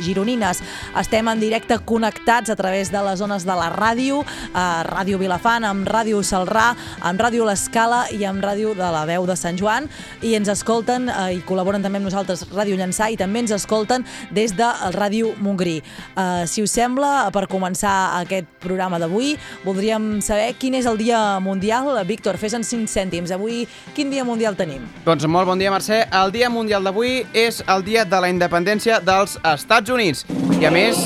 gironines. 0.00 0.62
Estem 0.98 1.28
en 1.28 1.40
directe 1.40 1.78
connectats 1.84 2.50
a 2.50 2.56
través 2.56 2.90
de 2.92 3.02
les 3.04 3.18
zones 3.18 3.44
de 3.44 3.56
la 3.58 3.68
ràdio, 3.74 4.22
a 4.54 4.82
Ràdio 4.86 5.18
Vilafant, 5.20 5.64
amb 5.64 5.88
Ràdio 5.88 6.22
Salrà, 6.24 6.72
amb 7.00 7.20
Ràdio 7.20 7.46
L'Escala 7.48 8.04
i 8.12 8.24
amb 8.28 8.42
Ràdio 8.44 8.74
de 8.78 8.88
la 8.94 9.04
Veu 9.08 9.26
de 9.26 9.36
Sant 9.36 9.58
Joan 9.58 9.88
i 10.22 10.34
ens 10.38 10.48
escolten 10.52 11.08
eh, 11.08 11.38
i 11.38 11.42
col·laboren 11.46 11.82
també 11.82 12.00
amb 12.00 12.08
nosaltres 12.08 12.44
Ràdio 12.52 12.76
Llançà 12.78 13.10
i 13.12 13.18
també 13.20 13.42
ens 13.42 13.54
escolten 13.54 14.06
des 14.30 14.54
de 14.56 14.68
Ràdio 14.96 15.34
Montgrí. 15.42 15.78
Eh, 15.82 16.44
si 16.46 16.62
us 16.64 16.74
sembla, 16.74 17.30
per 17.34 17.46
començar 17.50 18.20
aquest 18.22 18.48
programa 18.62 19.00
d'avui, 19.02 19.34
voldríem 19.64 20.20
saber 20.24 20.52
quin 20.60 20.76
és 20.78 20.86
el 20.86 20.98
Dia 21.00 21.40
Mundial. 21.40 21.90
Víctor, 22.06 22.38
fes 22.38 22.54
en 22.54 22.64
5 22.64 22.90
cèntims. 22.90 23.32
Avui, 23.34 23.66
quin 23.96 24.10
Dia 24.12 24.24
Mundial 24.24 24.56
tenim? 24.58 24.84
Doncs 25.06 25.26
molt 25.26 25.48
bon 25.50 25.58
dia, 25.58 25.72
Mercè. 25.72 26.04
El 26.22 26.32
Dia 26.34 26.50
Mundial 26.52 26.84
d'avui 26.84 27.22
és 27.32 27.62
el 27.66 27.84
dia 27.86 28.04
de 28.04 28.20
la 28.22 28.30
independència 28.30 29.00
dels 29.02 29.38
Estats 29.42 29.81
Units. 29.90 30.26
I 30.60 30.68
a 30.68 30.70
més, 30.70 31.00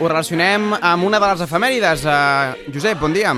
ho 0.00 0.08
relacionem 0.08 0.72
amb 0.80 1.04
una 1.04 1.20
de 1.20 1.28
les 1.32 1.44
efemèrides. 1.44 2.06
Uh, 2.06 2.72
Josep, 2.72 3.00
bon 3.02 3.12
dia. 3.12 3.34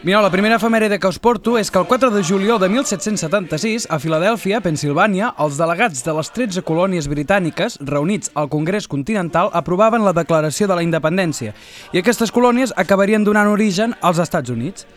Mireu, 0.00 0.22
la 0.24 0.30
primera 0.32 0.56
efemèride 0.56 0.96
que 0.96 1.08
us 1.12 1.18
porto 1.20 1.58
és 1.60 1.68
que 1.68 1.76
el 1.76 1.84
4 1.84 2.08
de 2.14 2.22
juliol 2.24 2.56
de 2.56 2.70
1776, 2.72 3.84
a 3.92 3.98
Filadèlfia, 4.00 4.62
Pensilvània, 4.64 5.34
els 5.36 5.58
delegats 5.60 6.00
de 6.06 6.14
les 6.16 6.30
13 6.32 6.62
colònies 6.64 7.04
britàniques, 7.04 7.76
reunits 7.84 8.32
al 8.32 8.48
Congrés 8.48 8.88
Continental, 8.88 9.50
aprovaven 9.52 10.00
la 10.06 10.14
Declaració 10.16 10.70
de 10.70 10.78
la 10.78 10.86
Independència, 10.86 11.52
i 11.92 12.00
aquestes 12.00 12.32
colònies 12.32 12.72
acabarien 12.80 13.28
donant 13.28 13.52
origen 13.52 13.92
als 14.00 14.22
Estats 14.24 14.48
Units. 14.48 14.88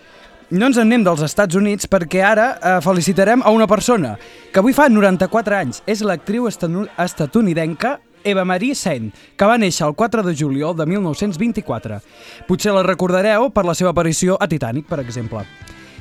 No 0.53 0.71
ens 0.71 0.79
en 0.79 0.87
anem 0.87 1.03
dels 1.03 1.25
Estats 1.27 1.59
Units 1.59 1.87
perquè 1.91 2.23
ara 2.23 2.47
eh, 2.55 2.79
felicitarem 2.85 3.43
a 3.43 3.51
una 3.51 3.67
persona 3.67 4.15
que 4.53 4.63
avui 4.63 4.71
fa 4.71 4.87
94 4.87 5.55
anys. 5.59 5.83
És 5.83 5.99
l'actriu 6.05 6.47
estatunidenca 6.47 7.97
Eva 8.23 8.45
Marie 8.45 8.75
Saint, 8.75 9.11
que 9.35 9.47
va 9.49 9.59
néixer 9.61 9.85
el 9.87 9.95
4 9.99 10.23
de 10.23 10.35
juliol 10.37 10.75
de 10.77 10.87
1924. 10.89 12.01
Potser 12.47 12.73
la 12.75 12.83
recordareu 12.87 13.49
per 13.53 13.65
la 13.67 13.75
seva 13.77 13.93
aparició 13.93 14.37
a 14.39 14.47
Titanic, 14.47 14.87
per 14.89 15.01
exemple. 15.03 15.45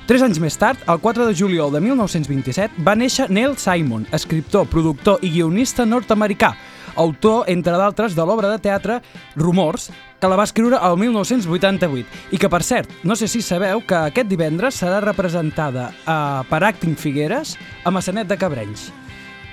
Tres 0.07 0.23
anys 0.27 0.41
més 0.43 0.57
tard, 0.59 0.81
el 0.91 0.99
4 0.99 1.29
de 1.29 1.35
juliol 1.39 1.71
de 1.71 1.81
1927, 1.81 2.83
va 2.83 2.97
néixer 2.99 3.29
Neil 3.31 3.55
Simon, 3.57 4.09
escriptor, 4.11 4.67
productor 4.67 5.23
i 5.23 5.31
guionista 5.31 5.87
nord-americà, 5.87 6.51
autor, 6.97 7.45
entre 7.49 7.77
d'altres, 7.79 8.17
de 8.19 8.27
l'obra 8.27 8.51
de 8.51 8.59
teatre 8.59 8.99
Rumors, 9.37 9.91
que 10.21 10.31
la 10.31 10.39
va 10.39 10.47
escriure 10.47 10.81
el 10.83 10.99
1988 10.99 12.35
i 12.35 12.39
que, 12.39 12.51
per 12.51 12.63
cert, 12.67 12.91
no 13.07 13.15
sé 13.19 13.31
si 13.31 13.43
sabeu 13.43 13.83
que 13.87 13.99
aquest 14.11 14.31
divendres 14.31 14.83
serà 14.83 15.01
representada 15.03 15.91
eh, 15.91 16.43
per 16.51 16.63
Acting 16.67 16.99
Figueres 16.99 17.57
a 17.85 17.95
Massanet 17.95 18.31
de 18.31 18.39
Cabrenys. 18.39 18.91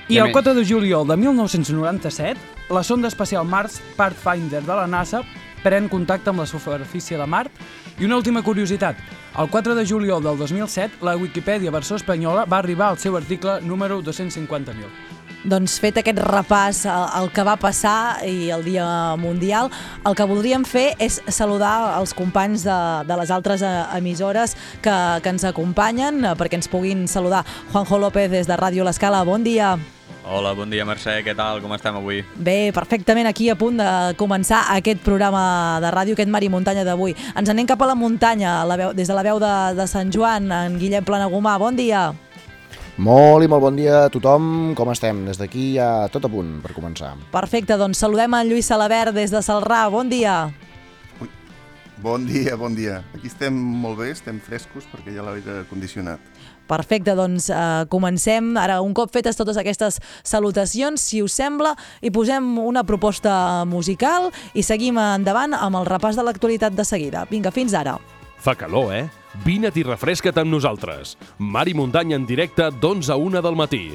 I 0.09 0.17
el 0.17 0.25
més- 0.29 0.33
4 0.33 0.53
de 0.55 0.65
juliol 0.65 1.07
de 1.07 1.15
1997, 1.17 2.39
la 2.69 2.83
sonda 2.83 3.07
espacial 3.07 3.45
Mars 3.45 3.79
Pathfinder 3.95 4.61
de 4.63 4.75
la 4.75 4.87
NASA 4.87 5.21
pren 5.63 5.89
contacte 5.89 6.29
amb 6.31 6.39
la 6.39 6.45
superfície 6.47 7.17
de 7.17 7.25
Mart. 7.27 7.51
I 7.99 8.05
una 8.05 8.15
última 8.17 8.41
curiositat, 8.41 8.95
el 9.37 9.49
4 9.49 9.75
de 9.75 9.85
juliol 9.85 10.23
del 10.23 10.37
2007, 10.37 10.97
la 11.01 11.15
Wikipedia 11.17 11.69
versió 11.71 11.95
espanyola 11.97 12.45
va 12.45 12.57
arribar 12.59 12.87
al 12.89 12.97
seu 12.97 13.17
article 13.17 13.59
número 13.61 14.01
250.000. 14.01 14.73
Doncs 15.45 15.77
fet 15.79 15.95
aquest 16.01 16.17
repàs 16.19 16.81
al, 16.89 17.29
que 17.31 17.43
va 17.47 17.55
passar 17.55 18.25
i 18.27 18.49
el 18.51 18.63
Dia 18.65 19.15
Mundial, 19.15 19.69
el 20.05 20.15
que 20.15 20.25
voldríem 20.27 20.65
fer 20.67 20.95
és 20.99 21.21
saludar 21.31 21.97
els 21.99 22.13
companys 22.13 22.65
de, 22.67 22.79
de 23.07 23.17
les 23.21 23.31
altres 23.31 23.61
eh, 23.61 23.69
emissores 23.95 24.57
que, 24.81 24.95
que 25.23 25.29
ens 25.31 25.45
acompanyen 25.47 26.25
eh, 26.25 26.33
perquè 26.35 26.59
ens 26.59 26.67
puguin 26.67 27.07
saludar. 27.07 27.45
Juanjo 27.71 27.99
López 27.99 28.29
des 28.31 28.47
de 28.47 28.57
Ràdio 28.59 28.83
L'Escala, 28.83 29.23
bon 29.23 29.43
dia. 29.47 29.77
Hola, 30.29 30.51
bon 30.53 30.69
dia 30.69 30.83
Mercè, 30.85 31.23
què 31.25 31.33
tal? 31.33 31.57
Com 31.57 31.71
estem 31.73 31.95
avui? 31.97 32.19
Bé, 32.37 32.69
perfectament 32.69 33.25
aquí 33.25 33.47
a 33.49 33.55
punt 33.57 33.79
de 33.81 33.87
començar 34.19 34.59
aquest 34.75 35.01
programa 35.01 35.41
de 35.81 35.89
ràdio, 35.89 36.13
aquest 36.13 36.29
Mar 36.29 36.43
i 36.45 36.51
Muntanya 36.53 36.83
d'avui. 36.85 37.15
Ens 37.33 37.49
anem 37.49 37.65
cap 37.65 37.81
a 37.81 37.87
la 37.89 37.95
muntanya, 37.97 38.59
a 38.59 38.67
la 38.69 38.77
veu, 38.77 38.91
des 38.93 39.09
de 39.09 39.15
la 39.17 39.23
veu 39.25 39.41
de, 39.41 39.53
de 39.73 39.87
Sant 39.89 40.13
Joan, 40.13 40.51
en 40.53 40.77
Guillem 40.77 41.07
Planagumà, 41.07 41.55
bon 41.57 41.73
dia. 41.79 42.11
Molt 43.01 43.41
i 43.41 43.49
molt 43.49 43.65
bon 43.65 43.81
dia 43.81 44.03
a 44.03 44.13
tothom, 44.13 44.75
com 44.77 44.93
estem? 44.93 45.25
Des 45.25 45.41
d'aquí 45.41 45.71
ja 45.79 46.05
tot 46.13 46.29
a 46.29 46.29
punt 46.29 46.59
per 46.61 46.77
començar. 46.77 47.15
Perfecte, 47.33 47.79
doncs 47.81 48.05
saludem 48.05 48.37
en 48.37 48.51
Lluís 48.51 48.69
Salabert 48.69 49.17
des 49.17 49.33
de 49.33 49.41
Salrà, 49.41 49.87
bon 49.89 50.13
dia. 50.13 50.43
Bon 52.05 52.29
dia, 52.29 52.53
bon 52.55 52.77
dia. 52.77 53.01
Aquí 53.17 53.27
estem 53.33 53.57
molt 53.57 53.97
bé, 53.99 54.13
estem 54.13 54.37
frescos 54.39 54.85
perquè 54.93 55.09
hi 55.09 55.17
ha 55.17 55.25
l'aire 55.25 55.63
condicionat. 55.73 56.21
Perfecte, 56.69 57.15
doncs 57.17 57.49
eh, 57.49 57.85
comencem. 57.89 58.53
Ara, 58.61 58.79
un 58.85 58.93
cop 58.93 59.11
fetes 59.13 59.39
totes 59.39 59.57
aquestes 59.57 59.99
salutacions, 60.21 61.01
si 61.01 61.23
us 61.25 61.33
sembla, 61.39 61.73
hi 62.01 62.13
posem 62.13 62.53
una 62.61 62.85
proposta 62.85 63.65
musical 63.65 64.29
i 64.53 64.65
seguim 64.65 65.01
endavant 65.01 65.57
amb 65.57 65.81
el 65.81 65.89
repàs 65.89 66.19
de 66.19 66.25
l'actualitat 66.27 66.77
de 66.77 66.85
seguida. 66.85 67.25
Vinga, 67.31 67.53
fins 67.55 67.73
ara. 67.73 67.97
Fa 68.39 68.55
calor, 68.55 68.93
eh? 68.95 69.05
Vine't 69.45 69.77
i 69.77 69.85
refresca't 69.85 70.39
amb 70.41 70.53
nosaltres. 70.53 71.17
Mar 71.37 71.67
i 71.69 71.75
muntanya 71.77 72.17
en 72.17 72.25
directe 72.29 72.69
d'11 72.71 73.13
a 73.13 73.17
1 73.17 73.45
del 73.45 73.57
matí. 73.57 73.85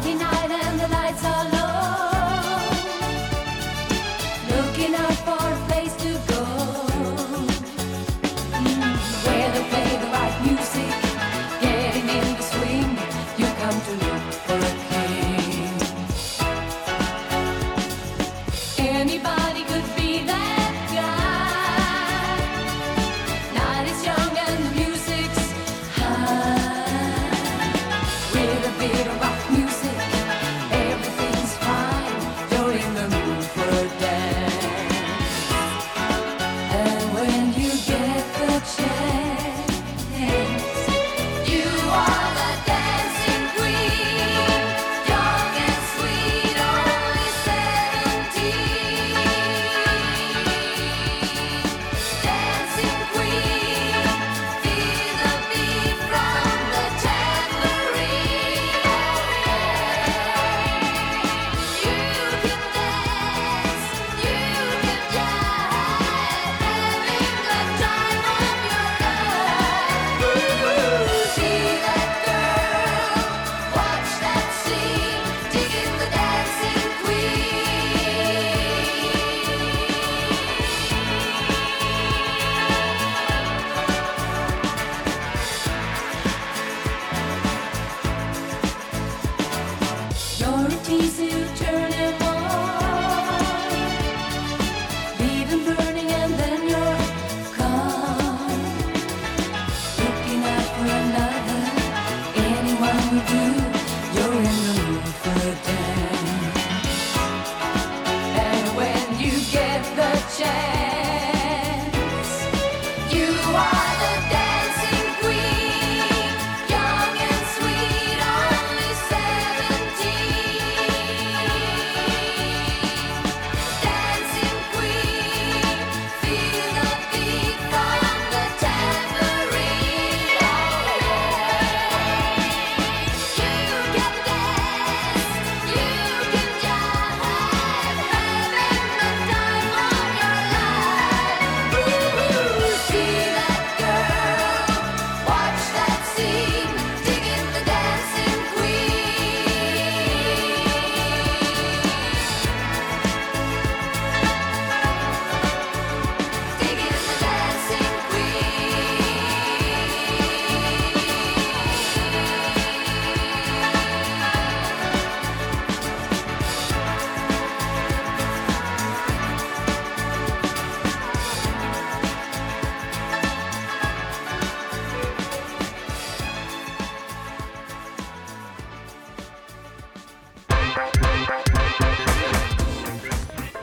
Friday 0.00 0.14
night 0.14 0.37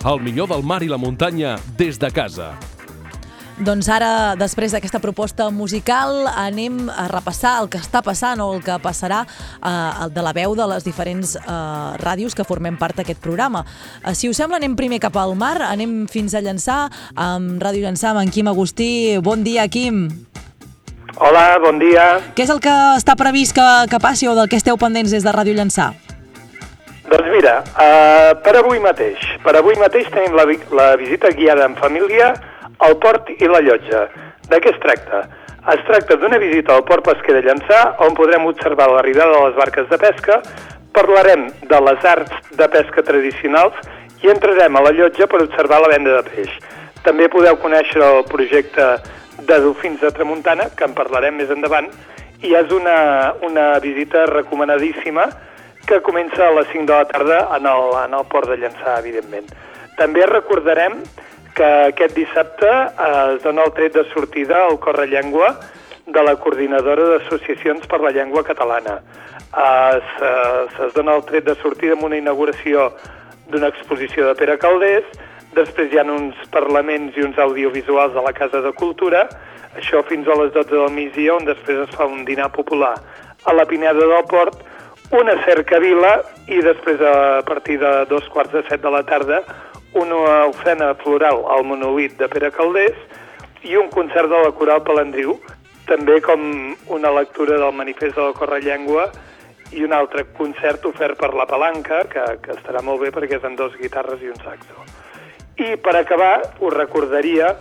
El 0.06 0.20
millor 0.22 0.46
del 0.52 0.62
mar 0.62 0.84
i 0.86 0.88
la 0.88 1.00
muntanya 1.02 1.56
des 1.80 1.98
de 1.98 2.12
casa. 2.14 2.52
Doncs 3.58 3.88
ara, 3.90 4.36
després 4.38 4.76
d'aquesta 4.76 5.00
proposta 5.02 5.48
musical, 5.50 6.28
anem 6.30 6.92
a 6.94 7.08
repassar 7.10 7.56
el 7.64 7.72
que 7.74 7.80
està 7.82 8.04
passant 8.06 8.44
o 8.44 8.52
el 8.54 8.62
que 8.62 8.76
passarà 8.84 9.24
eh, 9.26 10.06
de 10.14 10.22
la 10.22 10.36
veu 10.38 10.54
de 10.54 10.70
les 10.70 10.86
diferents 10.86 11.34
eh, 11.40 11.58
ràdios 12.04 12.38
que 12.38 12.46
formem 12.46 12.78
part 12.78 13.02
d'aquest 13.02 13.18
programa. 13.24 13.66
Eh, 14.04 14.14
si 14.14 14.30
us 14.30 14.38
sembla, 14.38 14.62
anem 14.62 14.78
primer 14.78 15.02
cap 15.02 15.18
al 15.18 15.34
mar, 15.34 15.56
anem 15.72 16.04
fins 16.06 16.38
a 16.38 16.44
Llançà, 16.46 16.84
amb 17.16 17.58
Ràdio 17.66 17.88
Llançà, 17.88 18.14
amb 18.14 18.28
en 18.28 18.30
Quim 18.30 18.54
Agustí. 18.54 19.18
Bon 19.26 19.42
dia, 19.42 19.66
Quim. 19.66 20.06
Hola, 21.18 21.56
bon 21.64 21.82
dia. 21.82 22.20
Què 22.38 22.46
és 22.46 22.54
el 22.54 22.62
que 22.62 22.78
està 23.00 23.18
previst 23.18 23.58
que, 23.58 23.70
que 23.90 24.04
passi 24.04 24.30
o 24.30 24.38
del 24.38 24.54
que 24.54 24.62
esteu 24.62 24.78
pendents 24.78 25.18
des 25.18 25.26
de 25.26 25.34
Ràdio 25.34 25.58
Llançà? 25.58 25.96
Doncs 27.06 27.30
mira, 27.30 27.60
uh, 27.78 28.34
per 28.42 28.56
avui 28.58 28.80
mateix, 28.82 29.22
per 29.44 29.54
avui 29.60 29.76
mateix 29.78 30.08
tenim 30.14 30.34
la, 30.38 30.46
vi- 30.50 30.62
la 30.74 30.96
visita 30.98 31.30
guiada 31.38 31.68
en 31.70 31.76
família 31.78 32.32
al 32.86 32.96
port 33.04 33.30
i 33.36 33.48
la 33.50 33.62
llotja. 33.62 34.08
De 34.50 34.60
què 34.62 34.72
es 34.74 34.80
tracta? 34.82 35.24
Es 35.74 35.82
tracta 35.86 36.18
d'una 36.22 36.38
visita 36.42 36.74
al 36.76 36.84
port 36.86 37.06
pesquer 37.06 37.38
de 37.38 37.44
Llançà 37.46 37.80
on 38.06 38.18
podrem 38.18 38.46
observar 38.50 38.90
l'arribada 38.92 39.34
de 39.38 39.44
les 39.48 39.56
barques 39.58 39.88
de 39.90 39.98
pesca, 40.02 40.40
parlarem 40.94 41.48
de 41.62 41.80
les 41.88 42.06
arts 42.06 42.52
de 42.58 42.68
pesca 42.74 43.04
tradicionals 43.06 43.78
i 44.24 44.30
entrarem 44.34 44.78
a 44.78 44.84
la 44.86 44.94
llotja 44.94 45.28
per 45.30 45.42
observar 45.46 45.82
la 45.82 45.90
venda 45.94 46.18
de 46.20 46.30
peix. 46.30 46.52
També 47.06 47.30
podeu 47.30 47.58
conèixer 47.62 48.02
el 48.02 48.24
projecte 48.30 48.86
de 49.46 49.58
Dofins 49.62 50.02
de 50.02 50.10
Tramuntana, 50.14 50.70
que 50.78 50.86
en 50.88 50.94
parlarem 50.98 51.38
més 51.38 51.52
endavant, 51.54 51.90
i 52.42 52.54
és 52.58 52.72
una, 52.74 53.34
una 53.46 53.74
visita 53.84 54.26
recomanadíssima 54.30 55.28
que 55.88 56.02
comença 56.02 56.48
a 56.48 56.52
les 56.58 56.68
5 56.74 56.86
de 56.86 56.94
la 56.94 57.06
tarda 57.06 57.40
en 57.58 57.66
el, 57.70 57.94
en 58.06 58.14
el 58.18 58.26
port 58.32 58.50
de 58.50 58.58
Llançà, 58.58 58.98
evidentment. 59.00 59.48
També 59.98 60.26
recordarem 60.26 60.98
que 61.56 61.68
aquest 61.92 62.16
dissabte 62.18 62.68
eh, 62.68 63.36
es 63.36 63.44
dona 63.44 63.64
el 63.64 63.74
tret 63.78 63.94
de 63.96 64.04
sortida 64.12 64.66
al 64.66 64.80
Correllengua 64.80 65.54
de 66.06 66.22
la 66.24 66.36
Coordinadora 66.36 67.06
d'Associacions 67.14 67.88
per 67.88 68.02
la 68.04 68.12
Llengua 68.12 68.44
Catalana. 68.44 69.00
Se- 69.56 70.68
se- 70.76 70.86
es 70.88 70.94
dona 70.94 71.16
el 71.16 71.24
tret 71.26 71.46
de 71.48 71.56
sortida 71.62 71.94
amb 71.96 72.04
una 72.10 72.18
inauguració 72.18 72.90
d'una 73.48 73.70
exposició 73.72 74.26
de 74.28 74.36
Pere 74.36 74.58
Caldés, 74.60 75.06
després 75.56 75.94
hi 75.94 76.00
ha 76.02 76.04
uns 76.04 76.36
parlaments 76.52 77.16
i 77.16 77.24
uns 77.24 77.38
audiovisuals 77.40 78.16
a 78.18 78.22
la 78.26 78.34
Casa 78.34 78.60
de 78.62 78.74
Cultura, 78.74 79.30
això 79.80 80.04
fins 80.10 80.28
a 80.28 80.36
les 80.42 80.52
12 80.52 80.74
del 80.76 80.92
migdia, 80.92 81.36
on 81.38 81.46
després 81.48 81.86
es 81.88 81.96
fa 81.96 82.06
un 82.06 82.26
dinar 82.26 82.50
popular 82.52 82.96
a 83.46 83.54
la 83.54 83.66
Pineda 83.66 83.94
del 83.94 84.26
Port, 84.28 84.60
una 85.16 85.36
cercavila 85.46 86.18
i 86.52 86.60
després 86.64 87.00
a 87.00 87.42
partir 87.48 87.78
de 87.80 87.92
dos 88.10 88.28
quarts 88.34 88.52
de 88.52 88.64
set 88.68 88.82
de 88.84 88.92
la 88.92 89.04
tarda 89.08 89.42
una 89.96 90.46
ofrena 90.50 90.94
floral 91.00 91.46
al 91.56 91.64
monolit 91.64 92.18
de 92.20 92.28
Pere 92.28 92.52
Caldés 92.52 92.98
i 93.64 93.78
un 93.80 93.88
concert 93.94 94.30
de 94.30 94.42
la 94.44 94.52
Coral 94.58 94.84
Palandriu, 94.84 95.38
també 95.88 96.20
com 96.22 96.42
una 96.92 97.14
lectura 97.16 97.58
del 97.62 97.72
manifest 97.74 98.18
de 98.20 98.28
la 98.28 98.36
Correllengua 98.36 99.08
i 99.72 99.86
un 99.88 99.96
altre 99.96 100.26
concert 100.38 100.84
ofert 100.86 101.18
per 101.18 101.32
la 101.34 101.48
Palanca, 101.50 102.04
que, 102.12 102.26
que 102.44 102.54
estarà 102.58 102.84
molt 102.84 103.02
bé 103.02 103.14
perquè 103.16 103.40
és 103.40 103.48
amb 103.48 103.58
dos 103.58 103.74
guitarres 103.80 104.22
i 104.22 104.30
un 104.30 104.38
saxo. 104.44 104.84
I 105.56 105.78
per 105.80 105.96
acabar, 105.96 106.44
us 106.60 106.76
recordaria 106.76 107.56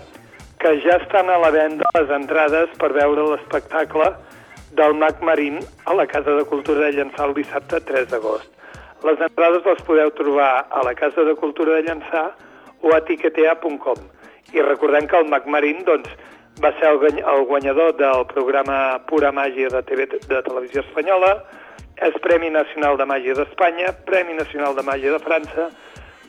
que 0.58 0.74
ja 0.82 0.98
estan 0.98 1.30
a 1.30 1.38
la 1.38 1.52
venda 1.54 1.88
les 1.94 2.10
entrades 2.10 2.74
per 2.80 2.90
veure 2.96 3.30
l'espectacle 3.30 4.10
del 4.74 4.94
Mac 4.94 5.22
Marín 5.22 5.60
a 5.86 5.94
la 5.94 6.06
Casa 6.06 6.34
de 6.34 6.44
Cultura 6.44 6.86
de 6.86 6.92
Llançà 6.96 7.28
el 7.28 7.34
dissabte 7.34 7.80
3 7.80 8.10
d'agost. 8.10 8.50
Les 9.04 9.20
entrades 9.20 9.66
les 9.68 9.82
podeu 9.86 10.10
trobar 10.18 10.66
a 10.70 10.82
la 10.82 10.94
Casa 10.94 11.24
de 11.24 11.34
Cultura 11.38 11.76
de 11.76 11.84
Llançà 11.86 12.24
o 12.82 12.94
a 12.94 13.00
tiquetea.com. 13.04 14.00
I 14.52 14.62
recordem 14.62 15.06
que 15.06 15.16
el 15.16 15.28
Mac 15.28 15.46
Marín 15.46 15.84
doncs, 15.86 16.10
va 16.62 16.72
ser 16.78 16.90
el, 16.90 17.18
el 17.18 17.44
guanyador 17.46 17.94
del 17.96 18.26
programa 18.26 19.00
Pura 19.06 19.32
Màgia 19.32 19.68
de, 19.70 19.82
TV, 19.82 20.06
de 20.06 20.42
Televisió 20.42 20.82
Espanyola, 20.82 21.34
és 22.02 22.14
Premi 22.22 22.50
Nacional 22.50 22.98
de 22.98 23.06
Màgia 23.06 23.34
d'Espanya, 23.38 23.92
Premi 24.06 24.34
Nacional 24.34 24.74
de 24.74 24.82
Màgia 24.82 25.12
de 25.14 25.20
França, 25.22 25.68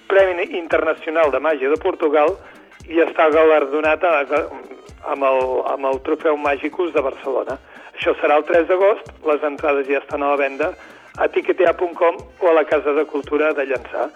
Premi 0.07 0.45
Internacional 0.57 1.31
de 1.34 1.41
Màgia 1.41 1.72
de 1.72 1.79
Portugal 1.81 2.36
i 2.86 3.01
està 3.01 3.29
galardonat 3.34 4.03
amb 4.05 5.24
el, 5.25 5.39
amb 5.74 5.89
el 5.89 6.01
Trofeu 6.05 6.38
Màgicus 6.38 6.93
de 6.93 7.01
Barcelona. 7.01 7.58
Això 7.96 8.12
serà 8.20 8.36
el 8.38 8.46
3 8.48 8.68
d'agost, 8.68 9.12
les 9.25 9.44
entrades 9.48 9.88
ja 9.88 10.02
estan 10.02 10.24
a 10.24 10.34
la 10.34 10.40
venda 10.40 10.74
a 11.18 11.28
tiquetea.com 11.32 12.18
o 12.42 12.50
a 12.50 12.54
la 12.54 12.66
Casa 12.68 12.92
de 12.94 13.06
Cultura 13.08 13.54
de 13.56 13.64
Llançà. 13.70 14.10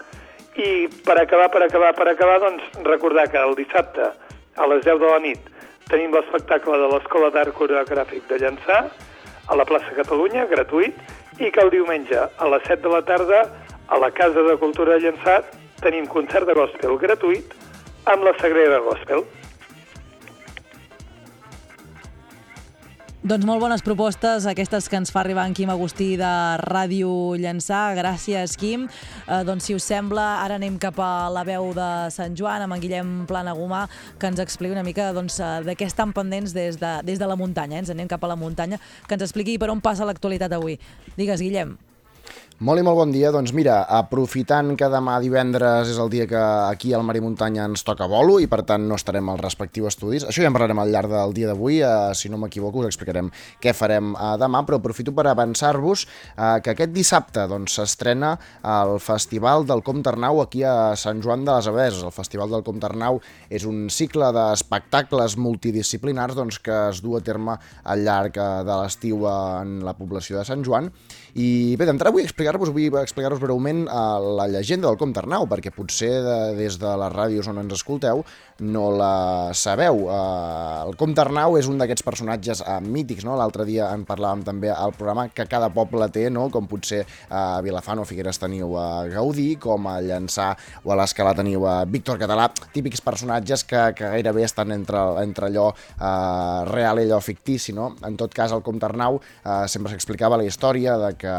I 0.60 0.88
per 1.06 1.16
acabar, 1.20 1.48
per 1.48 1.62
acabar, 1.64 1.94
per 1.96 2.08
acabar, 2.10 2.40
doncs 2.42 2.66
recordar 2.84 3.30
que 3.32 3.40
el 3.40 3.56
dissabte 3.56 4.10
a 4.56 4.66
les 4.68 4.84
10 4.84 5.00
de 5.00 5.08
la 5.08 5.22
nit 5.24 5.48
tenim 5.88 6.12
l'espectacle 6.14 6.76
de 6.76 6.90
l'Escola 6.92 7.30
d'Art 7.34 7.56
Coreogràfic 7.56 8.28
de 8.28 8.38
Llançà 8.42 8.82
a 9.48 9.56
la 9.56 9.64
plaça 9.66 9.96
Catalunya, 9.96 10.44
gratuït, 10.50 10.94
i 11.40 11.48
que 11.50 11.64
el 11.64 11.72
diumenge 11.72 12.20
a 12.20 12.52
les 12.52 12.68
7 12.68 12.84
de 12.84 12.92
la 12.92 13.02
tarda 13.02 13.40
a 13.88 13.98
la 13.98 14.10
Casa 14.12 14.44
de 14.44 14.58
Cultura 14.60 14.98
de 14.98 15.08
Llançà 15.08 15.40
tenim 15.80 16.06
concert 16.06 16.46
de 16.46 16.54
gospel 16.54 16.98
gratuït 17.00 17.56
amb 18.12 18.28
la 18.28 18.36
Sagrera 18.38 18.84
Gospel. 18.84 19.24
Doncs 23.20 23.44
molt 23.44 23.60
bones 23.60 23.82
propostes, 23.84 24.46
aquestes 24.48 24.86
que 24.88 24.96
ens 24.96 25.10
fa 25.12 25.18
arribar 25.20 25.42
en 25.44 25.52
Quim 25.52 25.68
Agustí 25.68 26.14
de 26.16 26.30
Ràdio 26.62 27.10
Llançà. 27.36 27.90
Gràcies, 27.92 28.54
Quim. 28.56 28.86
Eh, 29.26 29.42
doncs, 29.44 29.66
si 29.68 29.76
us 29.76 29.84
sembla, 29.84 30.38
ara 30.40 30.56
anem 30.56 30.78
cap 30.80 30.96
a 31.04 31.28
la 31.28 31.42
veu 31.44 31.68
de 31.76 31.90
Sant 32.14 32.32
Joan, 32.32 32.64
amb 32.64 32.78
en 32.78 32.80
Guillem 32.80 33.12
Planagumà, 33.28 33.82
que 34.16 34.32
ens 34.32 34.40
expliqui 34.40 34.72
una 34.72 34.86
mica 34.86 35.10
doncs, 35.12 35.36
eh, 35.36 35.50
de 35.68 35.76
què 35.76 35.84
estan 35.84 36.16
pendents 36.16 36.56
des 36.56 36.80
de, 36.80 36.94
des 37.04 37.20
de 37.20 37.28
la 37.28 37.36
muntanya. 37.36 37.76
Eh? 37.76 37.84
Ens 37.84 37.92
anem 37.92 38.08
cap 38.08 38.24
a 38.24 38.32
la 38.32 38.40
muntanya, 38.40 38.80
que 39.04 39.20
ens 39.20 39.28
expliqui 39.28 39.60
per 39.60 39.68
on 39.68 39.84
passa 39.84 40.08
l'actualitat 40.08 40.56
avui. 40.56 40.80
Digues, 41.20 41.44
Guillem. 41.44 41.76
Molt 42.60 42.76
i 42.76 42.82
molt 42.84 42.98
bon 42.98 43.08
dia. 43.08 43.30
Doncs 43.32 43.54
mira, 43.56 43.78
aprofitant 43.96 44.74
que 44.76 44.84
demà 44.92 45.14
divendres 45.24 45.88
és 45.94 45.96
el 45.96 46.10
dia 46.12 46.26
que 46.28 46.40
aquí 46.68 46.90
al 46.92 47.00
Mar 47.08 47.14
i 47.16 47.22
Muntanya 47.24 47.62
ens 47.64 47.80
toca 47.88 48.04
bolo 48.04 48.34
i 48.36 48.50
per 48.52 48.58
tant 48.68 48.82
no 48.84 48.98
estarem 48.98 49.30
als 49.32 49.40
respectius 49.40 49.94
estudis. 49.94 50.26
Això 50.28 50.44
ja 50.44 50.50
en 50.50 50.52
parlarem 50.52 50.82
al 50.82 50.92
llarg 50.92 51.08
del 51.08 51.32
dia 51.32 51.48
d'avui. 51.48 51.78
Eh, 51.80 52.12
si 52.12 52.28
no 52.28 52.36
m'equivoco 52.36 52.82
us 52.82 52.90
explicarem 52.90 53.30
què 53.64 53.72
farem 53.72 54.10
eh, 54.12 54.34
demà, 54.42 54.60
però 54.68 54.76
aprofito 54.76 55.14
per 55.16 55.24
avançar-vos 55.30 56.02
eh, 56.04 56.58
que 56.60 56.74
aquest 56.74 56.92
dissabte 56.92 57.46
doncs, 57.48 57.78
s'estrena 57.78 58.34
el 58.60 58.98
Festival 59.00 59.64
del 59.64 59.80
Comte 59.80 60.12
Arnau 60.12 60.42
aquí 60.44 60.60
a 60.60 60.92
Sant 61.00 61.24
Joan 61.24 61.48
de 61.48 61.56
les 61.56 61.70
Abeses. 61.72 62.04
El 62.04 62.12
Festival 62.12 62.52
del 62.52 62.66
Comte 62.68 62.90
Arnau 62.90 63.22
és 63.48 63.64
un 63.64 63.88
cicle 63.88 64.28
d'espectacles 64.36 65.38
multidisciplinars 65.40 66.36
doncs, 66.36 66.60
que 66.60 66.76
es 66.90 67.00
du 67.00 67.16
a 67.16 67.24
terme 67.24 67.56
al 67.88 68.04
llarg 68.04 68.36
eh, 68.36 68.52
de 68.68 68.78
l'estiu 68.82 69.24
en 69.32 69.78
la 69.88 69.96
població 69.96 70.36
de 70.36 70.44
Sant 70.44 70.60
Joan. 70.68 70.92
I 71.40 71.78
bé, 71.80 71.88
d'entrada 71.88 72.12
vull 72.12 72.28
explicar-vos 72.50 72.72
vull 72.74 73.02
explicar-vos 73.04 73.40
breument 73.40 73.84
eh, 73.86 74.34
la 74.36 74.46
llegenda 74.48 74.88
del 74.88 74.98
Comte 74.98 75.20
Arnau, 75.20 75.46
perquè 75.46 75.70
potser 75.74 76.10
de, 76.24 76.38
des 76.58 76.78
de 76.80 76.94
les 77.02 77.12
ràdios 77.14 77.48
on 77.50 77.60
ens 77.62 77.74
escolteu 77.76 78.24
no 78.60 78.90
la 78.92 79.50
sabeu. 79.54 80.06
Eh, 80.10 80.84
el 80.86 80.96
Comte 81.00 81.22
Arnau 81.22 81.56
és 81.58 81.68
un 81.70 81.80
d'aquests 81.80 82.04
personatges 82.04 82.62
eh, 82.64 82.78
mítics, 82.84 83.24
no? 83.24 83.36
L'altre 83.38 83.64
dia 83.68 83.90
en 83.94 84.04
parlàvem 84.08 84.44
també 84.46 84.70
al 84.72 84.92
programa 84.96 85.28
que 85.32 85.46
cada 85.50 85.70
poble 85.72 86.08
té, 86.12 86.28
no? 86.30 86.48
Com 86.52 86.68
potser 86.70 87.02
eh, 87.04 87.06
a 87.30 87.60
Vilafant 87.64 88.02
o 88.02 88.06
Figueres 88.08 88.40
teniu 88.40 88.76
a 88.78 89.06
Gaudí, 89.10 89.54
com 89.60 89.88
a 89.88 89.98
Llançà 90.04 90.50
o 90.84 90.92
a 90.92 90.98
l'Escala 91.00 91.34
teniu 91.38 91.66
a 91.68 91.80
Víctor 91.88 92.20
Català, 92.20 92.50
típics 92.74 93.02
personatges 93.04 93.64
que, 93.64 93.80
que 93.96 94.12
gairebé 94.16 94.44
estan 94.46 94.74
entre, 94.74 95.00
entre 95.22 95.48
allò 95.50 95.70
eh, 95.72 96.70
real 96.70 97.00
i 97.00 97.06
allò 97.08 97.20
fictici, 97.24 97.74
no? 97.76 97.92
En 98.06 98.18
tot 98.20 98.34
cas, 98.34 98.52
el 98.56 98.64
Comte 98.66 98.88
Arnau 98.88 99.20
eh, 99.20 99.64
sempre 99.70 99.94
s'explicava 99.94 100.40
la 100.40 100.48
història 100.48 100.98
de 101.00 101.14
que 101.20 101.36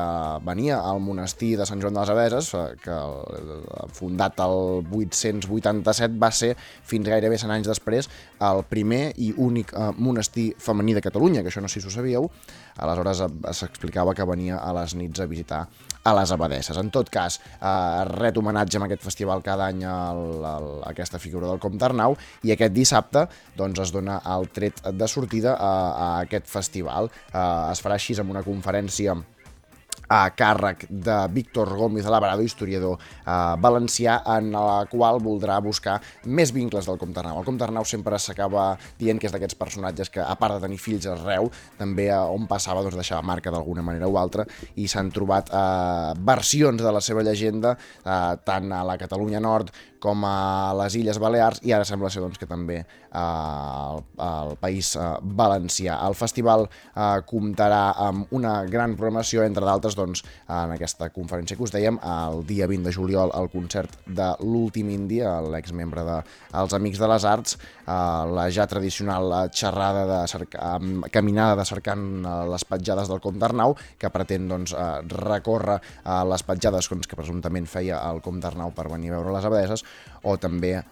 venia 0.47 0.81
al 0.81 1.00
monestir 1.03 1.55
de 1.59 1.67
Sant 1.67 1.81
Joan 1.81 1.95
de 1.95 2.01
les 2.03 2.13
Abeses, 2.13 2.53
eh, 2.53 2.63
que 2.81 2.95
el, 2.95 3.67
fundat 3.97 4.39
el 4.45 4.85
887 4.85 6.19
va 6.21 6.31
ser 6.31 6.53
fins 6.57 7.09
gairebé 7.09 7.39
100 7.41 7.55
anys 7.57 7.71
després 7.71 8.09
el 8.41 8.63
primer 8.69 9.11
i 9.21 9.31
únic 9.37 9.73
eh, 9.73 9.91
monestir 9.97 10.51
femení 10.61 10.95
de 10.97 11.03
Catalunya, 11.03 11.43
que 11.43 11.51
això 11.51 11.63
no 11.63 11.69
sé 11.71 11.81
si 11.81 11.89
ho 11.89 11.93
sabíeu, 11.93 12.29
aleshores 12.77 13.23
eh, 13.25 13.31
s'explicava 13.57 14.15
que 14.17 14.27
venia 14.27 14.61
a 14.61 14.73
les 14.79 14.95
nits 14.97 15.21
a 15.21 15.29
visitar 15.29 15.65
a 16.03 16.13
les 16.17 16.31
abadesses. 16.33 16.77
En 16.77 16.89
tot 16.89 17.09
cas, 17.13 17.39
eh, 17.59 18.03
ret 18.09 18.37
homenatge 18.37 18.79
amb 18.79 18.87
aquest 18.87 19.03
festival 19.05 19.43
cada 19.45 19.67
any 19.69 19.83
a 19.85 19.97
aquesta 20.89 21.19
figura 21.19 21.47
del 21.47 21.61
Comte 21.61 21.85
Arnau 21.85 22.17
i 22.43 22.53
aquest 22.53 22.73
dissabte 22.73 23.27
doncs, 23.57 23.79
es 23.79 23.93
dona 23.93 24.21
el 24.35 24.49
tret 24.49 24.81
de 24.93 25.07
sortida 25.07 25.55
a, 25.55 25.73
a 25.91 26.07
aquest 26.25 26.49
festival. 26.49 27.11
Eh, 27.33 27.71
es 27.71 27.83
farà 27.83 27.99
així 27.99 28.17
amb 28.19 28.33
una 28.33 28.43
conferència 28.43 29.15
a 30.11 30.27
càrrec 30.35 30.83
de 30.89 31.15
Víctor 31.31 31.69
Gómez 31.77 32.05
Labrado, 32.05 32.43
historiador 32.43 32.97
eh, 32.99 33.55
valencià, 33.63 34.17
en 34.35 34.51
la 34.51 34.83
qual 34.91 35.21
voldrà 35.23 35.55
buscar 35.63 36.01
més 36.25 36.51
vincles 36.51 36.89
del 36.89 36.99
Comte 36.99 37.21
Arnau. 37.21 37.39
El 37.39 37.47
Comte 37.47 37.63
Arnau 37.63 37.87
sempre 37.87 38.19
s'acaba 38.19 38.73
dient 38.99 39.21
que 39.21 39.29
és 39.29 39.35
d'aquests 39.35 39.55
personatges 39.55 40.11
que, 40.11 40.19
a 40.19 40.35
part 40.35 40.57
de 40.57 40.65
tenir 40.65 40.81
fills 40.83 41.07
arreu, 41.07 41.47
també 41.79 42.09
eh, 42.09 42.19
on 42.19 42.49
passava 42.49 42.83
doncs, 42.83 42.99
deixava 42.99 43.23
marca 43.23 43.53
d'alguna 43.55 43.85
manera 43.87 44.09
o 44.11 44.19
altra, 44.19 44.43
i 44.75 44.89
s'han 44.91 45.13
trobat 45.15 45.53
eh, 45.53 46.11
versions 46.27 46.83
de 46.83 46.91
la 46.91 47.03
seva 47.03 47.23
llegenda 47.23 47.77
eh, 47.77 48.35
tant 48.43 48.67
a 48.75 48.83
la 48.83 48.99
Catalunya 48.99 49.39
Nord 49.39 49.71
com 50.01 50.25
a 50.25 50.73
les 50.81 50.97
Illes 50.97 51.19
Balears 51.21 51.61
i 51.63 51.71
ara 51.75 51.85
sembla 51.85 52.09
ser 52.09 52.23
doncs, 52.23 52.39
que 52.41 52.49
també 52.49 52.81
eh, 52.81 53.21
al, 53.21 54.01
al 54.17 54.55
país 54.59 54.95
eh, 54.97 55.07
valencià. 55.21 55.99
El 56.07 56.17
festival 56.17 56.65
eh, 56.67 57.21
comptarà 57.29 57.83
amb 58.09 58.33
una 58.35 58.57
gran 58.69 58.97
programació, 58.97 59.45
entre 59.45 59.67
d'altres, 59.67 59.95
doncs, 60.01 60.23
en 60.49 60.75
aquesta 60.75 61.11
conferència 61.13 61.57
que 61.57 61.65
us 61.65 61.73
dèiem, 61.73 61.99
el 62.01 62.43
dia 62.49 62.67
20 62.69 62.89
de 62.89 62.95
juliol, 62.95 63.33
el 63.37 63.49
concert 63.53 63.99
de 64.07 64.31
l'últim 64.41 64.89
indi, 64.93 65.21
l'exmembre 65.53 66.05
de 66.07 66.19
Els 66.61 66.75
Amics 66.75 66.99
de 67.01 67.09
les 67.11 67.25
Arts, 67.25 67.57
eh, 67.85 67.93
la 68.35 68.47
ja 68.51 68.67
tradicional 68.67 69.31
xerrada 69.53 70.05
de 70.09 70.19
cerca, 70.27 70.75
caminada 71.11 71.55
de 71.59 71.65
cercant 71.67 72.05
eh, 72.25 72.35
les 72.51 72.65
petjades 72.67 73.11
del 73.11 73.21
Comte 73.23 73.47
Arnau, 73.47 73.75
que 73.99 74.11
pretén 74.13 74.47
doncs, 74.49 74.73
eh, 74.73 75.01
recórrer 75.21 75.79
eh, 75.79 76.21
les 76.31 76.45
petjades 76.47 76.89
doncs, 76.91 77.07
que 77.07 77.19
presumptament 77.19 77.69
feia 77.69 78.01
el 78.09 78.21
Comte 78.25 78.49
Arnau 78.49 78.73
per 78.75 78.89
venir 78.91 79.11
a 79.13 79.19
veure 79.19 79.35
les 79.35 79.47
abadeses, 79.47 79.85
o 80.23 80.35
també 80.41 80.73
eh, 80.77 80.83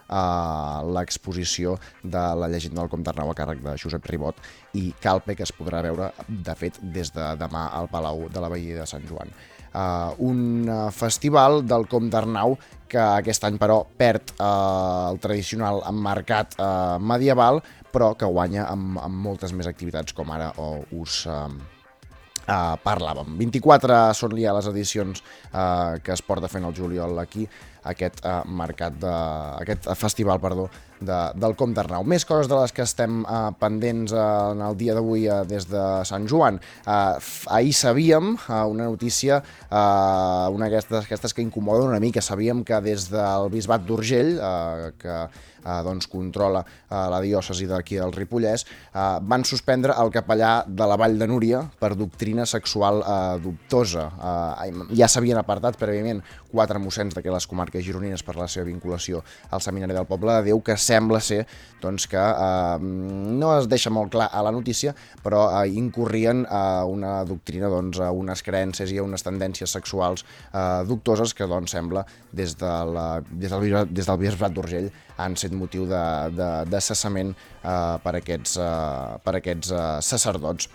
l'exposició 0.96 1.76
de 2.02 2.24
la 2.40 2.48
llegenda 2.50 2.82
del 2.82 2.90
Comte 2.92 3.12
Arnau 3.12 3.30
a 3.32 3.36
càrrec 3.38 3.62
de 3.64 3.76
Josep 3.80 4.06
Ribot 4.10 4.40
i 4.78 4.90
Calpe, 5.02 5.36
que 5.38 5.46
es 5.46 5.54
podrà 5.56 5.82
veure, 5.86 6.10
de 6.28 6.56
fet, 6.58 6.80
des 6.82 7.12
de 7.14 7.32
demà 7.40 7.68
al 7.76 7.90
Palau 7.92 8.28
de 8.32 8.42
la 8.42 8.50
Veïa 8.52 8.82
de 8.82 8.86
Sant 8.90 9.06
Joan. 9.08 9.32
Uh, 9.70 10.10
un 10.26 10.66
uh, 10.66 10.88
festival 10.90 11.60
del 11.62 11.84
Comte 11.86 12.16
Arnau 12.18 12.56
que 12.90 12.98
aquest 12.98 13.44
any 13.46 13.54
però 13.54 13.84
perd 13.86 14.32
uh, 14.34 15.12
el 15.12 15.20
tradicional 15.22 15.78
mercat 15.94 16.56
uh, 16.58 16.98
medieval 16.98 17.60
però 17.94 18.16
que 18.18 18.26
guanya 18.26 18.64
amb, 18.70 18.98
amb 18.98 19.22
moltes 19.28 19.54
més 19.54 19.68
activitats 19.70 20.14
com 20.16 20.30
ara 20.34 20.50
o 20.58 20.72
us 20.98 21.20
uh, 21.30 21.46
uh, 21.46 22.76
parlàvem. 22.82 23.34
24 23.38 24.00
són 24.18 24.34
ja 24.38 24.54
les 24.56 24.68
edicions 24.70 25.22
uh, 25.22 25.98
que 26.02 26.14
es 26.14 26.22
porta 26.26 26.50
fent 26.50 26.66
el 26.66 26.76
juliol 26.76 27.18
aquí, 27.22 27.46
aquest 27.88 28.22
uh, 28.24 28.42
mercat 28.44 28.96
de, 29.00 29.16
aquest 29.62 29.88
festival, 29.96 30.40
perdó, 30.40 30.68
de, 31.00 31.18
del 31.40 31.56
Comte 31.56 31.80
Arnau. 31.80 32.04
Més 32.04 32.26
coses 32.28 32.48
de 32.50 32.56
les 32.60 32.74
que 32.76 32.84
estem 32.84 33.22
uh, 33.24 33.50
pendents 33.60 34.12
uh, 34.12 34.52
en 34.54 34.62
el 34.66 34.76
dia 34.80 34.94
d'avui 34.96 35.26
uh, 35.28 35.42
des 35.48 35.66
de 35.70 35.84
Sant 36.08 36.28
Joan. 36.30 36.60
Uh, 36.84 37.16
ahir 37.56 37.74
sabíem 37.76 38.34
uh, 38.36 38.64
una 38.70 38.90
notícia, 38.90 39.40
uh, 39.70 40.48
una 40.52 40.68
d'aquestes 40.68 41.06
aquestes 41.06 41.34
que 41.34 41.44
incomoda 41.44 41.88
una 41.88 42.00
mica. 42.02 42.22
Sabíem 42.24 42.64
que 42.64 42.80
des 42.84 43.08
del 43.10 43.48
Bisbat 43.52 43.86
d'Urgell, 43.88 44.36
uh, 44.36 44.90
que 45.00 45.16
uh, 45.24 45.80
doncs 45.86 46.08
controla 46.10 46.62
uh, 46.62 47.08
la 47.12 47.22
diòcesi 47.24 47.68
d'aquí 47.70 48.00
del 48.00 48.12
Ripollès, 48.12 48.66
uh, 48.92 49.18
van 49.24 49.46
suspendre 49.48 49.96
el 50.04 50.12
capellà 50.12 50.52
de 50.68 50.88
la 50.88 51.00
Vall 51.00 51.16
de 51.20 51.30
Núria 51.30 51.64
per 51.80 51.94
doctrina 51.96 52.44
sexual 52.44 53.00
uh, 53.00 53.40
dubtosa. 53.40 54.10
Uh, 54.20 54.84
ja 54.96 55.08
s'havien 55.08 55.40
apartat 55.40 55.80
prèviament 55.80 56.20
quatre 56.50 56.80
mossens 56.82 57.14
d'aquelles 57.16 57.46
comarques 57.50 57.84
gironines 57.86 58.24
per 58.26 58.36
la 58.38 58.48
seva 58.50 58.66
vinculació 58.68 59.22
al 59.50 59.62
Seminari 59.64 59.96
del 59.96 60.08
Poble. 60.08 60.36
De 60.40 60.50
Déu, 60.50 60.62
que 60.64 60.76
sembla 60.76 61.20
ser 61.24 61.44
doncs, 61.80 62.06
que 62.10 62.20
eh, 62.20 62.78
no 62.80 63.52
es 63.56 63.68
deixa 63.70 63.92
molt 63.94 64.12
clar 64.12 64.28
a 64.32 64.42
la 64.44 64.52
notícia, 64.54 64.94
però 65.24 65.46
eh, 65.48 65.68
incorrien 65.80 66.44
a 66.50 66.84
una 66.88 67.20
doctrina, 67.28 67.70
doncs, 67.72 68.00
a 68.02 68.10
unes 68.12 68.44
creences 68.46 68.92
i 68.92 69.00
a 69.00 69.06
unes 69.06 69.24
tendències 69.26 69.76
sexuals 69.78 70.26
eh, 70.52 70.82
dubtoses 70.88 71.34
que 71.34 71.48
doncs, 71.50 71.74
sembla 71.76 72.04
des, 72.32 72.56
de 72.58 72.74
la, 72.94 73.06
des, 73.30 73.50
del, 73.50 73.86
des 73.90 74.10
del 74.10 74.20
Bisbat 74.20 74.54
d'Urgell 74.54 74.90
han 75.20 75.36
set 75.36 75.52
motiu 75.56 75.86
de, 75.88 76.02
de, 76.36 76.50
de 76.70 76.80
cessament 76.84 77.32
eh, 77.32 77.96
per 78.04 78.14
aquests, 78.20 78.56
eh, 78.60 79.18
per 79.24 79.36
aquests 79.40 79.72
eh, 79.72 79.88
sacerdots 80.04 80.70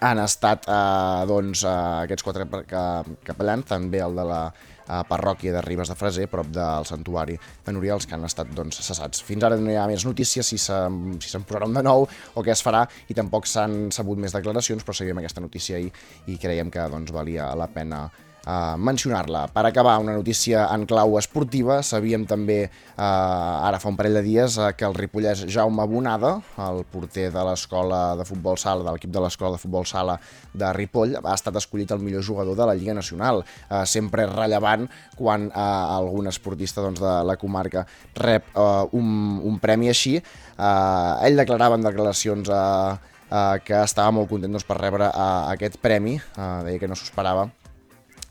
han 0.00 0.20
estat 0.22 0.66
eh, 0.68 1.22
doncs, 1.28 1.64
eh, 1.64 1.72
aquests 2.06 2.24
quatre 2.24 2.46
capellans, 3.24 3.66
també 3.68 4.00
el 4.02 4.16
de 4.16 4.24
la 4.26 4.40
eh, 4.50 5.02
parròquia 5.08 5.52
de 5.54 5.62
Ribes 5.66 5.92
de 5.92 5.96
Freser, 5.98 6.26
prop 6.32 6.48
del 6.54 6.88
santuari 6.88 7.36
de 7.66 7.74
els 7.92 8.06
que 8.06 8.16
han 8.16 8.24
estat 8.24 8.50
doncs, 8.56 8.80
cessats. 8.86 9.22
Fins 9.26 9.44
ara 9.44 9.58
no 9.60 9.70
hi 9.70 9.76
ha 9.76 9.86
més 9.90 10.06
notícies 10.08 10.46
si 10.46 10.58
se'n 10.58 11.18
si 11.20 11.28
se'n 11.28 11.44
posaran 11.44 11.76
de 11.76 11.84
nou 11.84 12.06
o 12.08 12.42
què 12.42 12.54
es 12.54 12.64
farà 12.64 12.86
i 13.08 13.14
tampoc 13.14 13.46
s'han 13.46 13.90
sabut 13.92 14.18
més 14.18 14.32
declaracions, 14.32 14.84
però 14.84 14.96
sabíem 14.96 15.20
aquesta 15.22 15.44
notícia 15.44 15.76
ahir 15.76 15.92
i 16.26 16.38
creiem 16.38 16.70
que 16.70 16.88
doncs, 16.88 17.12
valia 17.12 17.52
la 17.54 17.68
pena 17.68 18.08
uh, 18.46 18.76
mencionar-la. 18.78 19.46
Per 19.52 19.64
acabar, 19.66 19.98
una 20.00 20.14
notícia 20.16 20.66
en 20.74 20.86
clau 20.88 21.16
esportiva, 21.18 21.80
sabíem 21.86 22.26
també 22.28 22.62
uh, 22.66 23.66
ara 23.66 23.80
fa 23.82 23.90
un 23.90 23.98
parell 23.98 24.20
de 24.20 24.24
dies 24.26 24.58
uh, 24.60 24.70
que 24.76 24.86
el 24.88 24.96
ripollès 24.96 25.44
Jaume 25.50 25.86
Bonada, 25.90 26.36
el 26.68 26.82
porter 26.90 27.28
de 27.34 27.44
l'escola 27.46 28.00
de 28.18 28.26
futbol 28.28 28.58
sala, 28.60 28.84
de 28.86 28.94
l'equip 28.94 29.12
de 29.12 29.22
l'escola 29.24 29.56
de 29.56 29.62
futbol 29.62 29.86
sala 29.88 30.18
de 30.54 30.72
Ripoll, 30.76 31.16
ha 31.20 31.36
estat 31.36 31.56
escollit 31.60 31.92
el 31.94 32.02
millor 32.04 32.24
jugador 32.26 32.56
de 32.58 32.66
la 32.68 32.76
Lliga 32.78 32.94
Nacional. 32.96 33.44
Uh, 33.68 33.84
sempre 33.84 34.26
rellevant 34.30 34.88
quan 35.18 35.48
uh, 35.50 35.96
algun 35.98 36.30
esportista 36.30 36.84
doncs, 36.84 37.00
de 37.00 37.14
la 37.26 37.36
comarca 37.40 37.86
rep 38.16 38.50
uh, 38.56 38.86
un, 38.96 39.40
un 39.46 39.60
premi 39.62 39.90
així. 39.92 40.18
Uh, 40.56 41.20
ell 41.26 41.38
declarava 41.40 41.78
en 41.78 41.86
declaracions 41.86 42.50
uh, 42.52 42.96
uh, 43.30 43.56
que 43.64 43.78
estava 43.80 44.12
molt 44.14 44.30
content 44.30 44.52
doncs, 44.52 44.66
per 44.68 44.78
rebre 44.80 45.08
uh, 45.10 45.48
aquest 45.54 45.80
premi, 45.82 46.18
uh, 46.36 46.60
deia 46.66 46.80
que 46.82 46.90
no 46.90 46.98
s'ho 46.98 47.08
esperava, 47.08 47.48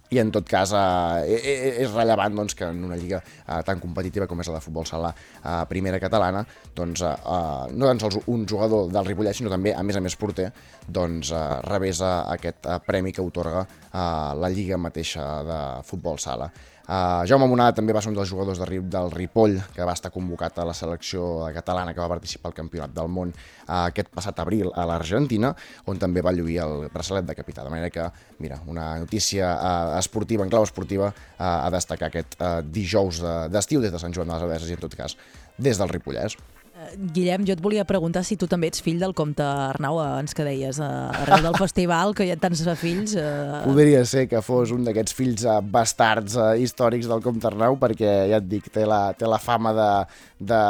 i 0.09 0.19
en 0.19 0.31
tot 0.33 0.47
cas 0.49 0.71
eh, 0.73 1.37
eh, 1.37 1.83
és 1.83 1.91
rellevant 1.93 2.39
doncs, 2.41 2.55
que 2.57 2.65
en 2.65 2.81
una 2.87 2.97
lliga 2.97 3.19
eh, 3.21 3.59
tan 3.65 3.81
competitiva 3.81 4.27
com 4.29 4.41
és 4.41 4.49
la 4.49 4.57
de 4.57 4.63
futbol 4.65 4.87
sala 4.89 5.11
eh, 5.13 5.61
primera 5.69 5.99
catalana 6.01 6.43
doncs, 6.75 7.03
eh, 7.05 7.13
eh, 7.13 7.75
no 7.75 7.89
tan 7.89 8.01
sols 8.01 8.19
un 8.27 8.47
jugador 8.49 8.89
del 8.93 9.05
Ripollet 9.05 9.37
sinó 9.37 9.53
també 9.53 9.75
a 9.75 9.83
més 9.85 9.99
a 9.99 10.03
més 10.03 10.17
porter 10.19 10.49
doncs, 10.87 11.31
eh, 11.31 11.45
rebés 11.69 12.01
eh, 12.01 12.15
aquest 12.37 12.65
eh, 12.65 12.79
premi 12.85 13.13
que 13.13 13.25
otorga 13.25 13.63
eh, 13.65 14.01
la 14.41 14.49
lliga 14.49 14.81
mateixa 14.81 15.29
de 15.45 15.61
futbol 15.85 16.17
sala 16.19 16.49
Uh, 16.89 17.21
Jaume 17.29 17.45
Monada 17.45 17.75
també 17.77 17.93
va 17.93 18.01
ser 18.01 18.09
un 18.09 18.15
dels 18.17 18.31
jugadors 18.31 18.57
de, 18.57 18.79
del 18.81 19.11
Ripoll 19.13 19.59
que 19.75 19.85
va 19.85 19.93
estar 19.93 20.09
convocat 20.09 20.57
a 20.57 20.63
la 20.65 20.73
selecció 20.73 21.45
catalana 21.53 21.93
que 21.93 22.01
va 22.01 22.07
participar 22.09 22.49
al 22.49 22.55
Campionat 22.57 22.95
del 22.95 23.11
Món 23.13 23.29
uh, 23.29 23.83
aquest 23.83 24.09
passat 24.09 24.41
abril 24.41 24.71
a 24.73 24.87
l'Argentina 24.89 25.51
on 25.85 26.01
també 26.01 26.23
va 26.25 26.33
lluir 26.33 26.57
el 26.65 26.87
braçalet 26.89 27.29
de 27.29 27.37
capità. 27.37 27.61
De 27.61 27.69
manera 27.69 27.93
que, 27.93 28.07
mira, 28.41 28.57
una 28.65 28.95
notícia 28.97 29.51
uh, 29.53 29.99
esportiva, 29.99 30.41
en 30.41 30.49
clau 30.49 30.65
esportiva 30.65 31.11
uh, 31.13 31.43
a 31.45 31.69
destacar 31.77 32.09
aquest 32.09 32.39
uh, 32.41 32.55
dijous 32.65 33.21
de- 33.21 33.37
d'estiu 33.53 33.85
des 33.85 33.93
de 33.93 34.01
Sant 34.01 34.15
Joan 34.15 34.33
de 34.33 34.33
les 34.33 34.49
Abeses 34.49 34.73
i 34.73 34.79
en 34.79 34.87
tot 34.87 34.97
cas 34.97 35.13
des 35.59 35.77
del 35.77 35.93
Ripollès 35.93 36.39
Guillem, 36.95 37.43
jo 37.47 37.53
et 37.53 37.61
volia 37.61 37.83
preguntar 37.87 38.21
si 38.23 38.37
tu 38.39 38.47
també 38.49 38.69
ets 38.71 38.81
fill 38.83 39.01
del 39.01 39.13
comte 39.17 39.43
Arnau, 39.43 39.99
eh, 39.99 40.05
abans 40.15 40.35
que 40.35 40.45
deies, 40.47 40.79
eh, 40.79 40.87
arreu 41.23 41.43
del 41.43 41.57
festival, 41.63 42.13
que 42.15 42.25
hi 42.25 42.31
ha 42.31 42.37
tants 42.39 42.63
fills. 42.79 43.15
Eh... 43.19 43.61
Podria 43.65 44.03
ser 44.07 44.27
que 44.31 44.41
fos 44.45 44.71
un 44.75 44.85
d'aquests 44.87 45.15
fills 45.15 45.43
eh, 45.43 45.57
bastards 45.61 46.37
eh, 46.39 46.49
històrics 46.63 47.09
del 47.09 47.23
Comte 47.25 47.49
Arnau, 47.49 47.75
perquè 47.81 48.13
ja 48.31 48.39
et 48.39 48.47
dic, 48.47 48.69
té 48.73 48.85
la, 48.87 49.01
té 49.17 49.27
la 49.29 49.39
fama 49.43 49.73
de, 49.75 49.89
de, 50.51 50.61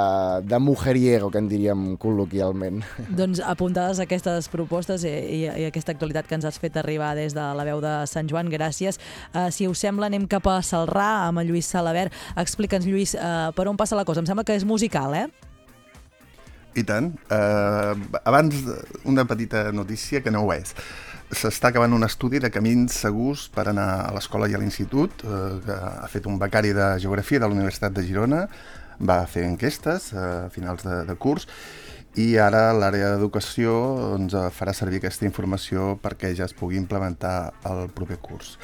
de 0.49 0.59
mujeriego, 0.63 1.29
que 1.29 1.41
en 1.41 1.49
diríem 1.51 1.85
col·loquialment. 2.01 2.81
Doncs 3.19 3.43
apuntades 3.45 4.01
aquestes 4.03 4.49
propostes 4.51 5.05
i, 5.05 5.13
i, 5.13 5.41
i 5.45 5.67
aquesta 5.69 5.93
actualitat 5.95 6.29
que 6.29 6.39
ens 6.39 6.47
has 6.49 6.57
fet 6.61 6.79
arribar 6.81 7.13
des 7.19 7.37
de 7.37 7.45
la 7.55 7.67
veu 7.67 7.83
de 7.85 7.93
Sant 8.09 8.29
Joan, 8.31 8.49
gràcies. 8.49 8.97
Uh, 9.33 9.49
si 9.53 9.69
us 9.69 9.85
sembla, 9.85 10.09
anem 10.09 10.25
cap 10.29 10.47
a 10.49 10.59
Salrà 10.65 11.27
amb 11.27 11.43
en 11.43 11.49
Lluís 11.49 11.69
Salabert. 11.69 12.15
Explica'ns, 12.39 12.89
Lluís, 12.89 13.13
uh, 13.19 13.53
per 13.55 13.69
on 13.69 13.77
passa 13.77 13.99
la 13.99 14.07
cosa? 14.07 14.23
Em 14.23 14.29
sembla 14.29 14.47
que 14.47 14.57
és 14.57 14.67
musical, 14.67 15.13
eh? 15.13 15.27
I 16.77 16.83
tant. 16.85 17.13
Uh, 17.31 17.95
abans, 18.23 18.55
una 19.09 19.25
petita 19.25 19.71
notícia 19.71 20.21
que 20.21 20.31
no 20.31 20.43
ho 20.45 20.53
és. 20.53 20.75
S'està 21.29 21.69
acabant 21.69 21.93
un 21.93 22.05
estudi 22.05 22.41
de 22.41 22.49
camins 22.53 22.93
segurs 23.05 23.47
per 23.53 23.67
anar 23.69 23.89
a 24.07 24.13
l'escola 24.15 24.49
i 24.49 24.55
a 24.57 24.61
l'institut, 24.61 25.25
uh, 25.25 25.57
que 25.65 25.75
ha 25.75 26.09
fet 26.11 26.29
un 26.29 26.39
becari 26.41 26.73
de 26.77 26.95
Geografia 27.01 27.41
de 27.41 27.49
la 27.49 27.57
Universitat 27.57 27.93
de 27.93 28.05
Girona, 28.05 28.45
va 28.99 29.21
fer 29.31 29.45
enquestes 29.47 30.11
uh, 30.13 30.25
a 30.47 30.49
finals 30.53 30.85
de, 30.85 31.03
de 31.09 31.15
curs, 31.17 31.47
i 32.17 32.33
ara 32.41 32.71
l'àrea 32.73 33.13
d'educació 33.13 33.71
doncs, 34.15 34.33
eh, 34.33 34.49
farà 34.51 34.73
servir 34.73 34.97
aquesta 34.99 35.27
informació 35.27 35.93
perquè 36.01 36.33
ja 36.35 36.47
es 36.49 36.55
pugui 36.57 36.79
implementar 36.79 37.53
el 37.69 37.89
proper 37.93 38.17
curs. 38.17 38.57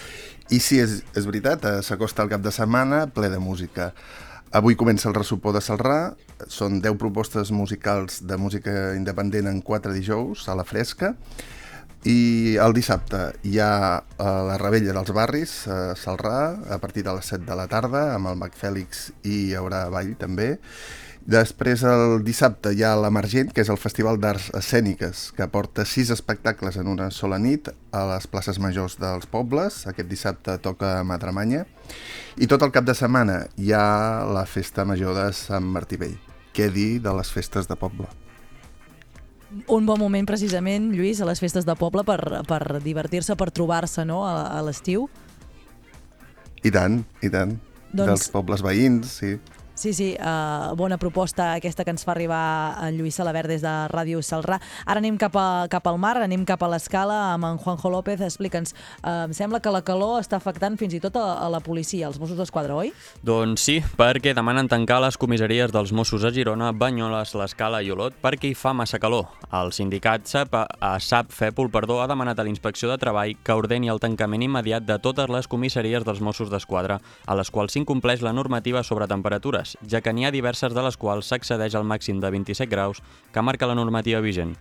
I 0.50 0.60
sí, 0.60 0.80
és, 0.82 1.04
és 1.16 1.28
veritat, 1.30 1.66
eh, 1.66 1.82
s'acosta 1.86 2.26
el 2.26 2.32
cap 2.34 2.42
de 2.42 2.52
setmana 2.52 3.06
ple 3.14 3.30
de 3.30 3.40
música. 3.40 3.94
Avui 4.52 4.76
comença 4.76 5.10
el 5.10 5.16
ressupó 5.18 5.52
de 5.52 5.62
Salrà, 5.64 6.16
són 6.48 6.80
10 6.84 6.98
propostes 7.02 7.52
musicals 7.52 8.22
de 8.24 8.38
música 8.38 8.94
independent 8.96 9.50
en 9.50 9.62
4 9.62 9.94
dijous 9.96 10.48
a 10.50 10.56
la 10.56 10.64
fresca, 10.68 11.16
i 12.06 12.54
el 12.62 12.76
dissabte 12.78 13.20
hi 13.50 13.58
ha 13.58 13.98
eh, 13.98 14.26
la 14.46 14.60
Rebella 14.62 14.94
dels 14.94 15.10
Barris 15.16 15.56
a 15.66 15.96
Salrà 15.98 16.54
a 16.70 16.78
partir 16.78 17.02
de 17.08 17.16
les 17.18 17.32
7 17.34 17.48
de 17.48 17.58
la 17.58 17.66
tarda 17.66 18.12
amb 18.14 18.30
el 18.30 18.38
Mac 18.38 18.54
Fèlix 18.60 19.08
i 19.26 19.48
hi 19.48 19.56
haurà 19.58 19.88
ball 19.90 20.14
també 20.22 20.52
Després, 21.26 21.82
el 21.82 22.20
dissabte, 22.22 22.70
hi 22.78 22.84
ha 22.86 22.92
l'Emergent, 23.02 23.50
que 23.50 23.64
és 23.64 23.70
el 23.74 23.80
Festival 23.82 24.20
d'Arts 24.22 24.52
Escèniques, 24.60 25.32
que 25.34 25.48
porta 25.50 25.82
sis 25.90 26.12
espectacles 26.14 26.78
en 26.78 26.86
una 26.92 27.08
sola 27.10 27.40
nit 27.42 27.72
a 27.90 28.04
les 28.12 28.28
places 28.30 28.60
majors 28.62 29.00
dels 29.02 29.26
pobles. 29.26 29.80
Aquest 29.90 30.12
dissabte 30.12 30.60
toca 30.62 31.00
a 31.00 31.08
Madremanya. 31.08 31.64
I 32.38 32.46
tot 32.46 32.62
el 32.62 32.70
cap 32.76 32.86
de 32.86 32.94
setmana 32.94 33.40
hi 33.58 33.74
ha 33.74 34.22
la 34.30 34.46
Festa 34.46 34.86
Major 34.86 35.18
de 35.18 35.26
Sant 35.34 35.66
Martí 35.66 35.98
Vell. 35.98 36.14
Què 36.54 36.70
dir 36.70 37.02
de 37.02 37.18
les 37.18 37.34
festes 37.34 37.66
de 37.66 37.80
poble? 37.80 38.06
Un 39.72 39.90
bon 39.90 39.98
moment, 39.98 40.30
precisament, 40.30 40.92
Lluís, 40.94 41.24
a 41.26 41.26
les 41.26 41.42
festes 41.42 41.66
de 41.66 41.74
poble 41.80 42.06
per, 42.06 42.20
per 42.46 42.62
divertir-se, 42.86 43.34
per 43.34 43.50
trobar-se 43.50 44.06
no? 44.06 44.22
a, 44.30 44.60
a 44.60 44.62
l'estiu. 44.62 45.10
I 46.62 46.70
tant, 46.70 47.02
i 47.26 47.34
tant. 47.34 47.58
Doncs- 47.96 48.10
Dels 48.12 48.30
pobles 48.30 48.62
veïns, 48.62 49.10
sí. 49.24 49.38
Sí, 49.76 49.92
sí, 49.94 50.16
uh, 50.16 50.74
bona 50.80 50.96
proposta 50.96 51.50
aquesta 51.54 51.84
que 51.84 51.92
ens 51.92 52.06
fa 52.08 52.14
arribar 52.14 52.78
en 52.88 52.96
Lluís 52.96 53.18
Salabert 53.20 53.52
des 53.52 53.60
de 53.60 53.74
Ràdio 53.92 54.22
Salrà. 54.24 54.62
Ara 54.88 55.02
anem 55.02 55.18
cap, 55.20 55.36
a, 55.36 55.68
cap 55.68 55.88
al 55.92 56.00
mar, 56.00 56.16
anem 56.24 56.46
cap 56.48 56.64
a 56.64 56.70
l'escala 56.72 57.18
amb 57.34 57.50
en 57.50 57.60
Juanjo 57.60 57.92
López. 57.92 58.24
Explica'ns, 58.24 58.72
uh, 59.04 59.26
em 59.26 59.34
sembla 59.36 59.60
que 59.60 59.74
la 59.76 59.84
calor 59.84 60.22
està 60.22 60.40
afectant 60.40 60.78
fins 60.80 60.96
i 60.96 61.02
tot 61.04 61.20
a, 61.20 61.26
a 61.44 61.50
la 61.52 61.60
policia, 61.60 62.08
als 62.08 62.22
Mossos 62.24 62.40
d'Esquadra, 62.40 62.78
oi? 62.80 62.94
Doncs 63.28 63.68
sí, 63.68 63.82
perquè 64.00 64.32
demanen 64.38 64.72
tancar 64.72 65.02
les 65.04 65.20
comissaries 65.20 65.76
dels 65.76 65.92
Mossos 65.92 66.24
a 66.24 66.32
Girona, 66.32 66.72
Banyoles, 66.72 67.36
l'Escala 67.36 67.84
i 67.84 67.92
Olot 67.92 68.16
perquè 68.24 68.54
hi 68.54 68.56
fa 68.56 68.72
massa 68.72 69.02
calor. 69.04 69.28
El 69.52 69.74
sindicat 69.76 70.24
SAP, 70.32 70.56
a 70.56 70.94
SAP 71.04 71.36
Fèpol 71.36 71.68
perdó, 71.74 72.00
ha 72.00 72.08
demanat 72.08 72.40
a 72.40 72.48
l'Inspecció 72.48 72.88
de 72.94 72.98
Treball 73.02 73.36
que 73.44 73.60
ordeni 73.60 73.92
el 73.92 74.00
tancament 74.00 74.48
immediat 74.48 74.88
de 74.88 74.98
totes 75.04 75.28
les 75.28 75.52
comissaries 75.52 76.08
dels 76.08 76.24
Mossos 76.24 76.48
d'Esquadra, 76.54 77.02
a 77.28 77.36
les 77.36 77.52
quals 77.52 77.76
s'incompleix 77.76 78.24
la 78.24 78.32
normativa 78.32 78.84
sobre 78.88 79.12
temperatures, 79.12 79.65
ja 79.90 80.02
que 80.06 80.14
n'hi 80.14 80.28
ha 80.28 80.34
diverses 80.34 80.74
de 80.76 80.84
les 80.86 80.98
quals 81.02 81.32
s'accedeix 81.32 81.76
al 81.76 81.88
màxim 81.90 82.22
de 82.22 82.30
27 82.30 82.70
graus 82.70 83.02
que 83.34 83.42
marca 83.42 83.68
la 83.68 83.76
normativa 83.76 84.22
vigent. 84.22 84.54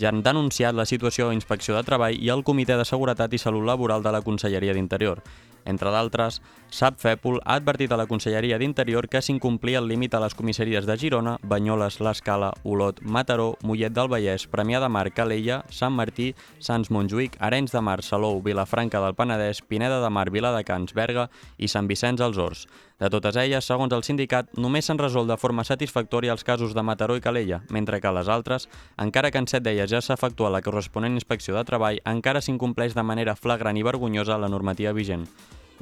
Ja 0.00 0.08
han 0.08 0.22
denunciat 0.24 0.74
la 0.74 0.86
situació 0.88 1.28
a 1.28 1.34
Inspecció 1.36 1.76
de 1.76 1.82
Treball 1.84 2.16
i 2.16 2.30
al 2.32 2.44
Comitè 2.46 2.78
de 2.78 2.86
Seguretat 2.88 3.34
i 3.34 3.40
Salut 3.42 3.66
Laboral 3.68 4.02
de 4.02 4.12
la 4.14 4.22
Conselleria 4.24 4.72
d'Interior. 4.72 5.20
Entre 5.68 5.90
d'altres, 5.92 6.40
SAP 6.72 7.02
Fèpol 7.02 7.36
ha 7.44 7.58
advertit 7.58 7.92
a 7.92 7.98
la 8.00 8.06
Conselleria 8.08 8.56
d'Interior 8.56 9.04
que 9.12 9.20
s'incomplia 9.20 9.82
el 9.82 9.90
límit 9.90 10.14
a 10.16 10.20
les 10.22 10.32
comissaries 10.32 10.86
de 10.88 10.94
Girona, 10.96 11.34
Banyoles, 11.44 11.98
l'Escala, 12.00 12.48
Olot, 12.64 13.02
Mataró, 13.04 13.58
Mollet 13.60 13.92
del 13.92 14.08
Vallès, 14.08 14.46
Premià 14.48 14.80
de 14.80 14.88
Mar, 14.88 15.10
Calella, 15.12 15.58
Sant 15.68 15.92
Martí, 15.92 16.30
Sants 16.64 16.88
Montjuïc, 16.88 17.36
Arenys 17.44 17.76
de 17.76 17.84
Mar, 17.84 17.98
Salou, 18.00 18.40
Vilafranca 18.40 19.04
del 19.04 19.12
Penedès, 19.18 19.60
Pineda 19.60 20.00
de 20.00 20.08
Mar, 20.08 20.30
Viladecans, 20.32 20.96
Berga 20.96 21.28
i 21.58 21.68
Sant 21.68 21.92
Vicenç 21.92 22.24
als 22.24 22.40
Horts. 22.40 22.66
De 22.96 23.12
totes 23.12 23.36
elles, 23.36 23.68
segons 23.68 23.92
el 23.92 24.08
sindicat, 24.08 24.48
només 24.56 24.88
s'han 24.88 25.04
resolt 25.04 25.28
de 25.28 25.36
forma 25.36 25.68
satisfactòria 25.68 26.32
els 26.32 26.48
casos 26.48 26.72
de 26.72 26.88
Mataró 26.88 27.20
i 27.20 27.20
Calella, 27.20 27.60
mentre 27.68 28.00
que 28.00 28.16
les 28.16 28.32
altres, 28.32 28.70
encara 28.96 29.30
que 29.30 29.44
en 29.44 29.50
set 29.50 29.68
d'elles 29.68 29.92
ja 29.92 30.00
s'ha 30.00 30.16
efectuat 30.16 30.56
la 30.56 30.64
corresponent 30.64 31.20
inspecció 31.20 31.52
de 31.52 31.68
treball, 31.68 32.00
encara 32.08 32.40
s'incompleix 32.40 32.96
de 32.96 33.04
manera 33.04 33.36
flagrant 33.36 33.76
i 33.76 33.84
vergonyosa 33.84 34.40
la 34.40 34.48
normativa 34.48 34.96
vigent. 34.96 35.28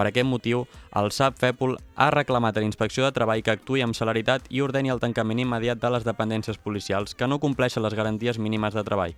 Per 0.00 0.06
aquest 0.08 0.24
motiu, 0.24 0.62
el 0.96 1.10
SAP 1.12 1.34
Fèpol 1.42 1.74
ha 2.00 2.06
reclamat 2.14 2.56
a 2.56 2.60
l'Inspecció 2.64 3.04
de 3.04 3.12
Treball 3.12 3.42
que 3.44 3.52
actui 3.52 3.82
amb 3.84 3.92
celeritat 3.92 4.46
i 4.48 4.62
ordeni 4.64 4.88
el 4.88 5.02
tancament 5.02 5.42
immediat 5.42 5.82
de 5.82 5.90
les 5.92 6.06
dependències 6.08 6.56
policials 6.56 7.12
que 7.12 7.28
no 7.28 7.36
compleixen 7.42 7.84
les 7.84 7.92
garanties 7.98 8.38
mínimes 8.40 8.72
de 8.72 8.86
treball. 8.86 9.12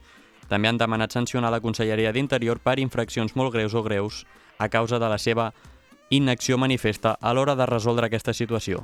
També 0.50 0.66
han 0.66 0.82
demanat 0.82 1.14
sancionar 1.14 1.52
la 1.54 1.62
Conselleria 1.62 2.10
d'Interior 2.10 2.58
per 2.58 2.80
infraccions 2.82 3.36
molt 3.38 3.54
greus 3.54 3.78
o 3.78 3.84
greus 3.86 4.24
a 4.58 4.66
causa 4.74 4.98
de 4.98 5.06
la 5.06 5.22
seva 5.22 5.52
inacció 6.10 6.58
manifesta 6.58 7.14
a 7.14 7.30
l'hora 7.32 7.54
de 7.54 7.70
resoldre 7.70 8.10
aquesta 8.10 8.34
situació. 8.34 8.82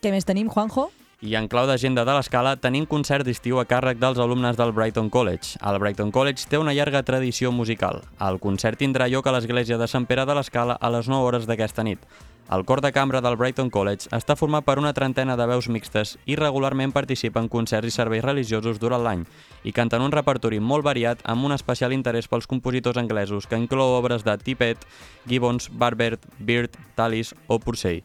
Què 0.00 0.16
més 0.16 0.24
tenim, 0.24 0.48
Juanjo? 0.48 0.88
I 1.26 1.34
en 1.34 1.48
clau 1.50 1.64
d'agenda 1.66 2.04
de 2.06 2.12
l'escala 2.14 2.52
tenim 2.62 2.84
concert 2.86 3.26
d'estiu 3.26 3.58
a 3.58 3.64
càrrec 3.66 3.98
dels 3.98 4.20
alumnes 4.22 4.54
del 4.54 4.70
Brighton 4.70 5.08
College. 5.10 5.56
El 5.58 5.80
Brighton 5.82 6.12
College 6.14 6.46
té 6.46 6.60
una 6.62 6.74
llarga 6.76 7.02
tradició 7.02 7.50
musical. 7.50 7.98
El 8.22 8.38
concert 8.38 8.78
tindrà 8.78 9.08
lloc 9.10 9.26
a 9.26 9.32
l'església 9.34 9.74
de 9.80 9.88
Sant 9.90 10.06
Pere 10.06 10.22
de 10.22 10.36
l'Escala 10.38 10.76
a 10.78 10.90
les 10.94 11.08
9 11.10 11.26
hores 11.26 11.48
d'aquesta 11.50 11.82
nit. 11.82 12.04
El 12.46 12.62
cor 12.64 12.78
de 12.80 12.92
cambra 12.94 13.18
del 13.20 13.34
Brighton 13.34 13.72
College 13.74 14.06
està 14.14 14.36
format 14.38 14.62
per 14.62 14.76
una 14.78 14.92
trentena 14.94 15.34
de 15.34 15.48
veus 15.50 15.66
mixtes 15.66 16.14
i 16.30 16.36
regularment 16.38 16.94
participa 16.94 17.42
en 17.42 17.50
concerts 17.50 17.90
i 17.90 17.96
serveis 17.96 18.22
religiosos 18.22 18.78
durant 18.78 19.02
l'any 19.02 19.26
i 19.66 19.74
canten 19.74 20.06
un 20.06 20.14
repertori 20.14 20.62
molt 20.62 20.86
variat 20.86 21.26
amb 21.26 21.42
un 21.42 21.56
especial 21.56 21.90
interès 21.90 22.30
pels 22.30 22.46
compositors 22.46 23.02
anglesos 23.02 23.50
que 23.50 23.58
inclou 23.58 23.98
obres 23.98 24.22
de 24.22 24.38
Tippett, 24.38 24.86
Gibbons, 25.26 25.72
Barber, 25.74 26.20
Beard, 26.38 26.78
Tallis 26.94 27.34
o 27.48 27.58
Purcell. 27.58 28.04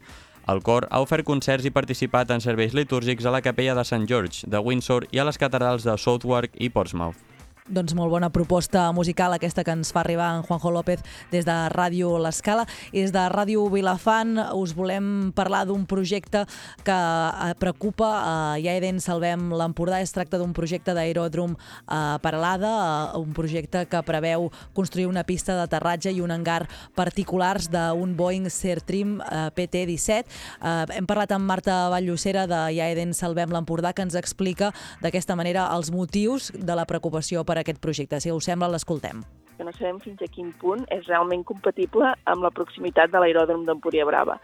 El 0.49 0.63
cor 0.65 0.87
ha 0.89 1.01
ofert 1.03 1.25
concerts 1.27 1.67
i 1.69 1.73
participat 1.73 2.31
en 2.33 2.41
serveis 2.41 2.73
litúrgics 2.73 3.25
a 3.25 3.33
la 3.33 3.43
capella 3.45 3.75
de 3.77 3.85
Sant 3.85 4.07
George, 4.09 4.47
de 4.49 4.59
Windsor 4.59 5.05
i 5.11 5.21
a 5.21 5.27
les 5.27 5.37
catedrals 5.37 5.85
de 5.85 5.97
Southwark 6.01 6.57
i 6.57 6.71
Portsmouth. 6.73 7.30
Doncs 7.69 7.93
molt 7.93 8.09
bona 8.09 8.31
proposta 8.33 8.87
musical 8.91 9.35
aquesta 9.35 9.61
que 9.61 9.73
ens 9.75 9.91
fa 9.93 9.99
arribar 10.01 10.31
en 10.33 10.41
Juanjo 10.41 10.71
López 10.73 11.03
des 11.29 11.45
de 11.45 11.53
Ràdio 11.69 12.15
L'Escala. 12.17 12.65
I 12.89 13.03
des 13.03 13.11
de 13.13 13.21
Ràdio 13.29 13.67
Vilafant 13.69 14.33
us 14.57 14.73
volem 14.73 15.29
parlar 15.37 15.67
d'un 15.69 15.85
projecte 15.85 16.41
que 16.81 16.95
eh, 16.95 17.53
preocupa 17.61 18.09
a 18.17 18.33
Iaeden 18.57 18.97
Salvem 18.99 19.51
l'Empordà. 19.53 19.99
Es 20.01 20.09
tracta 20.11 20.39
d'un 20.41 20.55
projecte 20.57 20.95
d'aeròdrom 20.97 21.53
a 21.85 22.17
Paralada, 22.23 22.71
eh, 23.13 23.21
un 23.21 23.29
projecte 23.37 23.85
que 23.85 24.01
preveu 24.09 24.49
construir 24.73 25.05
una 25.05 25.23
pista 25.23 25.53
d'aterratge 25.53 26.09
i 26.09 26.21
un 26.25 26.33
hangar 26.33 26.65
particulars 26.97 27.69
d'un 27.69 28.17
Boeing 28.17 28.49
Sertrim 28.49 29.19
eh, 29.21 29.51
PT-17. 29.53 30.25
Eh, 30.25 30.97
hem 30.97 31.05
parlat 31.05 31.37
amb 31.37 31.45
Marta 31.45 31.77
Valllocera 31.93 32.47
de 32.49 32.65
Iaeden 32.79 33.13
Salvem 33.13 33.53
l'Empordà 33.53 33.93
que 33.93 34.01
ens 34.01 34.17
explica 34.17 34.73
d'aquesta 35.05 35.37
manera 35.37 35.69
els 35.77 35.93
motius 35.93 36.49
de 36.57 36.73
la 36.73 36.89
preocupació 36.89 37.45
per 37.45 37.50
aquest 37.57 37.79
projecte. 37.81 38.19
Si 38.19 38.31
us 38.31 38.45
sembla, 38.45 38.69
l'escoltem. 38.69 39.23
que 39.57 39.65
no 39.65 39.71
sabem 39.73 39.99
fins 39.99 40.21
a 40.23 40.27
quin 40.31 40.49
punt 40.57 40.85
és 40.89 41.05
realment 41.05 41.43
compatible 41.45 42.15
amb 42.25 42.41
la 42.41 42.49
proximitat 42.49 43.11
de 43.11 43.19
l'aeròdrom 43.19 43.65
d'Empúria 43.67 44.05
Brava. 44.05 44.39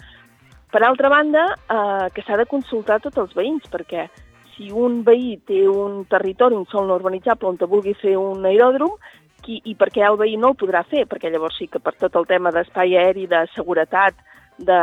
Per 0.69 0.81
altra 0.83 1.09
banda, 1.09 1.55
eh, 1.57 2.09
que 2.13 2.21
s'ha 2.21 2.37
de 2.37 2.45
consultar 2.45 2.99
tots 3.01 3.17
els 3.17 3.33
veïns, 3.33 3.65
perquè 3.71 4.09
si 4.55 4.69
un 4.71 5.03
veí 5.03 5.37
té 5.47 5.67
un 5.67 6.03
territori, 6.05 6.55
un 6.55 6.67
sol 6.67 6.87
no 6.87 6.99
urbanitzable, 6.99 7.47
on 7.47 7.57
vulgui 7.57 7.95
fer 7.95 8.17
un 8.17 8.45
aeròdrom, 8.45 8.93
qui, 9.41 9.61
i 9.63 9.75
per 9.75 9.89
què 9.93 10.03
el 10.05 10.17
veí 10.17 10.35
no 10.37 10.51
el 10.53 10.59
podrà 10.59 10.83
fer? 10.85 11.05
Perquè 11.07 11.31
llavors 11.31 11.57
sí 11.57 11.67
que 11.71 11.79
per 11.79 11.95
tot 11.95 12.15
el 12.15 12.27
tema 12.27 12.51
d'espai 12.51 12.97
aeri, 12.97 13.27
de 13.27 13.45
seguretat, 13.55 14.13
de, 14.57 14.81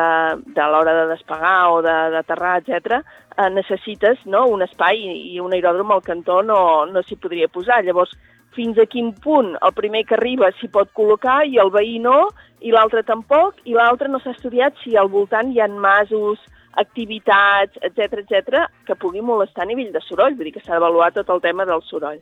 de 0.54 0.66
l'hora 0.70 0.94
de 1.00 1.08
despegar 1.10 1.72
o 1.72 1.80
d'aterrar, 1.82 2.60
etc, 2.60 3.00
eh, 3.37 3.50
necessites 3.50 4.22
no, 4.26 4.46
un 4.50 4.62
espai 4.62 5.02
i 5.34 5.40
un 5.42 5.52
aeròdrom 5.52 5.92
al 5.92 6.04
cantó 6.06 6.40
no, 6.42 6.87
no 6.87 7.02
s'hi 7.02 7.18
podria 7.20 7.50
posar. 7.50 7.82
Llavors, 7.84 8.14
fins 8.54 8.78
a 8.78 8.87
quin 8.87 9.12
punt 9.18 9.54
el 9.58 9.74
primer 9.74 10.04
que 10.06 10.14
arriba 10.14 10.52
s'hi 10.54 10.70
pot 10.70 10.92
col·locar 10.94 11.42
i 11.50 11.58
el 11.58 11.72
veí 11.74 11.98
no, 11.98 12.28
i 12.62 12.72
l'altre 12.72 13.02
tampoc, 13.02 13.58
i 13.64 13.74
l'altre 13.74 14.08
no 14.08 14.20
s'ha 14.22 14.34
estudiat 14.37 14.78
si 14.82 14.94
al 14.96 15.10
voltant 15.10 15.50
hi 15.50 15.60
ha 15.60 15.68
masos, 15.68 16.38
activitats, 16.76 17.78
etc 17.82 18.18
etc 18.22 18.64
que 18.87 18.96
pugui 18.98 19.22
molestar 19.22 19.62
a 19.62 19.68
nivell 19.70 19.92
de 19.94 20.02
soroll, 20.02 20.34
vull 20.34 20.48
dir 20.48 20.56
que 20.56 20.62
s'ha 20.64 20.74
d'avaluar 20.74 21.12
tot 21.14 21.30
el 21.30 21.42
tema 21.42 21.66
del 21.66 21.82
soroll. 21.87 22.18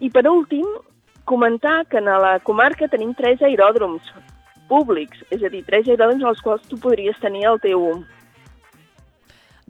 I 0.00 0.08
per 0.08 0.24
últim, 0.30 0.64
comentar 1.24 1.84
que 1.86 1.98
en 2.00 2.08
la 2.08 2.38
comarca 2.40 2.88
tenim 2.88 3.12
tres 3.14 3.42
aeròdroms 3.44 4.08
públics, 4.70 5.20
és 5.34 5.42
a 5.42 5.50
dir, 5.52 5.64
tres 5.66 5.90
aeròdroms 5.90 6.24
als 6.30 6.40
quals 6.46 6.64
tu 6.70 6.78
podries 6.80 7.18
tenir 7.20 7.44
el 7.50 7.60
teu 7.62 7.84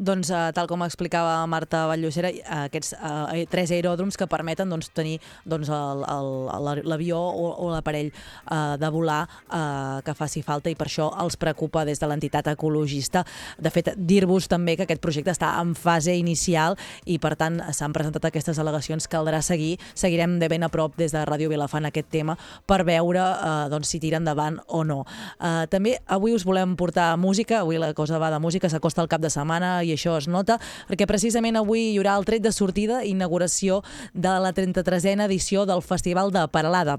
Doncs, 0.00 0.30
eh, 0.32 0.52
tal 0.56 0.64
com 0.64 0.80
explicava 0.80 1.44
Marta 1.44 1.82
Valllocera, 1.84 2.30
eh, 2.32 2.42
aquests 2.70 2.94
eh, 2.96 3.44
tres 3.52 3.68
aeròdroms 3.68 4.16
que 4.16 4.24
permeten 4.26 4.70
doncs, 4.72 4.88
tenir 4.96 5.18
doncs, 5.44 5.68
l'avió 5.68 7.18
o, 7.20 7.50
o 7.66 7.68
l'aparell 7.68 8.08
eh, 8.08 8.76
de 8.80 8.88
volar 8.88 9.26
eh, 9.28 10.00
que 10.06 10.14
faci 10.16 10.40
falta 10.40 10.72
i 10.72 10.76
per 10.78 10.86
això 10.88 11.10
els 11.20 11.36
preocupa 11.36 11.84
des 11.84 12.00
de 12.00 12.08
l'entitat 12.08 12.48
ecologista. 12.54 13.26
De 13.60 13.68
fet, 13.68 13.90
dir-vos 13.96 14.48
també 14.48 14.78
que 14.78 14.86
aquest 14.86 15.02
projecte 15.04 15.34
està 15.34 15.52
en 15.60 15.74
fase 15.76 16.16
inicial 16.16 16.78
i 17.04 17.18
per 17.20 17.34
tant 17.36 17.60
s'han 17.68 17.92
presentat 17.92 18.30
aquestes 18.30 18.56
al·legacions, 18.56 19.04
caldrà 19.04 19.42
seguir, 19.44 19.76
seguirem 19.92 20.38
de 20.40 20.48
ben 20.48 20.64
a 20.64 20.72
prop 20.72 20.96
des 20.96 21.12
de 21.12 21.26
Ràdio 21.28 21.52
Vilafant 21.52 21.90
aquest 21.90 22.08
tema 22.08 22.38
per 22.64 22.86
veure 22.88 23.20
eh, 23.20 23.52
doncs, 23.68 23.92
si 23.92 24.00
tira 24.00 24.16
endavant 24.16 24.62
o 24.64 24.80
no. 24.80 25.02
Eh, 25.36 25.68
també 25.68 25.98
avui 26.08 26.32
us 26.32 26.48
volem 26.48 26.72
portar 26.80 27.12
música, 27.20 27.60
avui 27.60 27.76
la 27.76 27.92
cosa 27.92 28.16
va 28.16 28.32
de 28.32 28.40
música, 28.40 28.72
s'acosta 28.72 29.04
el 29.04 29.12
cap 29.12 29.20
de 29.20 29.28
setmana 29.28 29.76
i 29.84 29.89
això 29.94 30.16
es 30.18 30.28
nota, 30.28 30.58
perquè 30.88 31.08
precisament 31.10 31.58
avui 31.60 31.90
hi 31.90 31.98
haurà 31.98 32.16
el 32.18 32.28
tret 32.28 32.44
de 32.44 32.52
sortida 32.52 33.02
i 33.04 33.14
inauguració 33.14 33.82
de 34.14 34.36
la 34.42 34.52
33a 34.56 35.26
edició 35.26 35.66
del 35.68 35.82
Festival 35.82 36.32
de 36.32 36.46
Paralada. 36.48 36.98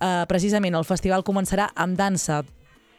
Eh, 0.00 0.24
precisament 0.28 0.74
el 0.74 0.88
festival 0.88 1.24
començarà 1.26 1.70
amb 1.74 1.98
dansa, 1.98 2.42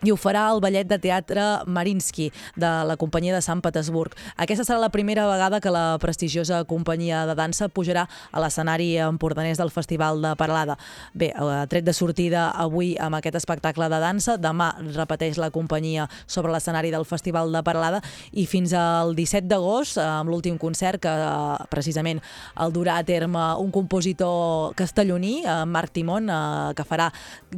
i 0.03 0.11
ho 0.11 0.15
farà 0.17 0.47
el 0.53 0.59
ballet 0.63 0.87
de 0.89 0.97
teatre 0.99 1.41
Marinsky 1.67 2.31
de 2.55 2.69
la 2.89 2.95
companyia 2.97 3.35
de 3.35 3.41
Sant 3.41 3.61
Petersburg. 3.61 4.15
Aquesta 4.37 4.63
serà 4.65 4.79
la 4.81 4.89
primera 4.89 5.27
vegada 5.29 5.59
que 5.61 5.69
la 5.69 5.97
prestigiosa 6.01 6.63
companyia 6.65 7.25
de 7.29 7.35
dansa 7.37 7.67
pujarà 7.69 8.07
a 8.31 8.39
l'escenari 8.41 8.95
empordanès 8.97 9.59
del 9.61 9.69
Festival 9.69 10.21
de 10.21 10.31
Parlada. 10.35 10.77
Bé, 11.13 11.31
eh, 11.35 11.65
tret 11.69 11.85
de 11.85 11.93
sortida 11.93 12.49
avui 12.49 12.95
amb 12.99 13.15
aquest 13.19 13.35
espectacle 13.35 13.89
de 13.89 13.99
dansa, 14.01 14.37
demà 14.41 14.71
repeteix 14.95 15.37
la 15.37 15.51
companyia 15.51 16.07
sobre 16.25 16.51
l'escenari 16.51 16.91
del 16.91 17.05
Festival 17.05 17.51
de 17.51 17.61
Parlada 17.63 18.01
i 18.31 18.45
fins 18.45 18.73
al 18.73 19.15
17 19.15 19.47
d'agost, 19.47 19.97
eh, 19.97 20.01
amb 20.01 20.29
l'últim 20.29 20.57
concert 20.57 20.99
que 21.01 21.09
eh, 21.13 21.65
precisament 21.69 22.21
el 22.59 22.73
durà 22.73 22.97
a 22.97 23.03
terme 23.03 23.41
un 23.61 23.71
compositor 23.71 24.73
castelloní, 24.75 25.43
Marc 25.67 25.91
Timon, 25.93 26.27
que 26.75 26.83
farà 26.87 27.11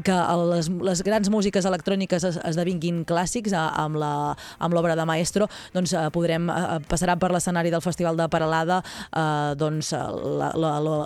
que 0.03 0.15
les, 0.51 0.69
les 0.69 1.01
grans 1.03 1.29
músiques 1.29 1.65
electròniques 1.65 2.23
es- 2.23 2.32
esdevinguin 2.43 3.03
clàssics 3.05 3.53
eh, 3.53 3.57
amb 3.83 3.95
la- 4.01 4.35
amb 4.59 4.73
l'obra 4.73 4.95
de 4.95 5.05
Maestro, 5.05 5.47
doncs 5.73 5.93
eh, 5.93 6.07
podrem, 6.13 6.49
eh, 6.49 6.79
passarà 6.89 7.17
per 7.19 7.31
l'escenari 7.31 7.69
del 7.73 7.81
Festival 7.81 8.17
de 8.17 8.27
Paralada 8.29 8.81
eh, 9.11 9.55
doncs, 9.55 9.93
eh, 9.93 9.99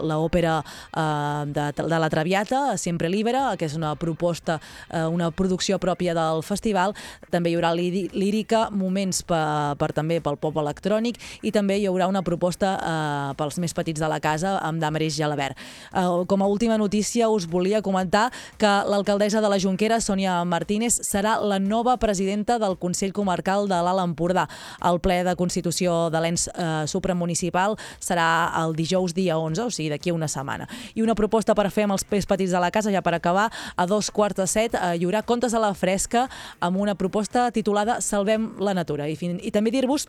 l'òpera 0.07 0.63
eh, 0.95 1.45
de, 1.47 1.65
de 1.77 1.99
la 1.99 2.09
Traviata, 2.09 2.77
Sempre 2.77 3.09
Libera, 3.09 3.55
que 3.57 3.65
és 3.67 3.75
una 3.75 3.95
proposta, 3.95 4.59
eh, 4.89 5.03
una 5.05 5.29
producció 5.31 5.79
pròpia 5.79 6.13
del 6.17 6.43
festival. 6.43 6.93
També 7.31 7.51
hi 7.51 7.57
haurà 7.57 7.73
líri- 7.75 8.09
lírica, 8.13 8.69
moments 8.71 9.23
per, 9.27 9.75
per 9.79 9.91
també 9.93 10.19
pel 10.21 10.37
pop 10.37 10.57
electrònic 10.61 11.17
i 11.43 11.51
també 11.51 11.77
hi 11.81 11.87
haurà 11.89 12.07
una 12.07 12.21
proposta 12.23 12.75
eh, 12.77 13.33
pels 13.37 13.57
més 13.59 13.73
petits 13.73 13.99
de 14.01 14.07
la 14.09 14.19
casa 14.23 14.57
amb 14.63 14.79
Damaris 14.81 15.15
Gelabert. 15.17 15.57
Eh, 15.93 16.05
com 16.27 16.41
a 16.43 16.47
última 16.47 16.77
notícia 16.77 17.29
us 17.29 17.47
volia 17.47 17.81
comentar 17.81 18.29
que 18.57 18.67
l'alcaldessa 18.87 19.41
de 19.41 19.49
la 19.49 19.57
Jonquera, 19.59 19.99
Sònia 20.01 20.43
Martínez, 20.45 20.93
serà 21.03 21.16
la 21.23 21.59
nova 21.59 21.97
presidenta 21.97 22.57
del 22.59 22.77
Consell 22.77 23.13
Comarcal 23.13 23.67
de 23.69 23.79
l'Alt 23.81 24.03
Empordà. 24.03 24.47
El 24.85 24.99
ple 24.99 25.23
de 25.25 25.35
Constitució 25.39 26.09
de 26.13 26.21
l'ens 26.21 26.47
eh, 26.51 26.85
supramunicipal 26.87 27.77
serà 27.99 28.27
el 28.63 28.75
dijous 28.77 29.15
dia 29.17 29.37
11, 29.37 29.63
o 29.65 29.73
sigui, 29.73 29.89
d'aquí 29.93 30.11
una 30.11 30.27
setmana. 30.27 30.67
I 30.95 31.01
una 31.05 31.15
proposta 31.15 31.55
per 31.55 31.69
fer 31.71 31.87
amb 31.87 31.97
els 31.97 32.05
més 32.11 32.27
petits 32.29 32.53
de 32.53 32.61
la 32.61 32.71
casa, 32.71 32.93
ja 32.93 33.01
per 33.01 33.15
acabar, 33.17 33.49
a 33.75 33.85
dos 33.85 34.11
quarts 34.11 34.37
de 34.37 34.47
set 34.47 34.77
eh, 34.77 34.95
hi 34.97 35.05
haurà 35.07 35.23
Contes 35.27 35.53
a 35.53 35.63
la 35.63 35.73
Fresca 35.73 36.27
amb 36.59 36.77
una 36.77 36.95
proposta 36.95 37.49
titulada 37.51 38.01
Salvem 38.01 38.53
la 38.59 38.75
Natura. 38.77 39.07
I, 39.07 39.15
fin 39.19 39.39
i 39.41 39.51
també 39.51 39.73
dir-vos 39.73 40.07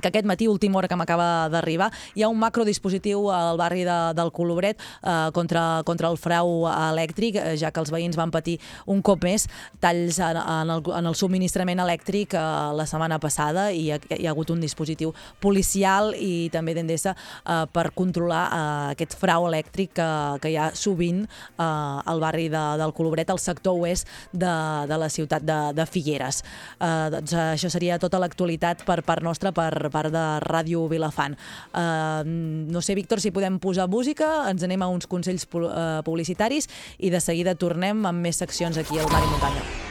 que 0.00 0.08
aquest 0.08 0.26
matí, 0.28 0.48
última 0.48 0.78
hora 0.78 0.88
que 0.88 0.96
m'acaba 0.96 1.48
d'arribar, 1.48 1.90
hi 2.14 2.22
ha 2.22 2.28
un 2.28 2.38
macrodispositiu 2.38 3.30
al 3.32 3.56
barri 3.56 3.84
de, 3.86 3.96
del 4.16 4.32
Colobret 4.32 4.76
eh, 4.78 5.30
contra, 5.32 5.82
contra 5.88 6.10
el 6.12 6.18
frau 6.20 6.66
elèctric, 6.68 7.38
eh, 7.40 7.56
ja 7.56 7.72
que 7.72 7.80
els 7.80 7.92
veïns 7.92 8.18
van 8.18 8.32
patir 8.34 8.58
un 8.86 9.00
cop 9.02 9.24
més 9.24 9.46
talls 9.80 10.18
en, 10.20 10.36
en, 10.36 10.72
el, 10.76 10.82
en 10.98 11.08
el 11.08 11.16
subministrament 11.16 11.80
elèctric 11.86 12.36
eh, 12.36 12.44
la 12.76 12.86
setmana 12.88 13.18
passada 13.22 13.70
i 13.72 13.86
hi 13.86 13.92
ha, 13.94 14.00
hi 14.16 14.26
ha 14.26 14.34
hagut 14.34 14.50
un 14.52 14.60
dispositiu 14.60 15.12
policial 15.40 16.12
i 16.18 16.48
també 16.52 16.74
d'Endesa 16.76 17.14
eh, 17.16 17.64
per 17.72 17.88
controlar 17.96 18.44
eh, 18.46 18.92
aquest 18.96 19.16
frau 19.18 19.48
elèctric 19.48 19.96
que, 19.96 20.10
que 20.42 20.52
hi 20.52 20.58
ha 20.60 20.70
sovint 20.76 21.24
eh, 21.24 21.64
al 21.64 22.20
barri 22.20 22.50
de, 22.52 22.64
del 22.80 22.92
Colobret, 22.96 23.30
al 23.30 23.40
sector 23.42 23.80
oest 23.80 24.08
de, 24.32 24.52
de 24.90 25.00
la 25.00 25.08
ciutat 25.12 25.44
de, 25.46 25.58
de 25.76 25.88
Figueres. 25.88 26.42
Eh, 26.80 26.92
doncs 27.16 27.36
això 27.46 27.72
seria 27.72 28.00
tota 28.02 28.20
l'actualitat 28.20 28.84
per 28.86 29.00
part 29.06 29.24
nostra, 29.24 29.52
per 29.56 29.85
part 29.92 30.12
de 30.14 30.24
Ràdio 30.44 30.86
Vilafant. 30.90 31.36
Eh, 31.36 32.22
no 32.26 32.82
sé, 32.82 32.94
Víctor, 32.98 33.20
si 33.20 33.34
podem 33.34 33.60
posar 33.62 33.88
música, 33.88 34.48
ens 34.50 34.64
anem 34.66 34.82
a 34.82 34.92
uns 34.92 35.08
consells 35.10 35.46
eh, 35.46 36.00
publicitaris 36.06 36.70
i 36.98 37.10
de 37.10 37.20
seguida 37.20 37.56
tornem 37.58 38.06
amb 38.06 38.24
més 38.26 38.42
seccions 38.42 38.78
aquí 38.78 38.98
al 38.98 39.12
Mar 39.12 39.24
i 39.24 39.30
Muntanya. 39.34 39.85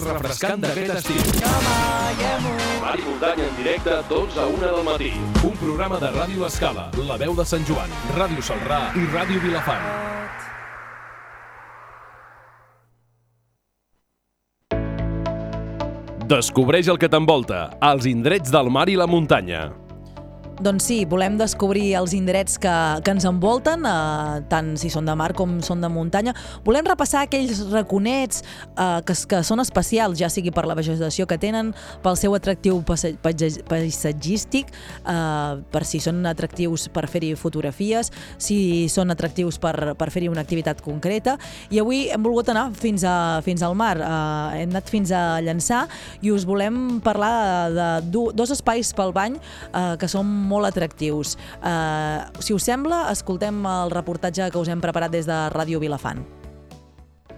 Més 0.00 0.12
refrescant 0.14 0.62
d'aquest 0.62 0.92
estiu. 0.96 1.22
Mar 2.80 2.94
i 2.96 3.04
muntanya 3.04 3.46
en 3.46 3.56
directe, 3.58 3.96
12 4.08 4.40
a 4.40 4.46
1 4.48 4.60
del 4.64 4.84
matí. 4.86 5.10
Un 5.44 5.56
programa 5.60 6.00
de 6.00 6.12
Ràdio 6.14 6.46
Escala, 6.46 6.88
La 7.08 7.18
Veu 7.20 7.34
de 7.36 7.44
Sant 7.44 7.66
Joan, 7.68 7.92
Ràdio 8.16 8.44
Salrà 8.44 8.80
i 8.96 9.04
Ràdio 9.12 9.42
Vilafant. 9.44 9.84
Descobreix 16.30 16.86
el 16.86 16.98
que 17.02 17.08
t'envolta, 17.10 17.64
els 17.82 18.06
indrets 18.06 18.52
del 18.54 18.70
mar 18.70 18.86
i 18.88 18.94
la 18.94 19.08
muntanya. 19.10 19.89
Doncs 20.60 20.84
sí, 20.84 20.96
volem 21.08 21.38
descobrir 21.40 21.94
els 21.96 22.12
indrets 22.12 22.58
que, 22.60 22.72
que 23.00 23.12
ens 23.14 23.24
envolten, 23.24 23.80
eh, 23.88 24.40
tant 24.52 24.74
si 24.76 24.90
són 24.92 25.06
de 25.08 25.14
mar 25.16 25.30
com 25.32 25.54
són 25.64 25.80
de 25.80 25.88
muntanya. 25.88 26.34
Volem 26.66 26.84
repassar 26.84 27.22
aquells 27.24 27.62
raconets 27.72 28.42
eh, 28.76 28.98
que, 29.08 29.14
que 29.30 29.38
són 29.46 29.62
especials, 29.64 30.18
ja 30.20 30.28
sigui 30.28 30.52
per 30.52 30.66
la 30.68 30.76
vegetació 30.76 31.24
que 31.30 31.38
tenen, 31.40 31.70
pel 32.04 32.18
seu 32.20 32.36
atractiu 32.36 32.82
paisa- 32.84 33.14
paisa- 33.24 33.62
paisatgístic, 33.70 34.68
eh, 35.08 35.62
per 35.72 35.82
si 35.88 36.02
són 36.04 36.20
atractius 36.28 36.90
per 36.92 37.06
fer-hi 37.08 37.32
fotografies, 37.40 38.12
si 38.36 38.84
són 38.92 39.10
atractius 39.16 39.56
per, 39.64 39.94
per 39.96 40.10
fer-hi 40.12 40.28
una 40.28 40.44
activitat 40.44 40.84
concreta. 40.84 41.38
I 41.72 41.80
avui 41.80 42.02
hem 42.12 42.20
volgut 42.28 42.52
anar 42.52 42.66
fins, 42.76 43.00
a, 43.08 43.40
fins 43.48 43.64
al 43.64 43.78
mar. 43.80 43.94
Eh, 43.96 44.60
hem 44.60 44.76
anat 44.76 44.92
fins 44.92 45.08
a 45.16 45.24
Llançà 45.40 45.86
i 46.20 46.36
us 46.36 46.44
volem 46.44 47.00
parlar 47.00 47.32
de, 47.72 47.80
de 47.80 47.90
do- 48.12 48.28
dos 48.36 48.52
espais 48.52 48.92
pel 48.92 49.16
bany 49.16 49.40
eh, 49.40 49.96
que 49.96 50.12
són 50.12 50.28
molt 50.50 50.70
atractius. 50.72 51.36
Eh, 51.62 52.18
si 52.42 52.56
us 52.56 52.66
sembla, 52.66 53.06
escoltem 53.14 53.62
el 53.70 53.94
reportatge 53.94 54.50
que 54.50 54.60
us 54.60 54.72
hem 54.72 54.82
preparat 54.82 55.14
des 55.14 55.30
de 55.30 55.40
Ràdio 55.54 55.80
Vilafant. 55.82 56.39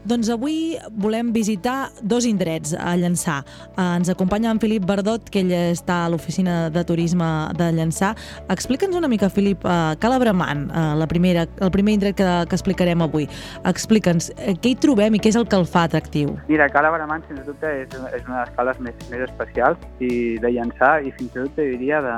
Doncs 0.03 0.29
avui 0.35 0.75
volem 0.99 1.31
visitar 1.31 1.93
dos 2.03 2.27
indrets 2.27 2.73
a 2.75 2.97
Llançà. 2.99 3.37
Eh, 3.77 3.83
ens 3.85 4.11
acompanya 4.11 4.51
en 4.51 4.59
Filip 4.59 4.85
Verdot, 4.89 5.29
que 5.31 5.45
ell 5.45 5.53
està 5.55 6.01
a 6.05 6.09
l'oficina 6.11 6.71
de 6.75 6.83
turisme 6.85 7.29
de 7.55 7.71
Llançà. 7.77 8.11
Explica'ns 8.51 8.99
una 8.99 9.09
mica, 9.09 9.31
Filip, 9.31 9.63
uh, 9.65 9.95
Cala 10.03 10.19
Bramant, 10.19 10.67
uh, 10.71 10.97
la 10.99 11.07
primera, 11.07 11.47
el 11.63 11.71
primer 11.71 11.95
indret 11.95 12.19
que, 12.19 12.29
que 12.51 12.59
explicarem 12.59 13.05
avui. 13.07 13.29
Explica'ns 13.69 14.33
eh, 14.37 14.57
què 14.59 14.73
hi 14.73 14.79
trobem 14.83 15.15
i 15.15 15.23
què 15.23 15.31
és 15.31 15.39
el 15.39 15.47
que 15.47 15.61
el 15.61 15.69
fa 15.71 15.87
atractiu. 15.87 16.35
Mira, 16.51 16.67
Cala 16.75 16.91
Bramant, 16.91 17.23
sens 17.29 17.47
dubte, 17.47 17.71
és, 17.85 17.87
és 17.87 18.27
una 18.27 18.41
de 18.41 18.47
les 18.47 18.57
cales 18.59 18.83
més, 18.83 19.07
més 19.13 19.27
especials 19.29 19.87
i 20.03 20.39
de 20.43 20.51
llançar 20.57 20.97
i 21.07 21.15
fins 21.15 21.31
i 21.31 21.45
tot 21.45 21.63
diria 21.63 22.03
de, 22.03 22.17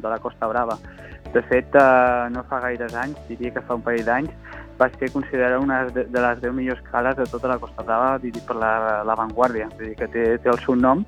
de 0.00 0.14
la 0.14 0.18
Costa 0.24 0.48
Brava. 0.48 0.80
De 1.34 1.42
fet, 1.50 1.74
eh, 1.76 2.28
no 2.32 2.46
fa 2.48 2.62
gaires 2.64 2.96
anys, 2.96 3.18
diria 3.28 3.52
que 3.52 3.64
fa 3.68 3.76
un 3.76 3.84
parell 3.84 4.06
d'anys, 4.08 4.56
va 4.80 4.88
ser 4.98 5.10
considerada 5.12 5.58
una 5.58 5.84
de 5.86 6.20
les 6.20 6.40
10 6.42 6.52
millors 6.54 6.82
cales 6.90 7.16
de 7.16 7.26
tota 7.26 7.48
la 7.48 7.58
Costa 7.58 7.82
Brava 7.82 8.18
dirigit 8.18 8.44
per 8.46 8.56
la, 8.60 9.02
la 9.04 9.16
Vanguardia, 9.16 9.70
vull 9.76 9.90
dir 9.90 9.96
que 9.96 10.08
té, 10.12 10.26
té 10.42 10.52
el 10.52 10.60
seu 10.64 10.76
nom. 10.76 11.04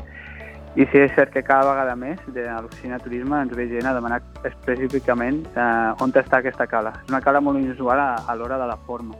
I 0.79 0.85
sí, 0.93 1.01
és 1.01 1.13
cert 1.17 1.33
que 1.35 1.43
cada 1.43 1.67
vegada 1.73 1.97
més 1.99 2.21
de 2.35 2.45
l'oficina 2.47 2.99
de 2.99 3.05
turisme 3.05 3.41
ens 3.43 3.55
ve 3.57 3.67
gent 3.71 3.89
a 3.89 3.95
demanar 3.97 4.21
específicament 4.47 5.41
eh, 5.57 6.05
on 6.05 6.13
està 6.15 6.39
aquesta 6.39 6.69
cala. 6.71 6.93
És 7.03 7.11
una 7.11 7.23
cala 7.25 7.41
molt 7.43 7.59
inusual 7.59 7.99
a, 7.99 8.11
a 8.29 8.37
l'hora 8.39 8.61
de 8.61 8.69
la 8.69 8.77
forma. 8.87 9.17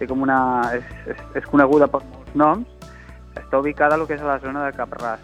Té 0.00 0.08
com 0.08 0.24
una... 0.24 0.38
És, 0.76 0.88
és, 1.12 1.22
és 1.40 1.48
coneguda 1.52 1.88
per 1.92 2.02
molts 2.02 2.34
noms, 2.34 2.90
està 3.36 3.60
ubicada 3.60 3.96
lo 3.96 4.08
que 4.08 4.16
és 4.16 4.24
a 4.24 4.32
la 4.32 4.40
zona 4.42 4.64
de 4.64 4.74
Capràs, 4.76 5.22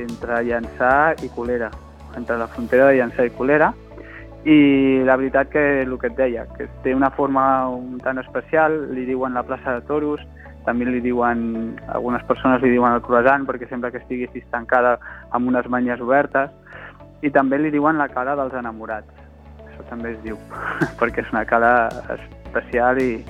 entre 0.00 0.42
Llançà 0.48 1.14
i 1.22 1.30
Colera, 1.32 1.70
entre 2.16 2.38
la 2.40 2.48
frontera 2.48 2.88
de 2.90 2.98
Llançà 2.98 3.28
i 3.28 3.32
Colera, 3.36 3.72
i 4.46 5.02
la 5.02 5.16
veritat 5.18 5.50
que 5.50 5.82
el 5.82 5.98
que 5.98 6.06
et 6.06 6.16
deia, 6.18 6.44
que 6.54 6.68
té 6.84 6.94
una 6.94 7.10
forma 7.10 7.66
un 7.66 7.98
tant 7.98 8.20
especial, 8.22 8.76
li 8.94 9.02
diuen 9.08 9.34
la 9.34 9.42
plaça 9.42 9.74
de 9.74 9.82
toros, 9.88 10.22
també 10.66 10.86
li 10.86 11.00
diuen, 11.02 11.74
algunes 11.90 12.22
persones 12.28 12.62
li 12.62 12.70
diuen 12.70 12.94
el 12.94 13.02
croissant 13.02 13.46
perquè 13.46 13.66
sembla 13.66 13.90
que 13.90 13.98
estigui 14.02 14.28
així 14.28 14.44
tancada 14.54 14.96
amb 15.34 15.50
unes 15.50 15.66
manyes 15.70 16.02
obertes, 16.02 16.52
i 17.26 17.30
també 17.34 17.58
li 17.58 17.72
diuen 17.74 17.98
la 17.98 18.06
cara 18.12 18.36
dels 18.38 18.54
enamorats. 18.54 19.10
Això 19.66 19.86
també 19.90 20.12
es 20.14 20.20
diu, 20.22 20.38
perquè 21.00 21.24
és 21.24 21.32
una 21.34 21.42
cara 21.48 21.72
especial 22.14 23.00
i, 23.02 23.24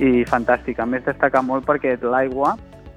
i 0.00 0.24
fantàstica. 0.30 0.84
A 0.84 0.88
més, 0.88 1.04
destaca 1.04 1.42
molt 1.44 1.68
perquè 1.68 1.98
l'aigua 2.00 2.54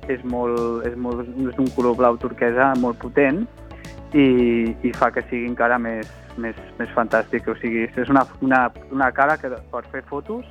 és, 0.08 0.24
molt, 0.24 0.86
és, 0.88 0.96
molt, 0.96 1.28
és 1.28 1.60
d'un 1.60 1.68
color 1.76 2.00
blau 2.00 2.16
turquesa 2.22 2.72
molt 2.80 3.00
potent 3.04 3.44
i, 4.16 4.28
i 4.88 4.94
fa 4.96 5.12
que 5.12 5.26
sigui 5.28 5.50
encara 5.50 5.76
més, 5.84 6.08
més, 6.42 6.58
més 6.80 6.90
fantàstic. 6.96 7.48
O 7.50 7.56
sigui, 7.62 7.88
és 7.88 8.10
una, 8.14 8.26
una, 8.46 8.68
una 8.94 9.12
cara 9.16 9.38
que 9.42 9.52
per 9.72 9.84
fer 9.92 10.04
fotos 10.10 10.46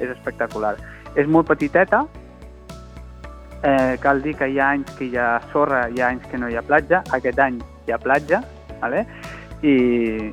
és 0.00 0.10
espectacular. 0.10 0.76
És 1.18 1.28
molt 1.28 1.48
petiteta, 1.50 2.04
eh, 3.62 3.96
cal 4.00 4.22
dir 4.22 4.36
que 4.38 4.48
hi 4.48 4.58
ha 4.60 4.70
anys 4.76 4.94
que 4.98 5.10
hi 5.10 5.18
ha 5.18 5.32
sorra, 5.52 5.86
hi 5.88 6.00
ha 6.00 6.12
anys 6.14 6.26
que 6.30 6.38
no 6.38 6.48
hi 6.48 6.56
ha 6.56 6.64
platja, 6.64 7.02
aquest 7.16 7.38
any 7.38 7.60
hi 7.86 7.92
ha 7.92 8.00
platja, 8.00 8.42
vale? 8.80 9.04
I, 9.60 9.74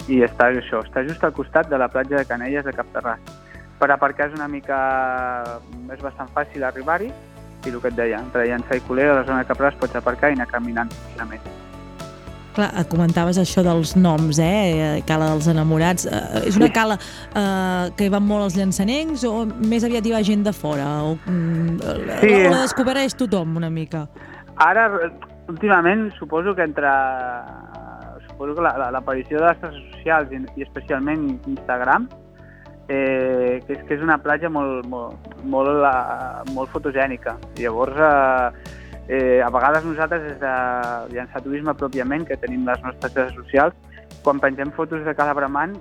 i 0.07 0.21
està 0.23 0.51
això, 0.53 0.83
està 0.85 1.03
just 1.07 1.23
al 1.27 1.35
costat 1.35 1.67
de 1.67 1.79
la 1.79 1.89
platja 1.91 2.21
de 2.21 2.27
Canelles 2.29 2.63
de 2.63 2.75
Capterràs. 2.75 3.33
Per 3.77 3.91
aparcar 3.93 4.29
és 4.31 4.37
una 4.37 4.47
mica... 4.49 4.77
és 5.93 5.99
bastant 6.01 6.31
fàcil 6.33 6.63
arribar-hi, 6.65 7.11
i 7.67 7.73
el 7.73 7.81
que 7.83 7.91
et 7.91 7.99
deia, 7.99 8.23
entre 8.23 8.47
Llançà 8.47 8.79
i 8.79 8.83
Colera, 8.87 9.13
a 9.13 9.21
la 9.21 9.27
zona 9.27 9.43
de 9.43 9.51
Capràs 9.51 9.77
pots 9.81 9.99
aparcar 9.99 10.31
i 10.31 10.39
anar 10.39 10.51
caminant 10.53 10.93
tranquil·lament. 10.93 11.56
Clar, 12.57 12.71
eh, 12.73 12.85
comentaves 12.89 13.37
això 13.37 13.61
dels 13.61 13.91
noms, 13.95 14.39
eh? 14.41 15.03
Cala 15.05 15.27
dels 15.35 15.45
enamorats. 15.51 16.07
Eh, 16.09 16.47
és 16.49 16.57
una 16.57 16.71
cala 16.73 16.95
eh, 16.97 17.91
que 17.95 18.07
hi 18.07 18.09
van 18.09 18.25
molt 18.25 18.47
els 18.47 18.55
llançanencs 18.57 19.23
o 19.29 19.43
més 19.61 19.85
aviat 19.85 20.05
hi 20.09 20.13
va 20.15 20.23
gent 20.25 20.41
de 20.47 20.53
fora? 20.57 20.87
O, 21.05 21.15
mm, 21.29 21.77
Sí. 22.23 22.31
o 22.33 22.49
la 22.49 22.63
descobreix 22.63 23.13
tothom 23.13 23.57
una 23.61 23.69
mica? 23.69 24.07
Ara, 24.57 24.87
últimament, 25.47 26.09
suposo 26.17 26.55
que 26.55 26.63
entre... 26.65 26.89
Suposo 28.27 28.55
que 28.55 28.61
la- 28.61 28.77
la- 28.77 28.89
l'aparició 28.91 29.37
de 29.39 29.45
les 29.47 29.57
xarxes 29.61 29.83
socials 29.93 30.31
i, 30.33 30.41
i 30.59 30.63
especialment 30.65 31.39
Instagram, 31.47 32.07
eh, 32.89 33.61
que, 33.67 33.73
és, 33.73 33.83
que 33.87 33.95
és 33.97 34.01
una 34.01 34.17
platja 34.21 34.49
molt, 34.49 34.85
molt, 34.89 35.15
molt, 35.45 35.69
la, 35.81 36.43
molt 36.53 36.69
fotogènica. 36.73 37.37
Llavors, 37.57 37.97
eh, 37.97 38.86
eh, 39.07 39.41
a 39.43 39.49
vegades 39.49 39.85
nosaltres, 39.85 40.23
des 40.23 40.39
de 40.41 40.53
llançar 41.15 41.43
turisme 41.43 41.73
pròpiament, 41.73 42.25
que 42.27 42.37
tenim 42.37 42.65
les 42.67 42.81
nostres 42.83 43.13
xarxes 43.13 43.35
socials, 43.35 43.75
quan 44.23 44.41
pengem 44.43 44.71
fotos 44.75 45.05
de 45.05 45.15
cada 45.15 45.33
bramant, 45.33 45.75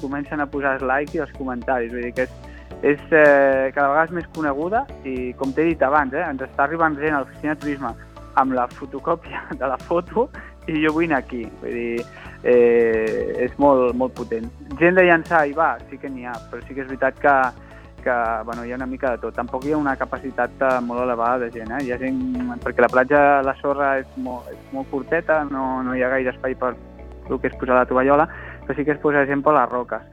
comencen 0.00 0.40
a 0.40 0.46
posar 0.46 0.76
els 0.76 0.84
likes 0.84 1.16
i 1.16 1.22
els 1.24 1.32
comentaris. 1.38 1.92
Vull 1.92 2.08
dir 2.08 2.12
que 2.16 2.26
és, 2.26 2.34
és 2.82 3.00
eh, 3.12 3.72
cada 3.74 3.88
vegada 3.92 4.04
és 4.10 4.16
més 4.18 4.28
coneguda 4.36 4.84
i, 5.04 5.32
com 5.40 5.54
t'he 5.54 5.70
dit 5.70 5.82
abans, 5.82 6.12
eh, 6.12 6.24
ens 6.26 6.44
està 6.44 6.66
arribant 6.66 6.98
gent 7.00 7.16
a 7.16 7.22
l'oficina 7.24 7.56
de 7.56 7.64
turisme 7.64 7.94
amb 8.36 8.52
la 8.52 8.66
fotocòpia 8.68 9.46
de 9.60 9.72
la 9.72 9.78
foto 9.88 10.28
i 10.68 10.82
jo 10.82 10.92
vull 10.92 11.08
anar 11.08 11.22
aquí. 11.24 11.44
Vull 11.62 11.76
dir, 11.78 12.06
eh, 12.42 13.46
és 13.46 13.54
molt, 13.62 13.94
molt 13.96 14.16
potent. 14.18 14.50
Gent 14.80 14.98
de 14.98 15.06
llançar 15.06 15.46
hi 15.46 15.54
va, 15.56 15.76
sí 15.90 15.98
que 16.02 16.10
n'hi 16.12 16.26
ha, 16.26 16.34
però 16.50 16.64
sí 16.66 16.74
que 16.74 16.84
és 16.84 16.90
veritat 16.90 17.22
que, 17.22 17.36
que 18.06 18.44
bueno, 18.44 18.64
hi 18.64 18.72
ha 18.72 18.76
una 18.76 18.86
mica 18.86 19.10
de 19.10 19.18
tot. 19.18 19.34
Tampoc 19.34 19.64
hi 19.66 19.72
ha 19.74 19.78
una 19.80 19.96
capacitat 19.98 20.60
eh, 20.62 20.74
molt 20.86 21.02
elevada 21.02 21.40
de 21.42 21.50
gent. 21.50 21.72
Eh? 21.74 21.80
Hi 21.88 21.92
ha 21.92 21.98
gent, 21.98 22.20
perquè 22.62 22.84
la 22.84 22.90
platja, 22.92 23.22
la 23.42 23.54
sorra 23.58 23.96
és 23.98 24.12
molt, 24.22 24.46
és 24.54 24.68
molt 24.74 24.92
curteta, 24.92 25.40
no, 25.50 25.82
no 25.82 25.96
hi 25.96 26.04
ha 26.06 26.12
gaire 26.14 26.30
espai 26.30 26.54
per 26.60 26.76
el 26.76 27.40
que 27.42 27.50
és 27.50 27.56
posar 27.58 27.80
la 27.80 27.88
tovallola, 27.90 28.28
però 28.62 28.76
sí 28.78 28.86
que 28.86 28.94
es 28.94 29.02
posa 29.02 29.26
gent 29.26 29.42
per 29.42 29.56
les 29.56 29.72
roques. 29.72 30.06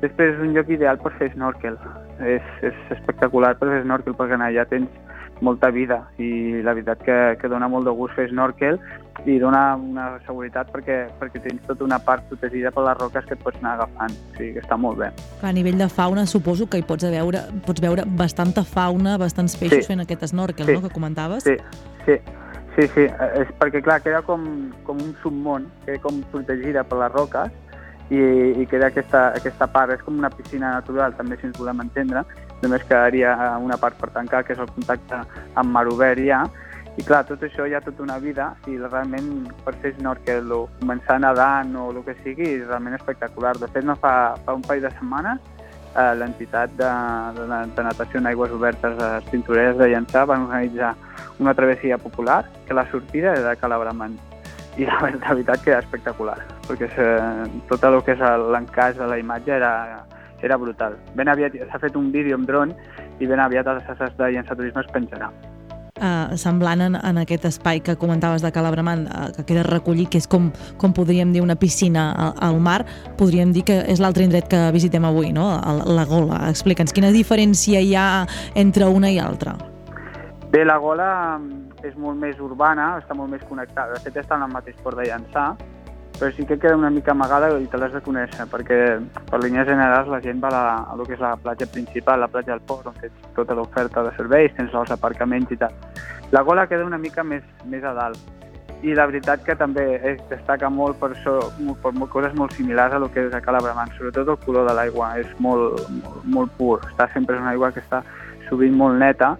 Després 0.00 0.32
és 0.32 0.40
un 0.40 0.56
lloc 0.56 0.72
ideal 0.72 0.96
per 1.02 1.12
fer 1.18 1.28
snorkel. 1.34 1.76
És, 2.24 2.48
és 2.64 2.80
espectacular 2.96 3.52
per 3.60 3.68
fer 3.74 3.82
snorkel 3.84 4.16
perquè 4.16 4.40
allà 4.40 4.64
tens 4.70 4.88
molta 5.40 5.70
vida 5.70 6.04
i 6.18 6.60
la 6.62 6.74
veritat 6.74 7.02
que, 7.02 7.16
que 7.40 7.48
dona 7.48 7.66
molt 7.68 7.84
de 7.88 7.90
gust 7.96 8.14
fer 8.14 8.28
snorkel 8.30 8.78
i 9.26 9.38
dona 9.38 9.74
una 9.76 10.06
seguretat 10.26 10.70
perquè, 10.72 11.08
perquè 11.20 11.40
tens 11.42 11.62
tota 11.66 11.84
una 11.84 11.98
part 11.98 12.24
protegida 12.28 12.70
per 12.74 12.84
les 12.84 12.96
roques 12.98 13.24
que 13.26 13.34
et 13.34 13.42
pots 13.42 13.58
anar 13.62 13.74
agafant. 13.78 14.12
O 14.12 14.36
sigui 14.38 14.52
que 14.54 14.62
està 14.62 14.76
molt 14.78 14.98
bé. 14.98 15.10
A 15.42 15.52
nivell 15.52 15.78
de 15.78 15.88
fauna 15.88 16.26
suposo 16.26 16.68
que 16.70 16.78
hi 16.78 16.86
pots 16.86 17.06
veure, 17.10 17.44
pots 17.66 17.80
veure 17.82 18.04
bastanta 18.06 18.64
fauna, 18.64 19.16
bastants 19.18 19.56
peixos 19.56 19.84
Sí. 19.84 19.90
fent 19.92 20.00
aquest 20.00 20.26
snorkel, 20.30 20.66
Sí. 20.66 20.72
no?, 20.74 20.82
que 20.82 20.90
comentaves. 20.94 21.44
Sí, 21.44 21.56
sí, 22.06 22.18
sí, 22.76 22.88
sí. 22.94 23.04
És 23.40 23.48
perquè, 23.58 23.82
clar, 23.82 24.00
queda 24.02 24.22
com, 24.22 24.72
com 24.84 24.96
un 25.02 25.14
submón, 25.22 25.68
queda 25.84 25.98
com 26.02 26.22
protegida 26.32 26.84
per 26.84 26.98
les 26.98 27.12
roques 27.12 27.52
i, 28.10 28.18
i 28.60 28.66
queda 28.66 28.88
aquesta, 28.88 29.28
aquesta 29.34 29.66
part, 29.66 29.92
és 29.92 30.02
com 30.02 30.18
una 30.18 30.30
piscina 30.30 30.72
natural, 30.74 31.14
també, 31.16 31.36
si 31.40 31.46
ens 31.46 31.58
volem 31.58 31.80
entendre, 31.80 32.24
només 32.64 32.84
quedaria 32.88 33.34
una 33.62 33.78
part 33.80 33.98
per 34.00 34.10
tancar, 34.16 34.42
que 34.44 34.56
és 34.56 34.62
el 34.62 34.70
contacte 34.72 35.22
amb 35.54 35.70
mar 35.70 35.86
obert 35.92 36.22
ja, 36.24 36.44
i 36.94 37.02
clar, 37.02 37.24
tot 37.26 37.42
això 37.42 37.66
hi 37.66 37.74
ha 37.74 37.82
tota 37.82 38.04
una 38.04 38.20
vida 38.22 38.52
i 38.70 38.76
realment 38.78 39.48
per 39.64 39.74
fer 39.82 39.94
snorkel 39.96 40.52
o 40.54 40.60
començar 40.78 41.18
nedant 41.22 41.72
o 41.76 41.88
el 41.90 42.04
que 42.06 42.14
sigui 42.22 42.46
és 42.52 42.68
realment 42.68 42.94
espectacular. 42.94 43.56
De 43.58 43.66
fet, 43.66 43.82
no 43.86 43.96
fa, 43.98 44.14
fa 44.46 44.54
un 44.54 44.62
parell 44.62 44.86
de 44.86 44.92
setmanes 44.94 45.42
eh, 45.96 46.14
l'entitat 46.20 46.76
de, 46.78 46.90
de, 47.38 47.48
de 47.76 47.86
natació 47.86 48.20
en 48.20 48.30
aigües 48.30 48.54
obertes 48.54 48.98
a 48.98 49.10
les 49.16 49.26
Tintoreres 49.30 49.78
de 49.80 49.90
Llançà 49.90 50.24
van 50.30 50.46
organitzar 50.46 50.94
una 51.38 51.54
travessia 51.54 51.98
popular 51.98 52.44
que 52.66 52.74
la 52.74 52.86
sortida 52.90 53.32
era 53.34 53.50
de 53.50 53.56
Calabramant 53.58 54.16
i 54.78 54.86
la, 54.86 54.98
la 55.02 55.34
veritat 55.34 55.62
que 55.62 55.74
era 55.74 55.82
espectacular 55.82 56.38
perquè 56.68 56.90
se, 56.94 57.08
tot 57.70 57.84
el 57.86 58.00
que 58.06 58.14
és 58.16 58.24
l'encaix 58.54 58.98
de 58.98 59.08
la 59.10 59.18
imatge 59.20 59.54
era, 59.58 59.72
era 60.42 60.56
brutal. 60.56 60.96
Ben 61.14 61.28
aviat 61.28 61.52
s'ha 61.70 61.78
fet 61.78 61.96
un 61.96 62.10
vídeo 62.12 62.34
amb 62.36 62.46
dron 62.46 62.74
i 63.20 63.26
ben 63.26 63.40
aviat 63.40 63.66
a 63.66 63.74
les 63.74 63.84
xarxes 63.86 64.16
de 64.18 64.32
Llançà 64.32 64.56
Turisme 64.56 64.80
es 64.82 64.92
penjarà. 64.92 65.30
eh, 66.00 66.36
semblant 66.36 66.80
en, 66.82 66.96
en 66.96 67.18
aquest 67.18 67.44
espai 67.44 67.80
que 67.80 67.94
comentaves 67.96 68.42
de 68.42 68.50
Calabramant, 68.52 69.06
eh, 69.06 69.32
que 69.36 69.44
queda 69.44 69.62
recollit, 69.62 70.08
que 70.10 70.18
és 70.18 70.26
com, 70.26 70.50
com 70.76 70.92
podríem 70.92 71.32
dir 71.32 71.40
una 71.40 71.54
piscina 71.54 72.10
al, 72.12 72.32
al 72.40 72.60
mar, 72.60 72.84
podríem 73.16 73.52
dir 73.52 73.62
que 73.64 73.76
és 73.86 74.00
l'altre 74.00 74.24
indret 74.24 74.48
que 74.50 74.70
visitem 74.72 75.04
avui, 75.04 75.32
no? 75.32 75.60
El- 75.62 75.94
La 75.94 76.04
Gola. 76.04 76.48
Explica'ns, 76.50 76.92
quina 76.92 77.12
diferència 77.14 77.80
hi 77.80 77.94
ha 77.94 78.26
entre 78.54 78.86
una 78.90 79.08
i 79.10 79.18
altra? 79.22 79.54
Bé, 80.50 80.64
la 80.64 80.76
Gola 80.78 81.38
mm, 81.38 81.86
és 81.86 81.94
molt 81.96 82.18
més 82.18 82.38
urbana, 82.40 82.98
està 82.98 83.14
molt 83.14 83.30
més 83.30 83.42
connectada. 83.48 83.94
De 83.94 84.00
fet, 84.00 84.16
està 84.16 84.34
en 84.36 84.42
el 84.42 84.52
mateix 84.52 84.76
port 84.82 84.98
de 84.98 85.04
Llançà, 85.08 85.54
però 86.18 86.30
sí 86.32 86.46
que 86.46 86.58
queda 86.58 86.76
una 86.76 86.90
mica 86.90 87.12
amagada 87.12 87.50
i 87.58 87.66
te 87.66 87.78
l'has 87.78 87.92
de 87.92 88.00
conèixer, 88.04 88.46
perquè 88.50 88.78
per 89.30 89.40
línies 89.42 89.66
generals 89.66 90.08
la 90.08 90.20
gent 90.22 90.40
va 90.42 90.52
a, 90.54 90.76
a 90.92 91.06
que 91.06 91.16
és 91.16 91.20
la 91.22 91.34
platja 91.36 91.66
principal, 91.66 92.20
la 92.20 92.30
platja 92.30 92.52
del 92.52 92.62
port, 92.68 92.86
on 92.86 92.94
tens 93.00 93.28
tota 93.34 93.56
l'oferta 93.58 94.04
de 94.06 94.14
serveis, 94.16 94.54
tens 94.56 94.74
els 94.74 94.94
aparcaments 94.94 95.50
i 95.50 95.58
tal. 95.58 95.74
La 96.30 96.42
Gola 96.42 96.66
queda 96.70 96.86
una 96.86 96.98
mica 96.98 97.24
més, 97.24 97.42
més 97.66 97.82
a 97.84 97.94
dalt. 97.96 98.18
I 98.84 98.92
la 98.94 99.06
veritat 99.08 99.42
que 99.46 99.56
també 99.56 99.84
es 100.04 100.20
destaca 100.28 100.68
molt 100.68 100.98
per, 101.00 101.14
això, 101.14 101.38
per 101.82 101.92
coses 102.12 102.34
molt 102.36 102.52
similars 102.52 102.94
a 102.94 103.00
lo 103.00 103.08
que 103.10 103.26
és 103.26 103.34
a 103.34 103.40
Calabramant, 103.40 103.90
sobretot 103.96 104.28
el 104.28 104.38
color 104.44 104.68
de 104.68 104.74
l'aigua, 104.76 105.14
és 105.18 105.30
molt, 105.40 105.80
molt, 106.04 106.22
molt 106.36 106.54
pur, 106.58 106.78
està 106.92 107.08
sempre 107.14 107.38
és 107.38 107.42
una 107.42 107.54
aigua 107.54 107.72
que 107.72 107.80
està 107.80 108.02
sovint 108.50 108.76
molt 108.76 109.00
neta 109.00 109.34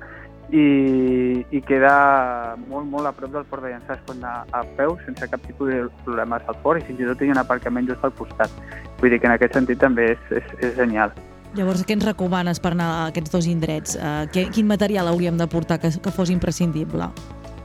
i, 0.53 1.45
i 1.51 1.61
queda 1.65 2.57
molt, 2.69 2.89
molt 2.91 3.09
a 3.09 3.13
prop 3.17 3.33
del 3.33 3.47
port 3.51 3.65
de 3.65 3.73
Llançà, 3.73 3.97
es 3.97 4.03
pot 4.07 4.17
anar 4.19 4.45
a 4.53 4.65
peu 4.79 4.97
sense 5.05 5.29
cap 5.31 5.45
tipus 5.47 5.71
de 5.73 5.85
problemes 6.05 6.43
al 6.51 6.59
port 6.65 6.83
i 6.83 6.87
fins 6.89 7.01
i 7.01 7.09
tot 7.09 7.23
hi 7.23 7.31
ha 7.31 7.37
un 7.37 7.43
aparcament 7.43 7.89
just 7.89 8.05
al 8.05 8.13
costat. 8.19 8.53
Vull 9.01 9.15
dir 9.15 9.21
que 9.23 9.31
en 9.31 9.37
aquest 9.37 9.57
sentit 9.57 9.81
també 9.81 10.11
és, 10.13 10.35
és, 10.41 10.53
és 10.61 10.77
genial. 10.77 11.15
Llavors, 11.55 11.85
què 11.87 11.95
ens 11.95 12.05
recomanes 12.07 12.59
per 12.59 12.73
anar 12.75 12.91
a 12.91 13.03
aquests 13.13 13.31
dos 13.31 13.47
indrets? 13.47 13.95
Eh, 13.95 14.27
què, 14.35 14.49
quin 14.55 14.67
material 14.67 15.09
hauríem 15.11 15.39
de 15.39 15.47
portar 15.47 15.79
que, 15.83 15.93
que 16.03 16.13
fos 16.15 16.33
imprescindible? 16.35 17.09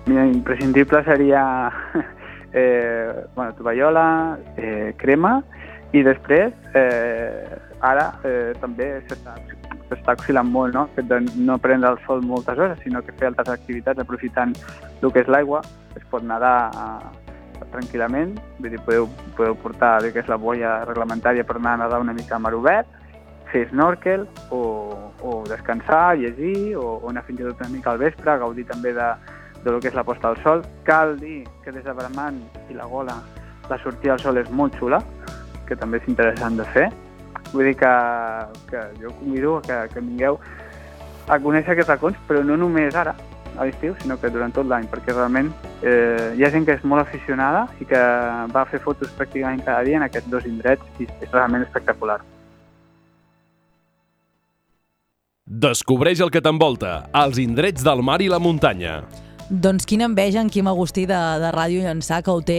Mira, 0.06 0.28
imprescindible 0.30 1.02
seria 1.06 1.44
eh, 2.54 3.26
bueno, 3.36 3.54
tovallola, 3.58 4.38
eh, 4.58 4.94
crema 4.98 5.40
i 5.94 6.04
després 6.06 6.54
eh, 6.78 7.58
ara 7.82 8.12
eh, 8.24 8.54
també 8.62 8.92
s'està 9.08 9.34
s'està 9.90 10.16
oscil·lant 10.18 10.50
molt, 10.50 10.76
no? 10.76 10.88
Fet 10.96 11.10
de 11.10 11.20
no 11.36 11.58
prendre 11.62 11.94
el 11.94 12.00
sol 12.06 12.22
moltes 12.26 12.58
hores, 12.58 12.80
sinó 12.84 13.02
que 13.06 13.16
fer 13.18 13.30
altres 13.32 13.50
activitats 13.56 14.00
aprofitant 14.02 14.54
el 15.02 15.12
que 15.12 15.24
és 15.24 15.32
l'aigua. 15.32 15.64
Es 15.98 16.06
pot 16.12 16.24
nedar 16.24 16.70
eh, 16.70 17.66
tranquil·lament, 17.74 18.38
vull 18.60 18.74
dir, 18.74 18.80
podeu, 18.86 19.10
podeu 19.38 19.58
portar 19.64 19.98
el 20.00 20.12
que 20.14 20.24
és 20.24 20.30
la 20.32 20.40
boia 20.40 20.80
reglamentària 20.88 21.46
per 21.46 21.58
anar 21.58 21.76
a 21.76 21.84
nedar 21.84 22.00
una 22.02 22.16
mica 22.18 22.38
a 22.38 22.42
mar 22.44 22.54
obert, 22.58 22.88
fer 23.52 23.66
snorkel 23.72 24.28
o, 24.54 24.62
o 25.26 25.42
descansar, 25.50 26.18
llegir 26.18 26.76
o, 26.78 27.00
o 27.02 27.10
anar 27.10 27.26
fins 27.28 27.42
i 27.42 27.48
tot 27.48 27.62
una 27.64 27.74
mica 27.74 27.94
al 27.94 28.02
vespre, 28.02 28.38
gaudir 28.42 28.66
també 28.70 28.94
de, 28.94 29.10
de 29.64 29.74
lo 29.74 29.82
que 29.82 29.90
és 29.90 29.98
la 29.98 30.06
posta 30.06 30.34
del 30.34 30.44
sol. 30.46 30.64
Cal 30.88 31.18
dir 31.20 31.44
que 31.64 31.74
des 31.74 31.86
de 31.86 31.96
Bramant 31.98 32.40
i 32.70 32.78
la 32.78 32.88
Gola 32.90 33.18
la 33.70 33.78
sortida 33.84 34.16
al 34.16 34.22
sol 34.22 34.40
és 34.42 34.50
molt 34.50 34.78
xula, 34.80 35.02
que 35.68 35.78
també 35.78 36.00
és 36.02 36.08
interessant 36.10 36.58
de 36.58 36.66
fer. 36.74 36.88
Vull 37.54 37.72
dir 37.72 37.76
que, 37.80 37.94
que 38.70 38.86
jo 39.02 39.14
convido 39.20 39.58
que, 39.66 39.82
que 39.94 40.04
vingueu 40.04 40.40
a 41.30 41.38
conèixer 41.42 41.74
aquests 41.74 41.92
racons, 41.94 42.18
però 42.28 42.44
no 42.46 42.58
només 42.58 42.96
ara, 42.98 43.16
a 43.58 43.66
l'estiu, 43.68 43.96
sinó 44.02 44.18
que 44.22 44.32
durant 44.32 44.54
tot 44.56 44.68
l'any, 44.70 44.88
perquè 44.90 45.14
realment 45.14 45.52
eh, 45.82 46.34
hi 46.38 46.46
ha 46.46 46.52
gent 46.54 46.66
que 46.68 46.76
és 46.78 46.84
molt 46.88 47.04
aficionada 47.04 47.66
i 47.82 47.88
que 47.90 48.02
va 48.54 48.66
fer 48.70 48.82
fotos 48.84 49.12
pràcticament 49.18 49.64
cada 49.66 49.84
dia 49.88 50.00
en 50.00 50.06
aquests 50.06 50.30
dos 50.32 50.46
indrets 50.50 51.02
i 51.02 51.08
és 51.10 51.32
realment 51.32 51.66
espectacular. 51.68 52.20
Descobreix 55.50 56.22
el 56.22 56.30
que 56.30 56.44
t'envolta, 56.46 57.10
els 57.26 57.40
indrets 57.42 57.84
del 57.84 58.04
mar 58.06 58.20
i 58.22 58.30
la 58.30 58.38
muntanya. 58.40 59.00
Doncs 59.50 59.88
quina 59.90 60.06
enveja 60.06 60.44
en 60.44 60.50
Quim 60.54 60.68
Agustí 60.70 61.08
de, 61.10 61.18
de 61.42 61.48
Ràdio 61.50 61.82
Llançà 61.82 62.20
que 62.22 62.30
ho 62.30 62.42
té 62.46 62.58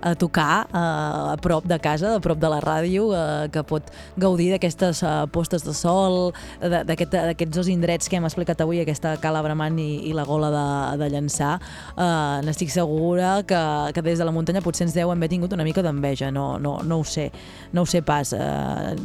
a 0.00 0.14
tocar 0.16 0.62
eh, 0.64 0.78
a 0.80 1.34
prop 1.44 1.66
de 1.68 1.76
casa, 1.84 2.14
a 2.16 2.22
prop 2.24 2.38
de 2.40 2.48
la 2.48 2.56
ràdio, 2.64 3.10
eh, 3.12 3.50
que 3.52 3.60
pot 3.68 3.90
gaudir 4.16 4.46
d'aquestes 4.54 5.02
eh, 5.04 5.10
postes 5.34 5.66
de 5.66 5.74
sol, 5.76 6.30
d'aquests 6.64 7.52
dos 7.52 7.68
indrets 7.68 8.08
que 8.08 8.16
hem 8.16 8.24
explicat 8.24 8.64
avui, 8.64 8.80
aquesta 8.80 9.12
Cala 9.20 9.42
Bramant 9.44 9.76
i, 9.82 10.06
i 10.08 10.14
la 10.16 10.24
Gola 10.24 10.48
de, 10.54 10.64
de 11.04 11.10
Llançà. 11.12 11.58
Eh, 11.92 12.40
N'estic 12.48 12.72
segura 12.72 13.42
que, 13.44 13.60
que 13.92 14.06
des 14.08 14.16
de 14.16 14.24
la 14.24 14.32
muntanya 14.32 14.64
potser 14.64 14.86
ens 14.88 14.96
deu 14.96 15.12
haver 15.12 15.28
tingut 15.28 15.52
una 15.52 15.68
mica 15.68 15.84
d'enveja, 15.84 16.32
no, 16.32 16.54
no, 16.56 16.78
no 16.80 17.02
ho 17.02 17.04
sé, 17.04 17.28
no 17.76 17.84
ho 17.84 17.90
sé 17.92 18.00
pas. 18.00 18.32
Eh, 18.32 18.96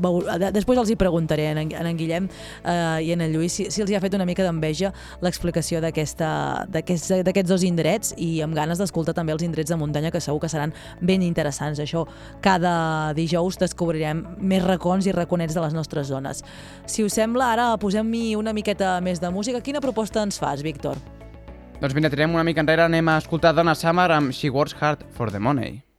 de- 0.00 0.52
després 0.54 0.78
els 0.80 0.88
hi 0.94 0.96
preguntaré 0.96 1.50
en 1.50 1.58
en 1.74 1.96
Guillem 1.98 2.24
eh, 2.64 3.02
i 3.04 3.10
en 3.12 3.20
el 3.20 3.34
Lluís 3.34 3.52
si, 3.52 3.66
si 3.68 3.82
els 3.82 3.90
hi 3.90 3.98
ha 3.98 4.00
fet 4.00 4.14
una 4.16 4.24
mica 4.24 4.46
d'enveja 4.46 4.94
l'explicació 5.20 5.82
d'aquesta 5.84 6.19
d'aquests 6.20 7.48
dos 7.48 7.64
indrets 7.66 8.14
i 8.20 8.42
amb 8.44 8.54
ganes 8.54 8.78
d'escoltar 8.80 9.14
també 9.16 9.34
els 9.34 9.42
indrets 9.46 9.72
de 9.72 9.78
muntanya 9.80 10.12
que 10.12 10.20
segur 10.20 10.40
que 10.44 10.52
seran 10.52 10.74
ben 11.00 11.24
interessants. 11.26 11.80
Això, 11.80 12.06
cada 12.44 13.12
dijous 13.16 13.58
descobrirem 13.60 14.24
més 14.38 14.64
racons 14.64 15.06
i 15.08 15.16
raconets 15.16 15.56
de 15.56 15.64
les 15.64 15.74
nostres 15.74 16.08
zones. 16.12 16.44
Si 16.86 17.04
us 17.04 17.16
sembla, 17.16 17.52
ara 17.56 17.70
posem-hi 17.80 18.36
una 18.36 18.54
miqueta 18.56 18.98
més 19.00 19.20
de 19.20 19.30
música. 19.34 19.60
Quina 19.64 19.80
proposta 19.80 20.22
ens 20.22 20.38
fas, 20.38 20.62
Víctor? 20.62 21.00
Doncs 21.80 21.94
mira, 21.96 22.10
tirem 22.12 22.34
una 22.36 22.44
mica 22.44 22.60
enrere, 22.60 22.84
anem 22.84 23.08
a 23.08 23.16
escoltar 23.18 23.54
Donna 23.56 23.74
Summer 23.74 24.10
amb 24.12 24.36
She 24.36 24.52
Works 24.52 24.76
Hard 24.80 25.06
for 25.16 25.32
the 25.32 25.40
Money. 25.40 25.89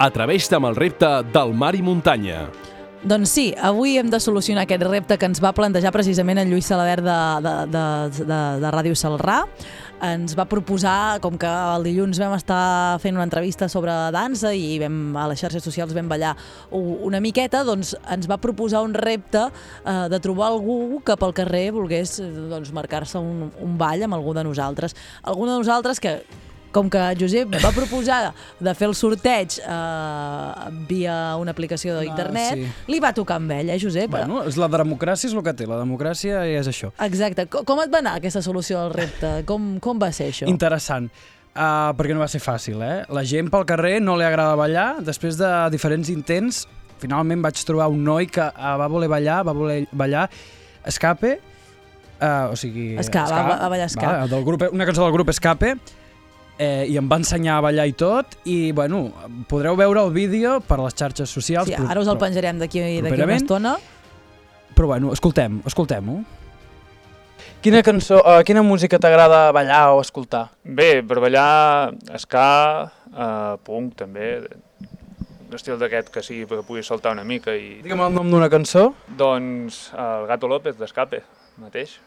Atreveix-te 0.00 0.56
amb 0.56 0.70
el 0.70 0.78
repte 0.78 1.08
del 1.28 1.50
mar 1.52 1.74
i 1.76 1.82
muntanya. 1.84 2.46
Doncs 3.00 3.32
sí, 3.32 3.42
avui 3.56 3.98
hem 4.00 4.08
de 4.12 4.18
solucionar 4.20 4.66
aquest 4.66 4.82
repte 4.84 5.16
que 5.20 5.28
ens 5.28 5.38
va 5.40 5.54
plantejar 5.56 5.92
precisament 5.92 6.40
en 6.40 6.48
Lluís 6.48 6.66
Salabert 6.68 7.04
de, 7.04 7.18
de, 7.44 7.52
de, 7.72 7.84
de, 8.28 8.40
de 8.60 8.72
Ràdio 8.72 8.96
Salrà. 8.96 9.38
Ens 10.04 10.32
va 10.36 10.44
proposar, 10.48 11.20
com 11.20 11.36
que 11.40 11.48
el 11.48 11.84
dilluns 11.84 12.20
vam 12.20 12.32
estar 12.36 12.96
fent 13.00 13.16
una 13.16 13.28
entrevista 13.28 13.68
sobre 13.72 13.92
dansa 14.12 14.54
i 14.56 14.78
vam, 14.80 15.00
a 15.20 15.26
les 15.28 15.40
xarxes 15.44 15.64
socials 15.64 15.92
vam 15.96 16.08
ballar 16.08 16.34
una 16.72 17.20
miqueta, 17.20 17.60
doncs 17.68 17.92
ens 18.08 18.28
va 18.28 18.40
proposar 18.40 18.80
un 18.84 18.96
repte 18.96 19.46
eh, 19.48 20.06
de 20.12 20.20
trobar 20.20 20.48
algú 20.54 21.02
que 21.04 21.16
pel 21.20 21.36
carrer 21.36 21.66
volgués 21.76 22.18
eh, 22.24 22.28
doncs, 22.52 22.72
marcar-se 22.72 23.20
un, 23.20 23.50
un 23.60 23.80
ball 23.80 24.08
amb 24.08 24.16
algú 24.16 24.36
de 24.36 24.48
nosaltres. 24.48 24.96
Algú 25.28 25.48
de 25.48 25.56
nosaltres 25.60 26.00
que 26.00 26.22
com 26.72 26.90
que 26.90 27.00
Josep 27.18 27.56
va 27.62 27.72
proposar 27.74 28.20
de 28.60 28.74
fer 28.78 28.88
el 28.88 28.94
sorteig 28.98 29.58
eh, 29.60 30.68
via 30.90 31.16
una 31.40 31.54
aplicació 31.54 31.98
d'internet, 31.98 32.60
sí. 32.60 32.68
li 32.92 33.00
va 33.02 33.12
tocar 33.16 33.40
amb 33.40 33.52
ell, 33.56 33.72
eh, 33.74 33.78
Josep? 33.82 34.10
Bueno, 34.12 34.44
és 34.46 34.58
la 34.60 34.70
democràcia 34.72 35.30
és 35.30 35.34
el 35.34 35.44
que 35.46 35.54
té, 35.56 35.66
la 35.70 35.80
democràcia 35.82 36.44
és 36.46 36.70
això. 36.70 36.92
Exacte. 37.06 37.48
Com, 37.50 37.66
com 37.68 37.82
et 37.82 37.92
va 37.92 38.02
anar 38.02 38.16
aquesta 38.20 38.42
solució 38.44 38.80
al 38.84 38.94
repte? 38.94 39.40
Com, 39.48 39.76
com 39.82 40.00
va 40.00 40.12
ser 40.14 40.30
això? 40.30 40.48
Interessant. 40.50 41.10
Uh, 41.50 41.90
perquè 41.98 42.14
no 42.14 42.22
va 42.22 42.28
ser 42.30 42.38
fàcil, 42.38 42.78
eh? 42.86 43.00
La 43.10 43.24
gent 43.26 43.48
pel 43.50 43.64
carrer 43.66 43.96
no 43.98 44.14
li 44.16 44.22
agrada 44.22 44.54
ballar. 44.58 45.02
Després 45.02 45.34
de 45.40 45.48
diferents 45.74 46.08
intents, 46.12 46.62
finalment 47.02 47.42
vaig 47.42 47.58
trobar 47.66 47.88
un 47.90 48.04
noi 48.06 48.28
que 48.30 48.44
uh, 48.46 48.74
va 48.78 48.86
voler 48.92 49.10
ballar, 49.10 49.40
va 49.48 49.54
voler 49.56 49.80
ballar 49.90 50.28
Escape, 50.86 51.34
uh, 52.20 52.52
o 52.52 52.56
sigui... 52.56 52.94
Ska, 53.02 53.26
va- 53.26 53.58
va 53.64 53.72
ballar 53.72 53.88
Ska. 53.90 54.06
Va, 54.06 54.28
del 54.30 54.46
grup, 54.46 54.62
una 54.70 54.86
cançó 54.88 55.02
del 55.02 55.12
grup 55.16 55.34
Escape, 55.34 55.74
eh, 56.60 56.84
i 56.92 56.98
em 57.00 57.08
va 57.08 57.16
ensenyar 57.20 57.56
a 57.58 57.64
ballar 57.64 57.86
i 57.88 57.94
tot, 57.96 58.36
i 58.44 58.72
bueno, 58.76 59.06
podreu 59.48 59.78
veure 59.80 60.04
el 60.04 60.12
vídeo 60.12 60.58
per 60.60 60.78
les 60.82 60.96
xarxes 60.96 61.32
socials. 61.32 61.70
Sí, 61.70 61.78
ara 61.80 62.02
us 62.02 62.10
el 62.10 62.20
penjarem 62.20 62.60
d'aquí 62.60 62.84
d'aquí 63.00 63.24
una 63.24 63.38
estona. 63.38 63.78
Però 64.76 64.92
bueno, 64.92 65.14
escoltem, 65.16 65.62
escoltem-ho. 65.66 66.20
Quina 67.60 67.82
cançó, 67.84 68.20
uh, 68.20 68.40
quina 68.44 68.62
música 68.64 68.98
t'agrada 69.00 69.50
ballar 69.52 69.90
o 69.92 70.00
escoltar? 70.00 70.46
Bé, 70.64 71.02
per 71.04 71.18
ballar 71.20 71.92
ska, 72.20 72.46
uh, 73.12 73.56
punk 73.64 73.96
també, 74.00 74.30
un 75.50 75.58
estil 75.58 75.76
d'aquest 75.80 76.08
que 76.14 76.24
sigui 76.24 76.46
que 76.48 76.62
pugui 76.64 76.84
saltar 76.86 77.12
una 77.16 77.24
mica 77.24 77.56
i... 77.56 77.80
Digue'm 77.84 78.06
el 78.06 78.16
nom 78.16 78.32
d'una 78.32 78.48
cançó. 78.52 78.92
Doncs 79.18 79.90
el 79.92 80.28
Gato 80.30 80.48
López 80.48 80.80
d'Escape, 80.80 81.24
mateix. 81.60 81.98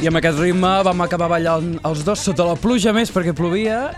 I 0.00 0.08
amb 0.08 0.16
aquest 0.16 0.38
ritme 0.40 0.68
vam 0.86 1.02
acabar 1.04 1.28
ballant 1.28 1.74
els 1.84 2.04
dos 2.06 2.22
sota 2.24 2.46
la 2.48 2.54
pluja 2.56 2.94
més 2.96 3.10
perquè 3.12 3.34
plovia. 3.36 3.90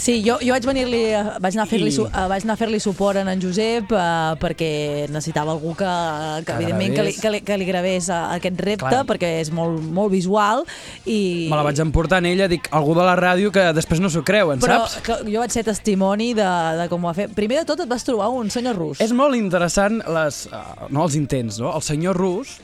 Sí, 0.00 0.22
jo, 0.24 0.38
jo 0.40 0.54
vaig 0.54 0.64
venir-li, 0.64 1.00
vaig 1.44 1.56
anar 1.56 1.66
a 1.66 1.68
fer-li 1.68 1.90
eh, 1.92 2.20
vaig 2.30 2.44
anar 2.46 2.54
a 2.54 2.58
fer-li 2.60 2.78
suport 2.80 3.18
a 3.20 3.24
en 3.28 3.42
Josep 3.42 3.90
eh, 3.92 4.04
perquè 4.40 4.70
necessitava 5.12 5.52
algú 5.52 5.74
que, 5.76 5.84
que, 5.84 6.46
Que 6.46 6.54
evidentment 6.56 6.94
que 6.96 7.04
li, 7.04 7.12
que, 7.18 7.32
li, 7.34 7.40
que 7.44 7.58
li 7.60 7.66
gravés 7.68 8.08
eh, 8.08 8.20
aquest 8.38 8.62
repte 8.64 8.86
Clar. 8.86 9.02
perquè 9.10 9.32
és 9.42 9.50
molt, 9.52 9.82
molt 9.82 10.14
visual 10.14 10.64
i... 11.04 11.50
Me 11.50 11.58
la 11.58 11.66
vaig 11.66 11.82
emportar 11.84 12.22
en 12.22 12.30
ella, 12.30 12.48
dic, 12.48 12.70
algú 12.72 12.94
de 12.96 13.04
la 13.04 13.18
ràdio 13.18 13.52
que 13.52 13.66
després 13.76 14.00
no 14.00 14.08
s'ho 14.08 14.24
creuen, 14.24 14.62
Però 14.64 14.78
saps? 14.86 15.02
que 15.04 15.18
jo 15.26 15.42
vaig 15.42 15.52
ser 15.52 15.66
testimoni 15.68 16.32
de, 16.38 16.48
de 16.80 16.88
com 16.88 17.04
ho 17.04 17.10
va 17.10 17.16
fer. 17.18 17.28
Primer 17.36 17.60
de 17.60 17.68
tot 17.74 17.84
et 17.84 17.90
vas 17.90 18.06
trobar 18.06 18.30
un 18.32 18.48
senyor 18.54 18.80
rus. 18.80 19.04
És 19.04 19.12
molt 19.12 19.36
interessant 19.36 20.00
les, 20.00 20.46
uh, 20.48 20.88
no, 20.88 21.04
els 21.04 21.18
intents, 21.20 21.60
no? 21.60 21.74
El 21.76 21.84
senyor 21.84 22.16
rus 22.16 22.56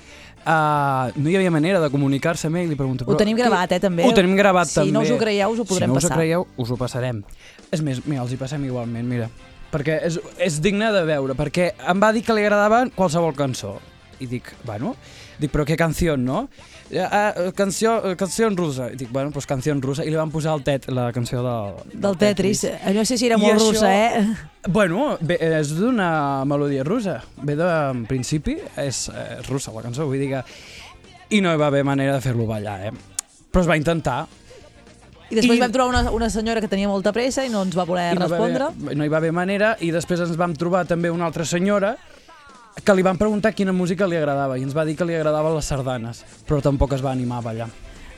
uh, 0.47 1.11
no 1.17 1.29
hi 1.29 1.37
havia 1.37 1.51
manera 1.51 1.81
de 1.83 1.91
comunicar-se 1.91 2.47
amb 2.47 2.57
ell. 2.63 2.71
Li 2.71 2.79
pregunto, 2.79 3.05
Ho 3.07 3.17
tenim 3.19 3.37
gravat, 3.37 3.73
eh, 3.73 3.81
també. 3.83 4.07
Ho 4.07 4.15
tenim 4.15 4.37
gravat, 4.39 4.69
Si 4.71 4.79
també. 4.81 4.93
no 4.93 5.03
us 5.03 5.11
ho 5.11 5.19
creieu, 5.19 5.51
us 5.51 5.61
ho 5.61 5.65
podrem 5.65 5.91
si 5.91 5.93
no 5.93 5.99
us 5.99 6.05
passar. 6.05 6.17
ho 6.17 6.21
creieu, 6.21 6.47
us 6.57 6.71
ho 6.71 6.77
passarem. 6.77 7.25
És 7.71 7.83
més, 7.83 8.01
mira, 8.07 8.23
els 8.23 8.33
hi 8.33 8.37
passem 8.41 8.65
igualment, 8.65 9.07
mira. 9.07 9.29
Perquè 9.73 9.99
és, 10.07 10.21
és 10.39 10.61
digne 10.63 10.93
de 10.95 11.03
veure, 11.05 11.35
perquè 11.35 11.73
em 11.91 12.01
va 12.01 12.13
dir 12.15 12.23
que 12.25 12.33
li 12.33 12.45
agradava 12.47 12.87
qualsevol 12.95 13.35
cançó. 13.35 13.79
I 14.21 14.27
dic, 14.31 14.55
bueno, 14.65 14.95
dic, 15.39 15.51
però 15.53 15.67
què 15.69 15.77
canció, 15.77 16.17
no? 16.17 16.49
Uh, 16.87 17.51
canció, 17.57 17.97
uh, 17.99 18.15
canció 18.17 18.49
russa. 18.55 18.91
I 18.93 18.97
dic, 18.97 19.09
bueno, 19.11 19.33
doncs 19.35 19.47
canció 19.51 19.75
russa. 19.83 20.05
I 20.07 20.11
li 20.13 20.17
van 20.17 20.31
posar 20.31 20.55
el 20.55 20.63
tet, 20.63 20.87
la 20.95 21.09
canció 21.13 21.43
del, 21.43 21.81
Del 21.99 22.17
Tetris. 22.17 22.63
Eh, 22.65 22.93
No 22.95 23.05
sé 23.05 23.19
si 23.19 23.27
era 23.27 23.37
I 23.37 23.41
molt 23.43 23.55
això- 23.59 23.73
russa, 23.73 23.91
eh? 23.91 24.27
Bueno, 24.69 25.17
bé, 25.21 25.37
és 25.41 25.75
d'una 25.75 26.45
melodia 26.47 26.85
russa. 26.85 27.21
Ve 27.43 27.57
de, 27.57 27.67
en 27.91 28.05
principi, 28.07 28.57
és, 28.77 29.09
és 29.11 29.49
russa 29.49 29.73
la 29.75 29.83
cançó, 29.83 30.07
vull 30.07 30.19
dir 30.23 30.31
que... 30.31 30.43
I 31.35 31.41
no 31.43 31.51
hi 31.53 31.59
va 31.59 31.67
haver 31.67 31.83
manera 31.85 32.15
de 32.15 32.21
fer-lo 32.23 32.47
ballar, 32.47 32.87
eh? 32.87 32.93
Però 33.51 33.65
es 33.65 33.69
va 33.69 33.77
intentar. 33.77 34.27
I 35.29 35.35
després 35.35 35.57
I- 35.59 35.61
vam 35.65 35.73
trobar 35.75 35.89
una, 35.91 36.11
una 36.15 36.31
senyora 36.31 36.61
que 36.63 36.69
tenia 36.71 36.87
molta 36.87 37.11
pressa 37.13 37.43
i 37.45 37.49
no 37.51 37.65
ens 37.67 37.75
va 37.77 37.83
voler 37.85 38.13
I 38.13 38.15
no, 38.15 38.29
va 38.29 38.37
respondre. 38.37 38.63
haver, 38.71 38.97
no 38.97 39.05
hi 39.05 39.09
va 39.11 39.17
haver 39.19 39.33
manera, 39.35 39.73
i 39.83 39.91
després 39.91 40.21
ens 40.23 40.37
vam 40.39 40.55
trobar 40.55 40.85
també 40.87 41.11
una 41.11 41.27
altra 41.27 41.45
senyora 41.45 41.97
que 42.85 42.95
li 42.95 43.03
van 43.03 43.17
preguntar 43.19 43.55
quina 43.57 43.73
música 43.73 44.07
li 44.07 44.17
agradava 44.19 44.59
i 44.59 44.63
ens 44.67 44.75
va 44.77 44.85
dir 44.85 44.97
que 44.97 45.05
li 45.09 45.15
agradaven 45.17 45.55
les 45.57 45.65
sardanes, 45.73 46.25
però 46.47 46.61
tampoc 46.63 46.93
es 46.95 47.03
va 47.05 47.13
animar 47.13 47.39
a 47.39 47.47
ballar. 47.51 47.69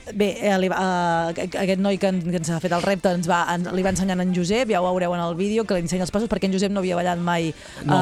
Bé, 0.09 0.38
eh, 0.40 0.54
li 0.56 0.70
eh, 0.72 1.48
aquest 1.61 1.80
noi 1.84 1.98
que, 2.00 2.09
en- 2.09 2.22
que 2.24 2.38
ens 2.40 2.48
ha 2.48 2.56
fet 2.64 2.72
el 2.72 2.80
repte 2.80 3.11
ens 3.12 3.26
va, 3.28 3.42
en, 3.52 3.66
li 3.76 3.82
va 3.84 3.90
ensenyant 3.92 4.22
en 4.24 4.30
Josep, 4.34 4.70
ja 4.72 4.80
ho 4.80 4.86
veureu 4.88 5.12
en 5.12 5.20
el 5.20 5.34
vídeo, 5.36 5.66
que 5.68 5.74
li 5.76 5.82
ensenya 5.84 6.06
els 6.06 6.11
passos, 6.11 6.30
perquè 6.32 6.48
en 6.48 6.54
Josep 6.56 6.72
no 6.72 6.80
havia 6.80 6.96
ballat 6.96 7.20
mai 7.20 7.50
No. 7.84 7.98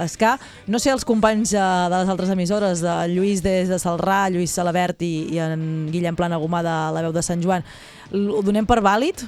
eh, 0.00 0.08
ska. 0.08 0.38
No 0.66 0.78
sé 0.80 0.88
els 0.90 1.04
companys 1.04 1.52
eh, 1.52 1.60
de 1.60 1.98
les 1.98 2.08
altres 2.08 2.30
emissores, 2.32 2.80
de 2.80 2.96
Lluís 3.12 3.42
des 3.44 3.68
de 3.68 3.76
Salrà, 3.78 4.30
Lluís 4.32 4.50
Salabert 4.56 5.02
i, 5.04 5.28
i 5.36 5.38
en 5.38 5.90
Guillem 5.92 6.16
Planagumà 6.16 6.62
de 6.64 6.76
la 6.96 7.02
veu 7.04 7.12
de 7.12 7.22
Sant 7.22 7.44
Joan, 7.44 7.62
ho 8.10 8.40
donem 8.42 8.64
per 8.64 8.80
vàlid? 8.80 9.26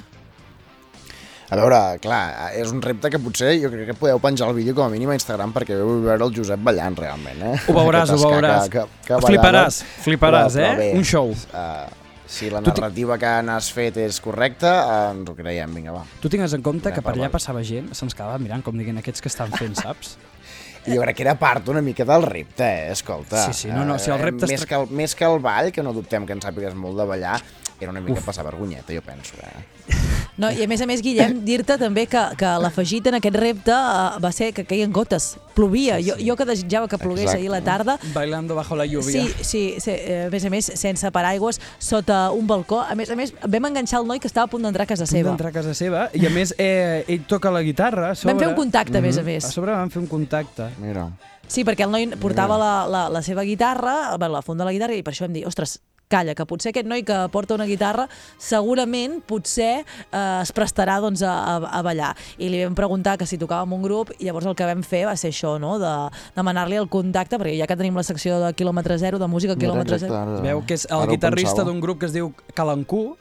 A 1.47 1.55
veure, 1.55 1.77
clar, 2.03 2.49
és 2.59 2.71
un 2.75 2.81
repte 2.83 3.07
que 3.13 3.19
potser 3.23 3.53
jo 3.61 3.69
crec 3.71 3.85
que 3.93 3.95
podeu 3.95 4.19
penjar 4.19 4.49
el 4.49 4.55
vídeo 4.57 4.73
com 4.75 4.83
a 4.83 4.91
mínim 4.91 5.13
a 5.13 5.15
Instagram 5.15 5.53
perquè 5.55 5.77
veu 5.79 6.01
veure 6.03 6.25
el 6.25 6.33
Josep 6.35 6.59
ballant 6.59 6.97
realment, 6.99 7.39
eh? 7.39 7.53
Ho 7.71 7.75
veuràs, 7.77 8.11
ho 8.15 8.17
veuràs. 8.19 8.67
Que, 8.73 8.81
que, 9.05 9.13
que 9.13 9.21
Fliparàs, 9.23 9.77
fliparàs, 10.03 10.57
eh? 10.59 10.89
Un 10.97 11.05
show. 11.07 11.31
Uh, 11.55 11.87
si 12.27 12.49
la 12.51 12.59
narrativa 12.59 13.15
que 13.21 13.29
n'has 13.47 13.69
fet 13.71 13.95
és 14.03 14.17
correcta, 14.19 14.73
uh, 14.83 15.11
ens 15.15 15.29
ho 15.31 15.35
creiem, 15.37 15.71
vinga, 15.79 15.93
va. 15.95 16.01
Tu 16.19 16.27
tingues 16.33 16.51
en 16.57 16.65
compte 16.65 16.91
que 16.91 17.03
per 17.05 17.13
allà 17.15 17.29
passava 17.31 17.63
gent, 17.63 17.93
se'ns 17.95 18.17
quedava 18.17 18.35
mirant 18.43 18.65
com 18.65 18.75
diguin 18.75 18.99
aquests 18.99 19.23
que 19.23 19.31
estan 19.31 19.53
fent, 19.55 19.77
saps? 19.79 20.17
I 20.87 20.95
jo 20.95 21.01
crec 21.03 21.17
que 21.19 21.23
era 21.25 21.33
part 21.39 21.67
una 21.71 21.79
mica 21.83 22.03
del 22.07 22.23
repte, 22.27 22.63
eh? 22.67 22.91
Escolta. 22.91 23.45
Sí, 23.47 23.55
sí, 23.55 23.71
no, 23.71 23.85
no, 23.87 23.95
si 23.99 24.11
el 24.11 24.19
Eh, 24.19 24.25
repte 24.27 24.45
es 24.47 24.51
Més, 24.51 24.65
que 24.67 24.75
el, 24.75 24.91
més 24.91 25.15
que 25.15 25.25
el 25.27 25.39
ball, 25.43 25.71
que 25.75 25.83
no 25.83 25.95
dubtem 25.95 26.27
que 26.27 26.35
en 26.35 26.43
sàpigues 26.43 26.75
molt 26.75 26.99
de 26.99 27.07
ballar, 27.07 27.39
era 27.79 27.91
una 27.91 28.01
mica 28.01 28.19
Uf. 28.19 28.25
passar 28.25 28.43
vergonyeta, 28.45 28.93
jo 28.93 29.01
penso, 29.01 29.35
eh? 29.41 29.65
No, 30.37 30.51
I 30.53 30.61
a 30.61 30.67
més 30.69 30.81
a 30.81 30.85
més, 30.85 31.01
Guillem, 31.01 31.39
dir-te 31.47 31.79
també 31.81 32.03
que, 32.05 32.19
que 32.37 32.49
l'afegit 32.61 33.07
en 33.09 33.15
aquest 33.17 33.35
repte 33.41 33.73
uh, 33.73 34.19
va 34.21 34.29
ser 34.31 34.51
que 34.53 34.67
caien 34.69 34.91
gotes, 34.93 35.31
plovia. 35.55 35.95
Sí, 35.97 36.03
sí. 36.03 36.09
Jo, 36.11 36.15
jo 36.27 36.35
que 36.37 36.45
desitjava 36.45 36.87
que 36.87 36.99
plogués 37.01 37.23
Exacte. 37.23 37.39
ahir 37.41 37.49
la 37.49 37.61
tarda, 37.65 37.95
Bailando 38.13 38.53
bajo 38.53 38.75
la 38.75 38.85
lluvia. 38.85 39.23
Sí, 39.23 39.33
sí, 39.41 39.63
sí 39.81 39.89
eh, 39.95 40.25
a 40.27 40.29
més 40.29 40.45
a 40.45 40.51
més, 40.53 40.69
sense 40.77 41.09
paraigües, 41.11 41.57
sota 41.81 42.29
un 42.29 42.45
balcó. 42.45 42.83
A 42.85 42.93
més 42.93 43.09
a 43.09 43.15
més, 43.17 43.33
vam 43.49 43.65
enganxar 43.71 44.03
el 44.03 44.05
noi 44.11 44.19
que 44.21 44.29
estava 44.29 44.45
a 44.45 44.51
punt 44.53 44.61
d'entrar 44.67 44.85
a 44.85 44.91
casa 44.93 45.07
punt 45.07 45.15
seva. 45.15 45.31
d'entrar 45.33 45.49
a 45.49 45.57
casa 45.57 45.73
seva 45.73 46.05
i 46.13 46.21
a 46.27 46.29
més 46.29 46.53
eh, 46.59 47.01
ell 47.07 47.25
toca 47.25 47.49
la 47.49 47.63
guitarra 47.65 48.11
a 48.11 48.15
sobre. 48.15 48.35
Vam 48.35 48.43
fer 48.45 48.51
un 48.53 48.59
contacte, 48.61 48.97
a 48.99 49.01
més 49.01 49.17
a 49.17 49.21
Mhm. 49.25 49.25
més. 49.33 49.45
A 49.45 49.49
sobre 49.57 49.71
vam 49.73 49.89
fer 49.89 50.03
un 50.03 50.07
contacte. 50.07 50.69
Mira. 50.77 51.07
Sí, 51.47 51.63
perquè 51.65 51.81
el 51.89 51.89
noi 51.97 52.05
portava 52.21 52.59
la, 52.61 52.85
la, 52.85 53.07
la 53.09 53.23
seva 53.23 53.41
guitarra, 53.41 54.15
bueno, 54.19 54.35
la 54.35 54.43
funda 54.43 54.65
de 54.65 54.69
la 54.69 54.73
guitarra, 54.77 54.93
i 54.93 55.01
per 55.01 55.13
això 55.15 55.25
vam 55.25 55.33
dir, 55.33 55.47
ostres, 55.47 55.79
calla, 56.07 56.33
que 56.35 56.45
potser 56.47 56.71
aquest 56.71 56.87
noi 56.87 57.03
que 57.03 57.15
porta 57.33 57.55
una 57.57 57.65
guitarra 57.67 58.07
segurament 58.39 59.19
potser 59.27 59.83
eh, 59.83 60.41
es 60.41 60.53
prestarà 60.55 60.97
doncs, 61.03 61.21
a, 61.27 61.33
a, 61.33 61.55
a 61.79 61.81
ballar. 61.85 62.13
I 62.39 62.49
li 62.51 62.63
vam 62.63 62.75
preguntar 62.77 63.17
que 63.19 63.27
si 63.27 63.37
tocàvem 63.41 63.75
un 63.75 63.83
grup 63.83 64.13
i 64.17 64.27
llavors 64.29 64.47
el 64.47 64.55
que 64.57 64.67
vam 64.69 64.83
fer 64.87 65.03
va 65.09 65.17
ser 65.19 65.33
això, 65.33 65.57
no? 65.59 65.75
de 65.81 65.93
demanar-li 66.37 66.79
el 66.79 66.87
contacte, 66.89 67.37
perquè 67.41 67.57
ja 67.59 67.67
que 67.67 67.75
tenim 67.79 67.97
la 67.99 68.05
secció 68.07 68.39
de 68.45 68.53
quilòmetre 68.57 68.97
zero, 69.01 69.19
de 69.19 69.27
música 69.27 69.57
quilòmetre 69.59 69.99
zero... 69.99 70.15
ara- 70.15 70.41
veu 70.47 70.63
que 70.67 70.79
és 70.79 70.87
ara 70.89 71.03
el 71.03 71.09
ho 71.09 71.15
guitarrista 71.17 71.67
d'un 71.67 71.81
grup 71.83 71.99
que 71.99 72.07
es 72.09 72.15
diu 72.15 72.31
Calancú, 72.55 73.17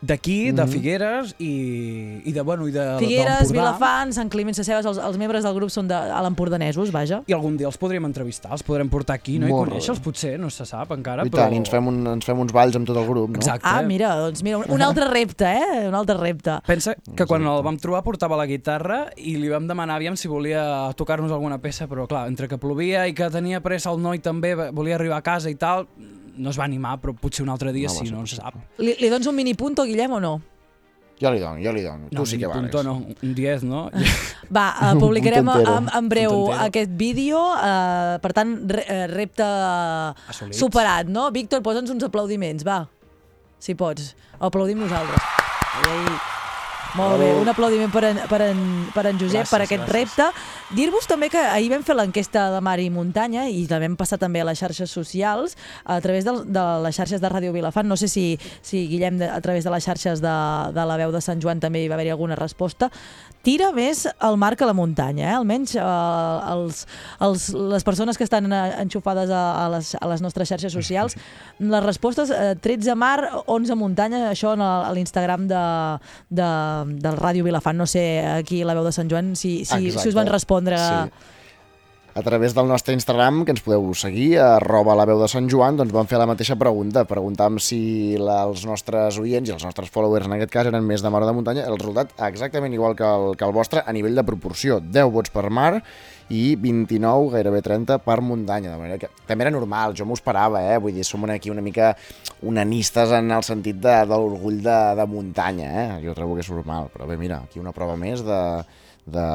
d'aquí, 0.00 0.52
de 0.52 0.62
Mhm. 0.62 0.70
Figueres 0.70 1.34
i, 1.38 2.20
i 2.24 2.32
de, 2.32 2.40
bueno, 2.42 2.68
i 2.68 2.72
de, 2.72 2.84
Figueres, 3.00 3.48
d'Empordà. 3.48 3.52
Vilafant, 3.52 4.12
Sant 4.14 4.28
Climent 4.30 4.54
Sescebes, 4.54 4.86
els, 4.86 4.98
els 4.98 5.18
membres 5.18 5.42
del 5.42 5.54
grup 5.56 5.70
són 5.74 5.88
de, 5.88 5.94
a 5.94 6.20
l'empordanesos, 6.22 6.92
vaja. 6.94 7.22
I 7.26 7.32
algun 7.34 7.56
dia 7.58 7.66
els 7.66 7.76
podríem 7.76 8.04
entrevistar, 8.06 8.52
els 8.52 8.62
podrem 8.62 8.88
portar 8.88 9.16
aquí, 9.18 9.38
no? 9.38 9.48
I 9.48 9.50
Molt 9.50 9.64
bé. 9.66 9.74
conèixer-los 9.74 10.00
potser, 10.04 10.38
no 10.38 10.50
se 10.50 10.64
sap 10.64 10.92
encara, 10.94 11.24
I 11.26 11.30
però... 11.30 11.42
tant, 11.42 11.54
i 11.54 11.58
ens 11.58 11.70
fem, 11.70 11.86
un, 11.90 11.98
ens 12.14 12.24
fem 12.24 12.38
uns 12.38 12.52
balls 12.54 12.76
amb 12.78 12.86
tot 12.86 12.96
el 12.96 13.06
grup, 13.08 13.30
no? 13.30 13.36
Exacte. 13.40 13.66
Ah, 13.66 13.82
mira, 13.82 14.14
doncs 14.16 14.42
mira, 14.46 14.58
un, 14.58 14.70
un 14.70 14.82
altre 14.82 15.08
repte, 15.10 15.44
eh? 15.50 15.88
Un 15.88 15.94
altre 15.98 16.16
repte. 16.16 16.60
Pensa 16.66 16.94
que 17.16 17.26
quan 17.26 17.42
el 17.42 17.62
vam 17.66 17.76
trobar 17.82 18.04
portava 18.06 18.36
la 18.38 18.46
guitarra 18.46 19.08
i 19.16 19.34
li 19.36 19.48
vam 19.48 19.66
demanar 19.66 19.96
aviam 19.98 20.16
si 20.16 20.28
volia 20.28 20.92
tocar-nos 20.94 21.32
alguna 21.32 21.58
peça, 21.58 21.88
però 21.88 22.06
clar, 22.06 22.28
entre 22.28 22.46
que 22.46 22.58
plovia 22.58 23.08
i 23.08 23.14
que 23.14 23.28
tenia 23.30 23.60
pressa 23.60 23.90
el 23.90 23.98
noi 24.00 24.20
també, 24.22 24.54
volia 24.70 24.94
arribar 24.94 25.18
a 25.18 25.22
casa 25.26 25.50
i 25.50 25.56
tal, 25.58 25.88
no 26.38 26.50
es 26.54 26.58
va 26.58 26.64
animar, 26.68 26.96
però 27.02 27.14
potser 27.18 27.44
un 27.44 27.50
altre 27.52 27.72
dia 27.74 27.90
No 27.90 27.94
sí, 27.94 28.10
no 28.12 28.26
se 28.26 28.38
sap. 28.38 28.56
Li, 28.78 28.94
li 29.00 29.10
dones 29.10 29.26
un 29.26 29.36
mini 29.36 29.54
punto, 29.58 29.84
Guillem, 29.84 30.16
o 30.16 30.20
no? 30.22 30.38
Jo 31.18 31.32
li 31.34 31.40
dono, 31.42 31.58
jo 31.58 31.72
li 31.74 31.82
dono. 31.82 32.06
Tu 32.14 32.24
sí 32.30 32.38
que 32.38 32.46
vales. 32.46 32.70
punto 32.70 32.82
no, 32.86 32.94
un 33.10 33.34
10, 33.34 33.64
no? 33.66 33.88
Va, 34.54 34.68
uh, 34.78 34.92
publicarem 35.00 35.50
en, 35.50 35.90
en 35.90 36.08
breu 36.08 36.46
aquest 36.54 36.94
vídeo, 36.94 37.40
uh, 37.58 38.16
per 38.22 38.32
tant, 38.36 38.54
re, 38.70 38.86
eh, 38.86 39.06
repte 39.10 39.44
Assolit. 39.44 40.54
superat, 40.54 41.10
no? 41.10 41.26
Víctor, 41.34 41.60
posa'ns 41.66 41.90
uns 41.90 42.06
aplaudiments, 42.06 42.64
va, 42.64 42.84
si 43.58 43.74
pots. 43.74 44.14
Aplaudim 44.38 44.78
nosaltres. 44.86 45.18
Ai, 45.82 46.02
ai. 46.06 46.37
Molt 46.98 47.20
bé, 47.22 47.28
un 47.38 47.46
aplaudiment 47.46 47.92
per 47.94 48.02
en, 48.08 48.16
per 48.26 48.40
en, 48.48 48.62
per 48.90 49.04
en 49.06 49.18
Josep 49.20 49.44
Gràcies, 49.44 49.52
per 49.54 49.60
aquest 49.62 49.84
gràcies. 49.84 49.94
repte. 49.94 50.74
Dir-vos 50.74 51.06
també 51.06 51.28
que 51.30 51.38
ahir 51.38 51.70
vam 51.70 51.84
fer 51.86 51.94
l'enquesta 51.94 52.48
de 52.50 52.60
mar 52.64 52.74
i 52.82 52.88
muntanya 52.90 53.46
i 53.48 53.62
la 53.70 53.78
vam 53.78 53.94
passar 53.96 54.18
també 54.18 54.42
a 54.42 54.48
les 54.48 54.58
xarxes 54.58 54.90
socials 54.90 55.54
a 55.84 56.00
través 56.02 56.26
de, 56.26 56.34
de 56.44 56.64
les 56.82 56.98
xarxes 56.98 57.22
de 57.22 57.30
Ràdio 57.30 57.54
Vilafant. 57.54 57.86
No 57.86 57.96
sé 57.96 58.08
si, 58.10 58.26
si 58.66 58.88
Guillem, 58.90 59.22
a 59.22 59.38
través 59.44 59.62
de 59.64 59.70
les 59.70 59.86
xarxes 59.86 60.20
de, 60.24 60.34
de 60.74 60.88
la 60.90 60.98
veu 60.98 61.14
de 61.14 61.22
Sant 61.22 61.38
Joan 61.40 61.62
també 61.62 61.84
hi 61.84 61.88
va 61.88 61.94
haver-hi 61.94 62.10
alguna 62.16 62.36
resposta. 62.36 62.90
Tira 63.46 63.70
més 63.72 64.02
el 64.04 64.36
mar 64.36 64.56
que 64.58 64.66
la 64.66 64.74
muntanya, 64.74 65.28
eh? 65.30 65.36
almenys 65.38 65.76
eh, 65.78 65.84
els, 66.52 66.82
els, 67.22 67.46
les 67.54 67.86
persones 67.86 68.18
que 68.18 68.26
estan 68.26 68.50
enxufades 68.50 69.30
a, 69.30 69.44
a, 69.62 69.68
les, 69.76 69.94
a 69.94 70.10
les 70.10 70.24
nostres 70.24 70.50
xarxes 70.50 70.74
socials, 70.74 71.14
les 71.62 71.84
respostes, 71.86 72.34
eh, 72.34 72.56
13 72.60 72.98
mar, 72.98 73.44
11 73.46 73.78
muntanya, 73.78 74.24
això 74.32 74.56
en 74.58 74.66
l'Instagram 74.98 75.46
de, 75.48 75.62
de, 76.34 76.50
del 77.02 77.18
Ràdio 77.18 77.44
Vilafant. 77.46 77.76
No 77.78 77.86
sé 77.86 78.20
aquí 78.24 78.62
la 78.64 78.76
veu 78.78 78.86
de 78.86 78.94
Sant 78.94 79.10
Joan 79.10 79.34
si, 79.36 79.60
si, 79.68 79.90
si 79.92 80.08
us 80.08 80.16
van 80.16 80.30
respondre... 80.30 80.78
Sí. 80.78 81.34
A 82.18 82.22
través 82.22 82.50
del 82.50 82.66
nostre 82.66 82.94
Instagram, 82.96 83.44
que 83.46 83.52
ens 83.54 83.60
podeu 83.62 83.92
seguir, 83.94 84.40
arroba 84.42 84.96
la 84.98 85.04
veu 85.06 85.20
de 85.20 85.28
Sant 85.30 85.46
Joan, 85.46 85.76
doncs 85.78 85.92
vam 85.94 86.08
fer 86.10 86.18
la 86.18 86.26
mateixa 86.26 86.56
pregunta. 86.58 87.04
Preguntàvem 87.06 87.60
si 87.62 88.16
la, 88.18 88.40
els 88.48 88.64
nostres 88.66 89.20
oients 89.22 89.46
i 89.46 89.54
els 89.54 89.62
nostres 89.62 89.92
followers, 89.94 90.26
en 90.26 90.34
aquest 90.34 90.50
cas, 90.50 90.66
eren 90.66 90.82
més 90.82 91.04
de 91.04 91.12
mar 91.14 91.20
o 91.22 91.28
de 91.28 91.36
muntanya. 91.36 91.68
El 91.70 91.78
resultat 91.78 92.16
exactament 92.26 92.74
igual 92.74 92.98
que 92.98 93.06
el, 93.06 93.36
que 93.38 93.46
el 93.46 93.54
vostre 93.54 93.84
a 93.86 93.94
nivell 93.94 94.18
de 94.18 94.26
proporció. 94.26 94.80
10 94.82 95.12
vots 95.14 95.30
per 95.30 95.46
mar 95.46 95.76
i 96.34 96.56
29, 96.60 97.30
gairebé 97.32 97.60
30, 97.64 97.98
per 98.04 98.18
muntanya. 98.20 98.74
De 98.74 98.80
manera 98.80 98.98
que 99.00 99.08
també 99.28 99.46
era 99.46 99.52
normal, 99.54 99.94
jo 99.96 100.04
m'ho 100.04 100.16
esperava, 100.18 100.60
eh? 100.60 100.78
Vull 100.82 100.96
dir, 100.96 101.04
som 101.06 101.24
aquí 101.28 101.50
una 101.50 101.64
mica 101.64 101.94
unanistes 102.42 103.12
en 103.16 103.30
el 103.32 103.44
sentit 103.46 103.80
de, 103.80 103.94
de 104.06 104.16
l'orgull 104.16 104.60
de, 104.64 104.78
de 104.98 105.06
muntanya, 105.08 105.68
eh? 105.68 105.86
Jo 106.04 106.14
trobo 106.16 106.36
que 106.36 106.44
és 106.44 106.50
normal, 106.52 106.90
però 106.92 107.08
bé, 107.08 107.16
mira, 107.20 107.42
aquí 107.48 107.60
una 107.60 107.72
prova 107.72 107.96
més 107.96 108.24
de, 108.26 108.40
de, 109.06 109.28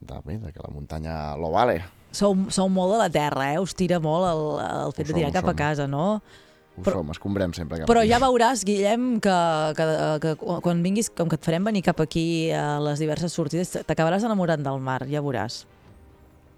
de, 0.00 0.22
bé, 0.24 0.38
de 0.38 0.52
que 0.52 0.62
la 0.64 0.72
muntanya 0.74 1.36
lo 1.40 1.50
vale. 1.54 1.80
Sou, 2.14 2.36
sou 2.54 2.68
molt 2.70 2.94
de 2.94 2.98
la 3.02 3.10
terra, 3.10 3.52
eh? 3.54 3.60
Us 3.62 3.74
tira 3.74 3.98
molt 4.02 4.26
el, 4.30 4.42
el 4.86 4.92
fet 4.94 5.08
Ho 5.08 5.12
de 5.12 5.20
tirar 5.20 5.30
som, 5.32 5.38
cap 5.40 5.48
a 5.50 5.54
som. 5.54 5.58
casa, 5.58 5.86
no? 5.90 6.06
Ho 6.76 6.82
Però- 6.82 6.98
som, 7.04 7.10
escombrem 7.14 7.52
sempre 7.54 7.78
cap 7.78 7.86
Però 7.88 8.00
aquí. 8.02 8.08
ja 8.10 8.18
veuràs, 8.18 8.64
Guillem, 8.66 9.20
que, 9.22 9.34
que, 9.78 9.84
que 10.24 10.32
quan 10.64 10.82
vinguis, 10.82 11.08
com 11.10 11.28
que 11.30 11.36
et 11.38 11.44
farem 11.46 11.62
venir 11.70 11.82
cap 11.86 12.00
aquí 12.02 12.50
a 12.50 12.80
les 12.82 12.98
diverses 12.98 13.32
sortides, 13.32 13.76
t'acabaràs 13.86 14.24
enamorant 14.26 14.64
del 14.64 14.80
mar, 14.82 15.04
ja 15.06 15.22
veuràs. 15.22 15.60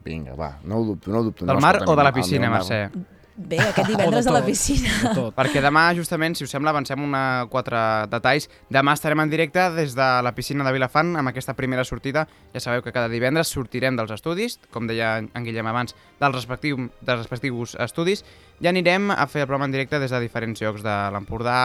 Vinga, 0.07 0.35
va, 0.39 0.55
no 0.65 0.79
ho 0.79 0.85
dubto, 0.85 1.11
no 1.11 1.19
ho 1.19 1.23
dubto. 1.25 1.45
Del 1.45 1.57
no, 1.59 1.61
mar 1.61 1.83
o 1.85 1.97
de 1.97 2.03
la 2.07 2.13
piscina. 2.15 2.49
Mercè? 2.49 2.89
Bé, 3.37 3.59
aquest 3.61 3.91
divendres 3.93 4.27
a 4.27 4.33
la 4.33 4.41
piscina. 4.45 5.13
Perquè 5.37 5.61
demà, 5.61 5.91
justament, 5.97 6.35
si 6.39 6.47
us 6.47 6.53
sembla, 6.55 6.73
avancem 6.73 7.03
una, 7.05 7.45
quatre 7.53 7.79
detalls. 8.09 8.49
Demà 8.73 8.95
estarem 8.97 9.21
en 9.21 9.33
directe 9.33 9.67
des 9.77 9.93
de 9.97 10.07
la 10.25 10.33
piscina 10.37 10.65
de 10.65 10.73
Vilafant 10.73 11.13
amb 11.21 11.29
aquesta 11.29 11.55
primera 11.59 11.85
sortida. 11.85 12.25
Ja 12.55 12.65
sabeu 12.65 12.83
que 12.85 12.95
cada 12.97 13.13
divendres 13.13 13.53
sortirem 13.53 13.99
dels 13.99 14.15
estudis, 14.17 14.59
com 14.73 14.89
deia 14.89 15.19
en 15.21 15.45
Guillem 15.45 15.69
abans, 15.69 15.95
dels, 16.21 16.35
respectiu, 16.35 16.89
dels 17.03 17.23
respectius 17.27 17.77
estudis, 17.85 18.25
i 18.65 18.73
anirem 18.73 19.13
a 19.13 19.29
fer 19.29 19.45
el 19.45 19.51
programa 19.51 19.69
en 19.69 19.77
directe 19.77 20.01
des 20.01 20.15
de 20.15 20.25
diferents 20.25 20.65
llocs 20.65 20.85
de 20.87 20.99
l'Empordà 21.13 21.61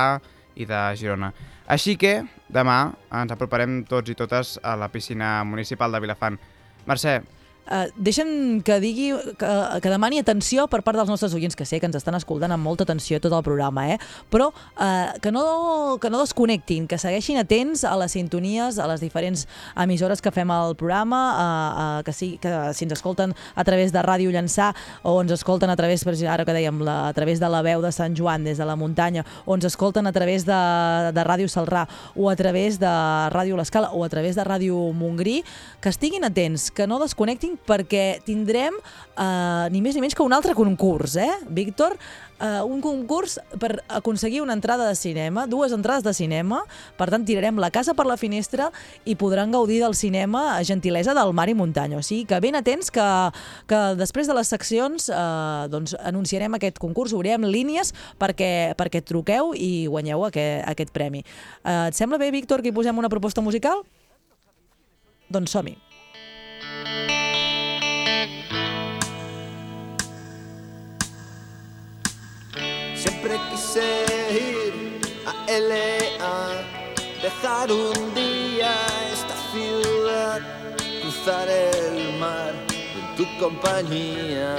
i 0.59 0.67
de 0.67 0.80
Girona. 0.99 1.32
Així 1.72 1.95
que 1.95 2.17
demà 2.51 2.82
ens 3.15 3.32
aproparem 3.32 3.86
tots 3.88 4.11
i 4.11 4.17
totes 4.19 4.57
a 4.59 4.76
la 4.76 4.91
piscina 4.91 5.38
municipal 5.47 5.95
de 5.95 6.03
Vilafant. 6.03 6.36
Mercè, 6.89 7.22
Uh, 7.72 7.88
deixa'm 7.95 8.59
que 8.67 8.82
digui 8.84 9.13
que, 9.39 9.49
que 9.80 9.91
demani 9.93 10.19
atenció 10.19 10.65
per 10.67 10.82
part 10.84 10.97
dels 10.99 11.07
nostres 11.07 11.32
oients, 11.38 11.55
que 11.55 11.63
sé 11.63 11.80
que 11.80 11.88
ens 11.88 11.95
estan 11.95 12.17
escoltant 12.17 12.51
amb 12.51 12.65
molta 12.67 12.84
atenció 12.84 13.22
tot 13.24 13.32
el 13.32 13.45
programa, 13.45 13.86
eh? 13.93 13.97
però 14.28 14.49
uh, 14.51 15.13
que, 15.24 15.32
no, 15.32 15.95
que 16.03 16.11
no 16.11 16.19
desconnectin, 16.19 16.89
que 16.91 16.99
segueixin 16.99 17.39
atents 17.39 17.86
a 17.88 17.93
les 18.01 18.11
sintonies, 18.11 18.76
a 18.76 18.89
les 18.91 18.99
diferents 18.99 19.45
emissores 19.80 20.19
que 20.19 20.34
fem 20.36 20.51
al 20.51 20.76
programa, 20.76 21.22
uh, 21.32 21.86
uh, 22.01 22.03
que, 22.03 22.11
sí, 22.11 22.34
que 22.43 22.51
si 22.76 22.89
ens 22.89 22.97
escolten 22.97 23.32
a 23.55 23.63
través 23.63 23.95
de 23.95 24.03
Ràdio 24.03 24.36
Llançà 24.36 24.74
o 25.07 25.15
ens 25.24 25.32
escolten 25.38 25.72
a 25.72 25.80
través, 25.80 26.03
per 26.03 26.17
ara 26.28 26.43
que 26.43 26.57
dèiem, 26.57 26.84
la, 26.84 26.97
a 27.07 27.15
través 27.15 27.39
de 27.39 27.47
la 27.55 27.63
veu 27.63 27.80
de 27.80 27.93
Sant 27.95 28.19
Joan 28.19 28.43
des 28.49 28.59
de 28.59 28.67
la 28.67 28.76
muntanya, 28.76 29.24
o 29.45 29.55
ens 29.55 29.69
escolten 29.72 30.11
a 30.11 30.11
través 30.11 30.43
de, 30.43 30.59
de 31.15 31.24
Ràdio 31.24 31.47
Salrà 31.47 31.86
o 32.19 32.28
a 32.28 32.36
través 32.36 32.84
de 32.84 32.91
Ràdio 33.32 33.55
L'Escala 33.55 33.93
o 33.95 34.03
a 34.03 34.11
través 34.11 34.36
de 34.36 34.43
Ràdio 34.43 34.76
Montgrí, 34.91 35.39
que 35.80 35.95
estiguin 35.95 36.28
atents, 36.28 36.67
que 36.76 36.84
no 36.84 36.99
desconnectin 36.99 37.61
perquè 37.68 38.22
tindrem 38.26 38.76
eh, 38.78 39.68
ni 39.72 39.82
més 39.84 39.95
ni 39.95 40.03
menys 40.03 40.18
que 40.18 40.26
un 40.26 40.34
altre 40.34 40.55
concurs, 40.57 41.16
eh, 41.22 41.32
Víctor? 41.49 41.97
Eh, 42.41 42.62
un 42.66 42.82
concurs 42.82 43.38
per 43.62 43.84
aconseguir 43.88 44.41
una 44.41 44.53
entrada 44.53 44.88
de 44.88 44.95
cinema, 44.95 45.45
dues 45.45 45.72
entrades 45.76 46.03
de 46.03 46.14
cinema, 46.18 46.64
per 46.97 47.12
tant 47.14 47.26
tirarem 47.26 47.59
la 47.62 47.70
casa 47.70 47.93
per 47.93 48.07
la 48.09 48.18
finestra 48.18 48.72
i 49.05 49.16
podran 49.16 49.53
gaudir 49.53 49.78
del 49.84 49.93
cinema 49.93 50.55
a 50.55 50.64
gentilesa 50.66 51.14
del 51.14 51.36
mar 51.38 51.49
i 51.51 51.55
muntanya. 51.57 51.99
O 51.99 52.05
sigui 52.05 52.26
que 52.26 52.41
ben 52.41 52.57
atents 52.57 52.89
que, 52.89 53.05
que 53.70 53.82
després 53.99 54.26
de 54.26 54.38
les 54.38 54.49
seccions 54.49 55.12
eh, 55.14 55.70
doncs 55.70 55.93
anunciarem 56.01 56.57
aquest 56.57 56.82
concurs, 56.82 57.14
obrirem 57.14 57.45
línies 57.45 57.93
perquè, 58.18 58.74
perquè 58.80 59.03
truqueu 59.05 59.53
i 59.53 59.86
guanyeu 59.86 60.26
aquest, 60.32 60.66
aquest 60.74 60.95
premi. 60.97 61.22
Eh, 61.62 61.91
et 61.91 61.97
sembla 61.97 62.18
bé, 62.18 62.34
Víctor, 62.34 62.66
que 62.66 62.74
hi 62.74 62.76
posem 62.76 62.97
una 62.97 63.12
proposta 63.12 63.45
musical? 63.45 63.86
Doncs 65.30 65.53
som-hi. 65.53 65.78
Siempre 73.22 73.39
quise 73.51 74.03
ir 74.34 74.99
a 75.28 75.51
LA, 75.51 76.63
dejar 77.22 77.72
un 77.72 78.15
día 78.15 78.74
esta 79.13 79.36
ciudad, 79.51 80.39
cruzar 81.03 81.47
el 81.47 82.17
mar 82.17 82.51
en 82.72 83.15
tu 83.15 83.28
compañía. 83.38 84.57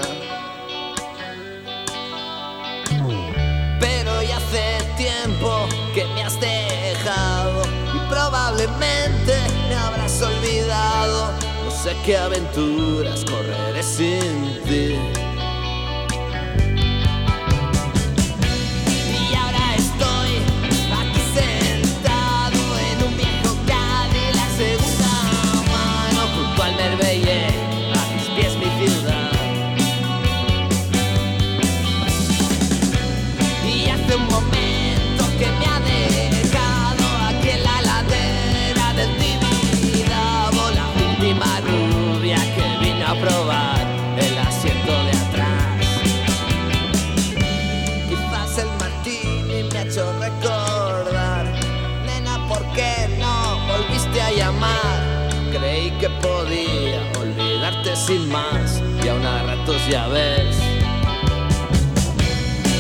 Pero 3.81 4.23
ya 4.23 4.37
hace 4.37 4.79
tiempo 4.97 5.67
que 5.93 6.05
me 6.15 6.23
has 6.23 6.39
dejado 6.39 7.63
y 7.97 8.09
probablemente 8.09 9.35
me 9.69 9.75
habrás 9.75 10.23
olvidado. 10.23 11.33
No 11.65 11.71
sé 11.73 11.97
qué 12.07 12.17
aventuras 12.17 13.25
correré 13.25 13.83
sin 13.83 14.63
ti. 14.69 15.22
Ya 59.93 60.09
ves. 60.09 60.57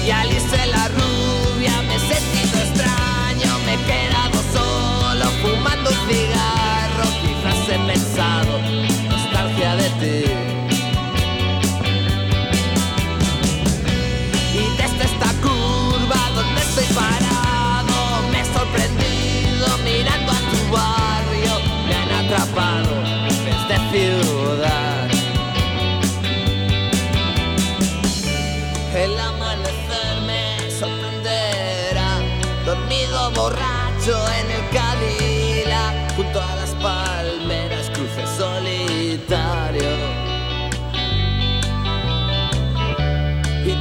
Y 0.06 0.10
Alice 0.10 0.66
la 0.68 0.88
rubia 0.88 1.82
me 1.82 1.96
he 1.96 1.98
sentido 1.98 2.58
extraño 2.58 3.58
Me 3.66 3.74
he 3.74 3.78
quedado 3.90 4.38
solo 4.56 5.26
fumando 5.42 5.90
un 5.90 5.96
cigarro 6.08 7.04
Quizás 7.20 7.68
he 7.68 7.78
pensado 7.86 8.58
nostalgia 9.10 9.76
de 9.76 9.90
ti 10.00 10.41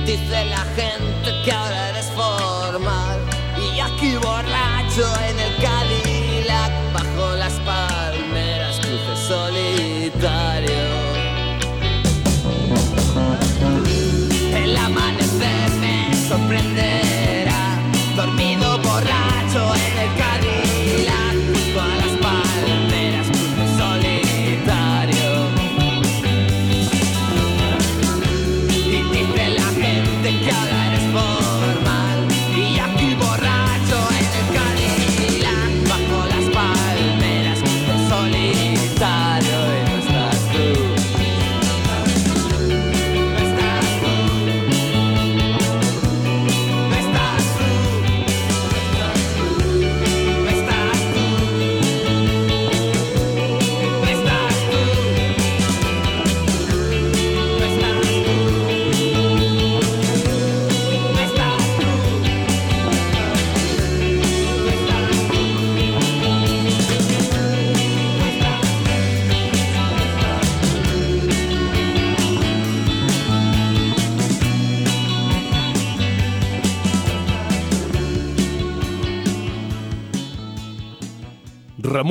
Dice 0.06 0.46
la 0.46 0.66
gente 0.76 1.32
que 1.46 1.52
ahora 1.52 1.90
eres 1.90 2.08
formal. 2.16 3.20
Y 3.58 3.80
aquí 3.80 4.16
borracho 4.16 5.08
en 5.30 5.40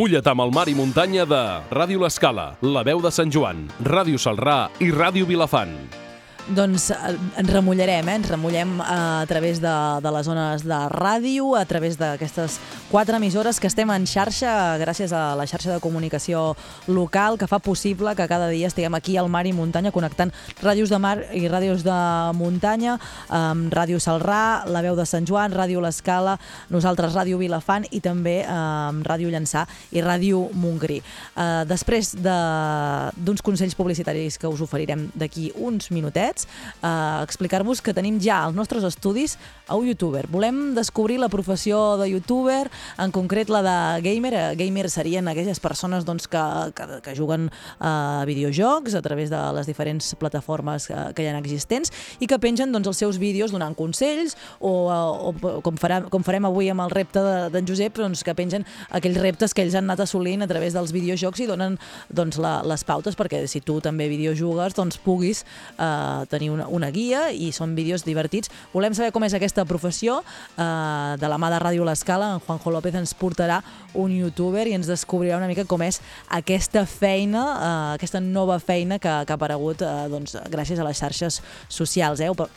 Remulla't 0.00 0.30
amb 0.30 0.40
el 0.40 0.52
mar 0.56 0.62
i 0.72 0.74
muntanya 0.78 1.26
de 1.28 1.40
Ràdio 1.76 2.00
L'Escala, 2.00 2.46
La 2.64 2.80
Veu 2.88 3.04
de 3.04 3.12
Sant 3.12 3.28
Joan, 3.28 3.66
Ràdio 3.84 4.16
Salrà 4.16 4.60
i 4.80 4.88
Ràdio 4.96 5.28
Vilafant. 5.28 5.99
Doncs 6.48 6.88
eh, 6.90 6.96
ens 7.38 7.50
remullarem, 7.52 8.08
eh? 8.08 8.14
ens 8.18 8.26
remullem 8.28 8.72
eh, 8.80 8.84
a 9.22 9.26
través 9.28 9.60
de, 9.62 9.70
de 10.02 10.10
les 10.10 10.26
zones 10.26 10.64
de 10.66 10.78
ràdio, 10.90 11.52
a 11.54 11.62
través 11.68 11.94
d'aquestes 12.00 12.56
quatre 12.90 13.14
emissores 13.20 13.60
que 13.62 13.68
estem 13.70 13.90
en 13.94 14.02
xarxa, 14.08 14.50
gràcies 14.82 15.12
a 15.14 15.36
la 15.38 15.46
xarxa 15.46 15.76
de 15.76 15.78
comunicació 15.84 16.56
local, 16.90 17.36
que 17.38 17.46
fa 17.46 17.60
possible 17.62 18.16
que 18.18 18.26
cada 18.26 18.48
dia 18.50 18.66
estiguem 18.66 18.96
aquí 18.98 19.14
al 19.20 19.28
mar 19.30 19.44
i 19.46 19.52
muntanya 19.54 19.92
connectant 19.94 20.32
ràdios 20.64 20.90
de 20.90 20.98
mar 20.98 21.20
i 21.38 21.44
ràdios 21.46 21.84
de 21.86 21.98
muntanya, 22.34 22.96
amb 23.28 23.70
Ràdio 23.70 24.00
Salrà, 24.02 24.64
La 24.66 24.82
Veu 24.82 24.96
de 24.98 25.06
Sant 25.06 25.28
Joan, 25.30 25.54
Ràdio 25.54 25.78
L'Escala, 25.84 26.34
nosaltres 26.72 27.14
Ràdio 27.14 27.38
Vilafant 27.38 27.86
i 27.94 28.00
també 28.02 28.40
eh, 28.40 28.48
amb 28.50 29.06
Ràdio 29.06 29.30
Llançà 29.30 29.68
i 29.94 30.02
Ràdio 30.02 30.48
Montgrí. 30.58 30.98
Eh, 30.98 31.62
després 31.70 32.16
de- 32.18 33.12
d'uns 33.22 33.42
consells 33.46 33.78
publicitaris 33.78 34.36
que 34.40 34.50
us 34.50 34.60
oferirem 34.66 35.06
d'aquí 35.14 35.52
uns 35.54 35.92
minutets, 35.94 36.39
eh, 36.46 37.20
explicar-vos 37.24 37.80
que 37.82 37.94
tenim 37.94 38.20
ja 38.20 38.44
als 38.46 38.54
nostres 38.56 38.84
estudis 38.84 39.36
a 39.68 39.76
un 39.76 39.86
youtuber. 39.86 40.26
Volem 40.28 40.74
descobrir 40.74 41.18
la 41.20 41.28
professió 41.28 41.96
de 42.00 42.08
youtuber, 42.10 42.70
en 42.98 43.10
concret 43.12 43.48
la 43.48 43.62
de 43.62 43.76
gamer. 44.02 44.34
Eh, 44.34 44.56
Gamer 44.60 44.90
serien 44.90 45.28
aquelles 45.28 45.60
persones 45.60 46.04
doncs, 46.04 46.26
que, 46.28 46.42
que, 46.76 47.00
que 47.02 47.14
juguen 47.16 47.48
a 47.80 48.24
videojocs 48.26 48.94
a 48.94 49.02
través 49.02 49.30
de 49.30 49.38
les 49.56 49.66
diferents 49.66 50.14
plataformes 50.18 50.86
que, 50.88 50.96
que 51.14 51.22
hi 51.24 51.28
ha 51.30 51.38
existents 51.38 51.92
i 52.20 52.26
que 52.28 52.38
pengen 52.38 52.72
doncs, 52.72 52.88
els 52.90 52.98
seus 53.00 53.18
vídeos 53.18 53.52
donant 53.54 53.74
consells 53.78 54.36
o, 54.60 54.72
o, 54.90 55.60
com, 55.64 55.78
farà, 55.80 56.00
com 56.10 56.22
farem 56.26 56.44
avui 56.48 56.68
amb 56.70 56.84
el 56.84 56.90
repte 56.92 57.22
de- 57.22 57.48
d'en 57.54 57.66
Josep, 57.68 57.96
doncs, 57.96 58.22
que 58.26 58.34
pengen 58.34 58.66
aquells 58.90 59.20
reptes 59.22 59.54
que 59.54 59.62
ells 59.64 59.74
han 59.78 59.86
anat 59.88 60.04
assolint 60.04 60.42
a 60.44 60.48
través 60.50 60.74
dels 60.76 60.92
videojocs 60.92 61.40
i 61.40 61.48
donen 61.48 61.78
doncs, 62.10 62.38
la, 62.42 62.60
les 62.66 62.84
pautes 62.84 63.16
perquè 63.16 63.44
si 63.50 63.60
tu 63.64 63.78
també 63.80 64.08
videojugues 64.10 64.74
doncs, 64.76 64.98
puguis 65.02 65.44
eh, 65.78 66.19
tenir 66.28 66.50
una, 66.50 66.66
una 66.68 66.90
guia 66.90 67.28
i 67.32 67.52
són 67.52 67.74
vídeos 67.74 68.04
divertits. 68.04 68.50
Volem 68.72 68.94
saber 68.94 69.12
com 69.12 69.24
és 69.24 69.34
aquesta 69.36 69.64
professió. 69.64 70.20
Eh, 70.56 71.16
de 71.20 71.28
la 71.28 71.38
mà 71.38 71.50
de 71.52 71.58
Ràdio 71.62 71.84
L'Escala, 71.86 72.34
en 72.34 72.40
Juanjo 72.44 72.70
López 72.74 72.94
ens 72.98 73.14
portarà 73.14 73.60
un 73.94 74.10
youtuber 74.12 74.66
i 74.68 74.74
ens 74.76 74.86
descobrirà 74.90 75.36
una 75.38 75.48
mica 75.50 75.64
com 75.64 75.82
és 75.82 76.00
aquesta 76.28 76.84
feina, 76.86 77.44
eh, 77.56 77.94
aquesta 77.98 78.20
nova 78.20 78.58
feina 78.60 78.98
que, 78.98 79.12
que 79.26 79.32
ha 79.32 79.38
aparegut 79.38 79.82
eh, 79.82 80.08
doncs, 80.10 80.36
gràcies 80.50 80.80
a 80.80 80.86
les 80.88 80.98
xarxes 81.00 81.40
socials. 81.68 82.20
Eh? 82.20 82.28
Ho, 82.30 82.34
pa- 82.34 82.48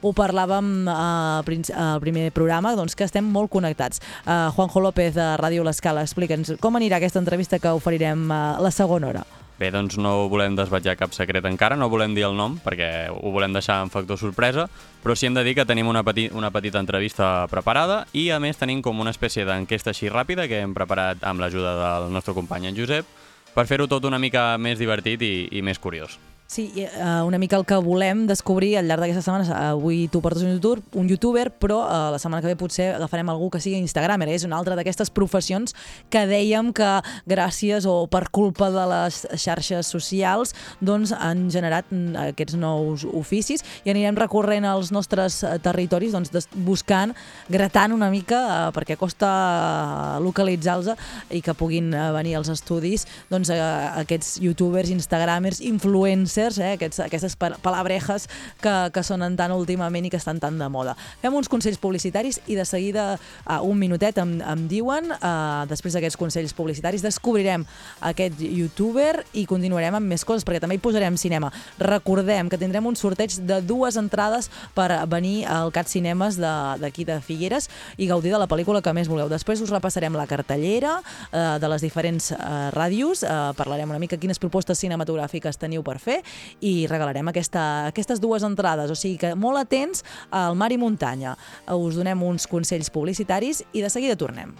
ho 0.00 0.12
parlàvem 0.16 0.86
eh, 0.88 1.74
al 1.76 2.00
primer 2.00 2.30
programa, 2.32 2.74
doncs 2.76 2.96
que 2.96 3.04
estem 3.04 3.24
molt 3.24 3.50
connectats. 3.52 4.00
Eh, 4.24 4.48
Juanjo 4.56 4.80
López 4.80 5.14
de 5.14 5.26
Ràdio 5.40 5.64
L'Escala, 5.66 6.02
explica'ns 6.06 6.54
com 6.60 6.76
anirà 6.78 6.96
aquesta 7.00 7.20
entrevista 7.20 7.58
que 7.58 7.72
oferirem 7.76 8.26
eh, 8.30 8.40
la 8.64 8.70
segona 8.72 9.08
hora. 9.12 9.26
Bé, 9.60 9.68
doncs 9.68 9.98
no 10.00 10.30
volem 10.32 10.54
desvetjar 10.56 10.94
cap 10.96 11.12
secret 11.12 11.44
encara, 11.44 11.76
no 11.76 11.90
volem 11.92 12.14
dir 12.16 12.24
el 12.24 12.32
nom 12.32 12.54
perquè 12.64 13.10
ho 13.12 13.32
volem 13.34 13.52
deixar 13.52 13.82
en 13.84 13.92
factor 13.92 14.16
sorpresa, 14.16 14.64
però 15.04 15.12
sí 15.12 15.28
hem 15.28 15.36
de 15.36 15.44
dir 15.44 15.52
que 15.58 15.66
tenim 15.68 15.90
una, 15.90 16.00
peti 16.00 16.30
una 16.32 16.48
petita 16.50 16.80
entrevista 16.80 17.44
preparada 17.52 18.06
i 18.16 18.30
a 18.32 18.40
més 18.40 18.56
tenim 18.56 18.80
com 18.80 19.04
una 19.04 19.12
espècie 19.12 19.44
d'enquesta 19.44 19.92
així 19.92 20.08
ràpida 20.08 20.48
que 20.48 20.62
hem 20.64 20.72
preparat 20.72 21.20
amb 21.28 21.44
l'ajuda 21.44 21.76
del 21.76 22.08
nostre 22.08 22.32
company 22.32 22.70
en 22.70 22.80
Josep 22.80 23.04
per 23.52 23.68
fer-ho 23.68 23.84
tot 23.84 24.08
una 24.08 24.22
mica 24.22 24.54
més 24.56 24.80
divertit 24.80 25.20
i, 25.20 25.34
i 25.52 25.60
més 25.60 25.78
curiós. 25.78 26.16
Sí, 26.50 26.64
i, 26.74 26.82
uh, 26.82 27.22
una 27.22 27.38
mica 27.38 27.54
el 27.54 27.62
que 27.62 27.76
volem 27.78 28.24
descobrir 28.26 28.72
al 28.74 28.88
llarg 28.90 29.04
d'aquesta 29.04 29.22
setmana. 29.22 29.58
Avui 29.70 30.08
tu 30.10 30.18
portes 30.18 30.42
un 30.42 30.56
youtuber, 30.56 30.80
un 30.98 31.06
youtuber 31.06 31.44
però 31.62 31.76
la 32.10 32.18
setmana 32.18 32.42
que 32.42 32.50
ve 32.50 32.56
potser 32.58 32.88
agafarem 32.96 33.28
algú 33.30 33.52
que 33.54 33.60
sigui 33.62 33.78
instagramer. 33.78 34.26
És 34.34 34.42
una 34.42 34.58
altra 34.58 34.74
d'aquestes 34.74 35.12
professions 35.14 35.76
que 36.10 36.24
dèiem 36.26 36.72
que 36.74 36.88
gràcies 37.30 37.86
o 37.86 38.08
per 38.10 38.24
culpa 38.34 38.66
de 38.74 38.86
les 38.90 39.20
xarxes 39.38 39.92
socials 39.94 40.50
doncs 40.82 41.12
han 41.14 41.44
generat 41.54 41.86
mm, 41.86 42.18
aquests 42.32 42.58
nous 42.58 43.06
oficis 43.06 43.62
i 43.86 43.94
anirem 43.94 44.18
recorrent 44.18 44.66
als 44.66 44.90
nostres 44.90 45.44
eh, 45.46 45.54
territoris 45.62 46.18
doncs, 46.18 46.50
buscant, 46.66 47.14
gratant 47.46 47.94
una 47.94 48.10
mica 48.10 48.72
perquè 48.74 48.98
costa 48.98 49.30
eh, 49.30 50.18
localitzar-los 50.26 50.98
i 51.30 51.44
que 51.46 51.54
puguin 51.54 51.94
venir 52.18 52.34
als 52.40 52.50
estudis 52.50 53.06
doncs, 53.30 53.54
aquests 53.54 54.40
youtubers, 54.42 54.90
instagramers, 54.90 55.62
influencers, 55.62 56.39
eh, 56.58 56.72
aquests, 56.78 57.00
aquestes 57.04 57.36
pa- 57.36 57.56
palabrejes 57.62 58.28
que, 58.60 58.72
que 58.94 59.02
sonen 59.02 59.36
tan 59.36 59.52
últimament 59.52 60.06
i 60.06 60.10
que 60.10 60.16
estan 60.16 60.40
tan 60.40 60.58
de 60.58 60.68
moda. 60.68 60.96
Fem 61.20 61.34
uns 61.34 61.48
consells 61.48 61.78
publicitaris 61.78 62.40
i 62.46 62.56
de 62.56 62.64
seguida, 62.64 63.18
uh, 63.46 63.60
un 63.62 63.78
minutet, 63.78 64.16
em, 64.18 64.40
em 64.40 64.66
diuen, 64.68 65.10
uh, 65.12 65.66
després 65.68 65.94
d'aquests 65.94 66.16
consells 66.16 66.54
publicitaris, 66.56 67.02
descobrirem 67.02 67.66
aquest 68.00 68.40
youtuber 68.40 69.24
i 69.36 69.44
continuarem 69.46 69.94
amb 70.00 70.06
més 70.06 70.24
coses, 70.24 70.44
perquè 70.44 70.60
també 70.60 70.76
hi 70.78 70.82
posarem 70.82 71.16
cinema. 71.20 71.52
Recordem 71.78 72.48
que 72.48 72.58
tindrem 72.58 72.86
un 72.86 72.96
sorteig 72.96 73.34
de 73.46 73.60
dues 73.62 73.96
entrades 74.00 74.50
per 74.74 74.88
venir 75.10 75.44
al 75.46 75.72
Cat 75.72 75.88
Cinemes 75.88 76.36
de- 76.40 76.78
d'aquí 76.80 77.04
de, 77.04 77.20
Figueres 77.20 77.68
i 77.98 78.06
gaudir 78.08 78.30
de 78.32 78.38
la 78.38 78.46
pel·lícula 78.48 78.80
que 78.82 78.92
més 78.96 79.08
voleu. 79.08 79.28
Després 79.28 79.60
us 79.60 79.70
repassarem 79.70 80.14
la 80.16 80.26
cartellera 80.26 81.02
eh, 81.32 81.58
de 81.60 81.68
les 81.68 81.82
diferents 81.82 82.30
eh, 82.32 82.36
ràdios, 82.72 83.22
eh, 83.22 83.52
parlarem 83.56 83.90
una 83.90 83.98
mica 83.98 84.16
quines 84.16 84.38
propostes 84.38 84.78
cinematogràfiques 84.80 85.58
teniu 85.60 85.82
per 85.84 85.98
fer 86.00 86.20
i 86.60 86.86
regalarem 86.90 87.30
aquesta, 87.30 87.86
aquestes 87.90 88.20
dues 88.20 88.44
entrades. 88.46 88.90
O 88.90 88.98
sigui 88.98 89.18
que 89.20 89.34
molt 89.34 89.62
atents 89.62 90.04
al 90.30 90.58
mar 90.58 90.70
i 90.72 90.78
muntanya. 90.80 91.36
Us 91.70 91.98
donem 91.98 92.22
uns 92.26 92.48
consells 92.50 92.90
publicitaris 92.90 93.64
i 93.72 93.84
de 93.84 93.92
seguida 93.92 94.18
tornem. 94.18 94.54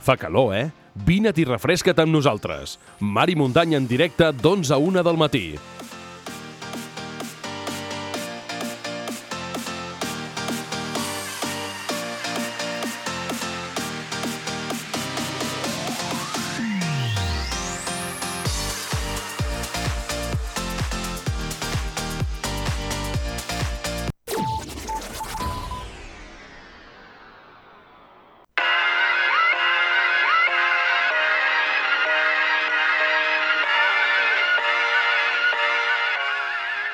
Fa 0.00 0.16
calor, 0.16 0.54
eh? 0.56 0.70
Vine't 1.06 1.38
i 1.38 1.44
refresca't 1.46 2.00
amb 2.02 2.14
nosaltres. 2.14 2.78
Mar 3.00 3.28
i 3.30 3.36
muntanya 3.36 3.78
en 3.78 3.86
directe 3.86 4.32
d'11 4.32 4.74
a 4.74 4.80
1 4.80 5.04
del 5.06 5.20
matí. 5.20 5.44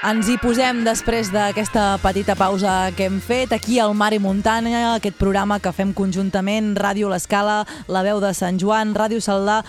Ens 0.06 0.28
hi 0.30 0.36
posem 0.38 0.84
després 0.86 1.32
d'aquesta 1.34 1.96
petita 1.98 2.36
pausa 2.38 2.92
que 2.94 3.08
hem 3.08 3.16
fet 3.18 3.50
aquí 3.50 3.80
al 3.82 3.90
Mar 3.98 4.12
i 4.14 4.20
Muntanya, 4.22 4.92
aquest 4.92 5.16
programa 5.18 5.56
que 5.58 5.72
fem 5.74 5.90
conjuntament, 5.98 6.76
Ràdio 6.78 7.10
L'Escala, 7.10 7.64
La 7.90 8.04
Veu 8.06 8.20
de 8.22 8.30
Sant 8.30 8.60
Joan, 8.62 8.92
Ràdio 8.94 9.18
Saldà, 9.18 9.64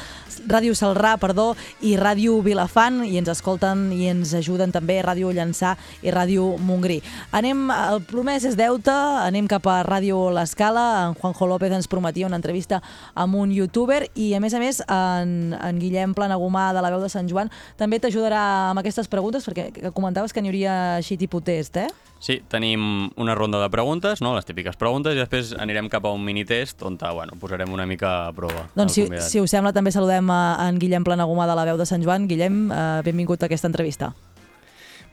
Ràdio 0.46 0.76
Salrà, 0.78 1.16
perdó, 1.18 1.56
i 1.82 1.96
Ràdio 1.98 2.38
Vilafant, 2.46 3.02
i 3.08 3.18
ens 3.18 3.32
escolten 3.34 3.88
i 3.96 4.12
ens 4.12 4.36
ajuden 4.38 4.70
també 4.76 5.00
Ràdio 5.02 5.32
Llançà 5.34 5.74
i 6.06 6.14
Ràdio 6.14 6.46
Montgrí. 6.62 7.00
Anem, 7.34 7.66
el 7.74 8.04
promès 8.06 8.46
és 8.46 8.60
deute, 8.60 8.94
anem 8.94 9.50
cap 9.50 9.66
a 9.66 9.80
Ràdio 9.88 10.28
L'Escala, 10.38 10.86
en 11.08 11.18
Juanjo 11.18 11.50
López 11.50 11.74
ens 11.80 11.90
prometia 11.90 12.30
una 12.30 12.38
entrevista 12.38 12.84
amb 13.16 13.42
un 13.42 13.52
youtuber 13.58 14.04
i 14.14 14.30
a 14.38 14.44
més 14.44 14.54
a 14.54 14.62
més 14.62 14.84
en, 14.86 15.56
en 15.58 15.82
Guillem 15.82 16.14
Planagumà 16.14 16.70
de 16.78 16.86
La 16.86 16.94
Veu 16.94 17.02
de 17.02 17.10
Sant 17.10 17.26
Joan 17.26 17.50
també 17.82 17.98
t'ajudarà 18.00 18.46
amb 18.70 18.86
aquestes 18.86 19.10
preguntes 19.10 19.50
perquè 19.50 19.72
que 19.74 19.92
comentaves 19.92 20.27
que 20.34 20.42
n'hi 20.44 20.52
hauria 20.52 20.74
així 20.98 21.18
tipus 21.18 21.44
test, 21.48 21.78
eh? 21.78 21.88
Sí, 22.20 22.40
tenim 22.50 23.12
una 23.22 23.36
ronda 23.38 23.60
de 23.62 23.70
preguntes, 23.70 24.24
no? 24.26 24.34
les 24.36 24.46
típiques 24.46 24.78
preguntes, 24.80 25.14
i 25.14 25.22
després 25.22 25.54
anirem 25.62 25.90
cap 25.90 26.08
a 26.10 26.14
un 26.16 26.24
minitest 26.26 26.82
on 26.82 26.98
bueno, 26.98 27.38
posarem 27.40 27.72
una 27.74 27.86
mica 27.86 28.28
a 28.28 28.34
prova. 28.34 28.66
Doncs 28.76 28.94
si, 28.94 29.06
convidat. 29.06 29.30
si 29.30 29.40
us 29.40 29.54
sembla 29.54 29.74
també 29.74 29.94
saludem 29.94 30.30
a 30.34 30.58
en 30.68 30.80
Guillem 30.80 31.06
Planagumà 31.06 31.46
de 31.48 31.56
La 31.56 31.66
Veu 31.66 31.78
de 31.78 31.86
Sant 31.86 32.04
Joan. 32.04 32.28
Guillem, 32.28 32.72
eh, 32.72 33.02
benvingut 33.06 33.44
a 33.44 33.46
aquesta 33.46 33.70
entrevista. 33.70 34.14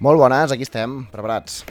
Molt 0.00 0.18
bones, 0.18 0.50
aquí 0.50 0.64
estem, 0.64 1.04
preparats. 1.12 1.64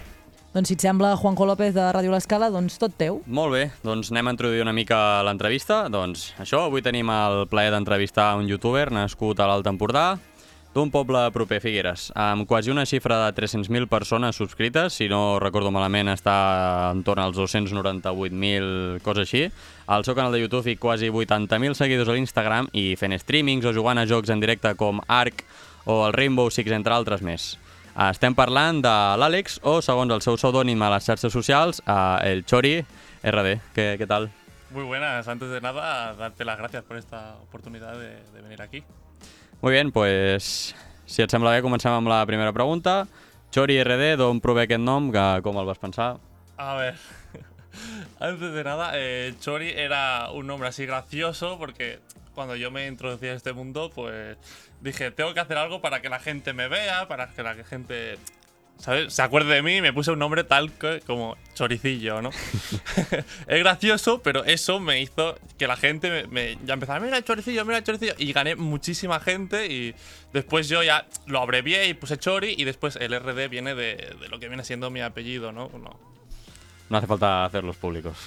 Doncs 0.54 0.70
si 0.70 0.76
et 0.78 0.84
sembla, 0.86 1.16
Juanjo 1.18 1.48
López 1.50 1.74
de 1.74 1.82
Ràdio 1.82 2.12
L'Escala, 2.14 2.52
doncs 2.54 2.78
tot 2.78 2.94
teu. 2.94 3.24
Molt 3.26 3.56
bé, 3.56 3.64
doncs 3.82 4.12
anem 4.14 4.30
a 4.30 4.34
introduir 4.36 4.62
una 4.62 4.74
mica 4.76 5.24
l'entrevista. 5.26 5.88
Doncs 5.90 6.28
això, 6.38 6.68
avui 6.68 6.84
tenim 6.86 7.10
el 7.10 7.48
plaer 7.50 7.72
d'entrevistar 7.74 8.36
un 8.38 8.46
youtuber 8.46 8.92
nascut 8.94 9.42
a 9.42 9.50
l'Alt 9.50 9.66
Empordà, 9.72 10.12
d'un 10.74 10.90
poble 10.90 11.20
proper 11.34 11.60
Figueres, 11.62 12.08
amb 12.18 12.48
quasi 12.50 12.72
una 12.74 12.86
xifra 12.90 13.20
de 13.22 13.34
300.000 13.38 13.88
persones 13.88 14.36
subscrites, 14.36 14.96
si 14.98 15.06
no 15.10 15.38
recordo 15.40 15.70
malament 15.72 16.10
està 16.10 16.90
entorn 16.90 17.22
als 17.22 17.38
298.000, 17.38 19.02
cosa 19.06 19.22
així. 19.22 19.46
Al 19.86 20.06
seu 20.08 20.18
canal 20.18 20.34
de 20.34 20.42
YouTube 20.42 20.74
i 20.74 20.80
quasi 20.82 21.12
80.000 21.14 21.78
seguidors 21.78 22.10
a 22.10 22.18
l'Instagram 22.18 22.72
i 22.74 22.96
fent 22.98 23.14
streamings 23.22 23.70
o 23.70 23.76
jugant 23.76 24.02
a 24.02 24.08
jocs 24.10 24.34
en 24.34 24.42
directe 24.42 24.74
com 24.80 25.04
Ark 25.08 25.46
o 25.86 26.08
el 26.08 26.18
Rainbow 26.18 26.50
Six, 26.50 26.74
entre 26.74 26.98
altres 26.98 27.22
més. 27.22 27.54
Estem 27.94 28.34
parlant 28.34 28.82
de 28.82 28.94
l'Àlex, 29.22 29.60
o 29.70 29.78
segons 29.86 30.10
el 30.16 30.26
seu 30.26 30.40
pseudònim 30.40 30.82
a 30.82 30.90
les 30.96 31.06
xarxes 31.06 31.34
socials, 31.36 31.84
el 32.26 32.42
Chori 32.50 32.80
RD. 33.22 33.60
Què, 33.78 33.92
què 34.02 34.10
tal? 34.10 34.32
Muy 34.74 34.90
buenas. 34.90 35.28
Antes 35.28 35.54
de 35.54 35.62
nada, 35.62 36.16
darte 36.18 36.46
las 36.46 36.58
gracias 36.58 36.84
por 36.84 36.98
esta 36.98 37.36
oportunidad 37.44 37.94
de, 37.94 38.18
de 38.34 38.42
venir 38.42 38.64
aquí. 38.64 38.82
Muy 39.64 39.72
bien, 39.72 39.94
pues, 39.94 40.76
si 41.06 41.22
et 41.24 41.32
sembla 41.32 41.54
bé, 41.54 41.62
comencem 41.64 41.94
amb 41.96 42.10
la 42.12 42.18
primera 42.28 42.52
pregunta. 42.52 43.06
Chori 43.56 43.78
RD, 43.80 44.18
d'on 44.20 44.42
prové 44.44 44.66
aquest 44.66 44.84
nom? 44.84 45.06
Que, 45.16 45.40
com 45.46 45.56
el 45.56 45.70
vas 45.70 45.80
pensar? 45.80 46.18
A 46.60 46.74
ver, 46.76 46.98
antes 48.20 48.52
de 48.58 48.64
nada, 48.68 48.90
eh, 49.00 49.32
Chori 49.40 49.70
era 49.72 50.32
un 50.32 50.48
nombre 50.48 50.68
así 50.68 50.86
gracioso 50.86 51.58
porque 51.58 52.02
cuando 52.36 52.58
yo 52.58 52.72
me 52.72 52.88
introducí 52.88 53.28
a 53.28 53.36
este 53.36 53.54
mundo, 53.54 53.90
pues 53.96 54.36
dije, 54.82 55.12
tengo 55.12 55.34
que 55.34 55.40
hacer 55.40 55.56
algo 55.56 55.80
para 55.80 56.02
que 56.02 56.10
la 56.10 56.20
gente 56.20 56.52
me 56.52 56.68
vea, 56.68 57.08
para 57.08 57.30
que 57.30 57.42
la 57.42 57.56
gente 57.64 58.18
¿sabes? 58.78 59.14
se 59.14 59.22
acuerde 59.22 59.54
de 59.56 59.62
mí 59.62 59.78
y 59.78 59.82
me 59.82 59.94
puse 59.94 60.12
un 60.12 60.20
nombre 60.20 60.44
tal 60.44 60.72
que- 60.74 61.02
como 61.06 61.38
Choricillo, 61.54 62.22
¿no? 62.22 62.30
es 63.48 63.60
gracioso, 63.60 64.22
pero 64.22 64.44
eso 64.46 64.80
me 64.80 65.02
hizo 65.02 65.36
que 65.58 65.68
la 65.68 65.76
gente 65.78 66.10
me, 66.10 66.28
me- 66.28 66.58
ya 66.66 66.74
empezara, 66.74 67.00
mira 67.00 67.18
el 67.18 67.24
Choricillo, 67.24 67.64
mira 67.66 67.78
el 67.78 67.84
Choricillo, 67.84 68.14
y 68.18 68.34
gané 68.34 68.56
muchísima 68.56 69.20
gente 69.20 69.68
y 69.72 69.96
después 70.34 70.68
yo 70.68 70.84
ya 70.84 71.06
lo 71.28 71.40
abrevié 71.42 71.88
y 71.88 71.94
puse 71.94 72.18
Chori 72.18 72.56
y 72.58 72.64
después 72.66 72.96
el 72.98 73.14
RD 73.14 73.50
viene 73.50 73.76
de, 73.76 74.16
de 74.20 74.28
lo 74.30 74.40
que 74.40 74.48
viene 74.48 74.64
siendo 74.64 74.90
mi 74.90 75.02
apellido, 75.02 75.52
¿no? 75.52 75.70
no 75.74 76.00
No 76.90 76.98
hace 76.98 77.08
falta 77.08 77.46
hacerlos 77.46 77.78
públicos. 77.78 78.18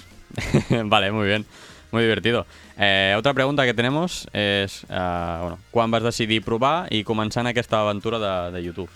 vale, 0.85 1.11
muy 1.11 1.27
bien. 1.27 1.45
Muy 1.89 2.03
divertido. 2.03 2.45
Eh, 2.77 3.15
otra 3.17 3.33
pregunta 3.33 3.63
que 3.65 3.73
tenemos 3.73 4.27
es, 4.33 4.83
eh, 4.89 5.37
bueno, 5.39 5.57
quan 5.71 5.89
vas 5.89 6.03
decidir 6.03 6.43
provar 6.43 6.91
i 6.91 7.05
començar 7.07 7.45
en 7.45 7.47
aquesta 7.53 7.79
aventura 7.79 8.19
de, 8.19 8.51
de 8.51 8.59
YouTube? 8.61 8.89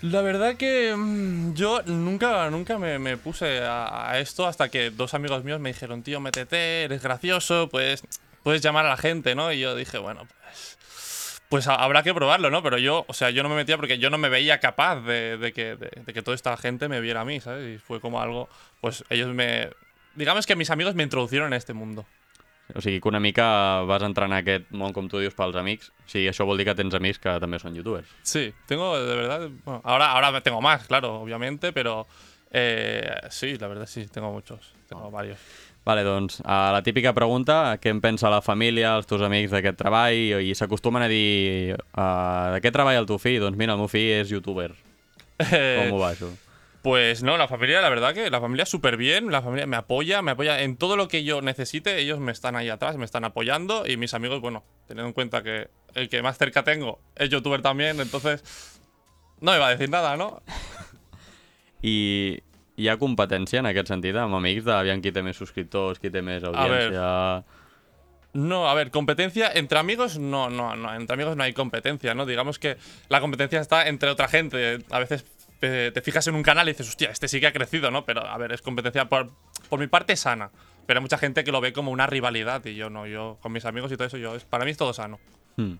La 0.00 0.20
verdad 0.22 0.56
que 0.56 0.94
mm, 0.96 1.54
yo 1.54 1.82
nunca, 1.86 2.48
nunca 2.50 2.78
me, 2.78 3.16
puse 3.16 3.60
a, 3.62 4.18
esto 4.20 4.46
hasta 4.46 4.68
que 4.68 4.90
dos 4.90 5.14
amigos 5.14 5.42
míos 5.42 5.58
me 5.60 5.72
dijeron, 5.72 6.02
tío, 6.02 6.20
métete, 6.20 6.84
eres 6.84 7.02
gracioso, 7.02 7.68
pues 7.68 8.02
puedes 8.44 8.62
llamar 8.62 8.86
a 8.86 8.90
la 8.90 8.96
gente, 8.96 9.34
¿no? 9.34 9.52
Y 9.52 9.58
yo 9.58 9.74
dije, 9.74 9.98
bueno, 9.98 10.26
pues, 10.44 11.40
pues 11.48 11.66
ha- 11.66 11.74
habrá 11.74 12.04
que 12.04 12.14
probarlo, 12.14 12.48
¿no? 12.50 12.62
Pero 12.62 12.78
yo, 12.78 13.04
o 13.08 13.12
sea, 13.12 13.30
yo 13.30 13.42
no 13.42 13.48
me 13.48 13.56
metía 13.56 13.76
porque 13.76 13.98
yo 13.98 14.08
no 14.08 14.18
me 14.18 14.28
veía 14.28 14.60
capaz 14.60 15.00
de, 15.00 15.36
de 15.36 15.52
que, 15.52 15.74
de, 15.74 15.90
de 16.04 16.12
que 16.14 16.22
toda 16.22 16.36
esta 16.36 16.56
gente 16.56 16.88
me 16.88 17.00
viera 17.00 17.22
a 17.22 17.24
mí, 17.24 17.40
¿sabes? 17.40 17.76
Y 17.76 17.78
fue 17.78 18.00
como 18.00 18.20
algo, 18.20 18.48
pues 18.80 19.04
ellos 19.10 19.34
me... 19.34 19.70
Digamos 20.14 20.46
que 20.46 20.54
mis 20.56 20.70
amigos 20.70 20.94
me 20.94 21.02
introducieron 21.02 21.48
en 21.48 21.54
este 21.56 21.72
mundo. 21.72 22.06
O 22.76 22.82
sigui 22.84 23.00
que 23.00 23.08
una 23.08 23.20
mica 23.20 23.80
vas 23.88 24.02
entrar 24.04 24.28
en 24.28 24.34
aquest 24.36 24.68
món, 24.76 24.92
com 24.92 25.08
tu 25.08 25.20
dius, 25.22 25.36
pels 25.36 25.56
amics. 25.56 25.88
O 26.04 26.10
sigui, 26.10 26.26
això 26.28 26.44
vol 26.44 26.60
dir 26.60 26.66
que 26.68 26.74
tens 26.76 26.94
amics 26.94 27.20
que 27.22 27.38
també 27.40 27.60
són 27.62 27.76
youtubers. 27.78 28.10
Sí, 28.22 28.50
tengo 28.68 28.90
de 29.00 29.14
verdad. 29.16 29.48
Bueno, 29.64 29.80
ahora, 29.84 30.10
ahora 30.12 30.40
tengo 30.42 30.60
más, 30.60 30.86
claro, 30.86 31.14
obviamente, 31.22 31.72
pero 31.72 32.06
eh, 32.50 33.10
sí, 33.30 33.56
la 33.56 33.68
verdad 33.68 33.86
sí, 33.86 34.06
tengo 34.06 34.32
muchos, 34.32 34.74
tengo 34.88 35.10
varios. 35.10 35.38
Vale, 35.84 36.02
doncs, 36.04 36.42
a 36.44 36.70
la 36.74 36.82
típica 36.82 37.14
pregunta, 37.16 37.78
què 37.80 37.88
en 37.88 38.02
pensa 38.04 38.28
la 38.28 38.42
família, 38.44 38.90
els 38.98 39.06
teus 39.08 39.22
amics 39.24 39.54
d'aquest 39.54 39.78
treball, 39.80 40.42
i 40.44 40.52
s'acostumen 40.52 41.06
a 41.06 41.08
dir 41.08 41.78
uh, 41.78 42.52
de 42.52 42.60
què 42.60 42.72
treballa 42.74 43.00
el 43.00 43.08
teu 43.08 43.16
fill? 43.16 43.38
Doncs 43.40 43.56
mira, 43.56 43.72
el 43.72 43.80
meu 43.80 43.88
fill 43.88 44.10
és 44.18 44.28
youtuber. 44.34 44.74
Eh, 45.38 45.86
Com 45.86 45.96
ho 45.96 46.02
va, 46.02 46.12
això? 46.12 46.28
Pues 46.82 47.22
no, 47.22 47.36
la 47.36 47.48
familia, 47.48 47.80
la 47.80 47.88
verdad 47.88 48.14
que 48.14 48.30
la 48.30 48.40
familia 48.40 48.64
súper 48.64 48.96
bien, 48.96 49.32
la 49.32 49.42
familia 49.42 49.66
me 49.66 49.76
apoya, 49.76 50.22
me 50.22 50.30
apoya 50.30 50.62
en 50.62 50.76
todo 50.76 50.96
lo 50.96 51.08
que 51.08 51.24
yo 51.24 51.42
necesite, 51.42 51.98
ellos 51.98 52.20
me 52.20 52.30
están 52.30 52.54
ahí 52.54 52.68
atrás, 52.68 52.96
me 52.96 53.04
están 53.04 53.24
apoyando 53.24 53.84
y 53.86 53.96
mis 53.96 54.14
amigos, 54.14 54.40
bueno, 54.40 54.64
teniendo 54.86 55.08
en 55.08 55.12
cuenta 55.12 55.42
que 55.42 55.68
el 55.94 56.08
que 56.08 56.22
más 56.22 56.38
cerca 56.38 56.62
tengo 56.62 57.00
es 57.16 57.30
youtuber 57.30 57.62
también, 57.62 58.00
entonces 58.00 58.44
no 59.40 59.52
me 59.52 59.58
va 59.58 59.68
a 59.68 59.70
decir 59.70 59.90
nada, 59.90 60.16
¿no? 60.16 60.40
I 61.82 62.42
hi 62.78 62.86
ha 62.86 62.96
competència 62.98 63.58
en 63.58 63.66
aquest 63.66 63.90
sentit 63.90 64.16
amb 64.18 64.38
amics 64.38 64.66
d'aviam 64.66 65.02
qui 65.02 65.10
té 65.14 65.22
més 65.26 65.38
subscriptors, 65.38 65.98
qui 65.98 66.12
té 66.14 66.22
més 66.22 66.44
audiència... 66.46 67.42
No, 68.38 68.68
a 68.68 68.74
ver, 68.76 68.92
competencia 68.94 69.48
entre 69.56 69.80
amigos 69.80 70.18
no, 70.18 70.48
no, 70.50 70.76
no, 70.76 70.92
entre 70.94 71.14
amigos 71.14 71.36
no 71.36 71.42
hay 71.42 71.54
competencia, 71.54 72.14
¿no? 72.14 72.26
Digamos 72.26 72.60
que 72.60 72.76
la 73.08 73.20
competencia 73.20 73.58
está 73.58 73.88
entre 73.88 74.10
otra 74.10 74.28
gente. 74.28 74.84
A 74.90 75.00
veces 75.00 75.24
te 75.60 76.02
fijas 76.02 76.26
en 76.26 76.34
un 76.34 76.42
canal 76.42 76.68
y 76.68 76.72
dices, 76.72 76.88
hostia, 76.88 77.10
este 77.10 77.28
sí 77.28 77.40
que 77.40 77.46
ha 77.46 77.52
crecido, 77.52 77.90
¿no? 77.90 78.04
Pero 78.04 78.26
a 78.26 78.36
ver, 78.38 78.52
es 78.52 78.62
competencia 78.62 79.08
por, 79.08 79.30
por 79.68 79.80
mi 79.80 79.86
parte 79.86 80.16
sana. 80.16 80.50
Pero 80.86 80.98
hay 80.98 81.02
mucha 81.02 81.18
gente 81.18 81.44
que 81.44 81.52
lo 81.52 81.60
ve 81.60 81.72
como 81.72 81.90
una 81.90 82.06
rivalidad 82.06 82.64
y 82.64 82.74
yo 82.74 82.88
no, 82.88 83.06
yo 83.06 83.38
con 83.42 83.52
mis 83.52 83.64
amigos 83.64 83.92
y 83.92 83.96
todo 83.96 84.06
eso, 84.06 84.16
yo 84.16 84.34
es, 84.34 84.44
para 84.44 84.64
mí 84.64 84.70
es 84.70 84.76
todo 84.76 84.92
sano. 84.92 85.18
Hmm. 85.56 85.74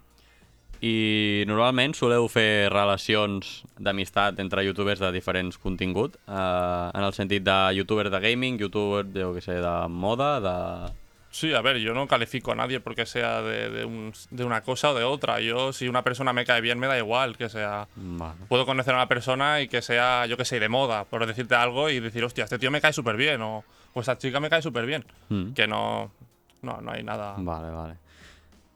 I 0.81 1.43
normalment 1.51 1.97
soleu 1.99 2.29
fer 2.31 2.68
relacions 2.70 3.64
d'amistat 3.83 4.39
entre 4.39 4.62
youtubers 4.62 5.01
de 5.03 5.11
diferents 5.11 5.59
contingut, 5.59 6.14
eh, 6.29 6.91
en 6.95 7.03
el 7.03 7.14
sentit 7.16 7.43
de 7.43 7.57
youtuber 7.74 8.11
de 8.11 8.20
gaming, 8.22 8.61
youtuber, 8.62 9.03
jo 9.11 9.33
què 9.35 9.43
sé, 9.43 9.59
de 9.64 9.74
moda, 9.91 10.37
de... 10.45 10.55
Sí, 11.31 11.53
a 11.55 11.61
ver, 11.61 11.76
yo 11.79 11.93
no 11.95 12.07
califico 12.07 12.53
a 12.53 12.55
nadie 12.55 12.81
porque 12.81 13.05
sea 13.07 13.43
de, 13.43 13.68
de 13.70 13.85
un- 13.85 14.12
de 14.31 14.45
una 14.45 14.62
cosa 14.62 14.91
o 14.91 14.95
de 14.95 15.05
otra. 15.05 15.41
Yo, 15.41 15.72
si 15.72 15.87
una 15.89 16.03
persona 16.03 16.33
me 16.33 16.45
cae 16.47 16.61
bien, 16.61 16.79
me 16.79 16.87
da 16.87 16.97
igual 16.99 17.37
que 17.37 17.49
sea. 17.49 17.87
Vale. 17.97 18.35
Puedo 18.49 18.64
conocer 18.64 18.95
a 18.95 18.97
una 18.99 19.09
persona 19.09 19.61
y 19.61 19.68
que 19.68 19.83
sea, 19.83 20.24
yo 20.26 20.37
que 20.37 20.45
sé, 20.47 20.59
de 20.59 20.68
moda, 20.68 21.05
por 21.05 21.26
decirte 21.26 21.55
algo 21.55 21.91
y 21.91 22.01
decir, 22.01 22.24
hostia, 22.24 22.45
este 22.45 22.59
tío 22.59 22.70
me 22.70 22.81
cae 22.81 22.93
súper 22.93 23.16
bien 23.16 23.43
o, 23.43 23.62
o 23.93 24.01
esta 24.01 24.16
chica 24.16 24.41
me 24.41 24.49
cae 24.49 24.62
súper 24.62 24.87
bien. 24.87 25.05
Mm. 25.29 25.53
Que 25.53 25.66
no, 25.66 26.11
no, 26.62 26.81
no 26.81 26.91
hay 26.93 27.03
nada. 27.03 27.35
Vale, 27.37 27.70
vale. 27.70 27.95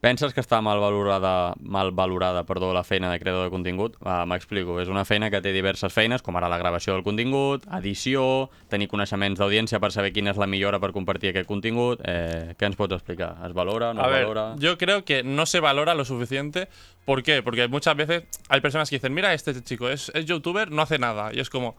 Penses 0.02 0.32
que 0.34 0.42
està 0.42 0.58
mal 0.58 0.80
valorada, 0.82 1.54
mal 1.62 1.92
valorada 1.94 2.40
perdó, 2.42 2.72
la 2.74 2.82
feina 2.82 3.12
de 3.12 3.20
creador 3.22 3.44
de 3.46 3.52
contingut? 3.54 3.94
Uh, 4.02 4.24
M'explico, 4.26 4.80
és 4.82 4.88
una 4.90 5.04
feina 5.06 5.28
que 5.30 5.38
té 5.44 5.52
diverses 5.54 5.94
feines, 5.94 6.24
com 6.26 6.34
ara 6.40 6.48
la 6.50 6.58
gravació 6.58 6.96
del 6.96 7.04
contingut, 7.06 7.62
edició, 7.78 8.24
tenir 8.72 8.88
coneixements 8.90 9.38
d'audiència 9.38 9.78
per 9.78 9.92
saber 9.94 10.10
quina 10.10 10.32
és 10.34 10.40
la 10.42 10.48
millora 10.50 10.80
per 10.82 10.90
compartir 10.90 11.30
aquest 11.30 11.46
contingut. 11.46 12.02
Eh, 12.02 12.56
què 12.58 12.66
ens 12.66 12.74
pots 12.80 12.98
explicar? 12.98 13.36
Es 13.46 13.54
valora, 13.54 13.92
no 13.94 14.02
a 14.02 14.08
es 14.08 14.16
ver, 14.16 14.24
valora? 14.26 14.46
yo 14.58 14.74
creo 14.76 15.04
que 15.04 15.22
no 15.22 15.46
se 15.46 15.60
valora 15.62 15.94
lo 15.94 16.04
suficiente. 16.04 16.66
¿Por 17.04 17.22
qué? 17.22 17.40
Porque 17.44 17.68
muchas 17.68 17.94
veces 17.94 18.24
hay 18.48 18.60
personas 18.60 18.90
que 18.90 18.96
dicen, 18.96 19.14
mira, 19.14 19.32
este 19.34 19.54
chico 19.62 19.88
es, 19.88 20.10
es 20.16 20.26
youtuber, 20.26 20.72
no 20.72 20.82
hace 20.82 20.98
nada. 20.98 21.30
Y 21.32 21.38
es 21.38 21.48
como, 21.48 21.76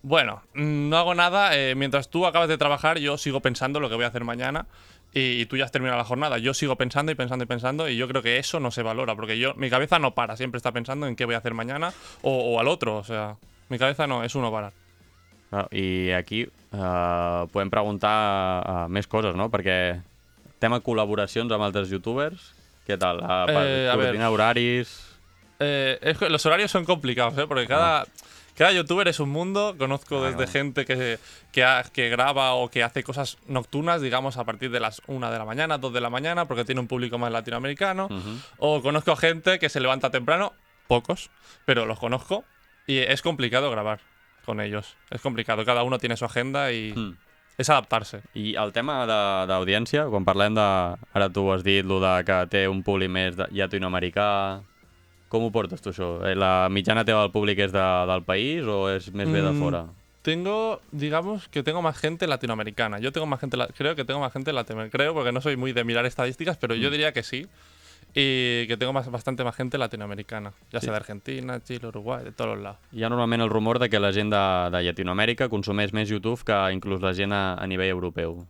bueno, 0.00 0.40
mm, 0.54 0.88
no 0.88 0.96
hago 0.96 1.14
nada, 1.14 1.54
eh, 1.54 1.74
mientras 1.74 2.08
tú 2.08 2.24
acabas 2.24 2.48
de 2.48 2.56
trabajar, 2.56 2.98
yo 2.98 3.18
sigo 3.18 3.40
pensando 3.40 3.78
lo 3.78 3.90
que 3.90 3.94
voy 3.96 4.04
a 4.04 4.08
hacer 4.08 4.24
mañana. 4.24 4.64
Y, 5.14 5.40
y 5.40 5.46
tú 5.46 5.56
ya 5.56 5.64
has 5.64 5.72
terminado 5.72 5.98
la 5.98 6.04
jornada. 6.04 6.38
Yo 6.38 6.54
sigo 6.54 6.76
pensando 6.76 7.10
y 7.10 7.14
pensando 7.14 7.44
y 7.44 7.46
pensando. 7.46 7.88
Y 7.88 7.96
yo 7.96 8.08
creo 8.08 8.22
que 8.22 8.38
eso 8.38 8.60
no 8.60 8.70
se 8.70 8.82
valora. 8.82 9.14
Porque 9.16 9.38
yo, 9.38 9.54
mi 9.54 9.70
cabeza 9.70 9.98
no 9.98 10.14
para. 10.14 10.36
Siempre 10.36 10.58
está 10.58 10.72
pensando 10.72 11.06
en 11.06 11.16
qué 11.16 11.24
voy 11.24 11.34
a 11.34 11.38
hacer 11.38 11.54
mañana 11.54 11.92
o, 12.22 12.54
o 12.54 12.60
al 12.60 12.68
otro. 12.68 12.96
O 12.96 13.04
sea, 13.04 13.36
mi 13.68 13.78
cabeza 13.78 14.06
no 14.06 14.22
es 14.22 14.34
uno 14.34 14.52
parar. 14.52 14.72
Clar, 15.50 15.68
I 15.72 16.12
aquí 16.12 16.42
eh, 16.44 17.46
podem 17.52 17.70
preguntar 17.72 18.12
uh, 18.60 18.88
més 18.92 19.08
coses, 19.08 19.32
no? 19.32 19.48
Perquè 19.48 19.96
tema 20.60 20.80
col·laboracions 20.84 21.52
amb 21.54 21.64
altres 21.64 21.88
youtubers, 21.88 22.50
què 22.84 22.98
tal? 23.00 23.22
Uh, 23.24 23.46
per 23.48 23.62
Eh, 23.64 23.88
a 23.88 23.96
ver. 23.96 24.16
horaris... 24.28 25.04
Eh, 25.60 25.98
es 26.02 26.18
que 26.18 26.28
los 26.28 26.44
horarios 26.46 26.70
son 26.70 26.84
complicados, 26.84 27.36
¿eh? 27.38 27.46
Porque 27.48 27.66
cada, 27.66 28.04
cada 28.58 28.72
youtuber 28.72 29.08
es 29.08 29.20
un 29.20 29.30
mundo. 29.30 29.74
Conozco 29.78 30.22
desde 30.22 30.46
gente 30.46 30.84
que, 30.84 31.18
que, 31.52 31.64
ha- 31.64 31.84
que 31.84 32.08
graba 32.10 32.52
o 32.54 32.68
que 32.68 32.82
hace 32.82 33.02
cosas 33.04 33.38
nocturnas, 33.46 34.02
digamos, 34.02 34.36
a 34.36 34.44
partir 34.44 34.70
de 34.70 34.80
las 34.80 35.00
1 35.06 35.30
de 35.30 35.38
la 35.38 35.44
mañana, 35.46 35.78
2 35.78 35.92
de 35.94 36.00
la 36.02 36.10
mañana, 36.10 36.44
porque 36.46 36.64
tiene 36.64 36.80
un 36.82 36.88
público 36.88 37.16
más 37.16 37.32
latinoamericano. 37.32 38.08
O 38.58 38.82
conozco 38.82 39.16
gente 39.16 39.58
que 39.58 39.68
se 39.70 39.80
levanta 39.80 40.10
temprano, 40.10 40.52
pocos, 40.88 41.30
pero 41.64 41.86
los 41.86 41.98
conozco. 41.98 42.44
Y 42.86 42.98
es 42.98 43.22
complicado 43.22 43.70
grabar 43.70 44.00
con 44.44 44.60
ellos. 44.60 44.96
Es 45.10 45.20
complicado. 45.20 45.64
Cada 45.64 45.82
uno 45.84 45.98
tiene 45.98 46.16
su 46.16 46.24
agenda 46.24 46.72
y 46.72 46.92
Mm. 46.96 47.16
es 47.58 47.68
adaptarse. 47.70 48.22
I 48.34 48.54
el 48.56 48.72
tema 48.72 49.04
de- 49.06 49.46
d'audiència, 49.52 50.06
quan 50.08 50.24
parlem 50.24 50.54
de... 50.54 50.96
Ara 51.12 51.28
tu 51.28 51.52
has 51.52 51.62
dit 51.64 51.84
lo 51.84 52.00
de 52.00 52.24
que 52.24 52.46
té 52.48 52.66
un 52.68 52.82
públic 52.82 53.10
més 53.10 53.36
de, 53.36 53.46
llatinoamericà... 53.50 54.62
Com 55.28 55.44
ho 55.44 55.50
portes 55.52 55.80
tu, 55.84 55.90
això? 55.90 56.24
Eh, 56.26 56.34
La 56.34 56.68
mitjana 56.70 57.04
teva 57.04 57.20
del 57.22 57.30
públic 57.32 57.58
és 57.58 57.72
de, 57.72 57.86
del 58.08 58.22
país 58.24 58.64
o 58.64 58.88
és 58.88 59.10
més 59.12 59.28
bé 59.28 59.42
de 59.42 59.50
Mm, 59.52 59.58
fora? 59.60 59.84
Tengo, 60.22 60.80
digamos 60.92 61.48
que 61.48 61.62
tengo 61.62 61.80
más 61.80 61.96
gente 61.98 62.26
latinoamericana. 62.26 62.98
Yo 62.98 63.12
tengo 63.12 63.26
más 63.26 63.40
gente, 63.40 63.56
creo 63.76 63.94
que 63.94 64.04
tengo 64.04 64.20
más 64.20 64.32
gente 64.32 64.52
latinoamericana. 64.52 64.90
Creo 65.04 65.14
porque 65.14 65.32
no 65.32 65.40
soy 65.40 65.56
muy 65.56 65.72
de 65.72 65.84
mirar 65.84 66.04
estadísticas, 66.06 66.56
pero 66.56 66.74
yo 66.74 66.88
Mm. 66.88 66.92
diría 66.92 67.12
que 67.12 67.22
sí. 67.22 67.46
Y 68.14 68.66
que 68.66 68.76
tengo 68.78 68.92
más, 68.94 69.10
bastante 69.10 69.44
más 69.44 69.54
gente 69.54 69.76
latinoamericana. 69.76 70.52
Ya 70.72 70.80
Sí. 70.80 70.86
sea 70.86 70.92
de 70.92 70.96
Argentina, 70.96 71.60
Chile, 71.62 71.86
Uruguay, 71.88 72.24
de 72.24 72.32
todos 72.32 72.58
lados. 72.58 72.78
Hi 72.92 73.04
ha 73.04 73.08
normalment 73.10 73.42
el 73.42 73.50
rumor 73.50 73.78
de 73.78 73.90
que 73.90 74.00
la 74.00 74.12
gent 74.12 74.32
de, 74.32 74.70
de 74.76 74.82
Llatinoamèrica 74.82 75.48
consumeix 75.50 75.92
més 75.92 76.08
YouTube 76.08 76.42
que 76.42 76.72
inclús 76.72 77.02
la 77.02 77.12
gent 77.14 77.32
a, 77.32 77.54
a 77.54 77.66
nivell 77.66 77.90
europeu. 77.90 78.46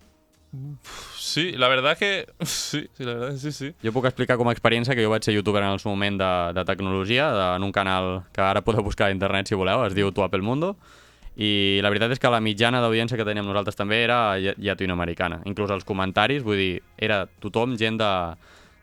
Sí, 1.18 1.52
la 1.52 1.68
verdad 1.68 1.96
que 1.98 2.26
sí, 2.42 2.88
sí, 2.96 3.04
la 3.04 3.14
verdad 3.14 3.30
que 3.32 3.38
sí, 3.38 3.52
sí. 3.52 3.72
Jo 3.84 3.92
puc 3.92 4.06
explicar 4.08 4.38
com 4.40 4.48
a 4.48 4.54
experiència 4.56 4.94
que 4.96 5.04
jo 5.04 5.10
vaig 5.12 5.24
ser 5.26 5.34
youtuber 5.36 5.62
en 5.62 5.74
el 5.74 5.80
seu 5.82 5.90
moment 5.92 6.16
de, 6.20 6.30
de 6.56 6.64
tecnologia, 6.64 7.28
de, 7.32 7.44
en 7.58 7.66
un 7.66 7.72
canal 7.72 8.22
que 8.32 8.40
ara 8.40 8.62
podeu 8.64 8.82
buscar 8.86 9.08
a 9.10 9.14
internet 9.14 9.48
si 9.50 9.58
voleu, 9.58 9.84
es 9.86 9.94
diu 9.98 10.08
Tu 10.12 10.24
Apple 10.24 10.40
Mundo, 10.42 10.74
i 11.36 11.78
la 11.84 11.90
veritat 11.92 12.10
és 12.16 12.18
que 12.18 12.30
la 12.32 12.40
mitjana 12.42 12.80
d'audiència 12.82 13.18
que 13.20 13.26
teníem 13.28 13.46
nosaltres 13.46 13.76
també 13.78 14.00
era 14.02 14.38
lla- 14.40 14.56
llatinoamericana. 14.58 15.42
Inclús 15.46 15.70
els 15.70 15.84
comentaris, 15.86 16.42
vull 16.42 16.56
dir, 16.58 16.72
era 16.96 17.26
tothom 17.44 17.76
gent 17.78 18.00
de, 18.00 18.08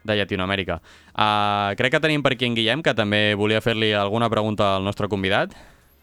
de 0.06 0.16
Llatinoamèrica. 0.22 0.78
Uh, 1.12 1.74
crec 1.76 1.98
que 1.98 2.00
tenim 2.06 2.24
per 2.24 2.36
aquí 2.38 2.46
en 2.48 2.56
Guillem, 2.56 2.84
que 2.86 2.94
també 2.96 3.34
volia 3.36 3.60
fer-li 3.60 3.92
alguna 3.98 4.30
pregunta 4.32 4.76
al 4.78 4.86
nostre 4.88 5.10
convidat. 5.12 5.52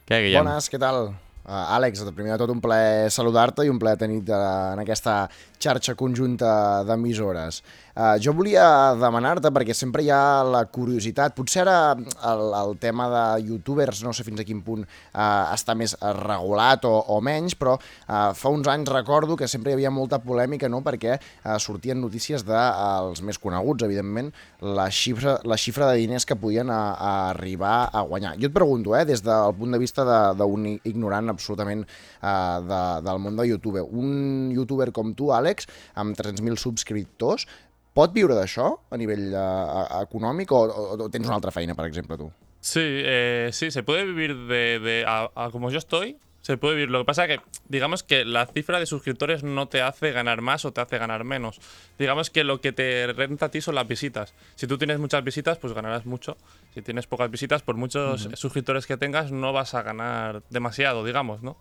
Què, 0.04 0.18
Guillem? 0.26 0.44
Bones, 0.44 0.68
què 0.68 0.80
tal? 0.82 1.14
Uh, 1.42 1.56
Àlex, 1.74 2.04
primer 2.14 2.34
de 2.34 2.38
tot 2.44 2.52
un 2.52 2.60
plaer 2.62 3.08
saludar-te 3.10 3.64
i 3.66 3.70
un 3.72 3.78
plaer 3.80 3.96
tenir-te 3.98 4.36
en 4.36 4.78
aquesta 4.84 5.24
xarxa 5.62 5.94
conjunta 5.98 6.82
d'emissores. 6.88 7.62
Uh, 7.92 8.16
jo 8.24 8.32
volia 8.32 8.94
demanar-te, 8.96 9.50
perquè 9.52 9.74
sempre 9.76 10.00
hi 10.00 10.08
ha 10.08 10.40
la 10.48 10.62
curiositat, 10.72 11.34
potser 11.36 11.66
ara 11.66 11.92
el, 11.92 12.44
el 12.56 12.78
tema 12.80 13.08
de 13.12 13.24
youtubers, 13.50 14.00
no 14.00 14.14
sé 14.16 14.24
fins 14.24 14.40
a 14.40 14.46
quin 14.48 14.62
punt 14.64 14.86
uh, 14.86 15.52
està 15.52 15.76
més 15.76 15.92
regulat 16.22 16.86
o, 16.88 16.94
o 17.12 17.18
menys, 17.20 17.52
però 17.60 17.74
uh, 17.76 18.32
fa 18.32 18.52
uns 18.52 18.70
anys 18.72 18.88
recordo 18.88 19.36
que 19.36 19.48
sempre 19.50 19.72
hi 19.74 19.76
havia 19.76 19.92
molta 19.92 20.22
polèmica, 20.24 20.70
no?, 20.72 20.80
perquè 20.80 21.18
uh, 21.18 21.58
sortien 21.60 22.00
notícies 22.00 22.46
dels 22.48 23.20
de, 23.20 23.26
més 23.28 23.36
coneguts, 23.42 23.84
evidentment, 23.84 24.32
la 24.64 24.88
xifra, 24.88 25.36
la 25.44 25.60
xifra 25.60 25.90
de 25.90 26.00
diners 26.00 26.24
que 26.24 26.38
podien 26.40 26.72
a, 26.72 26.80
a 26.96 27.12
arribar 27.28 27.90
a 27.92 28.06
guanyar. 28.08 28.38
Jo 28.40 28.48
et 28.48 28.56
pregunto, 28.56 28.96
eh, 28.96 29.04
des 29.04 29.20
del 29.20 29.52
punt 29.58 29.76
de 29.76 29.82
vista 29.82 30.32
d'un 30.32 30.64
ignorant 30.72 31.28
absolutament 31.28 31.84
uh, 31.84 32.56
de, 32.64 32.82
del 33.04 33.20
món 33.20 33.36
de 33.36 33.50
YouTube, 33.52 33.84
un 33.84 34.48
youtuber 34.56 34.88
com 34.96 35.12
tu, 35.12 35.28
Àlex, 35.36 35.51
amb 35.94 36.16
300.000 36.18 36.56
subscriptors, 36.56 37.46
pot 37.92 38.12
viure 38.16 38.34
d'això 38.34 38.70
a 38.90 38.96
nivell 39.00 39.32
uh, 39.34 40.02
econòmic 40.02 40.52
o, 40.52 40.64
o, 40.64 40.84
o 40.96 41.08
tens 41.12 41.28
una 41.28 41.36
altra 41.36 41.52
feina, 41.52 41.76
per 41.76 41.86
exemple, 41.90 42.16
tu? 42.16 42.30
Sí, 42.60 42.80
eh, 42.82 43.50
sí, 43.52 43.70
se 43.70 43.82
puede 43.82 44.04
vivir 44.04 44.36
de, 44.46 44.78
de 44.78 45.04
a, 45.06 45.30
a 45.34 45.50
como 45.50 45.70
yo 45.70 45.78
estoy, 45.78 46.16
se 46.42 46.56
puede 46.56 46.74
vivir. 46.74 46.90
Lo 46.90 47.00
que 47.00 47.04
pasa 47.04 47.24
es 47.24 47.38
que, 47.38 47.44
digamos 47.68 48.02
que 48.02 48.24
la 48.24 48.46
cifra 48.46 48.78
de 48.78 48.86
suscriptores 48.86 49.42
no 49.42 49.68
te 49.68 49.80
hace 49.80 50.12
ganar 50.12 50.42
más 50.42 50.64
o 50.64 50.72
te 50.72 50.80
hace 50.80 50.98
ganar 50.98 51.24
menos. 51.24 51.60
Digamos 51.98 52.30
que 52.30 52.44
lo 52.44 52.60
que 52.60 52.72
te 52.72 53.12
renta 53.12 53.46
a 53.46 53.50
ti 53.50 53.60
son 53.60 53.76
las 53.76 53.86
visitas. 53.86 54.34
Si 54.56 54.66
tú 54.66 54.76
tienes 54.76 54.98
muchas 54.98 55.24
visitas, 55.24 55.58
pues 55.58 55.72
ganarás 55.72 56.04
mucho. 56.04 56.36
Si 56.74 56.82
tienes 56.82 57.06
pocas 57.06 57.30
visitas, 57.30 57.62
por 57.62 57.76
muchos 57.76 58.28
suscriptores 58.34 58.86
que 58.86 58.96
tengas, 58.96 59.30
no 59.32 59.52
vas 59.52 59.74
a 59.74 59.82
ganar 59.82 60.42
demasiado, 60.50 61.04
digamos, 61.04 61.42
¿no? 61.42 61.56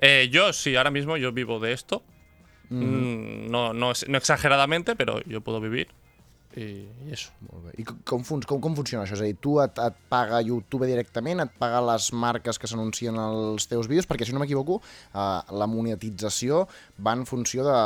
Eh, 0.00 0.28
yo 0.30 0.52
sí, 0.52 0.76
ahora 0.76 0.90
mismo 0.90 1.16
yo 1.16 1.32
vivo 1.32 1.60
de 1.60 1.72
esto. 1.72 2.02
Mm, 2.70 3.50
no, 3.50 3.72
no, 3.72 3.92
no 4.08 4.18
exageradamente, 4.18 4.94
pero 4.96 5.20
yo 5.24 5.40
puedo 5.40 5.60
vivir. 5.60 5.88
Y, 6.56 6.88
y 7.06 7.12
eso. 7.12 7.30
Molt 7.46 7.66
bé. 7.66 7.72
I 7.78 7.84
com, 7.84 7.98
com, 8.02 8.24
fun 8.26 8.40
com, 8.42 8.58
com 8.62 8.74
funciona 8.74 9.04
això? 9.04 9.14
És 9.14 9.22
a 9.22 9.28
dir, 9.28 9.36
tu 9.38 9.60
et, 9.62 9.76
et 9.78 9.98
paga 10.10 10.40
YouTube 10.42 10.88
directament, 10.90 11.44
et 11.44 11.52
paga 11.62 11.78
les 11.92 12.08
marques 12.10 12.58
que 12.58 12.70
s'anuncien 12.70 13.18
als 13.22 13.68
teus 13.70 13.86
vídeos, 13.90 14.08
perquè 14.10 14.26
si 14.26 14.34
no 14.34 14.42
m'equivoco, 14.42 14.80
eh, 15.14 15.54
la 15.54 15.68
monetització 15.70 16.64
va 16.98 17.14
en 17.14 17.22
funció 17.30 17.66
de 17.68 17.76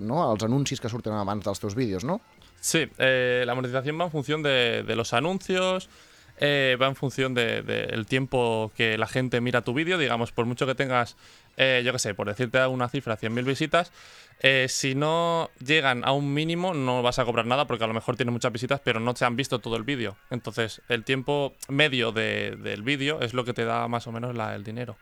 no, 0.00 0.22
els 0.30 0.48
anuncis 0.48 0.80
que 0.80 0.92
surten 0.92 1.16
abans 1.16 1.44
dels 1.44 1.60
teus 1.60 1.76
vídeos, 1.76 2.08
no? 2.08 2.22
Sí, 2.60 2.86
eh, 2.98 3.44
la 3.46 3.54
monetización 3.54 4.00
va 4.00 4.08
en 4.08 4.14
función 4.16 4.42
de, 4.42 4.82
de 4.82 4.96
los 4.96 5.12
anuncios, 5.12 5.90
eh, 6.38 6.76
va 6.80 6.86
en 6.86 6.96
función 6.96 7.34
del 7.34 7.64
de, 7.64 7.86
del 7.86 8.06
tiempo 8.06 8.70
que 8.76 8.98
la 8.98 9.06
gente 9.06 9.40
mira 9.40 9.62
tu 9.62 9.72
vídeo. 9.72 9.98
Digamos, 9.98 10.32
por 10.32 10.46
mucho 10.46 10.66
que 10.66 10.74
tengas, 10.74 11.16
eh, 11.56 11.82
yo 11.84 11.92
qué 11.92 11.98
sé, 11.98 12.14
por 12.14 12.28
decirte 12.28 12.64
una 12.66 12.88
cifra, 12.88 13.16
100.000 13.18 13.44
visitas, 13.44 13.92
eh, 14.40 14.66
si 14.68 14.94
no 14.94 15.50
llegan 15.64 16.04
a 16.04 16.12
un 16.12 16.32
mínimo 16.34 16.74
no 16.74 17.02
vas 17.02 17.18
a 17.18 17.24
cobrar 17.24 17.46
nada 17.46 17.66
porque 17.66 17.84
a 17.84 17.86
lo 17.86 17.94
mejor 17.94 18.16
tiene 18.16 18.32
muchas 18.32 18.52
visitas 18.52 18.80
pero 18.84 19.00
no 19.00 19.14
te 19.14 19.24
han 19.24 19.36
visto 19.36 19.58
todo 19.58 19.76
el 19.76 19.82
vídeo. 19.84 20.16
Entonces, 20.30 20.82
el 20.88 21.04
tiempo 21.04 21.54
medio 21.68 22.12
de- 22.12 22.56
del 22.56 22.82
vídeo 22.82 23.20
es 23.20 23.34
lo 23.34 23.44
que 23.44 23.54
te 23.54 23.64
da 23.64 23.88
más 23.88 24.06
o 24.06 24.12
menos 24.12 24.34
la- 24.34 24.54
el 24.54 24.64
dinero. 24.64 24.96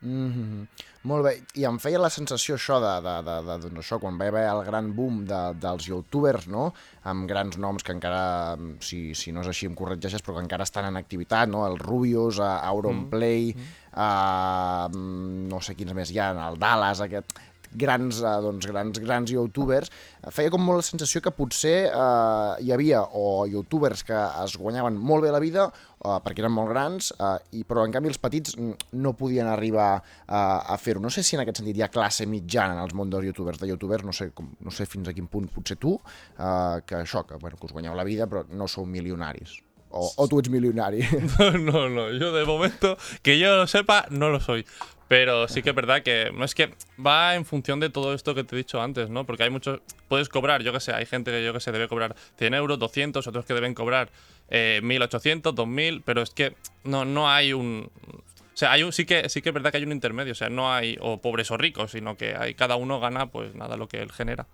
Mm 0.00 0.30
-hmm. 0.30 0.66
Molt 1.02 1.24
bé, 1.24 1.42
i 1.54 1.64
em 1.64 1.78
feia 1.78 1.98
la 1.98 2.10
sensació 2.10 2.54
això 2.56 2.78
de, 2.82 3.00
de, 3.02 3.14
de, 3.22 3.36
de 3.46 3.54
doncs 3.68 3.78
això, 3.80 3.98
quan 3.98 4.18
va 4.18 4.26
haver 4.28 4.44
el 4.46 4.64
gran 4.64 4.94
boom 4.94 5.24
de, 5.24 5.54
dels 5.54 5.86
youtubers, 5.86 6.46
no?, 6.48 6.72
amb 7.04 7.28
grans 7.28 7.56
noms 7.56 7.82
que 7.82 7.92
encara, 7.92 8.56
si, 8.80 9.14
si 9.14 9.32
no 9.32 9.40
és 9.40 9.48
així 9.48 9.66
em 9.66 9.74
corregeixes, 9.74 10.22
però 10.22 10.34
que 10.36 10.42
encara 10.42 10.64
estan 10.64 10.84
en 10.86 10.96
activitat, 10.96 11.48
no?, 11.48 11.66
el 11.66 11.78
Rubius, 11.78 12.38
a 12.40 12.58
Auronplay, 12.58 13.54
mm. 13.54 13.60
a, 13.94 14.88
no 14.92 15.60
sé 15.60 15.74
quins 15.74 15.94
més 15.94 16.10
hi 16.10 16.18
ha, 16.18 16.30
el 16.48 16.58
Dallas, 16.58 17.00
aquest 17.00 17.32
grans, 17.72 18.20
eh, 18.22 18.36
doncs, 18.44 18.66
grans, 18.66 19.00
grans 19.02 19.32
youtubers, 19.32 19.90
eh, 20.22 20.30
feia 20.34 20.50
com 20.50 20.64
molt 20.64 20.80
la 20.80 20.86
sensació 20.86 21.22
que 21.24 21.34
potser 21.34 21.76
eh, 21.88 22.54
hi 22.64 22.72
havia 22.74 23.02
o 23.12 23.46
youtubers 23.50 24.04
que 24.06 24.18
es 24.44 24.56
guanyaven 24.56 24.96
molt 24.96 25.26
bé 25.26 25.32
la 25.34 25.42
vida 25.42 25.68
eh, 25.68 26.16
perquè 26.24 26.44
eren 26.44 26.54
molt 26.54 26.72
grans, 26.72 27.12
eh, 27.18 27.34
i, 27.58 27.64
però 27.68 27.84
en 27.86 27.94
canvi 27.94 28.12
els 28.12 28.20
petits 28.22 28.56
no 28.58 29.14
podien 29.18 29.50
arribar 29.50 29.90
eh, 29.98 30.34
a 30.34 30.78
fer-ho. 30.80 31.02
No 31.04 31.12
sé 31.12 31.22
si 31.26 31.36
en 31.36 31.44
aquest 31.44 31.62
sentit 31.62 31.78
hi 31.78 31.86
ha 31.86 31.92
classe 31.92 32.26
mitjana 32.26 32.76
en 32.78 32.82
els 32.86 32.96
món 32.98 33.12
dels 33.12 33.30
youtubers, 33.30 33.60
de 33.62 33.70
youtubers, 33.72 34.06
no 34.06 34.16
sé, 34.16 34.30
com, 34.34 34.50
no 34.64 34.74
sé 34.74 34.88
fins 34.88 35.08
a 35.08 35.16
quin 35.16 35.30
punt 35.30 35.48
potser 35.54 35.78
tu, 35.80 35.96
eh, 36.36 36.76
que 36.86 37.02
això, 37.02 37.24
que, 37.28 37.40
bueno, 37.40 37.60
que 37.60 37.68
us 37.68 37.74
guanyeu 37.76 37.96
la 37.98 38.06
vida 38.08 38.28
però 38.30 38.44
no 38.50 38.68
sou 38.70 38.86
milionaris. 38.86 39.60
O, 39.90 40.04
o 40.20 40.28
tu 40.28 40.38
ets 40.42 40.50
milionari. 40.52 41.00
no, 41.68 41.88
no, 41.88 42.10
yo 42.12 42.32
de 42.32 42.44
momento, 42.44 42.96
que 43.22 43.38
yo 43.38 43.56
lo 43.56 43.66
sepa, 43.66 44.06
no 44.10 44.28
lo 44.28 44.40
soy. 44.40 44.66
Pero 45.08 45.48
sí 45.48 45.62
que 45.62 45.70
es 45.70 45.74
verdad 45.74 46.02
que 46.02 46.30
no 46.34 46.44
es 46.44 46.54
que 46.54 46.74
va 47.04 47.34
en 47.34 47.46
función 47.46 47.80
de 47.80 47.88
todo 47.88 48.12
esto 48.12 48.34
que 48.34 48.44
te 48.44 48.54
he 48.54 48.58
dicho 48.58 48.80
antes, 48.82 49.08
¿no? 49.08 49.24
Porque 49.24 49.42
hay 49.42 49.50
muchos. 49.50 49.80
Puedes 50.06 50.28
cobrar, 50.28 50.62
yo 50.62 50.72
que 50.72 50.80
sé, 50.80 50.92
hay 50.92 51.06
gente 51.06 51.30
que 51.30 51.42
yo 51.42 51.54
que 51.54 51.60
sé 51.60 51.72
debe 51.72 51.88
cobrar 51.88 52.14
100 52.36 52.52
euros, 52.54 52.78
200, 52.78 53.26
otros 53.26 53.46
que 53.46 53.54
deben 53.54 53.74
cobrar 53.74 54.10
eh, 54.50 54.80
1800, 54.82 55.54
2000, 55.54 56.02
pero 56.02 56.20
es 56.20 56.30
que 56.30 56.54
no, 56.84 57.06
no 57.06 57.30
hay 57.30 57.54
un. 57.54 57.90
O 58.06 58.56
sea, 58.58 58.72
hay 58.72 58.82
un, 58.82 58.92
sí, 58.92 59.06
que, 59.06 59.28
sí 59.30 59.40
que 59.40 59.48
es 59.48 59.54
verdad 59.54 59.70
que 59.70 59.78
hay 59.78 59.84
un 59.84 59.92
intermedio, 59.92 60.32
o 60.32 60.34
sea, 60.34 60.50
no 60.50 60.72
hay 60.72 60.98
o 61.00 61.22
pobres 61.22 61.50
o 61.50 61.56
ricos, 61.56 61.92
sino 61.92 62.16
que 62.16 62.34
hay, 62.36 62.54
cada 62.54 62.76
uno 62.76 63.00
gana, 63.00 63.30
pues 63.30 63.54
nada, 63.54 63.76
lo 63.76 63.88
que 63.88 64.02
él 64.02 64.12
genera. 64.12 64.46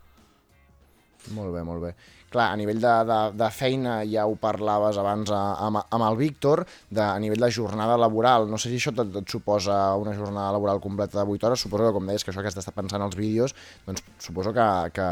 Molt 1.33 1.55
bé, 1.55 1.63
molt 1.65 1.83
bé. 1.83 1.95
Clar, 2.35 2.49
a 2.51 2.57
nivell 2.59 2.81
de, 2.83 2.93
de, 3.07 3.19
de 3.39 3.49
feina, 3.55 4.01
ja 4.11 4.25
ho 4.27 4.35
parlaves 4.43 4.97
abans 4.99 5.31
a- 5.31 5.55
amb, 5.69 5.79
amb 5.87 6.05
el 6.09 6.17
Víctor, 6.19 6.65
de, 6.91 7.01
a 7.05 7.13
nivell 7.23 7.45
de 7.47 7.51
jornada 7.55 7.95
laboral, 8.01 8.49
no 8.51 8.59
sé 8.59 8.73
si 8.73 8.81
això 8.81 8.91
et, 8.91 9.19
et 9.23 9.31
suposa 9.31 9.77
una 10.03 10.17
jornada 10.19 10.51
laboral 10.57 10.81
completa 10.83 11.21
de 11.23 11.31
8 11.31 11.47
hores, 11.47 11.63
suposo 11.63 11.87
que 11.87 11.93
com 11.95 12.09
deies 12.11 12.25
que 12.27 12.33
això 12.35 12.43
que 12.43 12.51
has 12.51 12.57
d'estar 12.59 12.75
pensant 12.75 13.05
als 13.07 13.15
vídeos, 13.15 13.55
doncs 13.87 14.03
suposo 14.19 14.51
que, 14.57 14.67
que, 14.97 15.07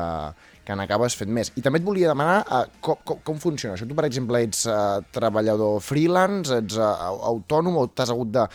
que 0.67 0.77
n'acabes 0.81 1.15
fent 1.21 1.31
més. 1.31 1.53
I 1.55 1.63
també 1.63 1.79
et 1.79 1.87
volia 1.87 2.11
demanar 2.11 2.41
uh, 2.43 2.65
com, 2.83 2.99
com, 3.07 3.23
com 3.31 3.39
funciona 3.47 3.77
això. 3.79 3.87
Tu, 3.87 3.95
per 3.99 4.09
exemple, 4.11 4.43
ets 4.43 4.67
uh, 4.67 4.99
treballador 5.15 5.79
freelance, 5.87 6.59
ets 6.59 6.81
uh, 6.83 6.91
autònom 7.31 7.79
o 7.79 7.87
t'has 7.95 8.11
hagut 8.11 8.35
de 8.35 8.49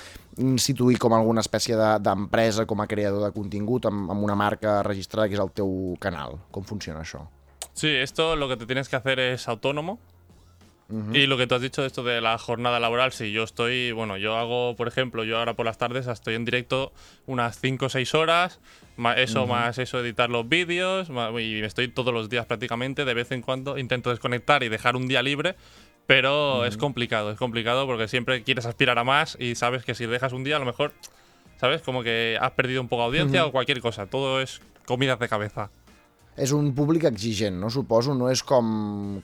instituir 0.43 0.99
com 1.01 1.15
alguna 1.15 1.41
espècie 1.41 1.79
de- 1.79 1.95
d'empresa 2.03 2.67
com 2.69 2.83
a 2.83 2.89
creador 2.91 3.23
de 3.23 3.31
contingut 3.33 3.87
amb, 3.89 4.11
amb 4.11 4.27
una 4.27 4.35
marca 4.35 4.81
registrada 4.85 5.31
que 5.31 5.39
és 5.39 5.45
el 5.47 5.55
teu 5.55 5.71
canal. 6.03 6.35
Com 6.51 6.67
funciona 6.67 7.01
això? 7.07 7.23
Sí, 7.77 7.87
esto 7.89 8.35
lo 8.35 8.49
que 8.49 8.57
te 8.57 8.65
tienes 8.65 8.89
que 8.89 8.95
hacer 8.95 9.19
es 9.19 9.47
autónomo. 9.47 9.99
Ujú. 10.89 11.15
Y 11.15 11.27
lo 11.27 11.37
que 11.37 11.45
tú 11.45 11.53
has 11.53 11.61
dicho, 11.61 11.85
esto 11.85 12.01
de 12.03 12.21
la 12.21 12.35
jornada 12.39 12.79
laboral, 12.79 13.11
si 13.11 13.31
yo 13.31 13.43
estoy, 13.43 13.91
bueno, 13.91 14.17
yo 14.17 14.35
hago, 14.35 14.75
por 14.75 14.87
ejemplo, 14.87 15.23
yo 15.23 15.37
ahora 15.37 15.53
por 15.53 15.67
las 15.67 15.77
tardes 15.77 16.07
estoy 16.07 16.33
en 16.33 16.43
directo 16.43 16.91
unas 17.27 17.59
5 17.59 17.85
o 17.85 17.89
6 17.89 18.15
horas, 18.15 18.59
ma- 18.95 19.13
eso 19.13 19.41
Ujú. 19.43 19.49
más 19.51 19.77
eso, 19.77 19.99
editar 19.99 20.31
los 20.31 20.49
vídeos, 20.49 21.09
y 21.39 21.61
estoy 21.61 21.87
todos 21.89 22.11
los 22.11 22.29
días 22.29 22.47
prácticamente, 22.47 23.05
de 23.05 23.13
vez 23.13 23.31
en 23.31 23.43
cuando 23.43 23.77
intento 23.77 24.09
desconectar 24.09 24.63
y 24.63 24.69
dejar 24.69 24.95
un 24.95 25.07
día 25.07 25.21
libre, 25.21 25.55
pero 26.07 26.65
es 26.65 26.75
Ujú. 26.77 26.79
complicado, 26.85 27.29
es 27.31 27.37
complicado 27.37 27.85
porque 27.85 28.07
siempre 28.07 28.41
quieres 28.41 28.65
aspirar 28.65 28.97
a 28.97 29.03
más 29.03 29.37
y 29.39 29.53
sabes 29.53 29.85
que 29.85 29.93
si 29.93 30.07
dejas 30.07 30.33
un 30.33 30.43
día 30.43 30.55
a 30.55 30.59
lo 30.59 30.65
mejor, 30.65 30.93
¿sabes? 31.59 31.83
Como 31.83 32.01
que 32.01 32.39
has 32.41 32.51
perdido 32.53 32.81
un 32.81 32.87
poco 32.87 33.03
de 33.03 33.07
audiencia 33.19 33.45
o 33.45 33.51
cualquier 33.51 33.81
cosa, 33.81 34.07
todo 34.07 34.41
es 34.41 34.61
comidas 34.85 35.19
de 35.19 35.29
cabeza. 35.29 35.69
És 36.37 36.51
un 36.53 36.67
públic 36.77 37.07
exigent, 37.09 37.55
no? 37.57 37.71
Suposo, 37.73 38.13
no 38.13 38.27
és 38.29 38.43
com, 38.45 38.67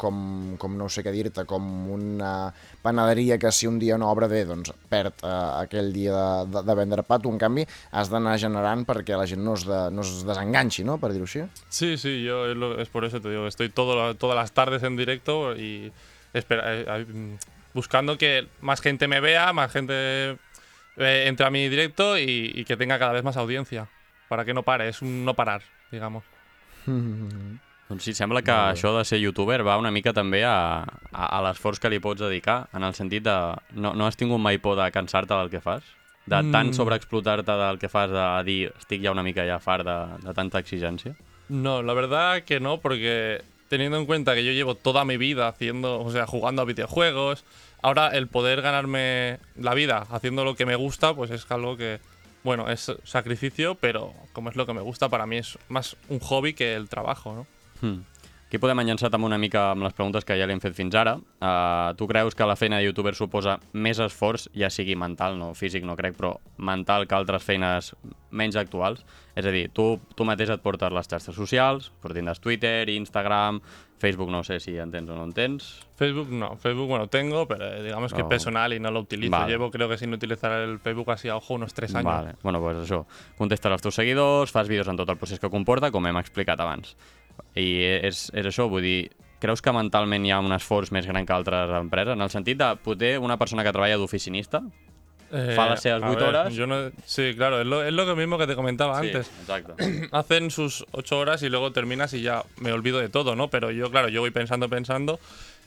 com, 0.02 0.16
com 0.58 0.78
no 0.80 0.88
sé 0.90 1.04
què 1.06 1.12
dir-te, 1.14 1.44
com 1.46 1.68
una 1.94 2.50
panaderia 2.82 3.38
que 3.38 3.52
si 3.54 3.70
un 3.70 3.78
dia 3.78 4.00
no 4.02 4.10
obre 4.10 4.26
bé, 4.32 4.40
doncs 4.50 4.74
perd 4.90 5.22
eh, 5.22 5.34
aquell 5.62 5.92
dia 5.94 6.18
de, 6.18 6.48
de, 6.56 6.64
de 6.66 6.76
vendre 6.80 7.06
pa, 7.06 7.20
tu 7.22 7.30
en 7.30 7.38
canvi 7.38 7.68
has 7.92 8.10
d'anar 8.10 8.34
generant 8.42 8.82
perquè 8.90 9.20
la 9.20 9.28
gent 9.30 9.46
no 9.46 9.54
es, 9.54 9.68
de, 9.70 9.84
no 9.94 10.02
es 10.02 10.24
desenganxi, 10.26 10.88
no?, 10.90 10.98
per 10.98 11.14
dir-ho 11.14 11.30
així. 11.30 11.46
Sí, 11.70 11.94
sí, 12.02 12.24
yo 12.26 12.48
es, 12.50 12.90
por 12.90 13.06
eso 13.06 13.22
te 13.22 13.30
digo, 13.30 13.46
estoy 13.46 13.70
todo, 13.70 14.16
todas 14.16 14.36
las 14.36 14.52
tardes 14.52 14.82
en 14.82 14.98
directo 14.98 15.56
y 15.56 15.92
espera, 16.34 16.64
eh, 16.74 17.06
buscando 17.76 18.18
que 18.18 18.48
más 18.62 18.82
gente 18.82 19.08
me 19.08 19.20
vea, 19.20 19.54
más 19.54 19.72
gente 19.72 19.94
eh, 20.98 21.26
entre 21.28 21.46
a 21.46 21.52
mi 21.52 21.70
directo 21.70 22.18
y, 22.18 22.52
y 22.56 22.66
que 22.66 22.76
tenga 22.76 22.98
cada 22.98 23.14
vez 23.14 23.24
más 23.24 23.38
audiencia, 23.38 23.88
para 24.30 24.46
que 24.46 24.56
no 24.56 24.64
pare, 24.64 24.90
es 24.90 25.04
un 25.04 25.26
no 25.26 25.36
parar, 25.36 25.62
digamos. 25.92 26.24
Doncs 27.90 28.04
sí, 28.08 28.14
sembla 28.16 28.42
que 28.42 28.52
això 28.54 28.94
de 28.98 29.04
ser 29.06 29.20
youtuber 29.22 29.62
va 29.68 29.78
una 29.78 29.92
mica 29.92 30.14
també 30.16 30.44
a, 30.48 30.84
a, 31.12 31.26
a 31.38 31.42
l'esforç 31.46 31.82
que 31.84 31.92
li 31.92 32.00
pots 32.00 32.22
dedicar, 32.24 32.68
en 32.74 32.84
el 32.88 32.96
sentit 32.98 33.24
de... 33.28 33.36
No, 33.76 33.92
no 33.94 34.08
has 34.08 34.16
tingut 34.18 34.40
mai 34.42 34.58
por 34.58 34.78
de 34.80 34.88
cansar-te 34.92 35.34
del 35.36 35.52
que 35.52 35.62
fas? 35.62 35.84
De 36.26 36.40
tant 36.54 36.70
Mm. 36.72 36.74
sobreexplotar-te 36.74 37.52
del 37.52 37.80
que 37.80 37.90
fas, 37.92 38.10
de 38.10 38.26
dir, 38.48 38.72
estic 38.80 39.04
ja 39.04 39.12
una 39.12 39.24
mica 39.24 39.44
ja 39.46 39.60
fart 39.60 39.84
de, 39.86 39.98
de 40.24 40.34
tanta 40.34 40.60
exigència? 40.64 41.14
No, 41.50 41.82
la 41.84 41.94
verdad 41.94 42.44
que 42.44 42.62
no, 42.62 42.78
porque 42.80 43.42
teniendo 43.68 43.98
en 43.98 44.06
cuenta 44.06 44.34
que 44.34 44.46
yo 44.46 44.54
llevo 44.54 44.76
toda 44.76 45.04
mi 45.04 45.18
vida 45.18 45.48
haciendo, 45.50 46.00
o 46.00 46.12
sea, 46.12 46.26
jugando 46.26 46.62
a 46.62 46.66
videojuegos, 46.66 47.44
ahora 47.82 48.08
el 48.16 48.28
poder 48.28 48.62
ganarme 48.62 49.40
la 49.60 49.74
vida 49.74 50.08
haciendo 50.10 50.46
lo 50.46 50.56
que 50.56 50.66
me 50.66 50.78
gusta, 50.78 51.14
pues 51.14 51.32
es 51.32 51.50
algo 51.52 51.76
que, 51.76 52.00
bueno, 52.44 52.70
es 52.70 52.92
sacrificio, 53.04 53.76
pero 53.76 54.14
como 54.34 54.50
es 54.50 54.56
lo 54.56 54.66
que 54.66 54.74
me 54.74 54.82
gusta, 54.82 55.10
para 55.10 55.26
mí 55.26 55.38
es 55.38 55.58
más 55.70 55.96
un 56.10 56.20
hobby 56.20 56.54
que 56.54 56.76
el 56.76 56.90
trabajo, 56.90 57.34
¿no? 57.34 57.48
Hmm. 57.88 58.02
Aquí 58.54 58.60
podem 58.62 58.84
enllaçar 58.84 59.10
amb 59.18 59.26
una 59.26 59.40
mica 59.42 59.72
amb 59.72 59.82
les 59.82 59.96
preguntes 59.98 60.28
que 60.30 60.36
ja 60.38 60.46
li 60.46 60.54
hem 60.54 60.60
fet 60.62 60.76
fins 60.78 60.94
ara. 60.94 61.16
Uh, 61.42 61.96
tu 61.98 62.06
creus 62.06 62.36
que 62.38 62.46
la 62.46 62.54
feina 62.54 62.78
de 62.78 62.86
youtuber 62.86 63.16
suposa 63.18 63.56
més 63.74 63.98
esforç, 63.98 64.44
ja 64.54 64.70
sigui 64.70 64.94
mental, 64.94 65.40
no 65.40 65.56
físic, 65.58 65.82
no 65.90 65.96
crec, 65.98 66.14
però 66.20 66.36
mental 66.62 67.08
que 67.10 67.18
altres 67.18 67.42
feines 67.42 67.96
menys 68.30 68.60
actuals? 68.62 69.02
És 69.34 69.48
a 69.50 69.54
dir, 69.56 69.72
tu, 69.74 69.96
tu 70.14 70.28
mateix 70.30 70.54
et 70.54 70.62
portes 70.62 70.94
les 70.94 71.10
xarxes 71.10 71.34
socials, 71.34 71.90
però 71.98 72.14
tindràs 72.14 72.38
Twitter, 72.46 72.94
Instagram, 72.94 73.58
Facebook 74.04 74.30
no 74.30 74.44
sé 74.44 74.60
si 74.60 74.76
en 74.78 74.92
tens 74.92 75.10
o 75.10 75.16
no 75.16 75.24
en 75.24 75.34
tens. 75.34 75.72
Facebook 75.96 76.30
no, 76.30 76.52
Facebook 76.58 76.90
bueno 76.90 77.08
tengo, 77.08 77.48
pero 77.48 77.66
eh, 77.66 77.82
digamos 77.84 78.14
que 78.14 78.22
No. 78.22 78.30
personal 78.30 78.74
y 78.74 78.80
no 78.80 78.92
lo 78.92 79.00
utilizo. 79.00 79.32
Vale. 79.32 79.50
Llevo 79.52 79.72
creo 79.72 79.90
que 79.90 79.98
sin 79.98 80.14
utilizar 80.14 80.52
el 80.52 80.78
Facebook 80.78 81.10
así 81.10 81.30
a 81.30 81.38
ojo 81.38 81.56
unos 81.56 81.74
tres 81.74 81.96
años. 81.96 82.06
Vale. 82.14 82.36
Bueno, 82.44 82.60
doncs 82.60 82.84
això. 82.84 83.06
Contestes 83.38 83.72
als 83.72 83.82
teus 83.82 83.96
seguidors, 83.96 84.52
fas 84.52 84.68
vídeos 84.68 84.90
en 84.92 84.98
tot 85.00 85.10
el 85.10 85.18
procés 85.18 85.40
que 85.40 85.50
comporta, 85.50 85.90
com 85.90 86.06
hem 86.06 86.20
explicat 86.20 86.60
abans. 86.60 86.98
I 87.56 87.68
és, 88.04 88.30
és 88.34 88.46
això, 88.46 88.70
vull 88.70 88.82
dir, 88.82 89.12
creus 89.40 89.62
que 89.62 89.72
mentalment 89.76 90.26
hi 90.26 90.32
ha 90.32 90.40
un 90.40 90.52
esforç 90.56 90.92
més 90.92 91.06
gran 91.06 91.26
que 91.26 91.34
altres 91.34 91.70
empreses? 91.78 92.14
En 92.14 92.22
el 92.22 92.30
sentit 92.32 92.58
de 92.58 92.76
poder 92.84 93.20
una 93.20 93.38
persona 93.38 93.64
que 93.64 93.72
treballa 93.72 93.98
d'oficinista 93.98 94.64
Eh, 95.36 95.56
fa 95.56 95.64
les 95.72 95.82
seves 95.82 96.04
a 96.04 96.12
8 96.12 96.16
ver, 96.20 96.28
horas... 96.30 96.54
Yo 96.54 96.68
no, 96.68 96.92
sí, 97.06 97.34
claro, 97.36 97.60
es 97.60 97.66
lo, 97.66 97.82
es 97.84 97.92
lo 97.92 98.16
mismo 98.16 98.38
que 98.38 98.46
te 98.46 98.54
comentaba 98.54 99.00
Sí, 99.02 99.08
antes. 99.08 99.32
exacto. 99.42 99.76
Hacen 100.12 100.52
sus 100.52 100.86
8 100.92 101.18
horas 101.18 101.42
y 101.42 101.50
luego 101.50 101.72
terminas 101.72 102.14
y 102.14 102.22
ya 102.22 102.44
me 102.58 102.72
olvido 102.72 103.00
de 103.00 103.10
todo, 103.10 103.36
¿no? 103.36 103.50
Pero 103.50 103.72
yo, 103.72 103.90
claro, 103.90 104.10
yo 104.10 104.22
voy 104.22 104.30
pensando, 104.30 104.70
pensando 104.70 105.20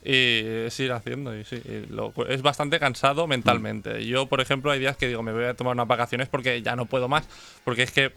y 0.04 0.40
es 0.66 0.78
ir 0.78 0.92
haciendo. 0.92 1.36
Y 1.36 1.42
sí, 1.44 1.60
y 1.64 1.92
lo- 1.92 2.12
es 2.28 2.42
bastante 2.42 2.78
cansado 2.78 3.26
mentalmente. 3.26 4.06
Yo, 4.06 4.26
por 4.26 4.40
ejemplo, 4.40 4.70
hay 4.70 4.78
días 4.78 4.96
que 4.96 5.08
digo, 5.08 5.24
me 5.24 5.32
voy 5.32 5.46
a 5.46 5.54
tomar 5.54 5.74
unas 5.74 5.88
vacaciones 5.88 6.28
porque 6.28 6.62
ya 6.62 6.76
no 6.76 6.86
puedo 6.86 7.08
más. 7.08 7.26
Porque 7.64 7.82
es 7.82 7.90
que 7.90 8.12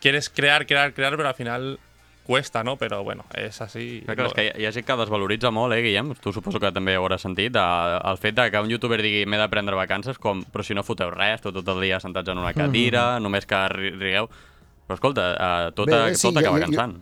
quieres 0.00 0.30
crear, 0.30 0.64
crear, 0.66 0.94
crear, 0.94 1.14
pero 1.14 1.28
al 1.28 1.34
final 1.34 1.78
cuesta, 2.26 2.64
¿no? 2.64 2.76
Pero 2.76 3.02
bueno, 3.04 3.24
es 3.34 3.60
así. 3.62 4.02
Clar, 4.04 4.16
clar, 4.16 4.26
és 4.28 4.34
que 4.34 4.44
hi 4.44 4.50
ha, 4.50 4.58
hi 4.60 4.66
ha 4.66 4.72
gent 4.74 4.84
que 4.88 4.96
desvaloritza 5.00 5.50
molt, 5.54 5.72
eh, 5.76 5.80
Guillem? 5.86 6.10
Tu 6.20 6.32
suposo 6.34 6.58
que 6.60 6.72
també 6.74 6.96
ho 6.98 7.04
hauràs 7.06 7.22
sentit, 7.24 7.54
eh, 7.56 7.98
el 8.10 8.18
fet 8.18 8.34
de 8.36 8.50
que 8.50 8.60
un 8.60 8.68
youtuber 8.74 8.98
digui 9.00 9.24
m'he 9.26 9.38
de 9.40 9.48
prendre 9.48 9.78
vacances, 9.78 10.18
com, 10.18 10.42
però 10.52 10.62
si 10.66 10.74
no 10.74 10.82
foteu 10.82 11.10
res, 11.14 11.40
tot, 11.40 11.54
tot 11.54 11.68
el 11.76 11.80
dia 11.86 12.00
sentats 12.02 12.28
en 12.34 12.38
una 12.42 12.52
cadira, 12.54 13.20
només 13.20 13.46
que 13.46 13.62
ri- 13.72 13.94
rigueu... 13.96 14.28
Però 14.86 14.94
escolta, 14.94 15.22
eh, 15.34 15.70
tot, 15.74 15.88
Bé, 15.90 15.96
Bé, 16.10 16.14
sí, 16.14 16.28
tot 16.28 16.34
jo- 16.34 16.40
acaba 16.44 16.58
jo- 16.60 16.66
jo- 16.66 16.70
cansant. 16.76 16.98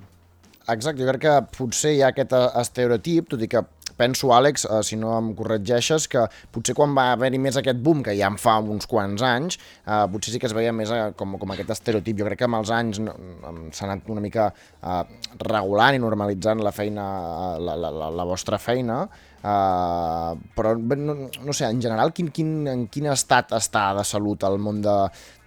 Exacte, 0.72 1.02
jo 1.04 1.08
crec 1.10 1.20
que 1.20 1.32
potser 1.58 1.90
hi 1.92 2.00
ha 2.00 2.06
aquest 2.14 2.32
estereotip, 2.62 3.26
tot 3.34 3.42
i 3.44 3.48
que 3.52 3.60
penso, 3.96 4.32
Àlex, 4.36 4.66
eh, 4.68 4.82
si 4.86 4.98
no 5.00 5.12
em 5.18 5.32
corregeixes, 5.36 6.08
que 6.10 6.24
potser 6.54 6.76
quan 6.76 6.94
va 6.96 7.10
haver-hi 7.12 7.40
més 7.42 7.58
aquest 7.60 7.80
boom, 7.84 8.02
que 8.06 8.14
ja 8.18 8.30
en 8.32 8.38
fa 8.40 8.58
uns 8.60 8.88
quants 8.90 9.22
anys, 9.26 9.58
eh, 9.86 10.04
potser 10.12 10.34
sí 10.34 10.42
que 10.42 10.50
es 10.50 10.56
veia 10.56 10.72
més 10.72 10.92
eh, 10.94 11.04
com, 11.18 11.36
com 11.40 11.54
aquest 11.54 11.74
estereotip. 11.76 12.18
Jo 12.20 12.30
crec 12.30 12.42
que 12.42 12.48
amb 12.48 12.60
els 12.60 12.72
anys 12.74 13.02
s'ha 13.04 13.86
anat 13.88 14.10
una 14.12 14.24
mica 14.24 14.50
eh, 14.50 15.02
regulant 15.44 15.96
i 15.96 16.02
normalitzant 16.02 16.62
la 16.64 16.74
feina, 16.74 17.06
eh, 17.34 17.62
la, 17.64 17.78
la, 17.78 17.94
la, 18.02 18.10
la 18.22 18.28
vostra 18.28 18.58
feina, 18.58 19.04
Uh, 19.44 20.38
però 20.56 20.72
no, 20.80 21.14
no 21.28 21.52
sé, 21.52 21.66
en 21.68 21.82
general 21.82 22.14
quin, 22.16 22.30
quin, 22.32 22.52
en 22.70 22.86
quin 22.88 23.10
estat 23.12 23.52
està 23.52 23.90
de 23.98 24.04
salut 24.08 24.46
el 24.48 24.56
món 24.56 24.78
de, 24.84 24.94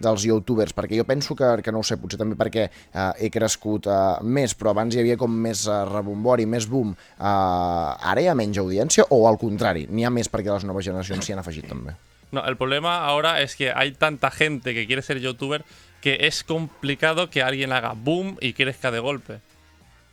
dels 0.06 0.28
youtubers? 0.30 0.76
Perquè 0.78 1.00
jo 1.00 1.06
penso 1.10 1.34
que, 1.38 1.50
que 1.66 1.74
no 1.74 1.82
ho 1.82 1.88
sé, 1.88 1.98
potser 1.98 2.20
també 2.22 2.38
perquè 2.38 2.68
uh, 2.70 3.10
he 3.18 3.32
crescut 3.34 3.90
uh, 3.90 4.20
més, 4.22 4.54
però 4.54 4.76
abans 4.76 4.94
hi 4.94 5.02
havia 5.02 5.18
com 5.18 5.34
més 5.34 5.66
uh, 5.66 5.82
rebombori, 5.90 6.46
més 6.46 6.70
boom. 6.70 6.94
Uh, 7.18 7.96
ara 7.98 8.22
hi 8.22 8.30
ha 8.30 8.38
menys 8.38 8.62
audiència 8.62 9.08
o 9.10 9.24
al 9.26 9.42
contrari, 9.42 9.88
n'hi 9.90 10.06
ha 10.06 10.14
més 10.14 10.30
perquè 10.30 10.54
les 10.54 10.70
noves 10.70 10.86
generacions 10.86 11.26
s'hi 11.26 11.34
han 11.34 11.42
afegit 11.42 11.66
també? 11.72 11.98
No, 12.30 12.44
el 12.46 12.58
problema 12.58 13.06
ahora 13.08 13.42
es 13.42 13.56
que 13.56 13.72
hay 13.72 13.92
tanta 13.92 14.30
gente 14.32 14.74
que 14.74 14.86
quiere 14.86 15.02
ser 15.02 15.20
youtuber 15.20 15.64
que 16.02 16.28
es 16.28 16.44
complicado 16.44 17.30
que 17.30 17.42
alguien 17.42 17.74
haga 17.74 17.94
boom 17.96 18.38
y 18.42 18.54
crezca 18.54 18.92
de 18.92 19.00
golpe. 19.00 19.40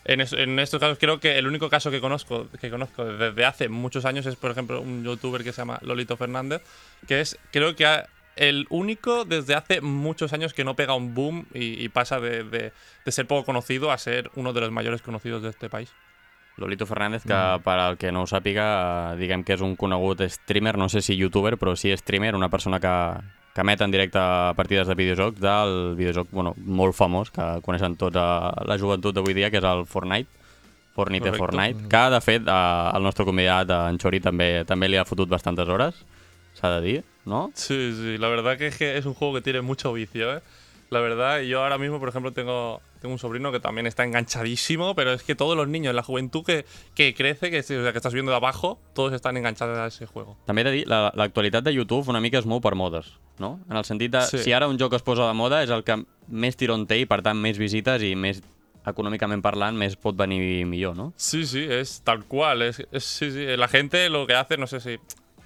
En, 0.04 0.20
es- 0.20 0.32
en 0.34 0.58
estos 0.58 0.80
casos 0.80 0.98
creo 0.98 1.18
que 1.20 1.38
el 1.38 1.46
único 1.46 1.70
caso 1.70 1.90
que 1.90 2.00
conozco, 2.00 2.48
que 2.60 2.70
conozco 2.70 3.04
desde 3.04 3.44
hace 3.44 3.68
muchos 3.68 4.04
años 4.04 4.26
es, 4.26 4.36
por 4.36 4.50
ejemplo, 4.50 4.80
un 4.80 5.02
youtuber 5.04 5.42
que 5.42 5.52
se 5.52 5.62
llama 5.62 5.78
Lolito 5.82 6.16
Fernández, 6.16 6.62
que 7.08 7.20
es, 7.20 7.38
creo 7.50 7.74
que 7.74 7.86
ha- 7.86 8.06
el 8.36 8.66
único 8.68 9.24
desde 9.24 9.54
hace 9.54 9.80
muchos 9.80 10.32
años 10.32 10.52
que 10.52 10.64
no 10.64 10.74
pega 10.74 10.94
un 10.94 11.14
boom 11.14 11.46
y, 11.54 11.82
y 11.82 11.88
pasa 11.88 12.18
de, 12.20 12.42
de- 12.44 12.72
de 13.04 13.12
ser 13.12 13.26
poco 13.26 13.44
conocido 13.44 13.92
a 13.92 13.98
ser 13.98 14.30
uno 14.34 14.52
de 14.52 14.60
los 14.60 14.72
mayores 14.72 15.02
conocidos 15.02 15.42
de 15.42 15.50
este 15.50 15.70
país. 15.70 15.92
Lolito 16.56 16.84
Fernández, 16.86 17.22
que 17.24 17.28
per 17.64 17.78
al 17.78 17.96
que 17.98 18.12
no 18.12 18.22
ho 18.22 18.26
sàpiga, 18.30 19.16
diguem 19.18 19.42
que 19.42 19.54
és 19.56 19.60
un 19.64 19.74
conegut 19.74 20.20
streamer, 20.30 20.76
no 20.78 20.86
sé 20.88 21.00
si 21.02 21.16
youtuber, 21.16 21.56
però 21.58 21.74
sí 21.74 21.90
streamer, 21.96 22.36
una 22.38 22.48
persona 22.50 22.78
que, 22.78 22.92
que 23.54 23.62
emet 23.62 23.80
en 23.80 23.92
directe 23.94 24.20
partides 24.58 24.88
de 24.90 24.96
videojocs 24.98 25.38
del 25.40 25.94
videojoc 25.94 26.32
bueno, 26.32 26.56
molt 26.58 26.96
famós, 26.98 27.30
que 27.30 27.44
coneixen 27.62 27.94
tots 27.96 28.18
a 28.18 28.50
la 28.66 28.76
joventut 28.80 29.14
d'avui 29.14 29.36
dia, 29.36 29.50
que 29.52 29.60
és 29.62 29.68
el 29.68 29.84
Fortnite. 29.86 30.42
Fortnite 30.94 31.30
Correcto. 31.30 31.44
Fortnite, 31.44 31.88
que 31.90 32.02
de 32.10 32.20
fet 32.22 32.50
eh, 32.50 32.90
el 32.94 33.06
nostre 33.06 33.26
convidat, 33.26 33.70
eh, 33.70 33.78
en 33.90 33.98
Xori, 34.02 34.20
també, 34.22 34.48
també 34.66 34.90
li 34.90 34.98
ha 34.98 35.06
fotut 35.06 35.30
bastantes 35.30 35.70
hores, 35.70 36.02
s'ha 36.58 36.70
de 36.76 36.82
dir, 36.82 36.98
no? 37.30 37.48
Sí, 37.54 37.78
sí, 37.94 38.18
la 38.18 38.28
verdad 38.28 38.58
que 38.58 38.68
es 38.68 38.76
que 38.76 38.96
es 38.98 39.06
un 39.06 39.14
juego 39.14 39.34
que 39.34 39.42
tiene 39.42 39.60
mucho 39.60 39.92
vicio, 39.92 40.36
¿eh? 40.36 40.42
La 40.90 41.00
verdad, 41.00 41.40
yo 41.40 41.62
ahora 41.62 41.78
mismo, 41.78 41.98
por 41.98 42.08
ejemplo, 42.08 42.32
tengo, 42.32 42.80
tengo 43.04 43.12
un 43.12 43.18
sobrino 43.18 43.52
que 43.52 43.60
también 43.60 43.86
está 43.86 44.02
enganchadísimo, 44.02 44.94
pero 44.94 45.12
es 45.12 45.22
que 45.22 45.34
todos 45.34 45.54
los 45.58 45.68
niños, 45.68 45.94
la 45.94 46.02
juventud 46.02 46.42
que, 46.42 46.64
que 46.94 47.12
crece, 47.12 47.50
que, 47.50 47.58
o 47.60 47.62
sea, 47.62 47.92
que 47.92 47.98
estás 47.98 48.14
viendo 48.14 48.30
de 48.30 48.36
abajo, 48.36 48.80
todos 48.94 49.12
están 49.12 49.36
enganchados 49.36 49.76
a 49.76 49.86
ese 49.88 50.06
juego. 50.06 50.38
També 50.46 50.62
he 50.62 50.64
de 50.64 50.72
dir, 50.72 50.88
la- 50.88 51.12
l'actualitat 51.14 51.62
de 51.64 51.74
YouTube 51.74 52.08
una 52.08 52.20
mica 52.24 52.38
es 52.38 52.46
mou 52.46 52.62
per 52.64 52.74
modes, 52.74 53.12
no? 53.38 53.60
En 53.68 53.76
el 53.76 53.84
sentit 53.84 54.10
de, 54.10 54.22
Sí. 54.22 54.38
si 54.38 54.52
ara 54.52 54.68
un 54.68 54.78
joc 54.80 54.94
es 54.94 55.02
posa 55.02 55.26
de 55.28 55.34
moda 55.34 55.62
és 55.62 55.68
el 55.68 55.84
que 55.84 55.98
més 56.28 56.56
tirón 56.56 56.86
té 56.88 56.96
i, 56.98 57.04
per 57.04 57.20
tant, 57.20 57.36
més 57.36 57.58
visites 57.60 58.00
i 58.02 58.14
més 58.16 58.40
econòmicament 58.86 59.42
parlant, 59.44 59.76
més 59.76 59.96
pot 59.96 60.16
venir 60.16 60.64
millor, 60.64 60.96
no? 60.96 61.12
Sí, 61.16 61.44
sí, 61.46 61.62
es 61.68 62.00
tal 62.04 62.24
cual. 62.24 62.62
Es, 62.62 62.80
es- 62.90 63.04
sí, 63.04 63.30
sí. 63.30 63.44
La 63.56 63.68
gente 63.68 64.08
lo 64.08 64.26
que 64.26 64.34
hace, 64.34 64.56
no 64.56 64.66
sé 64.66 64.80
si 64.80 64.96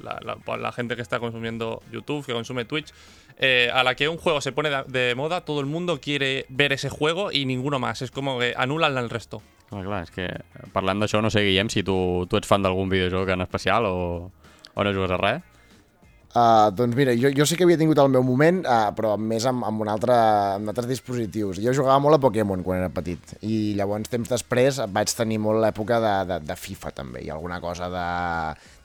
la, 0.01 0.19
la- 0.23 0.57
la 0.57 0.73
gente 0.73 0.97
que 0.97 1.03
está 1.03 1.19
consumiendo 1.21 1.83
YouTube, 1.93 2.25
que 2.27 2.33
consume 2.33 2.65
Twitch, 2.65 2.93
eh, 3.39 3.71
a 3.73 3.83
la 3.85 3.95
que 3.95 4.09
un 4.09 4.17
juego 4.19 4.41
se 4.41 4.53
pone 4.53 4.71
de, 4.71 4.83
de 4.89 5.15
moda, 5.15 5.41
todo 5.43 5.61
el 5.61 5.67
mundo 5.67 6.01
quiere 6.01 6.47
ver 6.49 6.73
ese 6.73 6.89
juego 6.89 7.31
y 7.33 7.45
ninguno 7.47 7.79
más. 7.79 8.03
Es 8.03 8.11
como 8.11 8.39
que 8.39 8.55
anulan 8.57 8.97
el 8.99 9.11
resto. 9.11 9.43
Clar, 9.69 9.85
clar, 9.85 10.03
és 10.07 10.11
que 10.11 10.25
parlant 10.73 10.97
d'això, 11.03 11.21
no 11.21 11.29
sé, 11.29 11.43
Guillem, 11.45 11.69
si 11.69 11.83
tu, 11.85 12.25
tu 12.31 12.39
ets 12.41 12.49
fan 12.49 12.63
d'algun 12.65 12.89
videojoc 12.89 13.29
en 13.35 13.43
especial 13.45 13.85
o, 13.85 14.31
o 14.73 14.85
no 14.85 14.93
jugues 14.97 15.13
a 15.13 15.19
res. 15.21 15.43
Uh, 16.29 16.69
doncs 16.77 16.95
mira, 16.97 17.13
jo, 17.17 17.31
jo 17.37 17.45
sí 17.49 17.57
que 17.57 17.65
havia 17.65 17.79
tingut 17.81 17.99
el 18.01 18.11
meu 18.13 18.23
moment, 18.25 18.59
uh, 18.69 18.91
però 18.97 19.15
més 19.21 19.47
amb, 19.49 19.65
amb, 19.65 19.81
un 19.81 19.89
altre, 19.89 20.13
amb 20.59 20.69
altres 20.73 20.87
dispositius. 20.91 21.57
Jo 21.65 21.73
jugava 21.77 21.97
molt 22.05 22.19
a 22.19 22.21
Pokémon 22.21 22.61
quan 22.63 22.83
era 22.83 22.91
petit, 22.93 23.33
i 23.49 23.73
llavors 23.79 24.09
temps 24.13 24.29
després 24.29 24.81
vaig 24.93 25.13
tenir 25.17 25.39
molt 25.41 25.61
l'època 25.65 25.99
de, 26.05 26.13
de, 26.29 26.39
de 26.49 26.57
FIFA 26.57 26.93
també, 27.01 27.25
i 27.25 27.31
alguna 27.33 27.61
cosa 27.65 27.89
de, 27.93 28.05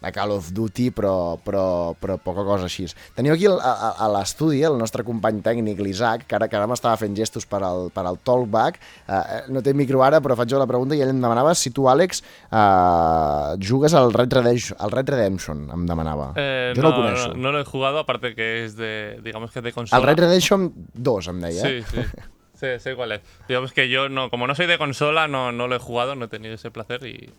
de 0.04 0.12
Call 0.12 0.32
of 0.32 0.52
Duty, 0.52 0.90
però, 0.92 1.38
però, 1.40 1.94
però 2.00 2.18
poca 2.22 2.44
cosa 2.44 2.68
així. 2.68 2.86
Teniu 3.16 3.34
aquí 3.34 3.48
el, 3.48 3.56
a, 3.64 3.94
a 4.04 4.10
l'estudi 4.12 4.62
el 4.68 4.76
nostre 4.80 5.06
company 5.08 5.40
tècnic, 5.46 5.80
l'Isaac, 5.80 6.26
que 6.28 6.38
ara, 6.38 6.50
que 6.52 6.60
ara 6.60 6.68
m'estava 6.70 7.00
fent 7.00 7.16
gestos 7.16 7.48
per 7.50 7.62
al, 7.64 7.88
per 7.96 8.04
al 8.10 8.20
talkback. 8.28 8.82
Uh, 9.08 9.22
no 9.54 9.64
té 9.64 9.74
micro 9.78 10.04
ara, 10.04 10.20
però 10.24 10.36
faig 10.40 10.52
jo 10.52 10.60
la 10.60 10.68
pregunta 10.70 10.98
i 10.98 11.04
ell 11.04 11.14
em 11.14 11.24
demanava 11.24 11.56
si 11.56 11.72
tu, 11.72 11.88
Àlex, 11.92 12.24
uh, 12.52 13.56
jugues 13.64 13.96
al 13.96 14.12
Red, 14.14 14.36
Redemption, 14.42 14.80
al 14.84 14.92
Red 14.92 15.14
Redemption, 15.16 15.66
em 15.74 15.88
demanava. 15.88 16.34
Eh, 16.36 16.74
jo 16.76 16.84
no, 16.84 16.92
el 16.92 17.00
coneixo. 17.00 17.32
no, 17.34 17.48
no 17.48 17.56
lo 17.56 17.64
he 17.64 17.66
jugado, 17.66 18.04
aparte 18.04 18.36
que 18.36 18.66
es 18.66 18.76
de, 18.76 19.20
digamos 19.24 19.52
que 19.52 19.62
de 19.62 19.72
consola. 19.72 20.02
El 20.02 20.08
Red 20.08 20.26
Redemption 20.26 20.72
2, 20.94 21.34
em 21.34 21.44
deia. 21.48 21.64
Sí, 21.64 21.84
sí. 21.90 22.30
Sé, 22.54 22.80
sé 22.80 22.96
cuál 22.96 23.12
es. 23.14 23.22
Digamos 23.48 23.74
que 23.74 23.90
yo, 23.90 24.08
no, 24.08 24.30
como 24.30 24.48
no 24.48 24.56
soy 24.56 24.68
de 24.68 24.78
consola, 24.78 25.28
no, 25.28 25.52
no 25.52 25.68
lo 25.68 25.76
he 25.76 25.80
jugado, 25.80 26.16
no 26.16 26.26
he 26.26 26.28
tenido 26.30 26.54
ese 26.54 26.72
placer 26.72 27.06
y 27.06 27.34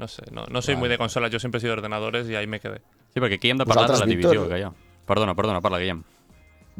no 0.00 0.08
sé, 0.08 0.22
no, 0.32 0.46
no 0.50 0.62
soy 0.62 0.74
muy 0.76 0.88
de 0.88 0.96
consola. 0.98 1.28
Yo 1.28 1.38
siempre 1.38 1.58
he 1.58 1.60
sido 1.60 1.74
de 1.74 1.78
ordenadores 1.78 2.28
y 2.28 2.34
ahí 2.34 2.46
me 2.48 2.58
quedé. 2.58 2.80
Sí, 3.14 3.20
perquè 3.20 3.36
aquí 3.38 3.50
hem 3.50 3.58
de 3.58 3.66
parlar 3.66 3.86
Vosaltres, 3.86 4.00
de 4.00 4.06
la 4.06 4.10
divisió 4.10 4.30
Víctor? 4.32 4.48
que 4.48 4.58
hi 4.58 4.64
ha. 4.64 4.72
Perdona, 5.06 5.34
perdona, 5.36 5.60
parla, 5.60 5.78
Guillem. 5.82 6.02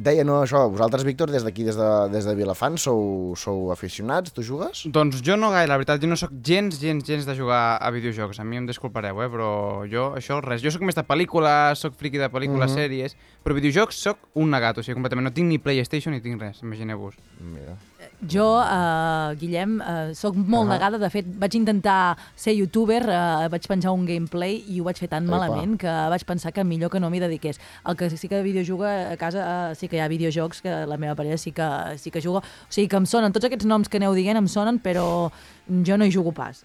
Deia, 0.01 0.23
no, 0.25 0.39
això, 0.41 0.63
vosaltres, 0.71 1.03
Víctor, 1.05 1.29
des 1.35 1.43
d'aquí, 1.45 1.65
des, 1.67 1.77
de, 1.77 1.89
des 2.09 2.25
de 2.25 2.33
Vilafant, 2.39 2.79
sou, 2.81 3.35
sou 3.37 3.67
aficionats? 3.75 4.33
Tu 4.33 4.41
jugues? 4.47 4.85
Doncs 4.89 5.19
jo 5.27 5.35
no 5.37 5.51
gaire, 5.53 5.69
la 5.69 5.77
veritat, 5.77 6.01
jo 6.01 6.09
no 6.09 6.17
sóc 6.17 6.31
gens, 6.47 6.79
gens, 6.81 7.05
gens 7.05 7.27
de 7.29 7.35
jugar 7.37 7.77
a 7.83 7.91
videojocs. 7.93 8.39
A 8.41 8.47
mi 8.47 8.57
em 8.57 8.69
disculpareu, 8.71 9.19
eh, 9.21 9.29
però 9.29 9.51
jo, 9.91 10.07
això, 10.17 10.39
res. 10.41 10.63
Jo 10.65 10.71
sóc 10.73 10.87
més 10.89 10.97
de 10.97 11.05
pel·lícules, 11.05 11.83
sóc 11.83 11.99
friqui 12.01 12.17
de 12.23 12.31
pel·lícules, 12.33 12.71
Mhm. 12.71 12.79
sèries, 12.79 13.17
però 13.45 13.53
videojocs 13.59 13.99
sóc 14.07 14.17
un 14.41 14.49
negat, 14.55 14.79
o 14.79 14.83
sigui, 14.83 14.95
completament. 14.95 15.27
No 15.27 15.35
tinc 15.37 15.49
ni 15.51 15.59
PlayStation 15.59 16.15
ni 16.15 16.23
tinc 16.23 16.41
res, 16.41 16.63
imagineu-vos. 16.63 17.17
Mira. 17.41 17.77
Jo, 18.27 18.45
uh, 18.61 19.35
Guillem, 19.37 19.79
uh, 19.81 20.13
sóc 20.15 20.35
molt 20.37 20.69
Ah. 20.71 20.75
negada. 20.75 20.99
De 20.99 21.09
fet, 21.11 21.27
vaig 21.39 21.55
intentar 21.55 22.17
ser 22.37 22.55
youtuber, 22.57 23.03
uh, 23.09 23.49
vaig 23.49 23.67
penjar 23.69 23.93
un 23.93 24.07
gameplay 24.07 24.63
i 24.69 24.81
ho 24.81 24.85
vaig 24.85 24.97
fer 24.99 25.09
tan 25.09 25.25
Epa. 25.25 25.37
malament 25.39 25.79
que 25.81 25.87
vaig 25.87 26.25
pensar 26.25 26.53
que 26.53 26.65
millor 26.65 26.91
que 26.91 27.01
no 27.01 27.11
m'hi 27.11 27.21
dediqués. 27.21 27.59
El 27.87 27.97
que 27.97 28.09
sí 28.11 28.29
que 28.29 28.43
videojuga 28.43 29.13
a 29.13 29.17
casa, 29.17 29.71
uh, 29.71 29.75
sí 29.75 29.89
que 29.89 29.97
hi 29.97 30.01
ha 30.01 30.09
videojocs 30.09 30.63
que 30.63 30.87
la 30.87 30.97
meva 30.97 31.15
parella 31.15 31.37
sí 31.39 31.53
que, 31.53 31.69
sí 31.99 32.11
que 32.11 32.21
juga. 32.21 32.39
O 32.41 32.71
sigui 32.71 32.89
que 32.89 32.97
em 32.97 33.07
sonen, 33.07 33.33
tots 33.33 33.45
aquests 33.47 33.67
noms 33.67 33.89
que 33.89 33.97
aneu 33.99 34.15
dient 34.15 34.37
em 34.37 34.49
sonen, 34.49 34.79
però 34.81 35.31
jo 35.69 35.97
no 35.97 36.05
hi 36.05 36.11
jugo 36.13 36.33
pas. 36.33 36.65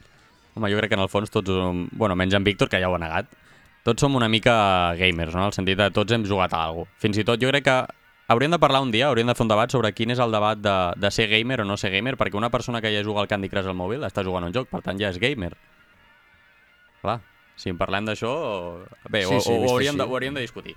Home, 0.55 0.69
jo 0.71 0.77
crec 0.77 0.89
que 0.89 0.95
en 0.95 1.01
el 1.01 1.09
fons 1.09 1.29
tots, 1.29 1.49
bueno, 1.91 2.15
menys 2.15 2.33
en 2.33 2.43
Víctor, 2.43 2.69
que 2.69 2.79
ja 2.79 2.87
ho 2.87 2.95
ha 2.95 2.99
negat, 2.99 3.25
tots 3.83 3.99
som 4.01 4.15
una 4.15 4.29
mica 4.29 4.95
gamers, 4.95 5.33
no? 5.35 5.41
En 5.41 5.47
el 5.47 5.53
sentit 5.53 5.77
de 5.77 5.91
tots 5.91 6.11
hem 6.11 6.23
jugat 6.25 6.53
a 6.53 6.65
alguna 6.67 6.85
cosa. 6.85 6.97
Fins 6.99 7.17
i 7.17 7.23
tot 7.23 7.39
jo 7.41 7.49
crec 7.49 7.63
que 7.63 7.85
hauríem 8.27 8.51
de 8.51 8.59
parlar 8.59 8.81
un 8.81 8.91
dia, 8.91 9.07
hauríem 9.07 9.27
de 9.27 9.35
fer 9.35 9.43
un 9.45 9.51
debat 9.51 9.69
sobre 9.71 9.91
quin 9.93 10.11
és 10.11 10.19
el 10.19 10.31
debat 10.33 10.57
de, 10.57 10.75
de 10.97 11.11
ser 11.11 11.27
gamer 11.29 11.61
o 11.61 11.65
no 11.65 11.77
ser 11.77 11.91
gamer, 11.93 12.15
perquè 12.17 12.37
una 12.39 12.49
persona 12.49 12.81
que 12.81 12.91
ja 12.93 13.03
juga 13.05 13.21
al 13.21 13.27
Candy 13.29 13.49
Crush 13.49 13.67
al 13.69 13.77
mòbil 13.77 14.03
està 14.07 14.23
jugant 14.25 14.43
a 14.43 14.47
un 14.49 14.53
joc, 14.55 14.69
per 14.71 14.81
tant 14.85 14.97
ja 14.99 15.09
és 15.13 15.19
gamer. 15.21 15.53
Clar, 17.01 17.19
si 17.55 17.69
en 17.69 17.77
parlem 17.77 18.05
d'això... 18.07 18.31
Bé, 19.09 19.25
Sí, 19.25 19.33
ho, 19.35 19.39
sí, 19.41 19.51
ho, 19.53 19.59
vist 19.61 19.71
hauríem 19.73 19.95
de, 19.97 20.03
així. 20.03 20.11
ho 20.11 20.15
hauríem 20.17 20.33
de 20.39 20.41
discutir. 20.45 20.75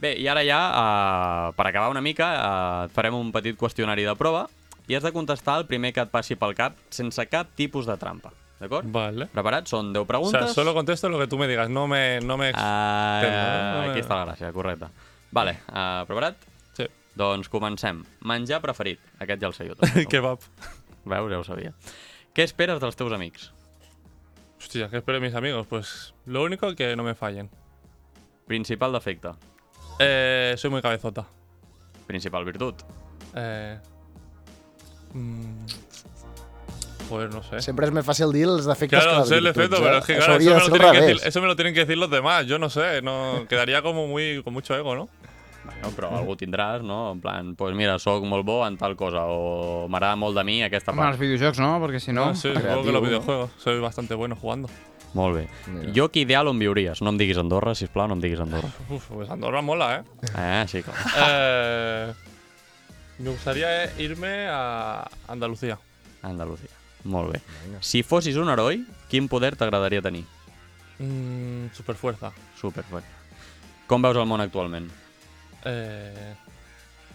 Bé, 0.00 0.14
i 0.20 0.26
ara 0.32 0.42
ja, 0.44 0.60
uh, 0.72 1.52
per 1.56 1.66
acabar 1.68 1.90
una 1.92 2.00
mica, 2.04 2.28
uh, 2.36 2.92
farem 2.94 3.16
un 3.16 3.32
petit 3.32 3.56
qüestionari 3.60 4.04
de 4.08 4.14
prova 4.16 4.46
i 4.88 4.96
has 4.96 5.04
de 5.04 5.12
contestar 5.12 5.58
el 5.60 5.66
primer 5.68 5.92
que 5.92 6.00
et 6.04 6.10
passi 6.12 6.36
pel 6.40 6.54
cap 6.56 6.76
sense 6.90 7.24
cap 7.28 7.50
tipus 7.56 7.86
de 7.88 7.96
trampa. 8.00 8.32
D'acord? 8.60 8.88
Vale. 8.92 9.24
Preparats? 9.32 9.72
Són 9.72 9.92
10 9.92 10.02
O 10.02 10.06
preguntes. 10.08 10.36
sea, 10.36 10.52
solo 10.52 10.74
contesto 10.76 11.08
lo 11.08 11.18
que 11.18 11.26
tú 11.26 11.38
me 11.38 11.46
digas, 11.48 11.68
no 11.70 11.86
me... 11.88 12.20
No 12.20 12.36
me 12.36 12.50
Ah, 12.54 13.20
no 13.24 13.80
me- 13.86 13.90
aquí 13.92 14.00
està 14.04 14.16
la 14.20 14.26
gràcia, 14.28 14.52
correcte. 14.52 14.88
Vale, 15.32 15.58
uh, 15.68 16.04
preparat? 16.08 16.36
Doncs 17.18 17.48
comencem. 17.50 18.04
Menjar 18.26 18.60
preferit. 18.62 19.00
Aquest 19.18 19.42
ja 19.42 19.48
el 19.50 19.56
sé 19.56 19.68
jo. 19.68 19.76
Tot, 19.78 19.96
Kebab. 20.10 20.44
Veus, 21.04 21.32
ja 21.32 21.40
ho 21.40 21.44
sabia. 21.44 21.72
Què 22.36 22.46
esperes 22.46 22.80
dels 22.82 22.96
teus 22.98 23.12
amics? 23.12 23.50
Hostia, 24.60 24.88
¿qué 24.90 24.98
espero 24.98 25.18
de 25.18 25.26
mis 25.26 25.34
amigos? 25.34 25.66
Pues 25.66 26.14
lo 26.26 26.42
único 26.42 26.74
que 26.74 26.94
no 26.94 27.02
me 27.02 27.14
fallen. 27.14 27.50
Principal 28.46 28.92
defecte. 28.92 29.30
Eh, 29.98 30.54
soy 30.56 30.70
muy 30.70 30.82
cabezota. 30.82 31.26
Principal 32.06 32.44
virtut. 32.44 32.82
Eh, 33.34 33.78
mm, 35.12 35.66
joder, 37.08 37.32
no 37.32 37.42
sé. 37.42 37.60
Sempre 37.62 37.86
és 37.88 37.92
més 37.94 38.06
fàcil 38.06 38.32
dir 38.34 38.46
els 38.48 38.66
defectes 38.66 39.02
Claro, 39.02 39.22
que 39.22 39.28
sé 39.28 39.38
el 39.38 39.44
virtuts, 39.44 39.68
defecto, 39.68 39.82
pero 39.84 39.98
es 39.98 40.06
que 40.06 40.16
claro, 40.16 40.36
eso 40.36 40.50
de 40.50 40.54
me, 40.54 40.58
lo 40.58 40.70
tienen 40.70 40.92
que 40.92 41.00
decir, 41.00 41.28
eso 41.28 41.40
me 41.40 41.46
lo 41.46 41.56
tienen 41.56 41.74
que 41.74 41.80
decir 41.80 41.98
los 41.98 42.10
demás. 42.10 42.46
Yo 42.46 42.58
no 42.58 42.70
sé, 42.70 43.02
no 43.02 43.46
quedaría 43.48 43.82
como 43.82 44.06
muy 44.06 44.42
con 44.42 44.52
mucho 44.52 44.74
ego, 44.76 44.94
¿no? 44.94 45.08
Bueno, 45.80 45.96
però 45.96 46.10
algú 46.18 46.34
tindràs, 46.36 46.82
no? 46.84 47.12
En 47.14 47.20
plan, 47.22 47.54
pues 47.56 47.74
mira, 47.74 47.94
sóc 47.98 48.24
molt 48.28 48.44
bo 48.44 48.58
en 48.66 48.76
tal 48.76 48.96
cosa, 49.00 49.22
o 49.32 49.86
m'agrada 49.88 50.16
molt 50.20 50.36
de 50.36 50.44
mi 50.44 50.58
aquesta 50.62 50.92
Home, 50.92 51.00
part. 51.00 51.14
els 51.14 51.20
videojocs, 51.20 51.58
no? 51.62 51.70
Perquè 51.80 52.00
si 52.04 52.12
no... 52.12 52.26
Ah, 52.30 52.34
sí, 52.34 52.52
supongo 52.52 52.84
que 52.84 52.92
los 52.92 53.02
videojuegos. 53.02 53.50
Soy 53.58 53.80
bastante 53.80 54.14
bueno 54.14 54.36
jugando. 54.36 54.68
Molt 55.14 55.36
bé. 55.38 55.48
Mira. 55.72 55.92
Lloc 55.96 56.16
ideal 56.16 56.46
on 56.48 56.58
viuries. 56.60 57.00
No 57.02 57.10
em 57.10 57.18
diguis 57.18 57.38
Andorra, 57.40 57.74
sisplau, 57.74 58.06
no 58.08 58.14
em 58.14 58.20
diguis 58.20 58.40
Andorra. 58.44 58.68
Uf, 58.90 59.08
pues 59.08 59.30
Andorra 59.30 59.62
mola, 59.62 59.88
¿eh? 59.96 60.04
Eh, 60.36 60.64
sí, 60.68 60.82
clar. 60.82 60.96
Eh, 61.16 62.12
me 63.18 63.30
gustaría 63.30 63.90
irme 63.98 64.46
a 64.48 65.08
Andalucía. 65.28 65.78
Andalusia. 66.22 66.68
Molt 67.04 67.32
bé. 67.32 67.40
Si 67.80 68.02
fossis 68.04 68.36
un 68.36 68.50
heroi, 68.52 68.84
quin 69.08 69.26
poder 69.32 69.56
t'agradaria 69.56 70.02
tenir? 70.04 70.26
Mm, 71.00 71.72
super 71.72 71.96
fuerza. 71.96 72.30
Superfort. 72.60 73.04
Com 73.88 74.02
veus 74.04 74.14
el 74.20 74.28
món 74.28 74.44
actualment? 74.44 74.90
Eh, 75.64 76.34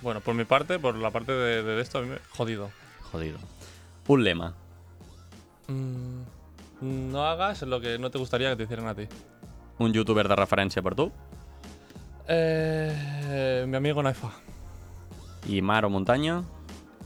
bueno, 0.01 0.21
por 0.21 0.35
mi 0.35 0.45
parte, 0.45 0.77
por 0.79 0.95
la 0.95 1.11
parte 1.11 1.31
de, 1.31 1.63
de 1.63 1.81
esto, 1.81 1.99
a 1.99 2.01
mí 2.01 2.09
me... 2.09 2.17
jodido. 2.29 2.69
Jodido. 3.11 3.37
Un 4.07 4.23
lema. 4.23 4.53
Mm, 5.67 6.21
no 7.11 7.25
hagas 7.25 7.61
lo 7.63 7.79
que 7.81 7.97
no 7.97 8.11
te 8.11 8.17
gustaría 8.17 8.49
que 8.51 8.55
te 8.55 8.63
hicieran 8.63 8.87
a 8.87 8.95
ti. 8.95 9.07
Un 9.79 9.91
youtuber 9.93 10.27
de 10.27 10.35
referència 10.35 10.81
per 10.83 10.95
tu? 10.95 11.11
Eh, 12.27 13.65
mi 13.67 13.75
amigo 13.77 14.01
Naifa. 14.03 14.31
I 15.47 15.61
mar 15.61 15.85
o 15.85 15.89
muntanya? 15.89 16.43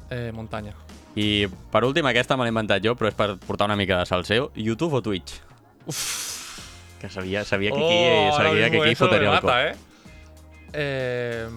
Eh, 0.09 0.31
montaña. 0.33 0.73
I 1.15 1.47
per 1.71 1.83
últim, 1.83 2.05
aquesta 2.07 2.37
me 2.37 2.45
l'he 2.45 2.53
inventat 2.53 2.83
jo, 2.85 2.93
però 2.95 3.09
és 3.09 3.15
per 3.17 3.33
portar 3.41 3.65
una 3.67 3.75
mica 3.75 3.97
de 3.99 4.05
salseo. 4.05 4.51
YouTube 4.55 4.93
o 4.99 5.01
Twitch? 5.01 5.39
Que 6.99 7.09
sabia, 7.09 7.43
sabia 7.45 7.71
que 7.71 7.77
aquí, 7.77 8.29
Oh, 8.29 8.37
sabia 8.37 8.69
que 8.69 8.81
aquí 8.81 8.95
fotria 8.95 9.33
el 9.33 9.39
cop. 9.41 9.49
¿eh? 9.55 9.75
Eh, 10.74 11.47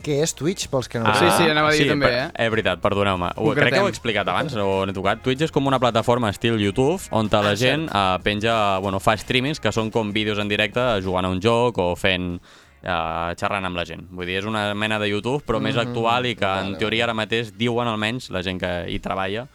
Què 0.00 0.14
és 0.24 0.32
Twitch, 0.32 0.70
pels 0.72 0.88
que 0.88 0.98
no 0.98 1.10
Ah, 1.10 1.14
sí, 1.18 1.26
sí, 1.36 1.50
anava 1.50 1.68
a 1.68 1.72
dir 1.76 1.84
també, 1.90 2.06
per, 2.08 2.14
eh? 2.14 2.44
És 2.46 2.50
veritat, 2.50 2.80
perdoneu-me. 2.80 3.28
Crec 3.54 3.74
que 3.74 3.80
ho 3.82 3.86
he 3.86 3.92
explicat 3.92 4.28
abans, 4.32 4.54
o 4.56 4.86
n'he 4.88 4.94
tocat. 4.96 5.20
Twitch 5.20 5.42
és 5.44 5.52
com 5.52 5.66
una 5.68 5.78
plataforma 5.78 6.30
estil 6.32 6.56
YouTube, 6.58 7.02
on 7.12 7.28
Ah, 7.30 7.42
la 7.44 7.52
gent 7.54 7.84
uh, 7.90 8.16
penja, 8.24 8.78
bueno, 8.80 8.98
fa 8.98 9.12
streamings 9.20 9.60
que 9.60 9.70
són 9.76 9.90
com 9.92 10.10
vídeos 10.10 10.38
en 10.40 10.48
directe 10.48 10.80
jugant 11.04 11.26
a 11.26 11.28
un 11.28 11.38
joc 11.44 11.76
o 11.84 11.90
fent 12.00 12.40
uh, 12.40 13.34
xerrant 13.36 13.66
amb 13.68 13.76
la 13.76 13.84
gent. 13.84 14.06
Vull 14.10 14.24
dir, 14.24 14.38
és 14.40 14.48
una 14.48 14.72
mena 14.74 14.98
de 14.98 15.10
YouTube, 15.10 15.44
però 15.44 15.60
més 15.60 15.76
Mhm. 15.76 15.88
actual 15.90 16.26
i 16.26 16.34
que 16.34 16.46
Vale, 16.46 16.66
en 16.70 16.78
teoria 16.78 17.04
ara 17.04 17.12
mateix 17.14 17.52
diuen 17.52 17.86
almenys 17.86 18.30
la 18.30 18.42
gent 18.42 18.58
que 18.58 18.86
hi 18.88 18.98
treballa 19.00 19.48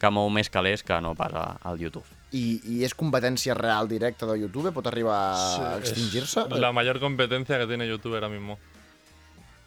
que 0.00 0.10
mou 0.10 0.28
més 0.30 0.50
calés 0.50 0.82
que 0.82 1.00
no 1.00 1.14
pas 1.14 1.30
al 1.62 1.78
YouTube. 1.78 2.02
I, 2.32 2.60
I 2.64 2.84
és 2.84 2.94
competència 2.96 3.52
real 3.54 3.88
directa 3.88 4.24
de 4.26 4.38
YouTube? 4.40 4.72
Pot 4.72 4.86
arribar 4.88 5.18
a 5.36 5.76
extingir-se? 5.78 6.46
es 6.50 6.58
la 6.58 6.72
mayor 6.72 6.98
competencia 7.00 7.58
que 7.58 7.66
tiene 7.66 7.86
YouTube 7.86 8.14
ahora 8.14 8.28
mismo. 8.28 8.58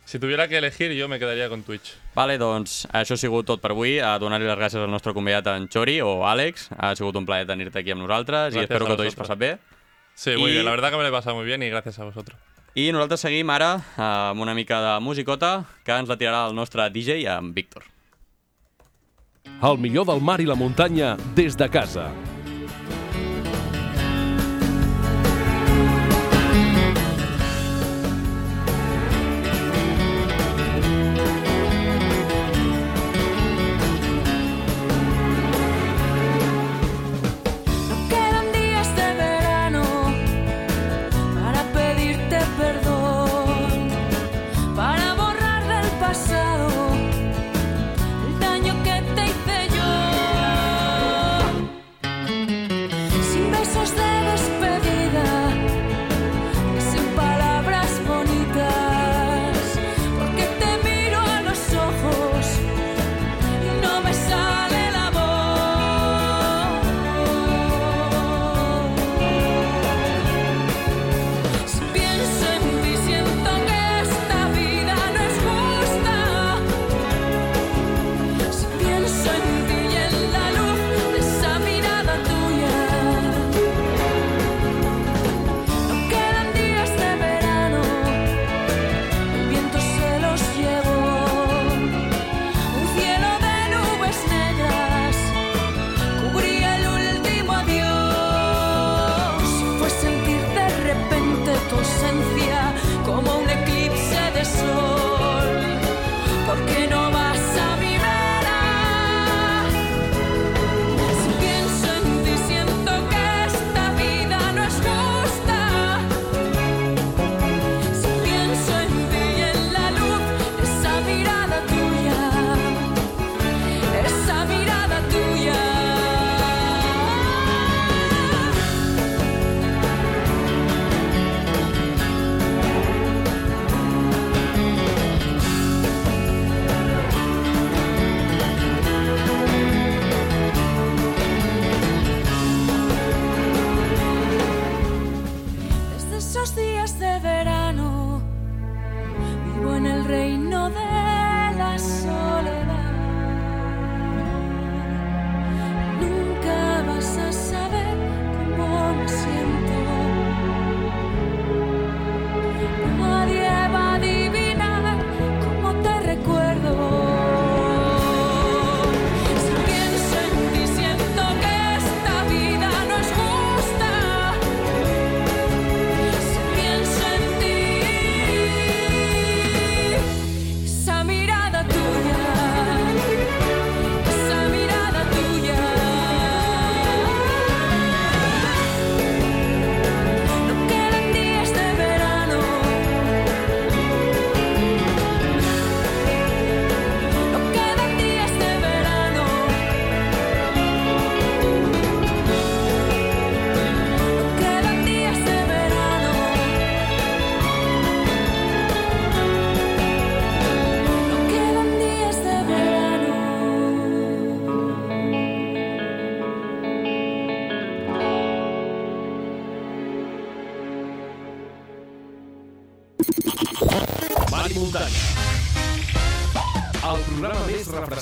Si 0.05 0.19
tuviera 0.19 0.47
que 0.47 0.57
elegir, 0.57 0.91
yo 0.93 1.07
me 1.07 1.17
quedaría 1.17 1.49
con 1.49 1.63
Twitch. 1.63 1.93
Vale, 2.13 2.37
doncs 2.37 2.87
això 2.93 3.15
ha 3.15 3.17
sigut 3.17 3.45
tot 3.47 3.61
per 3.61 3.71
avui. 3.73 3.95
A 3.99 4.19
donar-li 4.21 4.45
les 4.45 4.57
gràcies 4.57 4.77
al 4.83 4.91
nostre 4.91 5.13
convidat, 5.17 5.47
en 5.47 5.65
Chori 5.67 5.99
o 6.01 6.19
Àlex. 6.29 6.67
Ha 6.77 6.91
sigut 6.95 7.15
un 7.17 7.25
plaer 7.25 7.47
tenir-te 7.49 7.79
aquí 7.81 7.89
amb 7.93 8.01
nosaltres 8.05 8.53
i 8.53 8.57
Gràcies 8.59 8.67
espero 8.69 8.85
a 8.85 8.89
que 8.91 8.97
t'ho 8.97 9.01
hagis 9.07 9.17
passat 9.17 9.37
bé. 9.41 9.57
Sí, 10.13 10.35
muy 10.37 10.51
Y- 10.51 10.53
bien. 10.53 10.65
La 10.65 10.71
verdad 10.71 10.91
que 10.91 10.97
me 10.97 11.03
lo 11.03 11.09
he 11.09 11.11
pasado 11.11 11.35
muy 11.35 11.45
bien 11.45 11.63
y 11.63 11.69
gracias 11.69 11.97
a 11.99 12.03
vosotros. 12.05 12.37
I 12.75 12.91
nosaltres 12.91 13.21
seguim 13.21 13.49
ara 13.49 13.77
eh, 13.97 14.01
amb 14.01 14.41
una 14.41 14.53
mica 14.53 14.81
de 14.81 14.99
musicota 15.01 15.65
que 15.83 15.91
ens 15.97 16.09
la 16.09 16.17
tirarà 16.17 16.47
el 16.49 16.55
nostre 16.55 16.89
DJ, 16.89 17.25
en 17.25 17.53
Víctor. 17.53 17.83
El 19.63 19.77
millor 19.79 20.05
del 20.05 20.21
mar 20.21 20.39
i 20.41 20.45
la 20.45 20.55
muntanya 20.55 21.15
des 21.35 21.55
de 21.57 21.69
casa. 21.69 22.11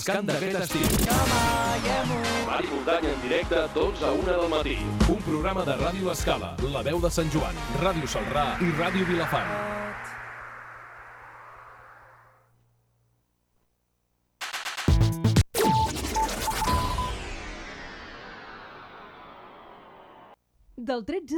Refrescant 0.04 0.28
d'aquest 0.28 0.60
estiu. 0.60 0.88
Mari 2.48 2.68
Muntanya 2.72 3.14
en 3.14 3.22
directe, 3.22 3.56
12 3.74 4.06
a 4.06 4.12
1 4.12 4.26
del 4.26 4.50
matí. 4.50 4.78
Un 5.10 5.22
programa 5.24 5.64
de 5.64 5.78
Ràdio 5.80 6.12
Escala, 6.12 6.56
La 6.74 6.82
Veu 6.84 7.00
de 7.00 7.10
Sant 7.10 7.32
Joan, 7.32 7.56
Ràdio 7.82 8.08
Salrà 8.08 8.50
i 8.60 8.74
Ràdio 8.80 9.08
Vilafant. 9.08 9.73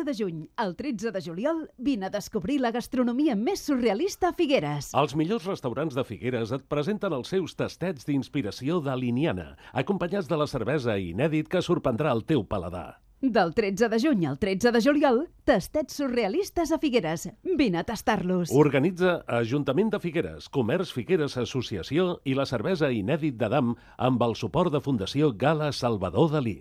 De 0.05 0.13
juny 0.15 0.43
al 0.55 0.75
13 0.77 1.11
de 1.11 1.21
juliol 1.25 1.63
vine 1.77 2.07
a 2.07 2.13
descobrir 2.13 2.59
la 2.61 2.71
gastronomia 2.71 3.35
més 3.35 3.63
surrealista 3.65 4.29
a 4.29 4.35
Figueres. 4.37 4.91
Els 4.93 5.15
millors 5.19 5.47
restaurants 5.49 5.97
de 5.97 6.05
Figueres 6.07 6.53
et 6.55 6.67
presenten 6.71 7.15
els 7.17 7.33
seus 7.33 7.57
tastets 7.57 8.05
d'inspiració 8.07 8.79
daliniana, 8.85 9.55
acompanyats 9.73 10.29
de 10.29 10.37
la 10.39 10.47
cervesa 10.47 10.99
inèdit 11.01 11.49
que 11.49 11.65
sorprendrà 11.65 12.13
el 12.13 12.23
teu 12.29 12.45
paladar. 12.45 13.01
Del 13.21 13.55
13 13.55 13.87
de 13.89 13.97
juny 13.97 14.25
al 14.27 14.37
13 14.37 14.71
de 14.75 14.81
juliol, 14.83 15.21
tastets 15.49 15.95
surrealistes 15.97 16.71
a 16.71 16.77
Figueres. 16.77 17.29
Vine 17.57 17.79
a 17.79 17.83
tastar-los. 17.87 18.51
Organitza 18.53 19.23
Ajuntament 19.25 19.89
de 19.95 19.99
Figueres, 20.03 20.49
Comerç 20.49 20.93
Figueres 20.93 21.37
Associació 21.41 22.19
i 22.23 22.35
la 22.37 22.45
cervesa 22.45 22.91
inèdit 22.93 23.39
d'Adam 23.39 23.73
amb 23.97 24.21
el 24.29 24.37
suport 24.37 24.75
de 24.75 24.83
Fundació 24.83 25.31
Gala 25.33 25.71
Salvador 25.73 26.29
Dalí. 26.35 26.59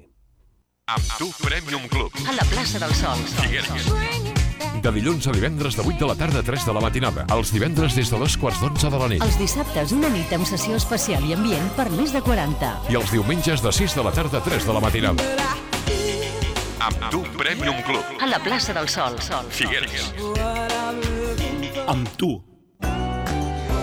Amb 0.87 1.05
tu 1.17 1.31
Premium 1.41 1.89
Club. 1.89 2.13
A 2.29 2.33
la 2.37 2.45
plaça 2.45 2.79
del 2.79 2.93
Sol. 2.93 3.17
Figueres. 3.41 3.87
De 4.85 4.91
dilluns 4.93 5.25
a 5.27 5.33
divendres 5.33 5.79
de 5.79 5.81
8 5.81 5.97
de 5.97 6.09
la 6.11 6.15
tarda 6.15 6.43
a 6.43 6.45
3 6.45 6.67
de 6.69 6.75
la 6.77 6.83
matinada. 6.85 7.25
Els 7.33 7.53
divendres 7.55 7.97
des 7.97 8.13
de 8.13 8.21
dos 8.21 8.37
quarts 8.37 8.61
d'onze 8.61 8.91
de 8.93 9.01
la 9.01 9.09
nit. 9.09 9.25
Els 9.25 9.39
dissabtes 9.41 9.97
una 9.97 10.13
nit 10.13 10.29
amb 10.37 10.45
sessió 10.45 10.77
especial 10.77 11.25
i 11.25 11.33
ambient 11.33 11.73
per 11.73 11.89
més 11.89 12.13
de 12.13 12.21
40. 12.21 12.75
I 12.93 13.01
els 13.01 13.17
diumenges 13.17 13.65
de 13.65 13.73
6 13.73 13.97
de 13.97 14.05
la 14.05 14.13
tarda 14.13 14.43
a 14.43 14.45
3 14.45 14.69
de 14.69 14.77
la 14.77 14.85
matinada. 14.85 15.33
Amb 16.85 17.09
tu 17.09 17.25
Premium 17.41 17.81
Club. 17.89 18.05
A 18.21 18.29
la 18.29 18.45
plaça 18.45 18.77
del 18.77 18.93
Sol. 18.93 19.17
Sol. 19.25 19.49
Figueres. 19.49 20.13
Amb 21.89 22.13
tu. 22.21 22.35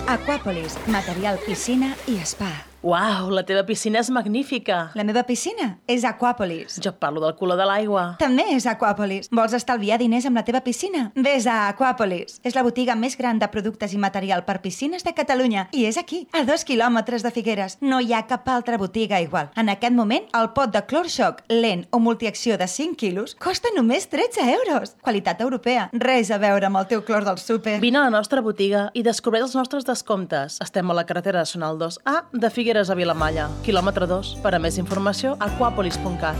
Aquàpolis, 0.06 0.78
material 0.86 1.42
piscina 1.42 1.96
i 2.06 2.22
spa. 2.22 2.71
Uau, 2.82 3.28
la 3.30 3.44
teva 3.46 3.62
piscina 3.62 4.00
és 4.00 4.08
magnífica. 4.10 4.88
La 4.98 5.04
meva 5.06 5.22
piscina 5.22 5.76
és 5.86 6.02
Aquàpolis. 6.02 6.80
Jo 6.82 6.90
parlo 6.98 7.20
del 7.22 7.36
color 7.38 7.54
de 7.60 7.66
l'aigua. 7.68 8.16
També 8.18 8.42
és 8.56 8.64
Aquàpolis. 8.66 9.28
Vols 9.30 9.52
estalviar 9.54 10.00
diners 10.00 10.24
amb 10.26 10.40
la 10.40 10.42
teva 10.42 10.64
piscina? 10.66 11.04
Ves 11.14 11.46
a 11.46 11.68
Aquàpolis. 11.68 12.40
És 12.42 12.56
la 12.58 12.64
botiga 12.66 12.96
més 12.98 13.14
gran 13.14 13.38
de 13.38 13.46
productes 13.54 13.94
i 13.94 14.00
material 14.02 14.42
per 14.42 14.58
piscines 14.64 15.06
de 15.06 15.12
Catalunya. 15.14 15.68
I 15.70 15.84
és 15.86 15.98
aquí, 16.00 16.24
a 16.34 16.42
dos 16.42 16.64
quilòmetres 16.66 17.22
de 17.22 17.30
Figueres. 17.30 17.78
No 17.80 18.00
hi 18.02 18.16
ha 18.16 18.24
cap 18.26 18.50
altra 18.50 18.80
botiga 18.82 19.22
igual. 19.22 19.52
En 19.54 19.70
aquest 19.70 19.94
moment, 19.94 20.26
el 20.34 20.50
pot 20.50 20.74
de 20.74 20.82
Clorshock 20.82 21.44
lent 21.54 21.86
o 21.92 22.02
multiacció 22.02 22.58
de 22.58 22.66
5 22.66 22.98
quilos 22.98 23.36
costa 23.38 23.70
només 23.76 24.08
13 24.10 24.48
euros. 24.56 24.96
Qualitat 25.06 25.40
europea. 25.46 25.86
Res 25.92 26.34
a 26.34 26.40
veure 26.42 26.66
amb 26.66 26.82
el 26.82 26.90
teu 26.90 27.06
clor 27.06 27.22
del 27.30 27.38
súper. 27.38 27.78
Vine 27.78 28.02
a 28.02 28.04
la 28.08 28.16
nostra 28.18 28.42
botiga 28.42 28.88
i 28.92 29.06
descobreix 29.06 29.46
els 29.46 29.54
nostres 29.54 29.86
descomptes. 29.86 30.58
Estem 30.58 30.90
a 30.90 30.98
la 30.98 31.06
carretera 31.06 31.46
nacional 31.46 31.78
2A 31.78 32.26
de 32.32 32.50
Figueres 32.50 32.71
a 32.80 32.94
Vilamalla, 32.96 33.50
quilòmetre 33.66 34.06
2. 34.08 34.36
Per 34.42 34.54
a 34.54 34.58
més 34.58 34.78
informació, 34.80 35.36
aquapolis.cat. 35.40 36.36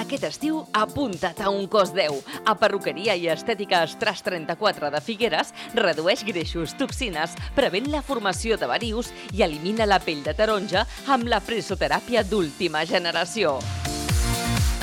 Aquest 0.00 0.24
estiu, 0.26 0.64
apunta't 0.74 1.42
a 1.44 1.50
un 1.50 1.68
cos 1.70 1.92
10. 1.94 2.24
A 2.48 2.56
Perruqueria 2.58 3.14
i 3.14 3.28
Estètica 3.30 3.84
Estras 3.86 4.24
34 4.26 4.90
de 4.90 5.00
Figueres 5.04 5.54
redueix 5.76 6.24
greixos, 6.26 6.74
toxines, 6.74 7.36
prevent 7.54 7.90
la 7.92 8.02
formació 8.02 8.58
de 8.58 8.66
varius 8.66 9.12
i 9.30 9.44
elimina 9.46 9.86
la 9.86 10.00
pell 10.02 10.24
de 10.26 10.34
taronja 10.34 10.86
amb 11.06 11.30
la 11.30 11.38
presoteràpia 11.44 12.26
d'última 12.26 12.82
generació. 12.88 13.60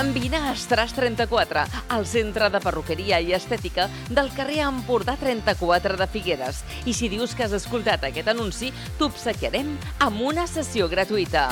Vine 0.04 0.38
a 0.38 0.52
Estras 0.52 0.94
34, 0.94 1.62
al 1.90 2.06
centre 2.06 2.50
de 2.54 2.60
perruqueria 2.62 3.18
i 3.20 3.34
estètica 3.34 3.88
del 4.10 4.30
carrer 4.36 4.60
Empordà 4.66 5.18
34 5.18 5.98
de 5.98 6.08
Figueres. 6.08 6.62
I 6.86 6.94
si 6.94 7.10
dius 7.10 7.34
que 7.36 7.46
has 7.46 7.54
escoltat 7.58 8.06
aquest 8.06 8.30
anunci, 8.30 8.72
t'obsequiarem 9.00 9.74
amb 10.06 10.22
una 10.22 10.46
sessió 10.48 10.88
gratuïta. 10.90 11.48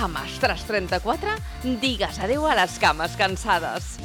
Amb 0.00 0.20
Estras 0.24 0.64
34, 0.68 1.36
digues 1.80 2.18
adeu 2.24 2.48
a 2.48 2.56
les 2.58 2.78
cames 2.80 3.16
cansades. 3.20 3.96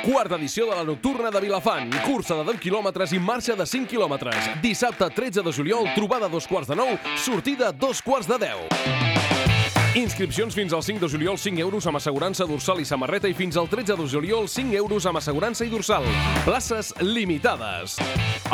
Quarta 0.00 0.38
edició 0.38 0.70
de 0.70 0.78
la 0.78 0.84
Nocturna 0.84 1.30
de 1.30 1.42
Vilafant. 1.44 1.92
Cursa 2.06 2.38
de 2.40 2.46
10 2.54 2.62
quilòmetres 2.62 3.12
i 3.12 3.20
marxa 3.20 3.58
de 3.58 3.66
5 3.66 3.90
quilòmetres. 3.90 4.54
Dissabte 4.62 5.10
13 5.12 5.44
de 5.44 5.52
juliol, 5.52 5.90
trobada 5.94 6.28
dos 6.28 6.48
quarts 6.48 6.72
de 6.72 6.78
nou, 6.78 6.96
sortida 7.20 7.70
dos 7.70 8.00
quarts 8.02 8.30
de 8.30 8.38
10. 8.48 9.59
Inscripcions 9.94 10.54
fins 10.54 10.72
al 10.72 10.84
5 10.84 11.00
de 11.02 11.08
juliol, 11.08 11.36
5 11.36 11.58
euros 11.58 11.86
amb 11.90 11.98
assegurança 11.98 12.44
dorsal 12.46 12.78
i 12.78 12.84
samarreta 12.86 13.26
i 13.26 13.34
fins 13.34 13.56
al 13.58 13.66
13 13.66 13.96
de 13.98 14.04
juliol, 14.06 14.46
5 14.46 14.76
euros 14.78 15.06
amb 15.10 15.18
assegurança 15.18 15.64
i 15.66 15.70
dorsal. 15.72 16.06
Places 16.44 16.92
limitades. 17.00 17.96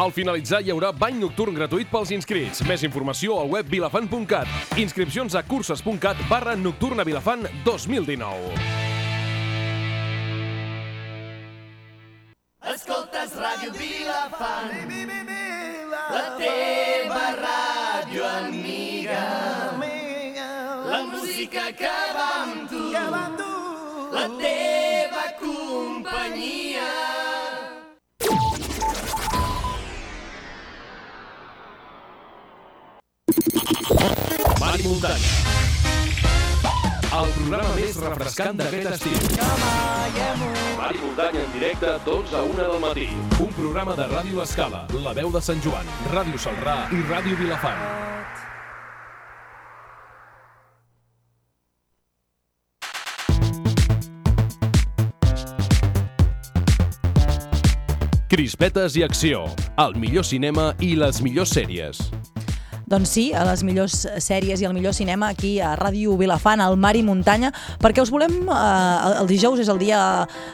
Al 0.01 0.15
finalitzar 0.17 0.63
hi 0.65 0.73
haurà 0.73 0.95
bany 0.97 1.21
nocturn 1.21 1.53
gratuït 1.53 1.93
pels 1.93 2.15
inscrits. 2.17 2.65
Més 2.65 2.87
informació 2.89 3.37
al 3.37 3.53
web 3.53 3.69
vilafant.cat. 3.69 4.49
Inscripcions 4.81 5.37
a 5.37 5.45
curses.cat 5.45 6.25
barra 6.31 6.57
nocturna 6.57 7.05
vilafant 7.05 7.45
2019. 7.69 8.57
Escoltes 12.73 13.37
Ràdio 13.37 13.77
Vilafant, 13.77 14.73
la 16.17 16.27
teva 16.41 17.29
ràdio 17.45 18.25
amiga. 18.25 19.66
Música 21.37 21.71
que 21.77 21.89
va 22.17 22.27
amb 22.43 22.71
tu, 22.71 22.79
la 24.11 24.23
teva 24.41 25.25
companyia. 25.37 26.87
Mari 34.63 34.87
Muntanya. 34.87 35.35
El 37.13 37.29
programa 37.37 37.69
més 37.77 38.01
refrescant 38.01 38.57
d'aquest 38.57 38.91
estiu. 38.95 39.21
Mari 40.81 41.05
Muntanya 41.05 41.45
en 41.45 41.53
directe, 41.53 41.93
12 42.09 42.33
a 42.33 42.45
1 42.49 42.59
del 42.63 42.81
matí. 42.89 43.11
Un 43.37 43.53
programa 43.61 44.01
de 44.01 44.09
Ràdio 44.17 44.41
Escala, 44.49 44.87
La 45.05 45.13
Veu 45.13 45.29
de 45.37 45.45
Sant 45.45 45.61
Joan, 45.61 45.97
Ràdio 46.17 46.41
Salrà 46.49 46.81
i 46.89 47.05
Ràdio 47.13 47.37
Vilafant. 47.45 48.46
Crispetes 58.29 58.97
i 58.99 59.05
acció, 59.07 59.45
el 59.79 59.93
millor 60.03 60.25
cinema 60.27 60.73
i 60.83 60.97
les 60.99 61.21
millors 61.23 61.53
sèries. 61.55 62.01
Doncs 62.87 63.11
sí, 63.11 63.25
a 63.35 63.43
les 63.49 63.65
millors 63.67 64.05
sèries 64.23 64.61
i 64.63 64.67
el 64.69 64.75
millor 64.77 64.93
cinema 64.95 65.33
aquí 65.33 65.57
a 65.59 65.73
Ràdio 65.75 66.13
Vilafant, 66.21 66.61
al 66.63 66.77
Mar 66.79 66.93
i 66.95 67.03
Muntanya, 67.03 67.51
perquè 67.83 67.99
us 67.99 68.13
volem... 68.15 68.45
Eh, 68.47 69.15
el 69.17 69.27
dijous 69.27 69.59
és 69.59 69.71
el 69.73 69.81
dia 69.81 69.99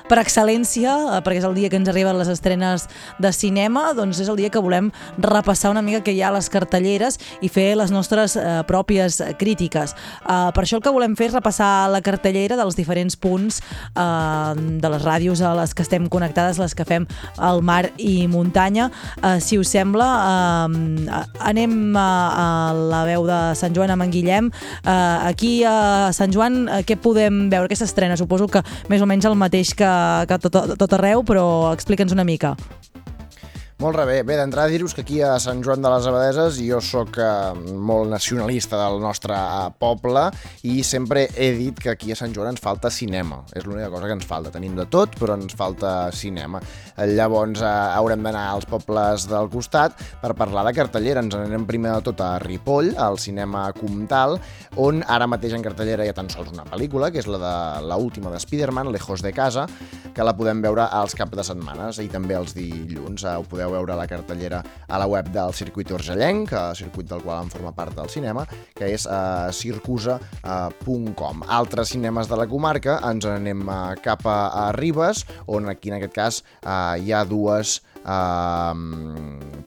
per 0.08 0.16
excel·lència, 0.22 0.94
eh, 0.96 1.18
perquè 1.26 1.42
és 1.42 1.44
el 1.44 1.52
dia 1.58 1.68
que 1.68 1.76
ens 1.76 1.90
arriben 1.92 2.16
les 2.16 2.30
estrenes 2.32 2.86
de 3.20 3.32
cinema, 3.36 3.90
doncs 3.92 4.22
és 4.24 4.30
el 4.32 4.40
dia 4.40 4.48
que 4.48 4.62
volem 4.64 4.88
repassar 5.20 5.74
una 5.74 5.82
mica 5.84 6.00
que 6.06 6.14
hi 6.16 6.22
ha 6.22 6.30
a 6.30 6.36
les 6.38 6.48
cartelleres 6.48 7.20
i 7.44 7.50
fer 7.52 7.74
les 7.76 7.92
nostres 7.92 8.38
eh, 8.40 8.62
pròpies 8.64 9.20
crítiques. 9.36 9.92
Eh, 10.24 10.48
per 10.56 10.64
això 10.64 10.80
el 10.80 10.86
que 10.86 10.94
volem 10.96 11.18
fer 11.20 11.28
és 11.28 11.36
repassar 11.36 11.90
la 11.92 12.00
cartellera 12.00 12.56
dels 12.56 12.80
diferents 12.80 13.18
punts 13.20 13.60
eh, 13.60 14.56
de 14.56 14.94
les 14.96 15.04
ràdios 15.04 15.44
a 15.44 15.52
les 15.60 15.76
que 15.76 15.84
estem 15.84 16.08
connectades, 16.08 16.62
les 16.64 16.72
que 16.72 16.88
fem 16.88 17.04
al 17.36 17.60
Mar 17.60 17.90
i 18.00 18.24
Muntanya. 18.24 18.88
Eh, 19.20 19.36
si 19.44 19.60
us 19.60 19.76
sembla, 19.76 20.10
eh, 20.24 21.22
anem 21.52 21.92
a 22.00 22.21
a 22.30 22.46
la 22.76 23.02
veu 23.08 23.26
de 23.28 23.40
Sant 23.58 23.74
Joan 23.76 23.92
amb 23.94 24.06
en 24.06 24.12
Guillem. 24.14 24.50
Uh, 24.82 25.28
aquí 25.30 25.54
a 25.68 26.10
Sant 26.16 26.34
Joan, 26.34 26.64
uh, 26.68 26.82
què 26.86 26.98
podem 27.00 27.48
veure? 27.52 27.70
Què 27.70 27.78
s'estrena? 27.78 28.18
Suposo 28.20 28.48
que 28.50 28.64
més 28.92 29.02
o 29.02 29.08
menys 29.08 29.28
el 29.28 29.38
mateix 29.38 29.74
que, 29.78 29.92
que 30.28 30.40
tot, 30.46 30.76
tot 30.78 30.98
arreu, 30.98 31.26
però 31.26 31.46
explica'ns 31.72 32.14
una 32.14 32.26
mica. 32.28 32.56
Molt 33.82 33.98
bé, 34.06 34.20
bé 34.22 34.36
d'entrada 34.38 34.70
dir-vos 34.70 34.92
que 34.94 35.02
aquí 35.02 35.16
a 35.26 35.32
Sant 35.42 35.58
Joan 35.66 35.82
de 35.82 35.90
les 35.90 36.04
Abadeses 36.06 36.60
jo 36.62 36.76
sóc 36.86 37.16
eh, 37.18 37.26
molt 37.74 38.12
nacionalista 38.12 38.78
del 38.78 39.00
nostre 39.02 39.34
eh, 39.34 39.72
poble 39.74 40.28
i 40.70 40.84
sempre 40.86 41.24
he 41.34 41.48
dit 41.56 41.80
que 41.82 41.90
aquí 41.90 42.12
a 42.14 42.16
Sant 42.20 42.30
Joan 42.30 42.52
ens 42.52 42.62
falta 42.62 42.92
cinema. 42.94 43.40
És 43.50 43.66
l'única 43.66 43.88
cosa 43.90 44.06
que 44.06 44.14
ens 44.14 44.28
falta. 44.28 44.52
Tenim 44.54 44.76
de 44.78 44.86
tot, 44.86 45.16
però 45.18 45.34
ens 45.34 45.56
falta 45.58 46.12
cinema. 46.14 46.60
Eh, 46.94 47.08
Llavors 47.10 47.58
eh, 47.58 47.72
haurem 47.96 48.22
d'anar 48.22 48.44
als 48.52 48.68
pobles 48.70 49.26
del 49.26 49.50
costat 49.50 49.98
per 50.22 50.30
parlar 50.38 50.62
de 50.68 50.76
cartellera. 50.78 51.26
Ens 51.26 51.34
anem 51.40 51.66
primer 51.66 51.96
de 51.96 52.06
tot 52.12 52.22
a 52.22 52.36
Ripoll, 52.44 52.92
al 52.94 53.18
cinema 53.18 53.64
Comtal, 53.80 54.36
on 54.78 55.02
ara 55.10 55.26
mateix 55.26 55.58
en 55.58 55.66
cartellera 55.66 56.06
hi 56.06 56.12
ha 56.14 56.18
tan 56.20 56.30
sols 56.30 56.54
una 56.54 56.68
pel·lícula, 56.70 57.10
que 57.10 57.18
és 57.18 57.26
la 57.26 57.42
de 57.42 57.56
la 57.90 57.98
última 57.98 58.30
de 58.30 58.38
Spider-Man, 58.46 58.94
Lejos 58.94 59.26
de 59.26 59.34
casa, 59.34 59.66
que 60.14 60.22
la 60.22 60.38
podem 60.38 60.62
veure 60.62 60.86
als 60.86 61.18
caps 61.18 61.34
de 61.34 61.50
setmanes 61.50 61.98
i 61.98 62.06
també 62.12 62.38
els 62.38 62.54
dilluns. 62.54 63.26
Eh, 63.26 63.36
Ho 63.42 63.50
podeu 63.50 63.71
veure 63.72 63.96
la 63.98 64.06
cartellera 64.10 64.62
a 64.88 65.00
la 65.00 65.08
web 65.10 65.30
del 65.34 65.54
Circuit 65.56 65.90
Urgellenc, 65.96 66.52
eh, 66.52 66.64
circuit 66.78 67.08
del 67.10 67.22
qual 67.24 67.44
en 67.44 67.52
forma 67.52 67.72
part 67.76 67.96
del 67.96 68.10
cinema, 68.12 68.46
que 68.76 68.92
és 68.94 69.06
eh, 69.06 69.52
circusa.com. 69.56 71.46
Altres 71.48 71.94
cinemes 71.94 72.30
de 72.30 72.38
la 72.38 72.48
comarca 72.50 73.00
ens 73.10 73.26
anem 73.28 73.64
eh, 73.66 73.80
cap 74.04 74.26
a, 74.26 74.38
a 74.66 74.68
Ribes, 74.76 75.26
on 75.46 75.70
aquí 75.72 75.92
en 75.92 76.00
aquest 76.00 76.14
cas 76.16 76.42
eh, 76.62 77.02
hi 77.02 77.12
ha 77.12 77.24
dues 77.28 77.80
eh, 77.80 77.91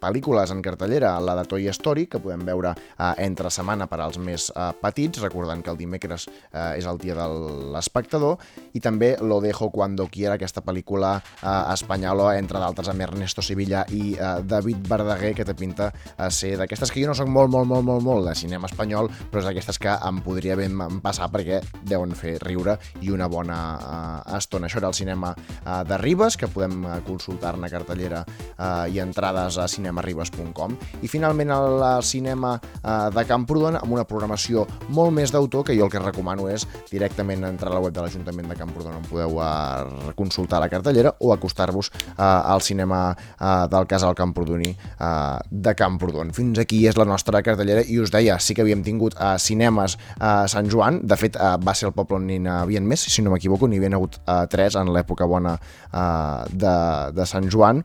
pel·lícules 0.06 0.52
en 0.52 0.62
cartellera, 0.62 1.20
la 1.20 1.36
de 1.40 1.45
Toy 1.49 1.68
Story, 1.74 2.06
que 2.07 2.20
podem 2.20 2.45
veure 2.45 2.74
eh, 2.76 3.14
entre 3.26 3.49
setmana 3.53 3.88
per 3.88 4.02
als 4.03 4.20
més 4.22 4.52
eh, 4.52 4.72
petits, 4.82 5.22
recordant 5.24 5.64
que 5.64 5.72
el 5.72 5.80
dimecres 5.80 6.28
eh, 6.28 6.78
és 6.78 6.86
el 6.86 6.99
dia 7.02 7.16
de 7.18 7.28
l'espectador, 7.74 8.38
i 8.74 8.82
també 8.84 9.16
Lo 9.22 9.40
dejo 9.41 9.70
cuando 9.72 10.07
quiera, 10.12 10.36
aquesta 10.36 10.62
pel·lícula 10.66 11.16
eh, 11.18 11.74
espanyola, 11.74 12.36
entre 12.38 12.60
d'altres 12.60 12.90
amb 12.91 13.06
Ernesto 13.06 13.41
Sevilla 13.45 13.86
i 13.91 14.16
eh, 14.16 14.34
David 14.44 14.86
Verdaguer, 14.90 15.34
que 15.36 15.45
té 15.48 15.56
pinta 15.57 15.91
a 16.18 16.30
ser 16.30 16.56
d'aquestes 16.60 16.91
que 16.91 17.02
jo 17.02 17.10
no 17.10 17.18
soc 17.18 17.30
molt, 17.32 17.52
molt, 17.52 17.68
molt, 17.70 17.86
molt, 17.88 18.03
molt 18.06 18.30
de 18.30 18.36
cinema 18.38 18.70
espanyol, 18.70 19.10
però 19.32 19.44
és 19.44 19.49
d'aquestes 19.49 19.80
que 19.82 19.95
em 19.95 20.22
podria 20.26 20.57
ben 20.60 20.76
passar 21.03 21.30
perquè 21.34 21.62
deuen 21.88 22.14
fer 22.18 22.38
riure 22.44 22.78
i 23.02 23.12
una 23.14 23.30
bona 23.32 23.60
eh, 23.76 24.38
estona. 24.38 24.68
Això 24.70 24.82
era 24.82 24.91
el 24.91 24.98
cinema 24.98 25.34
eh, 25.36 25.82
de 25.88 26.02
Ribes, 26.02 26.38
que 26.38 26.52
podem 26.52 26.84
eh, 26.86 26.99
consultar-ne 27.07 27.72
cartellera 27.72 28.24
eh, 28.26 28.95
i 28.95 28.99
entrades 29.03 29.57
a 29.57 29.68
cinemaribes.com. 29.72 30.76
I 31.02 31.11
finalment 31.11 31.53
el 31.56 31.80
eh, 31.80 31.93
cinema 32.06 32.56
eh, 32.57 33.10
de 33.15 33.26
Camprodon 33.30 33.80
amb 33.80 33.95
una 33.95 34.06
programació 34.07 34.65
molt 34.95 35.14
més 35.15 35.34
d'autor 35.34 35.65
que 35.68 35.76
jo 35.77 35.88
el 35.88 35.93
que 35.93 36.02
recomano 36.02 36.49
és 36.52 36.68
directament 36.91 37.45
entrar 37.47 37.72
a 37.72 37.76
la 37.77 37.84
web 37.84 37.93
de 37.95 38.03
l'Ajuntament 38.03 38.49
de 38.52 38.57
Camprodon 38.60 38.99
on 38.99 39.07
podeu 39.10 39.39
eh, 39.41 40.14
consultar 40.18 40.61
la 40.64 40.69
cartellera 40.72 41.15
o 41.19 41.34
acostar-vos 41.34 41.91
eh, 41.91 42.22
al 42.22 42.61
cinema 42.61 43.15
eh, 43.15 43.68
del 43.72 43.88
Casal 43.88 44.15
Camprodoní 44.15 44.72
eh, 44.72 45.38
de 45.49 45.76
Camprodon. 45.76 46.34
Fins 46.35 46.60
aquí 46.61 46.85
és 46.88 46.97
la 46.97 47.07
nostra 47.07 47.41
cartellera 47.45 47.84
i 47.85 47.99
us 48.02 48.14
deia, 48.14 48.39
sí 48.39 48.56
que 48.56 48.65
havíem 48.65 48.84
tingut 48.85 49.18
eh, 49.19 49.35
cinemes 49.41 49.97
a 50.19 50.35
Sant 50.52 50.69
Joan, 50.72 51.02
de 51.07 51.18
fet 51.19 51.38
eh, 51.39 51.56
va 51.61 51.76
ser 51.76 51.89
el 51.89 51.95
poble 51.95 52.19
on 52.19 52.27
n'hi 52.30 52.39
havien 52.49 52.85
més, 52.88 53.06
si 53.11 53.23
no 53.23 53.34
m'equivoco, 53.34 53.69
n'hi 53.69 53.81
havien 53.81 53.97
hagut 53.97 54.19
eh, 54.22 54.41
tres 54.52 54.77
en 54.80 54.91
l'època 54.95 55.27
bona 55.30 55.56
eh, 55.57 56.41
de, 56.52 56.76
de 57.15 57.30
Sant 57.30 57.49
Joan, 57.52 57.84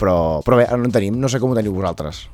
però, 0.00 0.16
però 0.46 0.60
bé, 0.60 0.68
no 0.72 0.88
en 0.88 0.94
tenim, 0.94 1.18
no 1.20 1.30
sé 1.30 1.40
com 1.42 1.52
ho 1.52 1.58
teniu 1.58 1.74
vosaltres. 1.76 2.24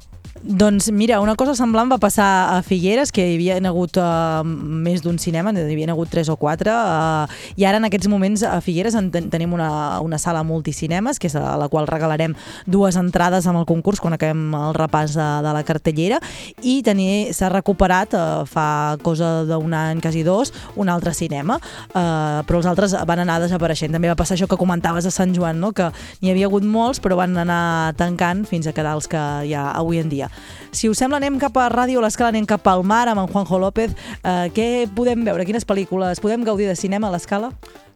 Doncs 0.43 0.91
mira, 0.91 1.19
una 1.21 1.35
cosa 1.37 1.53
semblant 1.53 1.91
va 1.93 1.99
passar 2.01 2.57
a 2.57 2.63
Figueres, 2.65 3.11
que 3.13 3.27
hi 3.29 3.35
havia 3.35 3.59
hagut 3.69 3.99
uh, 4.01 4.41
més 4.41 5.03
d'un 5.05 5.19
cinema, 5.21 5.53
hi 5.53 5.67
havia 5.67 5.91
hagut 5.93 6.09
tres 6.09 6.31
o 6.33 6.37
quatre, 6.41 6.73
uh, 6.73 7.29
i 7.61 7.67
ara 7.69 7.77
en 7.77 7.85
aquests 7.85 8.09
moments 8.09 8.41
a 8.49 8.55
Figueres 8.65 8.97
en 8.97 9.11
ten 9.13 9.29
tenim 9.29 9.53
una, 9.53 10.01
una 10.01 10.17
sala 10.17 10.41
multicinemes, 10.43 11.21
que 11.21 11.29
és 11.29 11.37
a 11.37 11.59
la 11.61 11.69
qual 11.69 11.85
regalarem 11.91 12.33
dues 12.65 12.97
entrades 12.97 13.45
amb 13.45 13.61
el 13.61 13.67
concurs 13.69 14.01
quan 14.01 14.17
acabem 14.17 14.55
el 14.57 14.73
repàs 14.79 15.13
de, 15.19 15.27
de 15.45 15.53
la 15.53 15.63
cartellera, 15.69 16.23
i 16.65 16.81
s'ha 17.37 17.53
recuperat 17.53 18.17
uh, 18.17 18.49
fa 18.49 18.97
cosa 19.05 19.45
d'un 19.45 19.77
any, 19.77 20.01
quasi 20.01 20.25
dos, 20.25 20.55
un 20.81 20.89
altre 20.89 21.13
cinema, 21.13 21.61
uh, 21.61 22.41
però 22.49 22.63
els 22.63 22.71
altres 22.71 22.97
van 22.97 23.27
anar 23.27 23.43
desapareixent. 23.45 23.93
També 23.93 24.09
va 24.09 24.17
passar 24.17 24.39
això 24.39 24.49
que 24.49 24.57
comentaves 24.57 25.05
a 25.05 25.13
Sant 25.13 25.37
Joan, 25.37 25.61
no? 25.61 25.75
que 25.77 25.93
n'hi 26.23 26.33
havia 26.33 26.49
hagut 26.49 26.65
molts, 26.65 27.05
però 27.05 27.21
van 27.21 27.37
anar 27.37 27.93
tancant 28.01 28.47
fins 28.49 28.65
a 28.65 28.73
quedar 28.73 28.97
els 28.97 29.05
que 29.05 29.21
hi 29.45 29.53
ha 29.53 29.69
avui 29.77 30.01
en 30.01 30.09
dia. 30.09 30.30
Si 30.71 30.89
us 30.89 30.99
sembla, 31.03 31.19
anem 31.19 31.39
cap 31.43 31.57
a 31.59 31.69
Ràdio 31.73 32.03
l'Escala, 32.03 32.31
anem 32.31 32.47
cap 32.47 32.67
al 32.71 32.85
mar 32.87 33.07
amb 33.11 33.25
en 33.25 33.31
Juanjo 33.31 33.59
López. 33.59 33.95
Eh, 34.23 34.49
què 34.55 34.89
podem 34.95 35.25
veure? 35.27 35.47
Quines 35.49 35.67
pel·lícules? 35.67 36.23
Podem 36.23 36.47
gaudir 36.47 36.71
de 36.71 36.77
cinema 36.79 37.11
a 37.11 37.17
l'Escala? 37.17 37.51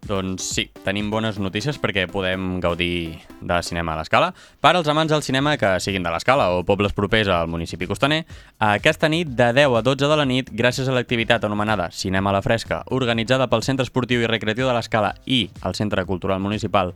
Doncs 0.05 0.45
sí, 0.53 0.67
tenim 0.85 1.09
bones 1.09 1.39
notícies 1.41 1.79
perquè 1.81 2.05
podem 2.13 2.59
gaudir 2.61 3.23
de 3.41 3.61
cinema 3.65 3.95
a 3.95 3.97
l'escala. 4.03 4.35
Per 4.61 4.75
als 4.75 4.89
amants 4.93 5.13
del 5.15 5.25
cinema 5.25 5.57
que 5.57 5.71
siguin 5.81 6.05
de 6.05 6.13
l'escala 6.13 6.51
o 6.53 6.61
pobles 6.69 6.93
propers 6.93 7.31
al 7.33 7.49
municipi 7.49 7.89
costaner, 7.89 8.25
aquesta 8.61 9.09
nit 9.09 9.33
de 9.33 9.49
10 9.57 9.79
a 9.79 9.83
12 9.87 10.11
de 10.11 10.19
la 10.21 10.29
nit, 10.29 10.51
gràcies 10.53 10.89
a 10.89 10.97
l'activitat 10.97 11.45
anomenada 11.49 11.89
Cinema 11.91 12.31
a 12.31 12.37
la 12.37 12.43
Fresca, 12.45 12.83
organitzada 12.93 13.49
pel 13.49 13.65
Centre 13.65 13.89
Esportiu 13.89 14.21
i 14.21 14.29
Recreatiu 14.29 14.69
de 14.69 14.77
l'Escala 14.77 15.15
i 15.25 15.47
el 15.65 15.75
Centre 15.75 16.05
Cultural 16.05 16.41
Municipal, 16.41 16.93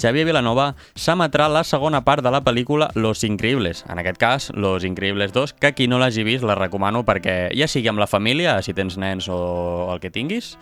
Xavier 0.00 0.26
Vilanova 0.26 0.72
s'emetrà 0.94 1.48
la 1.48 1.64
segona 1.64 2.02
part 2.04 2.24
de 2.24 2.32
la 2.34 2.42
pel·lícula 2.44 2.90
Los 2.94 3.24
Increïbles, 3.24 3.84
en 3.88 4.02
aquest 4.02 4.20
cas 4.20 4.50
Los 4.54 4.84
Increïbles 4.84 5.32
2, 5.32 5.54
que 5.60 5.72
qui 5.74 5.88
no 5.88 6.00
l'hagi 6.02 6.26
vist 6.26 6.44
la 6.44 6.58
recomano 6.58 7.04
perquè 7.06 7.48
ja 7.54 7.68
sigui 7.70 7.88
amb 7.92 8.02
la 8.02 8.10
família, 8.10 8.60
si 8.62 8.74
tens 8.74 8.98
nens 8.98 9.30
o 9.30 9.88
el 9.94 10.02
que 10.02 10.12
tinguis, 10.14 10.54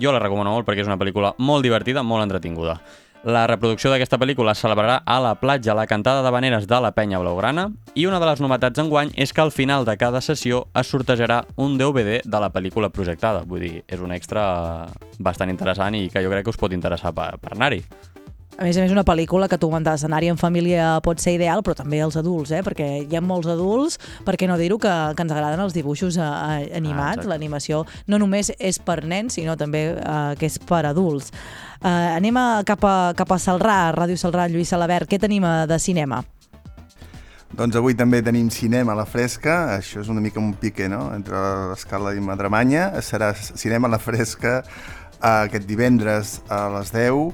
jo 0.00 0.14
la 0.14 0.22
recomano 0.22 0.54
molt 0.54 0.68
perquè 0.68 0.84
és 0.84 0.90
una 0.90 0.98
pel·lícula 1.00 1.34
molt 1.38 1.66
divertida, 1.66 2.02
molt 2.06 2.28
entretinguda. 2.28 2.80
La 3.20 3.42
reproducció 3.44 3.90
d'aquesta 3.92 4.16
pel·lícula 4.16 4.54
es 4.56 4.62
celebrarà 4.64 5.02
a 5.04 5.18
la 5.20 5.34
platja 5.36 5.74
La 5.76 5.84
Cantada 5.86 6.22
de 6.24 6.30
Vaneres 6.32 6.64
de 6.64 6.78
la 6.80 6.94
Penya 6.96 7.18
Blaugrana 7.20 7.66
i 7.92 8.06
una 8.08 8.16
de 8.16 8.24
les 8.24 8.40
novetats 8.40 8.80
enguany 8.80 9.10
és 9.12 9.34
que 9.36 9.42
al 9.44 9.52
final 9.52 9.84
de 9.84 9.98
cada 10.00 10.22
sessió 10.24 10.62
es 10.72 10.88
sortejarà 10.88 11.42
un 11.60 11.76
DVD 11.76 12.22
de 12.24 12.40
la 12.40 12.48
pel·lícula 12.48 12.88
projectada. 12.88 13.42
Vull 13.44 13.60
dir, 13.60 13.74
és 13.84 14.00
un 14.00 14.16
extra 14.16 14.86
bastant 15.18 15.52
interessant 15.52 16.00
i 16.00 16.08
que 16.08 16.24
jo 16.24 16.32
crec 16.32 16.48
que 16.48 16.54
us 16.54 16.60
pot 16.62 16.72
interessar 16.72 17.12
per, 17.12 17.34
per 17.36 17.52
anar-hi. 17.58 17.84
A 18.58 18.66
més 18.66 18.76
a 18.76 18.82
més, 18.82 18.92
una 18.92 19.04
pel·lícula 19.06 19.46
que 19.48 19.56
tu 19.56 19.70
comentaves, 19.70 20.02
anar-hi 20.04 20.28
en 20.32 20.38
família 20.40 20.98
pot 21.04 21.22
ser 21.22 21.36
ideal, 21.36 21.62
però 21.64 21.76
també 21.78 22.00
els 22.04 22.18
adults, 22.20 22.50
eh? 22.52 22.60
perquè 22.66 22.88
hi 23.06 23.16
ha 23.16 23.22
molts 23.24 23.48
adults, 23.48 23.96
per 24.26 24.34
què 24.36 24.48
no 24.50 24.58
dir-ho, 24.60 24.76
que, 24.82 24.90
que 25.16 25.24
ens 25.24 25.32
agraden 25.32 25.62
els 25.64 25.76
dibuixos 25.76 26.18
eh, 26.18 26.26
animats. 26.76 27.22
exacte. 27.22 27.30
L'animació 27.30 27.84
no 28.10 28.18
només 28.20 28.52
és 28.58 28.80
per 28.82 29.00
nens, 29.06 29.38
sinó 29.38 29.56
també 29.56 29.86
eh, 29.94 30.18
que 30.40 30.50
és 30.50 30.58
per 30.58 30.82
adults. 30.90 31.30
Eh, 31.80 31.88
anem 31.88 32.36
a, 32.36 32.48
cap, 32.68 32.84
a, 32.84 33.14
cap 33.16 33.32
a 33.32 33.38
Salrà, 33.40 33.78
Ràdio 33.96 34.18
Salrà, 34.20 34.44
Lluís 34.50 34.74
Salabert. 34.74 35.08
Què 35.08 35.20
tenim 35.22 35.46
eh, 35.46 35.64
de 35.70 35.78
cinema? 35.80 36.20
Doncs 37.56 37.74
avui 37.80 37.96
també 37.98 38.20
tenim 38.22 38.46
cinema 38.52 38.92
a 38.92 39.00
la 39.00 39.06
fresca, 39.08 39.78
això 39.78 40.04
és 40.04 40.10
una 40.12 40.20
mica 40.22 40.38
un 40.38 40.52
pique, 40.54 40.86
no?, 40.88 41.08
entre 41.16 41.40
l'escala 41.72 42.12
i 42.14 42.20
Madremanya. 42.22 42.90
Serà 43.02 43.32
cinema 43.34 43.88
a 43.88 43.96
la 43.96 44.02
fresca 44.02 44.60
eh, 44.60 45.32
aquest 45.46 45.66
divendres 45.70 46.38
a 46.52 46.66
les 46.76 46.92
10. 46.92 47.32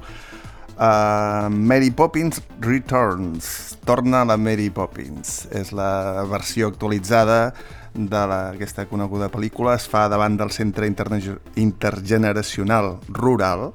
Uh, 0.77 1.49
Mary 1.49 1.89
Poppins 1.91 2.43
Returns. 2.61 3.79
Torna 3.85 4.25
la 4.25 4.37
Mary 4.37 4.71
Poppins. 4.71 5.49
És 5.57 5.73
la 5.73 6.25
versió 6.29 6.69
actualitzada 6.69 7.55
d'aquesta 7.97 8.85
coneguda 8.91 9.31
pel·lícula. 9.33 9.77
Es 9.81 9.89
fa 9.89 10.09
davant 10.13 10.37
del 10.37 10.51
Centre 10.53 10.87
Intergeneracional 10.87 12.99
Rural 13.09 13.73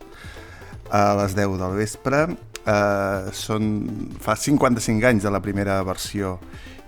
a 0.93 1.17
les 1.23 1.33
10 1.33 1.57
del 1.63 1.73
vespre. 1.79 2.37
Uh, 2.61 3.33
són, 3.33 3.89
fa 4.21 4.37
55 4.37 5.01
anys 5.09 5.25
de 5.25 5.33
la 5.33 5.41
primera 5.41 5.81
versió 5.81 6.37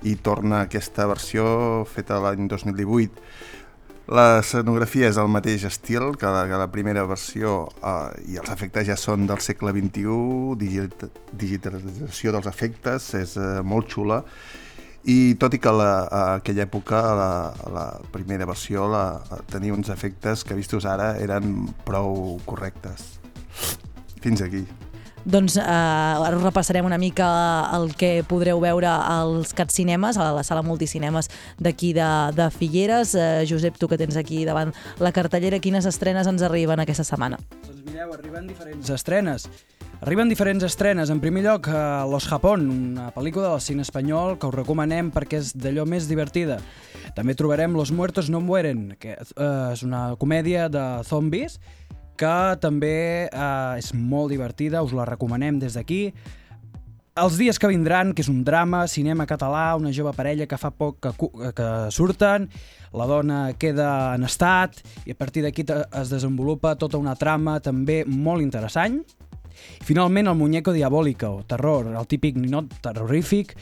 i 0.06 0.14
torna 0.22 0.62
aquesta 0.68 1.10
versió 1.10 1.82
feta 1.90 2.22
l'any 2.22 2.46
2018 2.52 3.10
L'escenografia 4.04 5.08
és 5.08 5.16
del 5.16 5.30
mateix 5.32 5.64
estil 5.64 6.10
que 6.20 6.28
la, 6.28 6.44
que 6.50 6.58
la 6.60 6.68
primera 6.72 7.06
versió 7.08 7.70
eh, 7.80 8.34
i 8.34 8.36
els 8.42 8.52
efectes 8.52 8.90
ja 8.90 8.98
són 9.00 9.30
del 9.30 9.40
segle 9.40 9.72
XXI, 9.72 10.58
digit, 10.60 11.06
digitalització 11.32 12.36
dels 12.36 12.50
efectes, 12.52 13.14
és 13.16 13.38
eh, 13.40 13.62
molt 13.64 13.88
xula 13.96 14.20
i 15.08 15.36
tot 15.40 15.56
i 15.56 15.60
que 15.60 15.72
la, 15.72 15.90
a 16.04 16.22
aquella 16.38 16.64
època 16.68 17.00
la, 17.16 17.32
la 17.72 17.88
primera 18.12 18.48
versió 18.48 18.88
la, 18.92 19.06
tenia 19.52 19.76
uns 19.76 19.92
efectes 19.92 20.44
que 20.48 20.56
vistos 20.56 20.88
ara 20.88 21.14
eren 21.24 21.68
prou 21.88 22.40
correctes. 22.48 23.14
Fins 24.24 24.44
aquí. 24.44 24.64
Doncs 25.24 25.56
eh, 25.56 26.32
repassarem 26.36 26.86
una 26.86 26.98
mica 27.00 27.28
el 27.78 27.94
que 27.96 28.26
podreu 28.28 28.60
veure 28.60 28.90
als 28.92 29.54
Cat 29.56 29.72
Cinemes, 29.72 30.18
a 30.20 30.34
la 30.36 30.44
sala 30.44 30.64
multicinemes 30.68 31.30
d'aquí 31.64 31.94
de, 31.96 32.08
de 32.36 32.50
Figueres. 32.52 33.14
Eh, 33.16 33.46
Josep, 33.48 33.78
tu 33.80 33.88
que 33.88 33.98
tens 33.98 34.18
aquí 34.20 34.44
davant 34.44 34.74
la 35.00 35.14
cartellera, 35.16 35.62
quines 35.64 35.88
estrenes 35.88 36.28
ens 36.28 36.44
arriben 36.44 36.84
aquesta 36.84 37.06
setmana? 37.08 37.40
Doncs 37.64 37.86
mireu, 37.88 38.12
arriben 38.18 38.50
diferents 38.52 38.92
estrenes. 38.92 39.48
Arriben 40.04 40.28
diferents 40.28 40.66
estrenes. 40.68 41.08
En 41.08 41.22
primer 41.24 41.46
lloc, 41.46 41.70
eh, 41.72 42.04
Los 42.12 42.28
Japón, 42.28 42.68
una 42.68 43.08
pel·lícula 43.16 43.54
del 43.54 43.62
cine 43.64 43.88
espanyol 43.88 44.36
que 44.38 44.50
us 44.52 44.58
recomanem 44.58 45.14
perquè 45.16 45.40
és 45.40 45.54
d'allò 45.56 45.88
més 45.88 46.10
divertida. 46.12 46.60
També 47.16 47.32
trobarem 47.40 47.78
Los 47.80 47.94
Muertos 47.96 48.28
no 48.30 48.44
mueren, 48.44 48.98
que 49.00 49.16
eh, 49.16 49.72
és 49.72 49.88
una 49.88 50.18
comèdia 50.20 50.68
de 50.68 50.84
zombis 51.08 51.62
que 52.20 52.38
també 52.62 52.96
eh, 53.28 53.80
és 53.80 53.92
molt 53.94 54.34
divertida, 54.34 54.84
us 54.84 54.94
la 54.96 55.08
recomanem 55.10 55.60
des 55.62 55.78
d'aquí. 55.78 56.08
Els 57.14 57.36
dies 57.38 57.60
que 57.62 57.70
vindran, 57.70 58.16
que 58.18 58.24
és 58.26 58.30
un 58.32 58.42
drama, 58.42 58.88
cinema 58.90 59.28
català, 59.30 59.76
una 59.78 59.92
jove 59.94 60.16
parella 60.18 60.48
que 60.50 60.58
fa 60.58 60.72
poc 60.74 60.98
que, 61.04 61.12
que 61.54 61.68
surten, 61.94 62.48
la 62.94 63.06
dona 63.10 63.42
queda 63.62 64.16
en 64.16 64.26
estat 64.26 64.80
i 65.06 65.14
a 65.14 65.18
partir 65.18 65.44
d'aquí 65.46 65.66
es 65.66 66.10
desenvolupa 66.10 66.74
tota 66.82 66.98
una 66.98 67.14
trama 67.14 67.60
també 67.62 68.02
molt 68.06 68.42
interessant. 68.42 69.04
I 69.54 69.86
finalment 69.86 70.32
el 70.32 70.40
Muñeco 70.40 70.74
Diabólico, 70.74 71.44
terror, 71.48 71.92
el 71.94 72.10
típic 72.10 72.38
ninot 72.42 72.80
terrorífic, 72.82 73.54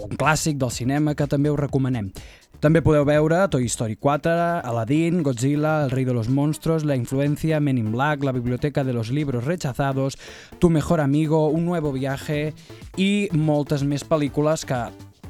un 0.00 0.16
clàssic 0.16 0.56
del 0.56 0.72
cinema 0.72 1.12
que 1.14 1.28
també 1.28 1.52
us 1.52 1.60
recomanem. 1.60 2.08
També 2.62 2.78
podeu 2.78 3.02
veure 3.02 3.40
Toy 3.50 3.64
Story 3.66 3.96
4, 3.98 4.32
Aladdin, 4.70 5.24
Godzilla, 5.26 5.82
El 5.82 5.90
rei 5.90 6.04
de 6.06 6.14
los 6.14 6.28
monstruos, 6.28 6.84
La 6.84 6.94
influencia, 6.94 7.58
Men 7.58 7.78
in 7.78 7.90
Black, 7.90 8.22
La 8.22 8.30
biblioteca 8.30 8.84
de 8.84 8.92
los 8.92 9.10
libros 9.10 9.44
rechazados, 9.44 10.16
Tu 10.60 10.70
mejor 10.70 11.00
amigo, 11.00 11.48
Un 11.48 11.66
nuevo 11.66 11.90
viaje 11.90 12.54
i 12.96 13.28
moltes 13.32 13.82
més 13.82 14.06
pel·lícules 14.06 14.62
que 14.62 14.78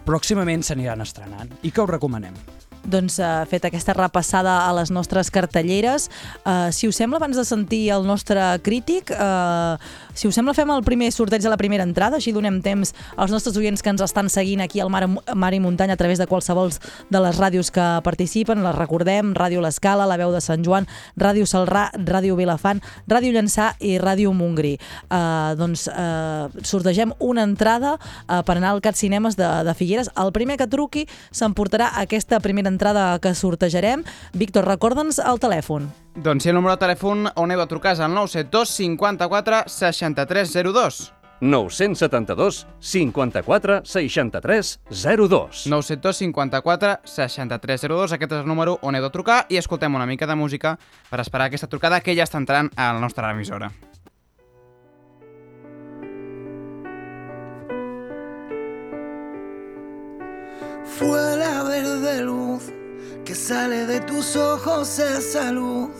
pròximament 0.04 0.60
s'aniran 0.60 1.00
estrenant 1.00 1.48
i 1.62 1.72
que 1.72 1.80
us 1.80 1.88
recomanem. 1.88 2.36
Doncs 2.82 3.20
uh, 3.22 3.46
fet 3.46 3.64
aquesta 3.64 3.94
repassada 3.94 4.66
a 4.66 4.72
les 4.74 4.90
nostres 4.90 5.30
cartelleres, 5.30 6.09
uh, 6.42 6.68
si 6.74 6.88
us 6.90 6.98
sembla, 6.98 7.20
abans 7.20 7.38
de 7.38 7.44
sentir 7.46 7.84
el 7.94 8.04
nostre 8.04 8.42
crític, 8.66 9.12
uh, 9.14 9.78
si 10.14 10.28
us 10.28 10.36
sembla 10.36 10.55
fem 10.55 10.70
el 10.72 10.84
primer 10.84 11.10
sorteig 11.12 11.43
de 11.43 11.51
la 11.51 11.59
primera 11.60 11.84
entrada, 11.86 12.18
així 12.18 12.32
donem 12.34 12.60
temps 12.64 12.93
als 13.16 13.32
nostres 13.32 13.56
oients 13.56 13.82
que 13.82 13.90
ens 13.93 14.02
estan 14.05 14.28
seguint 14.32 14.60
aquí 14.60 14.80
al 14.80 14.90
Mar, 14.93 15.06
Mar 15.09 15.52
i 15.55 15.60
Muntanya 15.60 15.97
a 15.97 16.01
través 16.01 16.20
de 16.20 16.26
qualsevol 16.28 16.72
de 17.10 17.22
les 17.24 17.39
ràdios 17.40 17.72
que 17.72 17.86
participen, 18.05 18.62
les 18.64 18.76
recordem, 18.76 19.32
Ràdio 19.34 19.62
L'Escala, 19.64 20.06
La 20.06 20.18
Veu 20.20 20.32
de 20.34 20.43
Sant 20.44 20.64
Joan, 20.64 20.89
Ràdio 21.16 21.47
Salrà, 21.48 21.89
Ràdio 21.97 22.36
Vilafant, 22.36 22.82
Ràdio 23.09 23.32
Llançà 23.32 23.72
i 23.80 23.97
Ràdio 24.02 24.34
Montgrí. 24.36 24.76
Uh, 25.09 25.55
doncs 25.59 25.89
uh, 25.89 26.52
sortegem 26.66 27.16
una 27.20 27.47
entrada 27.48 27.97
uh, 27.97 28.43
per 28.44 28.59
anar 28.59 28.74
al 28.74 28.84
Cat 28.84 28.98
Cinemes 29.01 29.39
de, 29.40 29.48
de 29.64 29.76
Figueres. 29.78 30.12
El 30.18 30.32
primer 30.36 30.59
que 30.60 30.68
truqui 30.68 31.06
s'emportarà 31.32 31.93
aquesta 32.02 32.40
primera 32.40 32.72
entrada 32.72 33.16
que 33.22 33.34
sortejarem. 33.34 34.06
Víctor, 34.36 34.68
recorda'ns 34.68 35.22
el 35.22 35.40
telèfon. 35.43 35.90
Doncs 36.14 36.43
si 36.43 36.51
el 36.51 36.55
número 36.55 36.74
de 36.76 36.82
telèfon 36.82 37.24
on 37.40 37.52
heu 37.55 37.60
de 37.62 37.64
trucar 37.70 37.94
és 37.97 38.01
el 38.05 38.12
972 38.12 38.68
54 38.76 39.62
6302. 39.72 40.98
972 41.40 42.66
54 42.78 43.78
63 43.89 44.72
02. 44.93 45.62
972 45.72 46.18
54 46.18 46.90
6302, 47.05 48.12
aquest 48.12 48.34
és 48.36 48.43
el 48.44 48.47
número 48.47 48.76
on 48.82 48.94
heu 48.94 49.06
de 49.06 49.10
trucar 49.14 49.47
i 49.48 49.56
escoltem 49.56 49.97
una 49.97 50.06
mica 50.06 50.28
de 50.28 50.36
música 50.36 50.76
per 51.09 51.22
esperar 51.24 51.48
aquesta 51.48 51.70
trucada 51.72 52.02
que 52.05 52.14
ja 52.14 52.28
està 52.28 52.36
entrant 52.36 52.68
a 52.76 52.93
la 52.93 53.01
nostra 53.01 53.32
emissora. 53.32 53.72
Fue 60.84 61.36
la 61.40 61.62
verde 61.64 62.20
luz 62.20 62.81
que 63.24 63.35
sale 63.35 63.86
de 63.86 64.01
tus 64.01 64.36
ojos, 64.36 64.99
esa 64.99 65.53
luz 65.53 65.90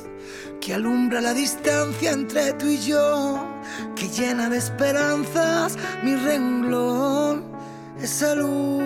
que 0.61 0.75
alumbra 0.75 1.21
la 1.21 1.35
distancia 1.35 2.13
entre 2.13 2.53
tú 2.53 2.67
y 2.67 2.79
yo, 2.79 3.45
que 3.97 4.09
llena 4.09 4.49
de 4.49 4.59
esperanzas 4.59 5.77
mi 6.03 6.15
renglón, 6.15 7.45
esa 8.01 8.35
luz 8.35 8.83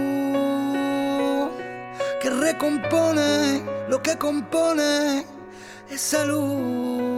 que 2.22 2.30
recompone 2.30 3.62
lo 3.88 4.02
que 4.02 4.16
compone, 4.16 5.26
esa 5.90 6.24
luz. 6.24 7.16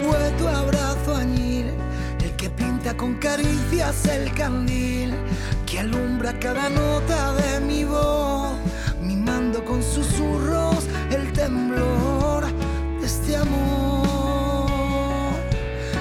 Fue 0.00 0.30
tu 0.38 0.48
abrazo 0.48 1.14
añil 1.14 1.66
el 2.22 2.36
que 2.36 2.48
pinta 2.50 2.96
con 2.96 3.14
caricias 3.14 4.06
el 4.06 4.32
candil 4.34 5.14
alumbra 5.84 6.32
cada 6.40 6.70
nota 6.70 7.34
de 7.34 7.60
mi 7.60 7.84
voz, 7.84 8.56
mimando 9.02 9.62
con 9.64 9.82
susurros 9.82 10.86
el 11.10 11.30
temblor 11.32 12.46
de 13.00 13.06
este 13.06 13.36
amor 13.36 14.66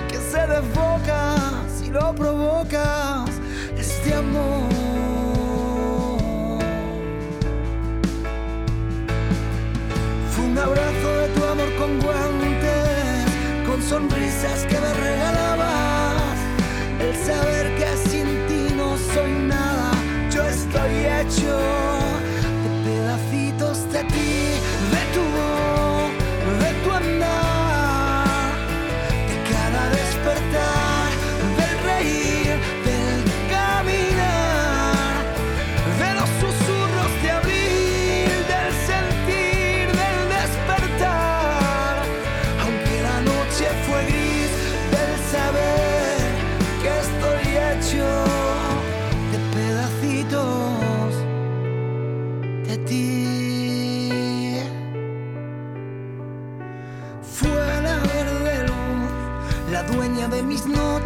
que 0.08 0.18
se 0.32 0.42
desboca 0.48 1.36
si 1.76 1.90
lo 1.92 2.16
provocas, 2.16 3.30
este 3.78 4.14
amor. 4.14 4.70
Fue 10.32 10.46
un 10.46 10.58
abrazo 10.58 11.10
de 11.22 11.28
tu 11.36 11.44
amor 11.44 11.70
con 11.78 12.00
guantes, 12.00 13.26
con 13.68 13.82
sonrisas 13.82 14.66
que 14.70 14.80
me 14.80 14.94
regalabas. 14.94 16.38
El 17.02 17.16
saber 17.26 17.76
que 17.76 18.03
to 20.74 20.82
je 20.90 21.18
čo. 21.30 21.93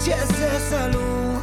Mis 0.07 0.15
noches, 0.15 0.29
esa 0.39 0.87
luz 0.87 1.39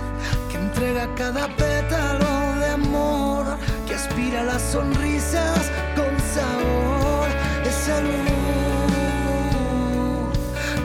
que 0.51 0.57
entrega 0.57 1.09
cada 1.15 1.49
pétalo 1.49 2.61
de 2.61 2.67
amor, 2.67 3.45
que 3.87 3.95
aspira 3.95 4.43
las 4.43 4.63
sonrisas 4.63 5.71
con 5.95 6.19
sabor, 6.35 7.29
esa 7.65 8.01
luz 8.01 8.15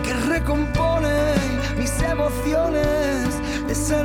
que 0.03 0.13
recompone 0.27 1.33
mis 1.77 2.01
emociones, 2.01 3.27
esa 3.69 4.03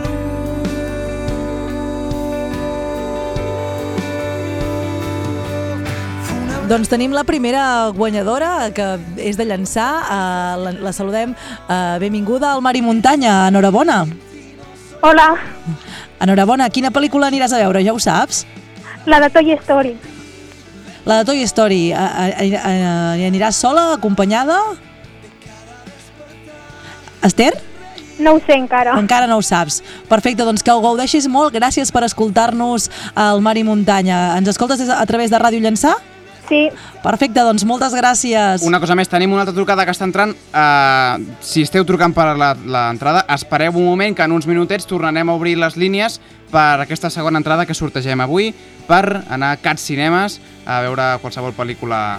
Doncs 6.64 6.88
tenim 6.88 7.12
la 7.12 7.26
primera 7.28 7.90
guanyadora, 7.92 8.70
que 8.72 8.84
és 9.20 9.36
de 9.36 9.44
llançar. 9.44 9.88
Uh, 10.00 10.62
la, 10.62 10.70
la 10.86 10.92
saludem. 10.96 11.34
Uh, 11.68 11.98
benvinguda 12.00 12.54
al 12.54 12.62
Mar 12.64 12.72
i 12.72 12.80
Muntanya. 12.80 13.50
Enhorabona. 13.50 13.98
Hola, 15.04 15.26
Enhorabona. 16.24 16.70
Quina 16.72 16.88
pel·lícula 16.88 17.28
aniràs 17.28 17.52
a 17.52 17.60
veure? 17.60 17.82
Ja 17.84 17.92
ho 17.92 18.00
saps? 18.00 18.46
la 19.04 19.18
de 19.20 19.28
Toy 19.28 19.52
Story. 19.60 19.92
La 21.04 21.18
de 21.20 21.28
Toy 21.28 21.44
Story. 21.44 21.82
Uh, 21.92 22.32
uh, 22.32 23.28
aniràs 23.28 23.60
sola, 23.60 23.90
acompanyada? 23.98 24.56
Esther? 27.28 27.52
No 28.24 28.38
ho 28.38 28.40
sé 28.40 28.56
encara. 28.56 28.96
Encara 28.96 29.28
no 29.28 29.36
ho 29.36 29.44
saps. 29.44 29.82
Perfecte, 30.08 30.48
doncs 30.48 30.64
que 30.64 30.72
ho 30.72 30.80
gaudeixis 30.80 31.28
molt. 31.28 31.52
Gràcies 31.52 31.92
per 31.92 32.06
escoltar-nos 32.08 32.88
al 33.12 33.44
Mar 33.44 33.58
i 33.60 33.68
Muntanya. 33.68 34.38
Ens 34.40 34.48
escoltes 34.56 34.88
a 34.88 35.04
través 35.04 35.28
de 35.28 35.44
Ràdio 35.44 35.60
Llançà? 35.60 35.98
Sí. 36.48 36.68
Perfecte, 37.02 37.40
doncs 37.40 37.64
moltes 37.64 37.94
gràcies. 37.96 38.62
Una 38.68 38.80
cosa 38.80 38.94
més, 38.94 39.08
tenim 39.08 39.32
una 39.32 39.42
altra 39.46 39.54
trucada 39.54 39.84
que 39.86 39.92
està 39.94 40.04
entrant. 40.04 40.34
Uh, 40.52 41.22
si 41.40 41.62
esteu 41.64 41.84
trucant 41.88 42.12
per 42.14 42.36
la- 42.36 42.54
l'entrada, 42.54 43.24
espereu 43.34 43.72
un 43.76 43.84
moment 43.86 44.14
que 44.16 44.22
en 44.22 44.32
uns 44.32 44.46
minutets 44.46 44.86
tornarem 44.86 45.28
a 45.28 45.34
obrir 45.34 45.56
les 45.58 45.76
línies 45.76 46.20
per 46.50 46.80
aquesta 46.84 47.08
segona 47.10 47.38
entrada 47.40 47.64
que 47.66 47.74
sortegem 47.74 48.20
avui 48.20 48.54
per 48.86 49.24
anar 49.28 49.52
a 49.52 49.56
Cat 49.56 49.78
Cinemes 49.78 50.38
a 50.66 50.80
veure 50.84 51.18
qualsevol 51.22 51.52
pel·lícula 51.56 52.18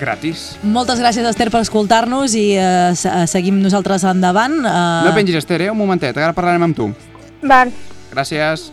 gratis. 0.00 0.56
Moltes 0.62 0.98
gràcies, 0.98 1.26
Esther, 1.28 1.50
per 1.50 1.60
escoltar-nos 1.60 2.34
i 2.34 2.54
eh, 2.56 2.92
eh, 2.94 3.26
seguim 3.28 3.60
nosaltres 3.60 4.04
endavant. 4.08 4.56
Eh, 4.64 5.04
No 5.04 5.14
pengis, 5.14 5.36
Esther, 5.36 5.62
eh? 5.62 5.70
un 5.70 5.78
momentet, 5.78 6.16
ara 6.16 6.32
parlarem 6.32 6.62
amb 6.70 6.76
tu. 6.76 6.90
Val. 7.42 7.70
Gràcies. 8.12 8.70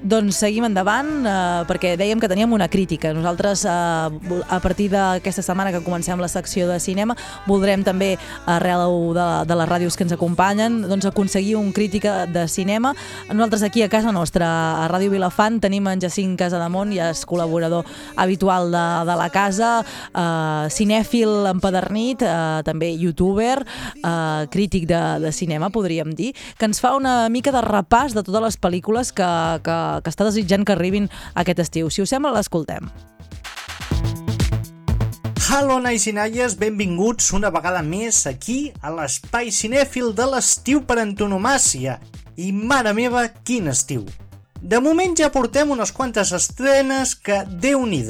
Doncs 0.00 0.38
seguim 0.40 0.64
endavant 0.64 1.26
eh, 1.28 1.62
perquè 1.68 1.92
dèiem 2.00 2.20
que 2.20 2.28
teníem 2.30 2.52
una 2.56 2.70
crítica. 2.72 3.12
Nosaltres, 3.12 3.66
eh, 3.68 4.38
a 4.48 4.58
partir 4.62 4.88
d'aquesta 4.92 5.42
setmana 5.44 5.72
que 5.74 5.82
comencem 5.84 6.20
la 6.20 6.28
secció 6.28 6.68
de 6.70 6.78
cinema, 6.80 7.16
voldrem 7.46 7.84
també, 7.84 8.14
arrel 8.48 9.12
de, 9.16 9.26
de 9.44 9.58
les 9.60 9.68
ràdios 9.68 9.98
que 9.98 10.06
ens 10.06 10.14
acompanyen, 10.16 10.80
doncs 10.88 11.04
aconseguir 11.10 11.58
un 11.58 11.72
crítica 11.76 12.24
de 12.26 12.46
cinema. 12.48 12.94
Nosaltres 13.28 13.62
aquí 13.62 13.82
a 13.82 13.90
casa 13.92 14.12
nostra, 14.12 14.48
a 14.80 14.88
Ràdio 14.88 15.12
Vilafant, 15.12 15.60
tenim 15.60 15.88
en 15.90 16.00
Jacint 16.00 16.36
Casademont, 16.40 16.94
ja 16.96 17.10
és 17.12 17.22
col·laborador 17.28 17.84
habitual 18.16 18.72
de, 18.72 18.86
de 19.10 19.18
la 19.20 19.28
casa, 19.34 19.70
eh, 20.14 20.70
cinèfil 20.72 21.50
empadernit, 21.52 22.24
eh, 22.24 22.62
també 22.64 22.94
youtuber, 22.96 23.58
eh, 24.00 24.48
crític 24.50 24.88
de, 24.88 25.02
de 25.26 25.32
cinema, 25.36 25.68
podríem 25.68 26.14
dir, 26.16 26.32
que 26.56 26.70
ens 26.70 26.80
fa 26.80 26.94
una 26.96 27.28
mica 27.28 27.52
de 27.52 27.60
repàs 27.68 28.16
de 28.16 28.24
totes 28.24 28.46
les 28.48 28.60
pel·lícules 28.60 29.12
que, 29.12 29.30
que, 29.66 29.78
que 29.98 30.12
està 30.12 30.26
desitjant 30.28 30.64
que 30.66 30.76
arribin 30.76 31.10
aquest 31.34 31.64
estiu. 31.66 31.90
Si 31.90 32.04
us 32.04 32.14
sembla, 32.14 32.34
l'escoltem. 32.36 32.86
Hello, 35.50 35.80
nais 35.82 36.04
i 36.06 36.12
noies, 36.14 36.54
benvinguts 36.60 37.32
una 37.34 37.50
vegada 37.50 37.82
més 37.82 38.22
aquí 38.30 38.60
a 38.86 38.94
l'espai 38.94 39.50
cinèfil 39.50 40.12
de 40.14 40.30
l'estiu 40.30 40.84
per 40.86 41.00
antonomàcia. 41.02 41.98
I 42.38 42.52
mare 42.54 42.94
meva, 42.94 43.26
quin 43.42 43.66
estiu! 43.72 44.06
De 44.60 44.76
moment 44.76 45.14
ja 45.16 45.30
portem 45.32 45.70
unes 45.72 45.88
quantes 45.96 46.34
estrenes 46.36 47.14
que, 47.16 47.38
déu 47.62 47.86
nhi 47.88 48.02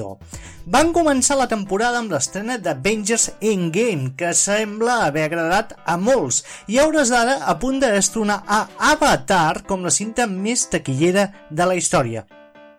Van 0.66 0.90
començar 0.92 1.36
la 1.38 1.46
temporada 1.46 1.98
amb 1.98 2.10
l'estrena 2.10 2.58
d'Avengers 2.58 3.30
Endgame, 3.40 4.10
que 4.16 4.34
sembla 4.34 5.06
haver 5.06 5.24
agradat 5.28 5.76
a 5.86 5.96
molts, 5.96 6.42
i 6.66 6.78
a 6.78 6.86
hores 6.86 7.08
d'ara 7.08 7.38
a 7.46 7.54
punt 7.54 7.78
de 7.78 7.92
destronar 7.94 8.42
a 8.46 8.66
Avatar 8.92 9.62
com 9.62 9.86
la 9.86 9.94
cinta 9.94 10.26
més 10.26 10.66
taquillera 10.66 11.30
de 11.50 11.70
la 11.70 11.78
història. 11.78 12.26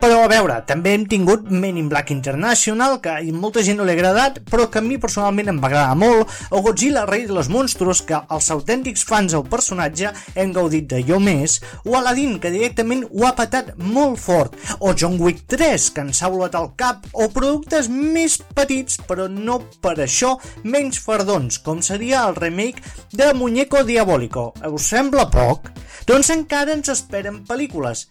Però 0.02 0.24
a 0.24 0.30
veure, 0.32 0.56
també 0.66 0.96
hem 0.96 1.04
tingut 1.06 1.44
Men 1.54 1.76
in 1.78 1.90
Black 1.90 2.10
International, 2.10 2.96
que 3.04 3.12
a 3.14 3.34
molta 3.38 3.62
gent 3.62 3.78
no 3.78 3.86
li 3.86 3.94
ha 3.94 3.98
agradat, 4.00 4.40
però 4.50 4.66
que 4.74 4.80
a 4.80 4.82
mi 4.82 4.96
personalment 4.98 5.52
em 5.52 5.60
va 5.62 5.70
agradar 5.70 5.94
molt, 5.94 6.32
o 6.50 6.62
Godzilla, 6.66 7.04
rei 7.06 7.28
de 7.30 7.36
los 7.38 7.52
monstruos, 7.54 8.02
que 8.10 8.18
els 8.18 8.48
autèntics 8.56 9.06
fans 9.06 9.36
del 9.36 9.46
personatge 9.52 10.10
hem 10.34 10.56
gaudit 10.56 10.88
d'allò 10.90 11.20
més, 11.22 11.60
o 11.86 11.94
Aladdin, 12.00 12.40
que 12.42 12.50
directament 12.50 13.04
ho 13.12 13.28
ha 13.30 13.36
patat 13.38 13.76
molt 13.78 14.18
fort, 14.24 14.58
o 14.80 14.96
John 14.98 15.20
Wick 15.22 15.46
3, 15.54 15.92
que 15.94 16.08
ens 16.08 16.24
ha 16.26 16.34
volat 16.34 16.58
al 16.58 16.72
cap, 16.82 17.06
o 17.14 17.30
productes 17.30 17.92
més 17.94 18.40
petits, 18.58 18.98
però 19.06 19.30
no 19.30 19.60
per 19.86 20.00
això 20.02 20.34
menys 20.66 20.98
fardons, 21.06 21.62
com 21.62 21.86
seria 21.86 22.26
el 22.26 22.42
remake 22.42 22.82
de 23.14 23.36
Muñeco 23.38 23.86
Diabólico. 23.86 24.50
Us 24.66 24.90
sembla 24.96 25.30
poc? 25.30 25.70
Doncs 26.08 26.32
encara 26.34 26.74
ens 26.78 26.90
esperen 26.94 27.44
pel·lícules. 27.48 28.08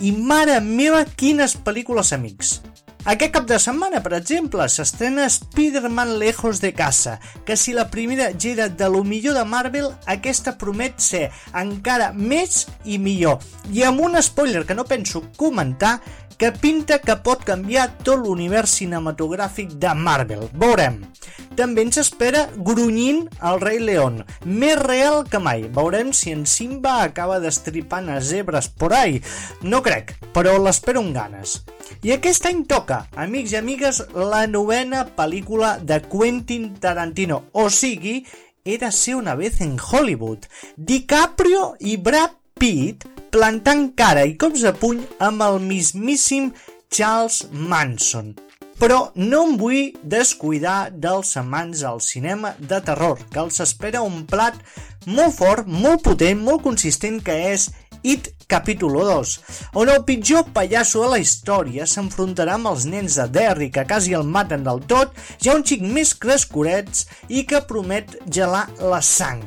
I 0.00 0.12
mare 0.12 0.60
meva, 0.64 1.04
quines 1.16 1.58
pel·lícules, 1.66 2.14
amics! 2.16 2.58
Aquest 3.04 3.34
cap 3.34 3.44
de 3.44 3.58
setmana, 3.60 3.98
per 4.00 4.14
exemple, 4.16 4.64
s'estrena 4.72 5.26
Spider-Man 5.28 6.14
Lejos 6.16 6.62
de 6.62 6.70
Casa, 6.72 7.18
que 7.44 7.52
si 7.54 7.74
la 7.76 7.90
primera 7.92 8.30
era 8.32 8.70
de 8.70 8.88
lo 8.88 9.02
millor 9.04 9.36
de 9.36 9.42
Marvel, 9.44 9.90
aquesta 10.08 10.54
promet 10.56 10.96
ser 11.04 11.26
encara 11.52 12.14
més 12.16 12.62
i 12.88 12.96
millor. 12.96 13.44
I 13.76 13.84
amb 13.84 14.00
un 14.00 14.16
spoiler 14.24 14.64
que 14.64 14.72
no 14.78 14.86
penso 14.88 15.20
comentar, 15.36 15.98
que 16.38 16.50
pinta 16.52 16.98
que 16.98 17.16
pot 17.24 17.44
canviar 17.46 17.86
tot 18.06 18.20
l'univers 18.22 18.76
cinematogràfic 18.80 19.74
de 19.80 19.94
Marvel. 19.94 20.48
Veurem. 20.52 21.00
També 21.54 21.84
ens 21.86 22.00
espera 22.02 22.48
Grunyint 22.56 23.28
el 23.46 23.60
rei 23.62 23.78
León, 23.78 24.24
més 24.44 24.74
real 24.80 25.22
que 25.30 25.38
mai. 25.38 25.68
Veurem 25.76 26.10
si 26.12 26.32
en 26.34 26.46
Simba 26.50 26.96
acaba 27.04 27.38
destripant 27.42 28.10
a 28.10 28.20
zebres 28.20 28.68
por 28.68 28.94
ahí. 28.94 29.20
No 29.62 29.82
crec, 29.86 30.16
però 30.34 30.56
l'espero 30.58 31.04
amb 31.04 31.14
ganes. 31.14 31.60
I 32.02 32.16
aquest 32.16 32.48
any 32.50 32.64
toca, 32.66 33.04
amics 33.14 33.54
i 33.54 33.60
amigues, 33.60 34.02
la 34.14 34.46
novena 34.50 35.04
pel·lícula 35.16 35.76
de 35.78 36.00
Quentin 36.02 36.72
Tarantino, 36.82 37.44
o 37.52 37.70
sigui, 37.70 38.24
Era 38.66 38.90
ser 38.92 39.16
una 39.16 39.34
vez 39.34 39.60
en 39.60 39.76
Hollywood. 39.78 40.46
DiCaprio 40.76 41.74
i 41.80 41.98
Brad 41.98 42.30
Pitt 42.54 43.04
plantant 43.34 43.88
cara 43.98 44.22
i 44.30 44.36
cops 44.38 44.62
de 44.62 44.70
puny 44.78 45.00
amb 45.26 45.42
el 45.42 45.56
mismíssim 45.62 46.52
Charles 46.94 47.40
Manson. 47.50 48.34
Però 48.78 48.98
no 49.18 49.40
em 49.46 49.56
vull 49.58 49.94
descuidar 50.14 50.90
dels 50.90 51.32
amants 51.40 51.82
al 51.86 51.98
cinema 52.02 52.52
de 52.58 52.78
terror, 52.86 53.18
que 53.30 53.42
els 53.42 53.58
espera 53.64 54.02
un 54.06 54.22
plat 54.30 54.58
molt 55.06 55.34
fort, 55.36 55.66
molt 55.66 56.02
potent, 56.06 56.40
molt 56.46 56.62
consistent, 56.62 57.20
que 57.26 57.36
és 57.50 57.68
It 58.04 58.30
Capítulo 58.46 59.02
2, 59.08 59.34
on 59.80 59.88
el 59.88 60.02
pitjor 60.04 60.50
pallasso 60.54 61.02
de 61.02 61.12
la 61.14 61.20
història 61.22 61.86
s'enfrontarà 61.88 62.58
amb 62.58 62.68
els 62.74 62.84
nens 62.86 63.16
de 63.18 63.28
Derry 63.32 63.70
que 63.72 63.86
quasi 63.88 64.14
el 64.14 64.28
maten 64.28 64.66
del 64.66 64.84
tot, 64.90 65.16
ja 65.40 65.56
un 65.56 65.64
xic 65.66 65.82
més 65.82 66.12
crescorets 66.14 67.06
i 67.32 67.46
que 67.48 67.64
promet 67.64 68.18
gelar 68.28 68.68
la 68.78 69.00
sang. 69.02 69.42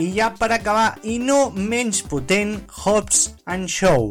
I 0.00 0.06
ja 0.16 0.30
per 0.32 0.48
acabar, 0.54 0.94
i 1.04 1.18
no 1.20 1.50
menys 1.52 1.98
potent, 2.08 2.54
Hobbs 2.72 3.34
and 3.44 3.68
Show, 3.68 4.06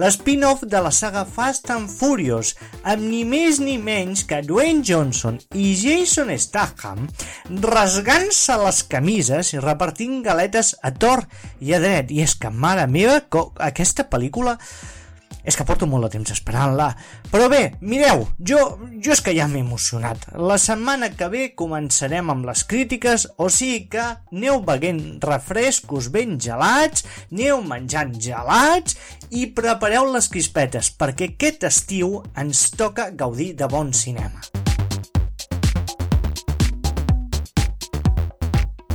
l'spin-off 0.00 0.62
de 0.64 0.80
la 0.80 0.88
saga 0.88 1.26
Fast 1.28 1.68
and 1.74 1.90
Furious, 1.92 2.54
amb 2.88 3.04
ni 3.04 3.20
més 3.28 3.60
ni 3.60 3.74
menys 3.76 4.24
que 4.24 4.40
Dwayne 4.48 4.80
Johnson 4.80 5.36
i 5.52 5.74
Jason 5.76 6.32
Statham 6.40 7.04
rasgant-se 7.68 8.56
les 8.64 8.80
camises 8.88 9.52
i 9.52 9.60
repartint 9.60 10.22
galetes 10.24 10.72
a 10.80 10.94
tort 10.96 11.28
i 11.60 11.76
a 11.76 11.82
dret. 11.84 12.16
I 12.16 12.24
és 12.24 12.38
que, 12.40 12.48
mare 12.48 12.88
meva, 12.88 13.20
aquesta 13.68 14.08
pel·lícula 14.08 14.56
és 15.46 15.56
que 15.56 15.66
porto 15.66 15.86
molt 15.88 16.08
de 16.08 16.12
temps 16.16 16.32
esperant-la. 16.34 16.90
Però 17.30 17.46
bé, 17.52 17.62
mireu, 17.80 18.26
jo, 18.50 18.60
jo 19.02 19.14
és 19.14 19.22
que 19.22 19.34
ja 19.36 19.46
m'he 19.50 19.62
emocionat. 19.62 20.26
La 20.36 20.58
setmana 20.60 21.12
que 21.14 21.30
ve 21.32 21.46
començarem 21.58 22.32
amb 22.32 22.48
les 22.48 22.66
crítiques, 22.68 23.28
o 23.38 23.48
sigui 23.52 23.86
que 23.94 24.04
aneu 24.34 24.60
beguent 24.66 25.02
refrescos 25.24 26.10
ben 26.14 26.36
gelats, 26.42 27.06
aneu 27.30 27.62
menjant 27.64 28.14
gelats 28.18 28.98
i 29.30 29.46
prepareu 29.56 30.10
les 30.12 30.30
crispetes, 30.32 30.90
perquè 30.98 31.32
aquest 31.32 31.66
estiu 31.70 32.20
ens 32.36 32.68
toca 32.76 33.10
gaudir 33.14 33.54
de 33.56 33.70
bon 33.70 33.94
cinema. 33.94 34.55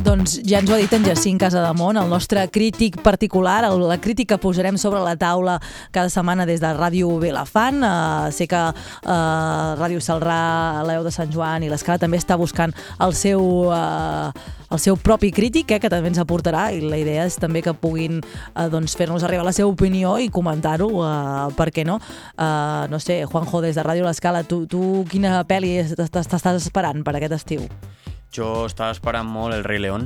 Doncs 0.01 0.39
ja 0.49 0.57
ens 0.57 0.69
ho 0.69 0.73
ha 0.73 0.79
dit 0.81 0.93
en 0.95 1.03
Jacint 1.05 1.37
Casademont, 1.37 1.97
el 1.99 2.09
nostre 2.09 2.41
crític 2.49 2.95
particular, 3.05 3.67
la 3.69 3.97
crítica 4.01 4.35
que 4.35 4.41
posarem 4.41 4.77
sobre 4.77 4.99
la 5.03 5.15
taula 5.15 5.59
cada 5.91 6.09
setmana 6.09 6.47
des 6.49 6.61
de 6.61 6.71
Ràdio 6.73 7.19
Vilafant. 7.21 7.83
Uh, 7.83 8.31
sé 8.33 8.47
que 8.49 8.57
uh, 8.57 9.75
Ràdio 9.77 10.01
Salrà, 10.01 10.81
l'Eu 10.87 11.05
de 11.05 11.11
Sant 11.13 11.29
Joan 11.29 11.65
i 11.65 11.69
l'Escala 11.69 12.01
també 12.01 12.17
està 12.17 12.37
buscant 12.39 12.73
el 13.03 13.13
seu, 13.13 13.43
uh, 13.69 14.31
el 14.71 14.81
seu 14.81 14.97
propi 14.97 15.29
crític, 15.35 15.75
eh, 15.75 15.79
que 15.83 15.91
també 15.91 16.09
ens 16.09 16.21
aportarà, 16.23 16.71
i 16.73 16.81
la 16.81 16.97
idea 16.97 17.27
és 17.29 17.37
també 17.37 17.61
que 17.61 17.75
puguin 17.77 18.23
uh, 18.23 18.67
doncs, 18.73 18.97
fer-nos 18.97 19.27
arribar 19.27 19.45
la 19.45 19.53
seva 19.53 19.69
opinió 19.69 20.15
i 20.17 20.31
comentar-ho, 20.33 20.89
uh, 20.97 21.51
per 21.57 21.69
què 21.69 21.85
no? 21.85 21.99
Uh, 22.37 22.89
no 22.89 22.97
sé, 22.97 23.21
Juanjo, 23.29 23.61
des 23.61 23.77
de 23.77 23.85
Ràdio 23.85 24.09
L'Escala, 24.09 24.41
tu, 24.47 24.63
tu 24.65 25.03
quina 25.11 25.43
pel·li 25.45 25.77
t'estàs 25.93 26.55
esperant 26.57 27.05
per 27.05 27.19
aquest 27.19 27.37
estiu? 27.43 27.69
Jo 28.31 28.63
estava 28.63 28.93
esperant 28.95 29.27
molt 29.27 29.51
El 29.51 29.65
rei 29.65 29.79
León. 29.83 30.05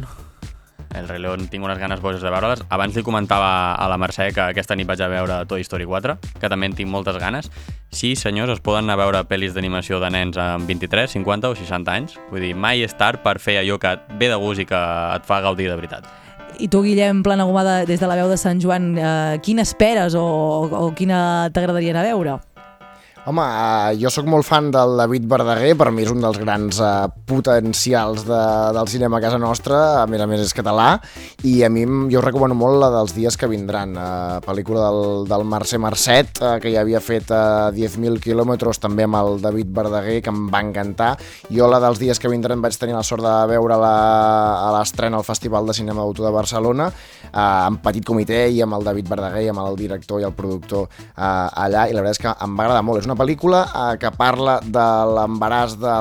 El 0.96 1.08
rei 1.08 1.20
León 1.20 1.46
tinc 1.52 1.66
unes 1.68 1.78
ganes 1.78 2.00
boges 2.02 2.24
de 2.24 2.32
veure-les. 2.34 2.64
Abans 2.74 2.96
li 2.98 3.04
comentava 3.06 3.76
a 3.76 3.86
la 3.92 4.00
Mercè 4.02 4.32
que 4.34 4.42
aquesta 4.42 4.74
nit 4.80 4.88
vaig 4.90 5.04
a 5.04 5.10
veure 5.12 5.38
Toy 5.46 5.62
Story 5.68 5.86
4, 5.86 6.16
que 6.42 6.50
també 6.50 6.72
en 6.72 6.74
tinc 6.74 6.90
moltes 6.90 7.20
ganes. 7.22 7.52
Sí, 7.94 8.16
senyors, 8.16 8.56
es 8.56 8.64
poden 8.66 8.88
anar 8.88 8.96
a 8.96 9.02
veure 9.04 9.22
pel·lis 9.30 9.54
d'animació 9.54 10.00
de 10.02 10.10
nens 10.10 10.40
amb 10.42 10.66
23, 10.66 11.12
50 11.20 11.52
o 11.54 11.60
60 11.60 11.94
anys. 11.94 12.18
Vull 12.32 12.48
dir, 12.48 12.56
mai 12.58 12.82
és 12.82 12.98
tard 12.98 13.22
per 13.22 13.38
fer 13.44 13.60
allò 13.62 13.78
que 13.78 13.94
et 13.94 14.10
ve 14.18 14.32
de 14.32 14.42
gust 14.42 14.64
i 14.64 14.68
que 14.72 14.82
et 15.20 15.30
fa 15.30 15.44
gaudir 15.46 15.70
de 15.70 15.78
veritat. 15.78 16.10
I 16.58 16.72
tu, 16.72 16.82
Guillem, 16.82 17.22
plana 17.22 17.46
gomada 17.46 17.84
des 17.86 18.00
de 18.00 18.10
la 18.10 18.18
veu 18.18 18.32
de 18.32 18.40
Sant 18.42 18.64
Joan, 18.64 18.96
eh, 18.98 19.38
quina 19.44 19.62
esperes 19.68 20.16
o, 20.18 20.26
o 20.66 20.92
quina 20.98 21.52
t'agradaria 21.54 21.94
anar 21.94 22.08
a 22.08 22.14
veure? 22.16 22.40
Home, 23.26 23.42
eh, 23.42 23.96
jo 23.98 24.12
sóc 24.14 24.28
molt 24.30 24.46
fan 24.46 24.68
del 24.70 25.00
David 25.00 25.24
Verdaguer, 25.26 25.72
per 25.74 25.88
mi 25.90 26.04
és 26.04 26.12
un 26.14 26.20
dels 26.22 26.38
grans 26.38 26.78
eh, 26.78 26.90
potencials 27.26 28.22
de, 28.28 28.42
del 28.78 28.90
cinema 28.92 29.18
a 29.18 29.24
casa 29.24 29.40
nostra, 29.42 29.80
a 30.04 30.06
més 30.06 30.22
a 30.22 30.28
més 30.30 30.44
és 30.44 30.54
català, 30.54 31.00
i 31.42 31.56
a 31.66 31.70
mi 31.74 31.88
jo 32.14 32.22
recomano 32.22 32.54
molt 32.54 32.78
la 32.84 32.92
dels 32.94 33.16
dies 33.18 33.34
que 33.34 33.50
vindran, 33.50 33.96
eh, 33.98 34.36
pel·lícula 34.46 34.84
del, 34.84 35.26
del 35.32 35.46
Mercè 35.50 35.80
Marcet, 35.82 36.38
eh, 36.38 36.52
que 36.62 36.70
ja 36.76 36.84
havia 36.84 37.02
fet 37.02 37.34
eh, 37.34 37.72
10.000 37.74 38.22
quilòmetres 38.22 38.78
també 38.84 39.08
amb 39.10 39.18
el 39.24 39.42
David 39.42 39.74
Verdaguer, 39.74 40.20
que 40.22 40.30
em 40.30 40.46
va 40.54 40.62
encantar. 40.62 41.16
Jo 41.50 41.66
la 41.72 41.82
dels 41.82 42.04
dies 42.04 42.22
que 42.22 42.30
vindran 42.30 42.62
vaig 42.62 42.78
tenir 42.78 42.94
la 42.94 43.02
sort 43.02 43.26
de 43.26 43.34
veure-la 43.56 43.92
a 44.68 44.70
l'estrena 44.78 45.18
al 45.18 45.26
Festival 45.26 45.66
de 45.66 45.74
Cinema 45.80 46.04
d'Autor 46.04 46.30
de 46.30 46.36
Barcelona, 46.38 46.92
eh, 47.26 47.34
amb 47.42 47.82
petit 47.90 48.06
comitè 48.06 48.44
i 48.54 48.62
amb 48.62 48.78
el 48.78 48.86
David 48.92 49.10
Verdaguer 49.16 49.48
i 49.48 49.52
amb 49.56 49.66
el 49.66 49.82
director 49.82 50.22
i 50.22 50.30
el 50.30 50.38
productor 50.38 50.86
eh, 50.94 51.26
allà, 51.26 51.90
i 51.90 51.98
la 51.98 52.06
veritat 52.06 52.20
és 52.20 52.24
que 52.28 52.38
em 52.38 52.54
va 52.62 52.70
agradar 52.70 52.86
molt. 52.86 53.02
És 53.02 53.10
una 53.10 53.15
una 53.16 53.24
pel·lícula 53.24 53.62
eh, 53.66 53.98
que 53.98 54.12
parla 54.12 54.58
de 54.60 54.86
l'embaràs 55.16 55.78
de 55.80 55.94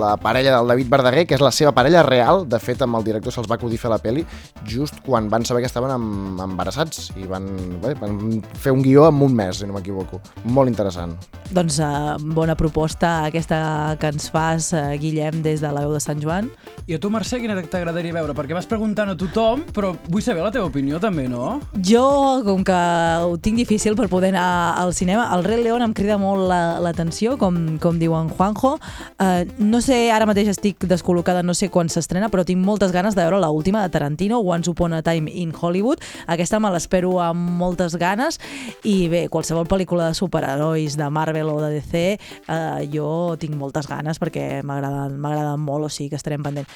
la 0.00 0.14
parella 0.20 0.58
del 0.58 0.68
David 0.68 0.90
Verdaguer, 0.92 1.24
que 1.26 1.38
és 1.38 1.42
la 1.42 1.52
seva 1.54 1.72
parella 1.72 2.02
real. 2.04 2.44
De 2.48 2.60
fet, 2.60 2.82
amb 2.84 2.98
el 2.98 3.06
director 3.06 3.32
se'ls 3.32 3.48
va 3.48 3.56
acudir 3.56 3.80
fer 3.80 3.90
la 3.92 4.00
pel·li 4.02 4.24
just 4.68 5.00
quan 5.06 5.30
van 5.32 5.44
saber 5.48 5.62
que 5.64 5.70
estaven 5.70 5.94
em, 5.94 6.40
embarassats 6.44 7.10
i 7.16 7.24
van, 7.30 7.48
bé, 7.80 7.94
van 8.00 8.42
fer 8.60 8.74
un 8.76 8.82
guió 8.84 9.08
en 9.08 9.22
un 9.24 9.34
mes, 9.34 9.56
si 9.56 9.68
no 9.68 9.76
m'equivoco. 9.76 10.20
Molt 10.44 10.68
interessant. 10.68 11.16
Doncs 11.54 11.78
uh, 11.80 12.16
bona 12.36 12.56
proposta 12.58 13.24
aquesta 13.28 13.96
que 14.00 14.10
ens 14.12 14.28
fas, 14.32 14.72
uh, 14.76 14.92
Guillem, 15.00 15.40
des 15.44 15.64
de 15.64 15.72
la 15.72 15.84
veu 15.84 15.94
de 15.96 16.02
Sant 16.02 16.20
Joan. 16.20 16.50
I 16.84 16.98
a 16.98 17.00
tu, 17.00 17.08
Mercè, 17.12 17.38
quina 17.40 17.56
t'agradaria 17.56 18.12
veure? 18.12 18.34
Perquè 18.36 18.56
vas 18.56 18.68
preguntant 18.68 19.08
a 19.08 19.16
tothom, 19.16 19.64
però 19.72 19.94
vull 20.10 20.24
saber 20.24 20.44
la 20.44 20.52
teva 20.52 20.68
opinió 20.68 21.00
també, 21.00 21.24
no? 21.30 21.60
Jo, 21.80 22.04
com 22.44 22.64
que 22.66 22.80
ho 23.24 23.36
tinc 23.40 23.60
difícil 23.60 23.96
per 23.96 24.10
poder 24.12 24.34
anar 24.34 24.76
al 24.82 24.92
cinema, 24.96 25.30
el 25.36 25.44
Rei 25.46 25.62
León 25.64 25.84
em 25.86 25.94
crida 25.96 26.18
molt 26.20 26.33
la- 26.36 26.78
l'atenció, 26.80 27.36
com, 27.38 27.78
com 27.78 27.98
diu 27.98 28.14
en 28.18 28.28
Juanjo. 28.30 28.74
Uh, 29.20 29.44
no 29.58 29.80
sé, 29.84 30.10
ara 30.12 30.26
mateix 30.26 30.48
estic 30.52 30.84
descol·locada, 30.90 31.42
no 31.44 31.54
sé 31.54 31.68
quan 31.70 31.88
s'estrena, 31.92 32.28
però 32.32 32.44
tinc 32.44 32.60
moltes 32.64 32.92
ganes 32.92 33.14
de 33.14 33.22
veure 33.22 33.40
la 33.42 33.50
última 33.50 33.82
de 33.82 33.90
Tarantino, 33.94 34.40
Once 34.40 34.70
Upon 34.70 34.94
a 34.94 35.02
Time 35.02 35.30
in 35.32 35.52
Hollywood. 35.54 36.02
Aquesta 36.26 36.60
me 36.60 36.70
l'espero 36.74 37.18
amb 37.22 37.54
moltes 37.60 37.96
ganes 38.00 38.40
i 38.84 39.08
bé, 39.08 39.26
qualsevol 39.28 39.66
pel·lícula 39.70 40.08
de 40.10 40.14
superherois, 40.18 40.96
de 40.96 41.08
Marvel 41.10 41.48
o 41.52 41.60
de 41.62 41.72
DC, 41.80 42.04
uh, 42.48 42.82
jo 42.92 43.36
tinc 43.40 43.54
moltes 43.58 43.86
ganes 43.90 44.18
perquè 44.20 44.62
m'agraden 44.64 45.60
molt, 45.60 45.86
o 45.86 45.88
sigui 45.92 46.10
que 46.12 46.16
estarem 46.20 46.42
pendent. 46.44 46.66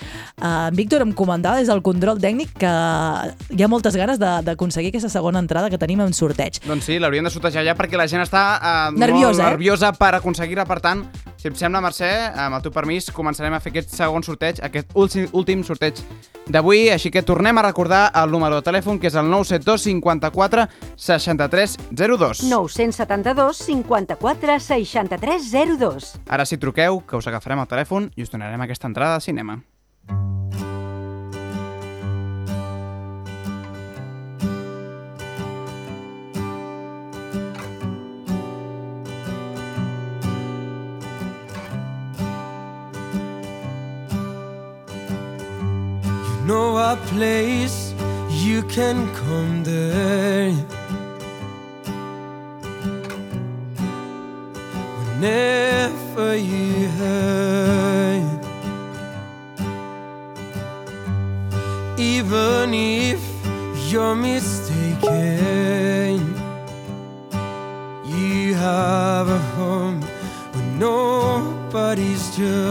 Uh, 0.41 0.69
en 0.69 0.77
Víctor 0.79 1.03
em 1.05 1.13
comentava 1.17 1.59
des 1.61 1.69
del 1.71 1.83
control 1.83 2.21
tècnic 2.23 2.53
que 2.59 2.71
hi 2.71 3.63
ha 3.63 3.69
moltes 3.71 3.97
ganes 3.97 4.19
d'aconseguir 4.21 4.91
aquesta 4.93 5.11
segona 5.13 5.41
entrada 5.43 5.71
que 5.71 5.79
tenim 5.81 6.01
en 6.05 6.13
sorteig. 6.17 6.61
Doncs 6.67 6.85
sí, 6.89 6.99
l'haurien 6.99 7.25
de 7.27 7.31
sortejar 7.33 7.65
ja 7.67 7.75
perquè 7.79 7.97
la 7.99 8.07
gent 8.11 8.23
està 8.25 8.43
eh, 8.59 8.99
Nerviosa, 8.99 9.43
molt 9.43 9.48
eh? 9.48 9.48
Nerviosa 9.51 9.93
per 9.97 10.15
aconseguir-la. 10.19 10.67
Per 10.69 10.79
tant, 10.85 11.05
si 11.39 11.49
et 11.51 11.59
sembla, 11.59 11.83
Mercè, 11.85 12.11
amb 12.47 12.59
el 12.59 12.65
teu 12.65 12.75
permís, 12.75 13.11
començarem 13.15 13.55
a 13.57 13.61
fer 13.63 13.73
aquest 13.73 13.95
segon 13.97 14.25
sorteig, 14.27 14.61
aquest 14.65 14.95
últim, 14.99 15.29
últim 15.33 15.65
sorteig 15.67 16.01
d'avui. 16.49 16.89
Així 16.95 17.13
que 17.15 17.25
tornem 17.27 17.59
a 17.59 17.67
recordar 17.67 18.09
el 18.23 18.33
número 18.35 18.59
de 18.59 18.67
telèfon, 18.67 19.01
que 19.01 19.11
és 19.11 19.17
el 19.19 19.31
972 19.31 19.89
54 19.89 20.69
63 20.97 21.79
02. 21.91 22.45
972 22.51 23.65
54 23.65 24.61
63 24.69 25.51
02. 25.79 26.13
Ara 26.29 26.47
si 26.47 26.61
truqueu, 26.61 27.03
que 27.07 27.19
us 27.19 27.31
agafarem 27.31 27.65
el 27.65 27.71
telèfon 27.71 28.13
i 28.17 28.27
us 28.27 28.33
donarem 28.35 28.67
aquesta 28.67 28.91
entrada 28.91 29.19
de 29.19 29.27
cinema. 29.29 29.61
You 30.09 30.38
know 46.49 46.79
a 46.79 46.97
place 47.13 47.93
you 48.31 48.63
can 48.63 49.07
come 49.15 49.63
there 49.65 50.51
whenever 54.99 56.35
you 56.35 56.89
hurt. 57.01 58.45
Even 61.99 62.73
if 62.73 63.21
you're 63.91 64.15
mistaken, 64.15 65.05
you 68.07 68.55
have 68.55 69.29
a 69.29 69.43
home 69.57 70.01
where 70.01 70.71
nobody's 70.79 72.35
judged 72.35 72.68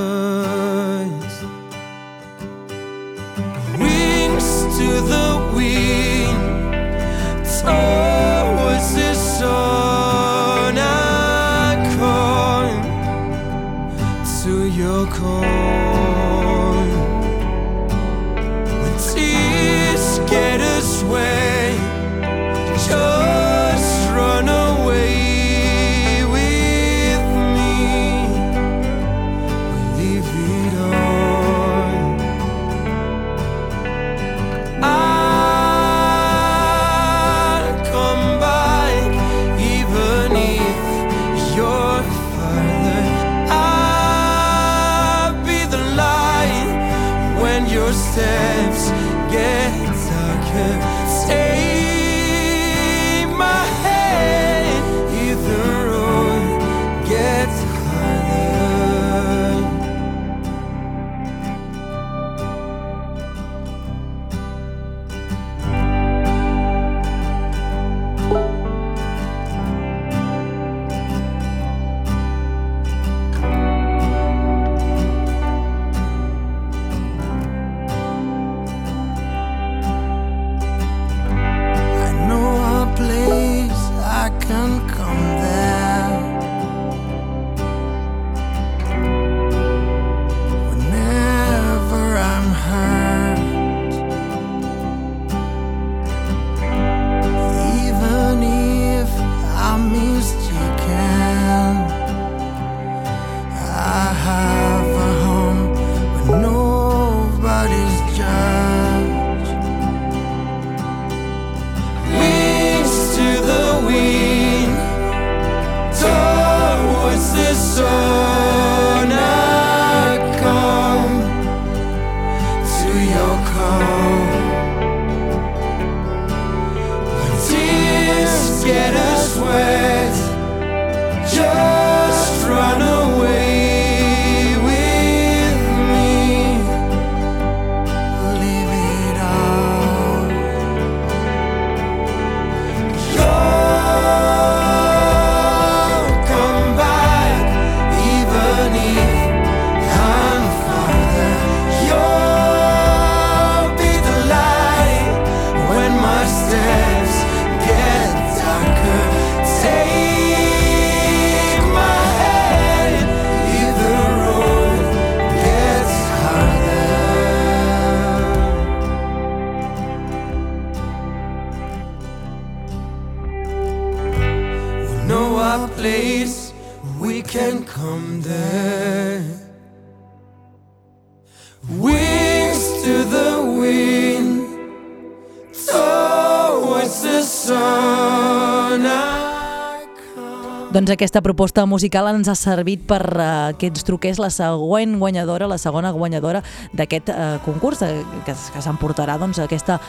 Doncs 190.78 190.92
aquesta 190.94 191.24
proposta 191.26 191.64
musical 191.66 192.06
ens 192.12 192.28
ha 192.30 192.36
servit 192.38 192.84
per 192.86 193.02
uh, 193.18 193.50
que 193.58 193.66
ens 193.72 193.82
truqués 193.82 194.20
la 194.22 194.28
següent 194.30 194.92
guanyadora, 195.02 195.48
la 195.50 195.58
segona 195.58 195.90
guanyadora 195.90 196.44
d'aquest 196.70 197.08
uh, 197.10 197.40
concurs, 197.42 197.80
eh, 197.82 198.04
que, 198.28 198.36
que 198.54 198.62
s'emportarà 198.62 199.16
doncs, 199.18 199.40
aquesta 199.42 199.80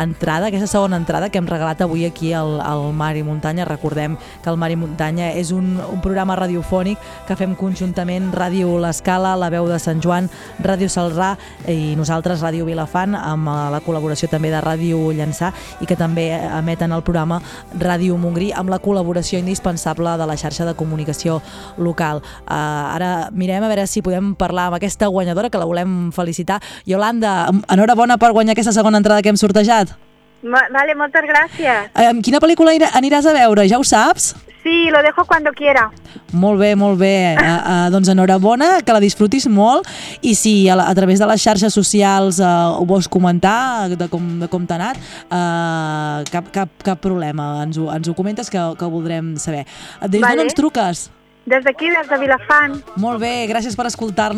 entrada, 0.00 0.48
aquesta 0.48 0.70
segona 0.70 0.96
entrada 0.96 1.28
que 1.28 1.36
hem 1.36 1.50
regalat 1.50 1.82
avui 1.84 2.06
aquí 2.08 2.30
al, 2.32 2.62
al 2.64 2.94
Mar 2.96 3.10
i 3.20 3.24
Muntanya. 3.26 3.66
Recordem 3.68 4.14
que 4.16 4.48
el 4.48 4.56
Mar 4.56 4.70
i 4.72 4.78
Muntanya 4.80 5.34
és 5.36 5.50
un, 5.52 5.66
un 5.84 6.00
programa 6.00 6.38
radiofònic 6.40 6.96
que 7.28 7.36
fem 7.36 7.52
conjuntament 7.52 8.32
Ràdio 8.32 8.78
L'Escala, 8.80 9.34
La 9.36 9.52
Veu 9.52 9.68
de 9.68 9.76
Sant 9.76 10.00
Joan, 10.00 10.32
Ràdio 10.64 10.88
Salrà 10.88 11.34
i 11.68 11.92
nosaltres 12.00 12.40
Ràdio 12.40 12.64
Vilafant, 12.64 13.18
amb 13.20 13.52
eh, 13.52 13.58
la 13.76 13.82
col·laboració 13.84 14.32
també 14.32 14.54
de 14.56 14.64
Ràdio 14.64 15.12
Llançà 15.12 15.52
i 15.84 15.92
que 15.92 16.00
també 16.00 16.30
emeten 16.40 16.96
el 16.96 17.04
programa 17.04 17.42
Ràdio 17.76 18.16
Montgrí 18.16 18.48
amb 18.56 18.72
la 18.72 18.80
col·laboració 18.80 19.44
indispensable 19.44 20.16
de 20.16 20.24
la 20.24 20.37
xarxa 20.38 20.66
de 20.68 20.76
comunicació 20.78 21.40
local. 21.76 22.22
Uh, 22.46 22.96
ara 22.96 23.12
mirem 23.32 23.64
a 23.64 23.70
veure 23.70 23.86
si 23.90 24.02
podem 24.02 24.34
parlar 24.38 24.68
amb 24.68 24.80
aquesta 24.80 25.10
guanyadora, 25.12 25.50
que 25.50 25.60
la 25.60 25.68
volem 25.68 26.12
felicitar. 26.16 26.62
Yolanda, 26.86 27.50
enhorabona 27.68 28.18
per 28.18 28.32
guanyar 28.32 28.56
aquesta 28.56 28.76
segona 28.76 29.02
entrada 29.02 29.22
que 29.22 29.34
hem 29.34 29.40
sortejat. 29.40 30.07
Ma- 30.42 30.68
Vale, 30.72 30.94
muchas 30.94 31.22
gracias. 31.26 31.90
Eh, 31.94 32.12
quina 32.22 32.38
pel·lícula 32.38 32.70
anirà- 32.72 32.92
aniràs 32.94 33.26
a 33.26 33.32
veure? 33.32 33.68
Ja 33.68 33.78
ho 33.78 33.84
saps? 33.84 34.34
Sí, 34.62 34.90
lo 34.90 35.00
dejo 35.02 35.24
cuando 35.24 35.50
quiera. 35.52 35.90
Molt 36.32 36.60
bé, 36.60 36.74
molt 36.76 36.98
bé. 36.98 37.36
Uh, 37.38 37.42
uh, 37.86 37.90
doncs 37.90 38.08
enhorabona, 38.12 38.82
que 38.84 38.92
la 38.92 39.00
disfrutis 39.00 39.46
molt 39.48 39.86
i 40.20 40.34
si 40.34 40.68
a, 40.68 40.76
la, 40.76 40.88
a 40.90 40.94
través 40.94 41.18
de 41.18 41.26
les 41.26 41.40
xarxes 41.42 41.72
socials 41.72 42.38
uh, 42.42 42.76
ho 42.76 42.84
vols 42.84 43.08
comentar 43.08 43.88
de 43.88 44.08
com, 44.08 44.26
de 44.42 44.48
com 44.48 44.66
t'ha 44.66 44.76
anat, 44.76 44.98
uh, 45.30 46.24
cap, 46.30 46.50
cap, 46.52 46.68
cap 46.84 47.00
problema. 47.00 47.62
Ens 47.64 47.78
ho, 47.78 47.88
ens 47.94 48.08
ho 48.10 48.14
comentes 48.18 48.50
que, 48.50 48.58
que 48.78 48.84
ho 48.84 48.90
voldrem 48.90 49.36
saber. 49.38 49.64
Des 50.06 50.20
Vale. 50.20 50.36
d'on 50.36 50.44
ens 50.50 50.54
truques? 50.58 51.08
Des 51.48 51.64
d'aquí, 51.64 51.88
des 51.88 52.06
de 52.10 52.18
Vilafant. 52.20 52.74
Molt 53.00 53.22
bé, 53.22 53.46
gràcies 53.48 53.74
per 53.78 53.86
escoltar, 53.88 54.34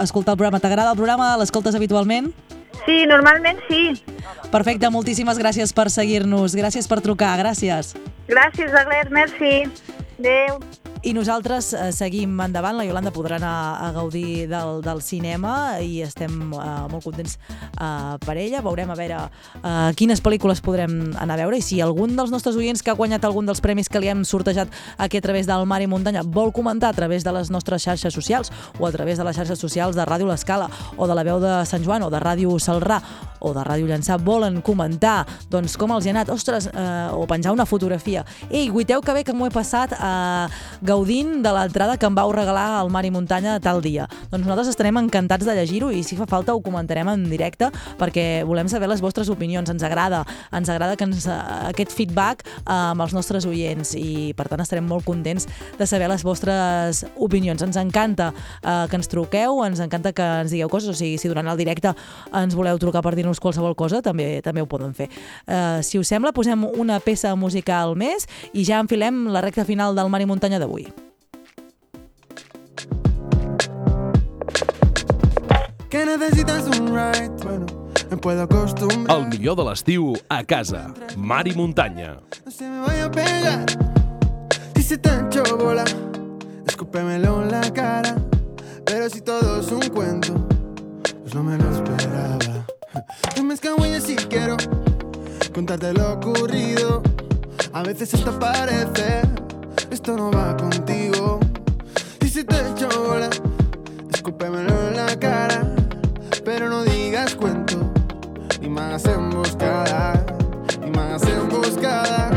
escoltar 0.00 0.32
el 0.32 0.38
programa. 0.40 0.62
T'agrada 0.64 0.94
el 0.94 0.96
programa? 0.96 1.34
L'escoltes 1.36 1.74
habitualment? 1.76 2.30
Sí, 2.84 3.04
normalment 3.06 3.60
sí. 3.68 4.02
Perfecte, 4.52 4.90
moltíssimes 4.90 5.38
gràcies 5.40 5.72
per 5.74 5.88
seguir-nos. 5.90 6.54
Gràcies 6.58 6.88
per 6.90 7.00
trucar, 7.04 7.36
gràcies. 7.40 7.94
Gràcies, 8.30 8.74
Aglès, 8.74 9.10
merci. 9.10 9.54
Adéu. 10.18 10.60
I 11.04 11.12
nosaltres 11.12 11.74
eh, 11.76 11.90
seguim 11.92 12.38
endavant. 12.40 12.78
La 12.78 12.84
Yolanda 12.86 13.10
podrà 13.12 13.36
anar 13.36 13.52
a 13.84 13.90
gaudir 13.92 14.46
del, 14.48 14.78
del 14.80 15.02
cinema 15.04 15.76
i 15.84 15.98
estem 16.00 16.38
eh, 16.56 16.62
molt 16.88 17.04
contents 17.04 17.34
eh, 17.36 18.14
per 18.24 18.38
ella. 18.40 18.62
Veurem 18.64 18.88
a 18.88 18.96
veure 18.96 19.18
eh, 19.20 19.90
quines 20.00 20.22
pel·lícules 20.24 20.62
podrem 20.64 20.94
anar 21.20 21.36
a 21.36 21.42
veure 21.42 21.58
i 21.60 21.66
si 21.66 21.82
algun 21.84 22.16
dels 22.16 22.32
nostres 22.32 22.56
oients 22.56 22.80
que 22.80 22.94
ha 22.94 22.96
guanyat 22.96 23.26
algun 23.28 23.44
dels 23.44 23.60
premis 23.60 23.92
que 23.92 24.00
li 24.00 24.08
hem 24.08 24.24
sortejat 24.24 24.72
aquí 24.96 25.20
a 25.20 25.26
través 25.28 25.44
del 25.50 25.66
Mar 25.68 25.82
i 25.84 25.90
Muntanya 25.92 26.24
vol 26.24 26.54
comentar 26.56 26.94
a 26.94 26.96
través 26.96 27.20
de 27.20 27.36
les 27.36 27.52
nostres 27.52 27.84
xarxes 27.84 28.16
socials 28.16 28.48
o 28.78 28.88
a 28.88 28.92
través 28.96 29.20
de 29.20 29.28
les 29.28 29.36
xarxes 29.36 29.60
socials 29.60 30.00
de 30.00 30.08
Ràdio 30.08 30.30
L'Escala 30.32 30.70
o 30.96 31.04
de 31.04 31.20
la 31.20 31.28
veu 31.28 31.36
de 31.44 31.52
Sant 31.68 31.84
Joan 31.84 32.08
o 32.08 32.10
de 32.10 32.24
Ràdio 32.24 32.56
Salrà 32.56 33.02
o 33.44 33.52
de 33.52 33.60
Ràdio 33.64 33.88
Llançà 33.88 34.16
volen 34.16 34.60
comentar 34.64 35.26
doncs, 35.52 35.76
com 35.76 35.92
els 35.94 36.06
hi 36.06 36.10
ha 36.10 36.14
anat, 36.16 36.32
ostres, 36.32 36.70
eh, 36.72 37.08
o 37.12 37.26
penjar 37.28 37.52
una 37.52 37.66
fotografia. 37.68 38.24
Ei, 38.48 38.70
guiteu 38.72 39.02
que 39.04 39.12
bé 39.12 39.24
que 39.24 39.34
m'ho 39.36 39.48
he 39.50 39.52
passat 39.52 39.92
eh, 39.92 40.46
gaudint 40.94 41.42
de 41.42 41.50
l'entrada 41.50 41.96
que 41.98 42.06
em 42.06 42.14
vau 42.14 42.30
regalar 42.30 42.78
al 42.78 42.90
Mar 42.92 43.02
i 43.02 43.10
Muntanya 43.10 43.56
tal 43.58 43.80
dia. 43.82 44.04
Doncs 44.30 44.44
nosaltres 44.44 44.68
estarem 44.70 44.94
encantats 45.00 45.46
de 45.46 45.54
llegir-ho 45.56 45.88
i 45.90 46.04
si 46.06 46.14
fa 46.14 46.26
falta 46.30 46.54
ho 46.54 46.60
comentarem 46.62 47.08
en 47.10 47.24
directe 47.26 47.70
perquè 47.98 48.44
volem 48.46 48.68
saber 48.70 48.86
les 48.92 49.02
vostres 49.02 49.30
opinions. 49.32 49.70
Ens 49.72 49.82
agrada, 49.82 50.22
ens 50.54 50.70
agrada 50.70 50.94
que 50.94 51.08
ens, 51.08 51.26
aquest 51.26 51.90
feedback 51.96 52.44
eh, 52.46 52.62
amb 52.70 53.02
els 53.02 53.14
nostres 53.16 53.46
oients 53.50 53.96
i 53.98 54.30
per 54.38 54.46
tant 54.52 54.62
estarem 54.62 54.86
molt 54.86 55.06
contents 55.08 55.48
de 55.80 55.88
saber 55.90 56.06
les 56.12 56.22
vostres 56.22 57.02
opinions. 57.16 57.64
Ens 57.66 57.80
encanta 57.80 58.30
eh, 58.62 58.86
que 58.90 59.00
ens 59.00 59.10
truqueu, 59.10 59.64
ens 59.66 59.82
encanta 59.82 60.14
que 60.14 60.30
ens 60.44 60.54
digueu 60.54 60.70
coses, 60.70 60.94
o 60.94 60.98
sigui, 60.98 61.18
si 61.18 61.32
durant 61.32 61.50
el 61.50 61.58
directe 61.58 61.90
ens 62.30 62.54
voleu 62.54 62.78
trucar 62.78 63.02
per 63.02 63.16
dir-nos 63.18 63.42
qualsevol 63.42 63.74
cosa, 63.74 63.98
també 64.04 64.38
també 64.46 64.62
ho 64.62 64.70
poden 64.70 64.94
fer. 64.94 65.10
Eh, 65.48 65.82
si 65.82 65.98
us 65.98 66.14
sembla, 66.14 66.30
posem 66.36 66.68
una 66.78 67.00
peça 67.02 67.34
musical 67.34 67.98
més 67.98 68.28
i 68.52 68.62
ja 68.62 68.78
enfilem 68.84 69.24
la 69.34 69.42
recta 69.42 69.66
final 69.66 69.98
del 69.98 70.12
Mar 70.12 70.22
i 70.22 70.30
Muntanya 70.30 70.62
d'avui. 70.62 70.83
Que 75.88 76.04
necesitas 76.04 76.66
un 76.78 76.88
ride, 76.88 77.30
bueno, 77.44 77.66
me 78.10 78.16
puedo 78.16 78.42
acostumbrar. 78.42 79.18
El 79.18 79.28
millor 79.28 79.56
de 79.56 79.64
l'estiu 79.64 80.14
a 80.28 80.42
casa. 80.44 80.92
Mar 81.16 81.46
i 81.46 81.54
muntanya. 81.54 82.18
No 82.44 82.50
se 82.50 82.68
me 82.68 82.80
vaya 82.80 83.04
a 83.04 83.10
pegar. 83.10 83.64
Si 84.74 84.82
se 84.82 84.98
te 84.98 85.08
ha 85.08 85.20
hecho 85.26 85.44
bola, 85.56 85.84
escúpemelo 86.66 87.42
en 87.42 87.50
la 87.52 87.72
cara. 87.72 88.16
Pero 88.84 89.08
si 89.08 89.20
todo 89.20 89.60
es 89.60 89.70
un 89.70 89.88
cuento, 89.88 90.34
pues 91.22 91.34
no 91.34 91.42
me 91.42 91.56
lo 91.56 91.70
esperaba. 91.70 92.66
No 93.36 93.44
me 93.44 93.54
escabulles 93.54 94.02
si 94.02 94.16
quiero 94.16 94.56
contarte 95.54 95.92
lo 95.92 96.14
ocurrido. 96.14 97.02
A 97.72 97.82
veces 97.82 98.12
esto 98.14 98.38
parece, 98.38 99.22
esto 99.94 100.16
no 100.16 100.32
va 100.32 100.56
contigo. 100.56 101.38
Si 102.20 102.28
se 102.28 102.42
te 102.42 102.56
ha 102.56 102.68
hecho 102.68 102.88
bola, 102.88 103.30
escúpemelo 104.12 104.88
en 104.88 104.96
la 104.96 105.16
cara. 105.20 105.62
Pero 106.44 106.68
no 106.68 106.82
digas 106.82 107.36
cuento, 107.36 107.76
ni 108.60 108.68
más 108.68 109.04
emboscada, 109.04 110.26
ni 110.82 110.90
más 110.90 111.22
emboscada, 111.22 112.30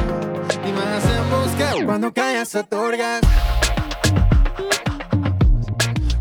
ni 0.64 0.72
más 0.72 1.04
emboscada. 1.18 1.86
Cuando 1.86 2.14
callas 2.14 2.54
otorgas, 2.54 3.22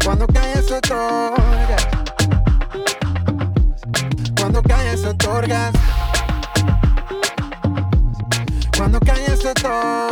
cuando 0.03 0.27
callas 0.27 0.71
otorgas, 0.73 1.87
cuando 4.41 4.63
callas 4.63 5.05
otorgas, 5.05 5.73
cuando 8.75 9.01
callas 9.01 9.45
otorgas. 9.45 10.06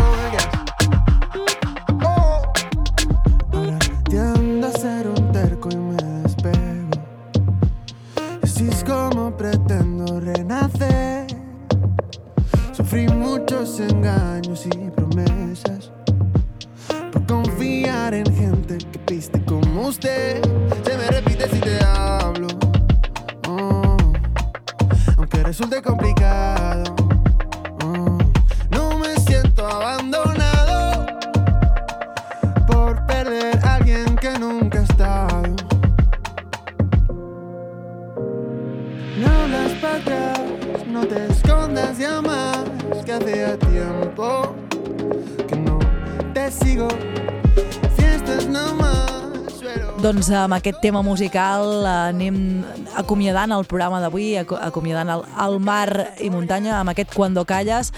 Amb 50.44 50.54
aquest 50.58 50.78
tema 50.84 51.02
musical 51.02 51.86
anem 51.88 52.62
acomiadant 53.00 53.52
el 53.56 53.64
programa 53.70 54.00
d'avui, 54.04 54.36
aco- 54.40 54.60
acomiadant 54.60 55.10
el, 55.16 55.24
el 55.46 55.58
mar 55.60 55.88
i 56.20 56.30
muntanya 56.30 56.78
amb 56.80 56.92
aquest 56.94 57.12
Cuando 57.14 57.44
calles 57.44 57.92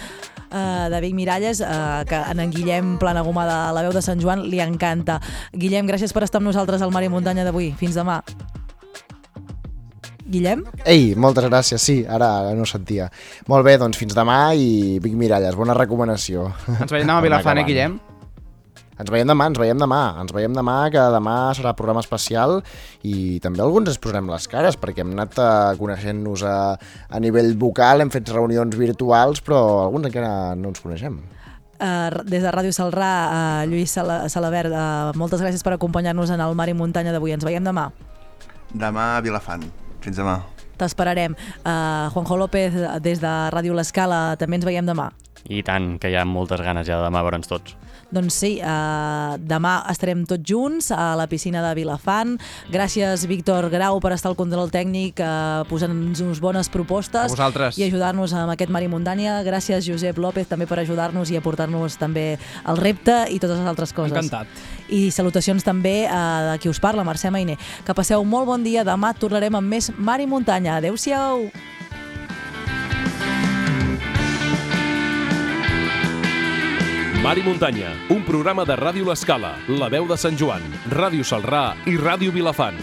eh, 0.51 0.89
de 0.93 1.01
Vic 1.05 1.15
Miralles, 1.15 1.61
eh, 1.61 2.05
que 2.09 2.17
en 2.31 2.41
en 2.41 2.51
Guillem 2.55 2.97
Planagumà 3.03 3.45
de 3.49 3.59
la 3.75 3.83
veu 3.87 3.93
de 3.93 4.03
Sant 4.03 4.21
Joan 4.23 4.47
li 4.49 4.61
encanta. 4.63 5.21
Guillem, 5.53 5.87
gràcies 5.91 6.13
per 6.15 6.23
estar 6.25 6.39
amb 6.41 6.49
nosaltres 6.53 6.83
al 6.83 6.93
Mar 6.95 7.03
i 7.05 7.09
Muntanya 7.13 7.45
d'avui. 7.45 7.73
Fins 7.79 7.95
demà. 7.99 8.21
Guillem? 10.27 10.65
Ei, 10.85 11.13
moltes 11.15 11.45
gràcies, 11.47 11.79
sí, 11.79 12.01
ara, 12.03 12.33
ara 12.41 12.55
no 12.59 12.65
ho 12.65 12.67
sentia. 12.67 13.07
Molt 13.47 13.63
bé, 13.67 13.77
doncs 13.79 13.99
fins 14.01 14.15
demà 14.17 14.55
i 14.59 14.99
Vic 15.03 15.15
Miralles, 15.15 15.55
bona 15.55 15.75
recomanació. 15.79 16.49
Ens 16.81 16.91
veiem 16.91 17.07
demà 17.07 17.21
a 17.21 17.27
Vilafant, 17.29 17.61
eh, 17.63 17.67
Guillem? 17.69 17.99
Ens 18.97 19.11
veiem 19.13 19.29
demà, 19.29 19.47
ens 19.51 19.59
veiem 19.61 19.77
demà, 19.77 20.01
ens 20.23 20.33
veiem 20.33 20.55
demà, 20.57 20.77
que 20.93 21.03
demà 21.13 21.37
serà 21.57 21.75
programa 21.77 22.01
especial 22.01 22.63
i 23.05 23.37
també 23.45 23.61
alguns 23.61 23.91
ens 23.93 24.01
posarem 24.01 24.31
les 24.33 24.49
cares 24.49 24.79
perquè 24.81 25.05
hem 25.05 25.13
anat 25.13 25.37
eh, 25.37 25.75
coneixent-nos 25.77 26.45
a, 26.49 26.57
a 26.79 27.21
nivell 27.21 27.53
vocal, 27.61 28.01
hem 28.01 28.13
fet 28.15 28.33
reunions 28.33 28.79
virtuals, 28.81 29.45
però 29.45 29.61
alguns 29.83 30.09
encara 30.09 30.55
no 30.57 30.73
ens 30.73 30.81
coneixem. 30.81 31.21
Uh, 31.77 32.09
des 32.25 32.41
de 32.41 32.49
Ràdio 32.49 32.73
Salrà, 32.73 33.13
uh, 33.29 33.69
Lluís 33.69 33.93
Sala 33.93 34.31
Salabert, 34.33 34.73
uh, 34.73 35.13
moltes 35.21 35.45
gràcies 35.45 35.61
per 35.61 35.75
acompanyar-nos 35.77 36.33
en 36.33 36.41
el 36.41 36.57
Mar 36.57 36.71
i 36.73 36.75
Muntanya 36.77 37.13
d'avui. 37.13 37.35
Ens 37.37 37.45
veiem 37.45 37.69
demà. 37.69 37.91
Demà 38.73 39.11
a 39.19 39.21
Vilafant. 39.21 39.67
Fins 40.01 40.17
demà. 40.17 40.39
T'esperarem. 40.81 41.37
Uh, 41.61 42.09
Juanjo 42.15 42.41
López, 42.41 42.81
des 43.05 43.21
de 43.21 43.35
Ràdio 43.53 43.77
L'Escala, 43.77 44.39
també 44.41 44.57
ens 44.57 44.65
veiem 44.65 44.89
demà. 44.89 45.11
I 45.53 45.61
tant, 45.69 45.99
que 46.01 46.09
hi 46.09 46.17
ha 46.17 46.25
moltes 46.25 46.65
ganes 46.65 46.89
ja 46.89 46.97
de 46.97 47.11
demà 47.11 47.21
veure'ns 47.29 47.53
tots. 47.53 47.77
Doncs 48.15 48.37
sí, 48.39 48.53
uh, 48.63 49.35
demà 49.43 49.81
estarem 49.91 50.23
tots 50.29 50.47
junts 50.47 50.93
a 50.95 51.17
la 51.19 51.27
piscina 51.31 51.63
de 51.65 51.73
Vilafant. 51.79 52.37
Gràcies, 52.73 53.27
Víctor 53.27 53.69
Grau, 53.73 53.99
per 54.03 54.13
estar 54.15 54.31
al 54.31 54.39
control 54.39 54.71
tècnic, 54.71 55.19
uh, 55.19 55.67
posant-nos 55.71 56.41
bones 56.43 56.71
propostes 56.71 57.35
A 57.35 57.51
i 57.75 57.87
ajudar-nos 57.89 58.35
amb 58.37 58.55
aquest 58.55 58.71
Mar 58.71 58.85
i 58.87 58.91
Muntanya. 58.93 59.41
Gràcies, 59.47 59.87
Josep 59.89 60.19
López, 60.23 60.47
també 60.49 60.71
per 60.71 60.79
ajudar-nos 60.85 61.31
i 61.35 61.39
aportar-nos 61.41 61.99
també 61.99 62.39
el 62.67 62.79
repte 62.79 63.25
i 63.31 63.41
totes 63.43 63.59
les 63.59 63.71
altres 63.75 63.93
coses. 63.97 64.15
Encantat. 64.15 64.67
I 64.89 65.11
salutacions 65.11 65.67
també 65.67 66.05
uh, 66.07 66.53
de 66.53 66.59
qui 66.63 66.71
us 66.71 66.81
parla, 66.83 67.05
Mercè 67.07 67.33
Mainé. 67.35 67.59
Que 67.87 67.95
passeu 67.97 68.23
molt 68.25 68.47
bon 68.47 68.63
dia. 68.63 68.87
Demà 68.87 69.17
tornarem 69.19 69.59
amb 69.59 69.75
més 69.77 69.91
Mar 69.99 70.21
i 70.23 70.31
Muntanya. 70.31 70.79
Adéu-siau! 70.79 71.51
Mar 77.27 77.41
i 77.41 77.43
Muntanya, 77.43 77.89
un 78.15 78.21
programa 78.23 78.63
de 78.63 78.77
Ràdio 78.79 79.09
L'Escala, 79.09 79.51
La 79.81 79.89
Veu 79.91 80.07
de 80.07 80.15
Sant 80.15 80.39
Joan, 80.39 80.63
Ràdio 80.95 81.27
Salrà 81.27 81.65
i 81.91 81.99
Ràdio 81.99 82.31
Vilafant. 82.31 82.79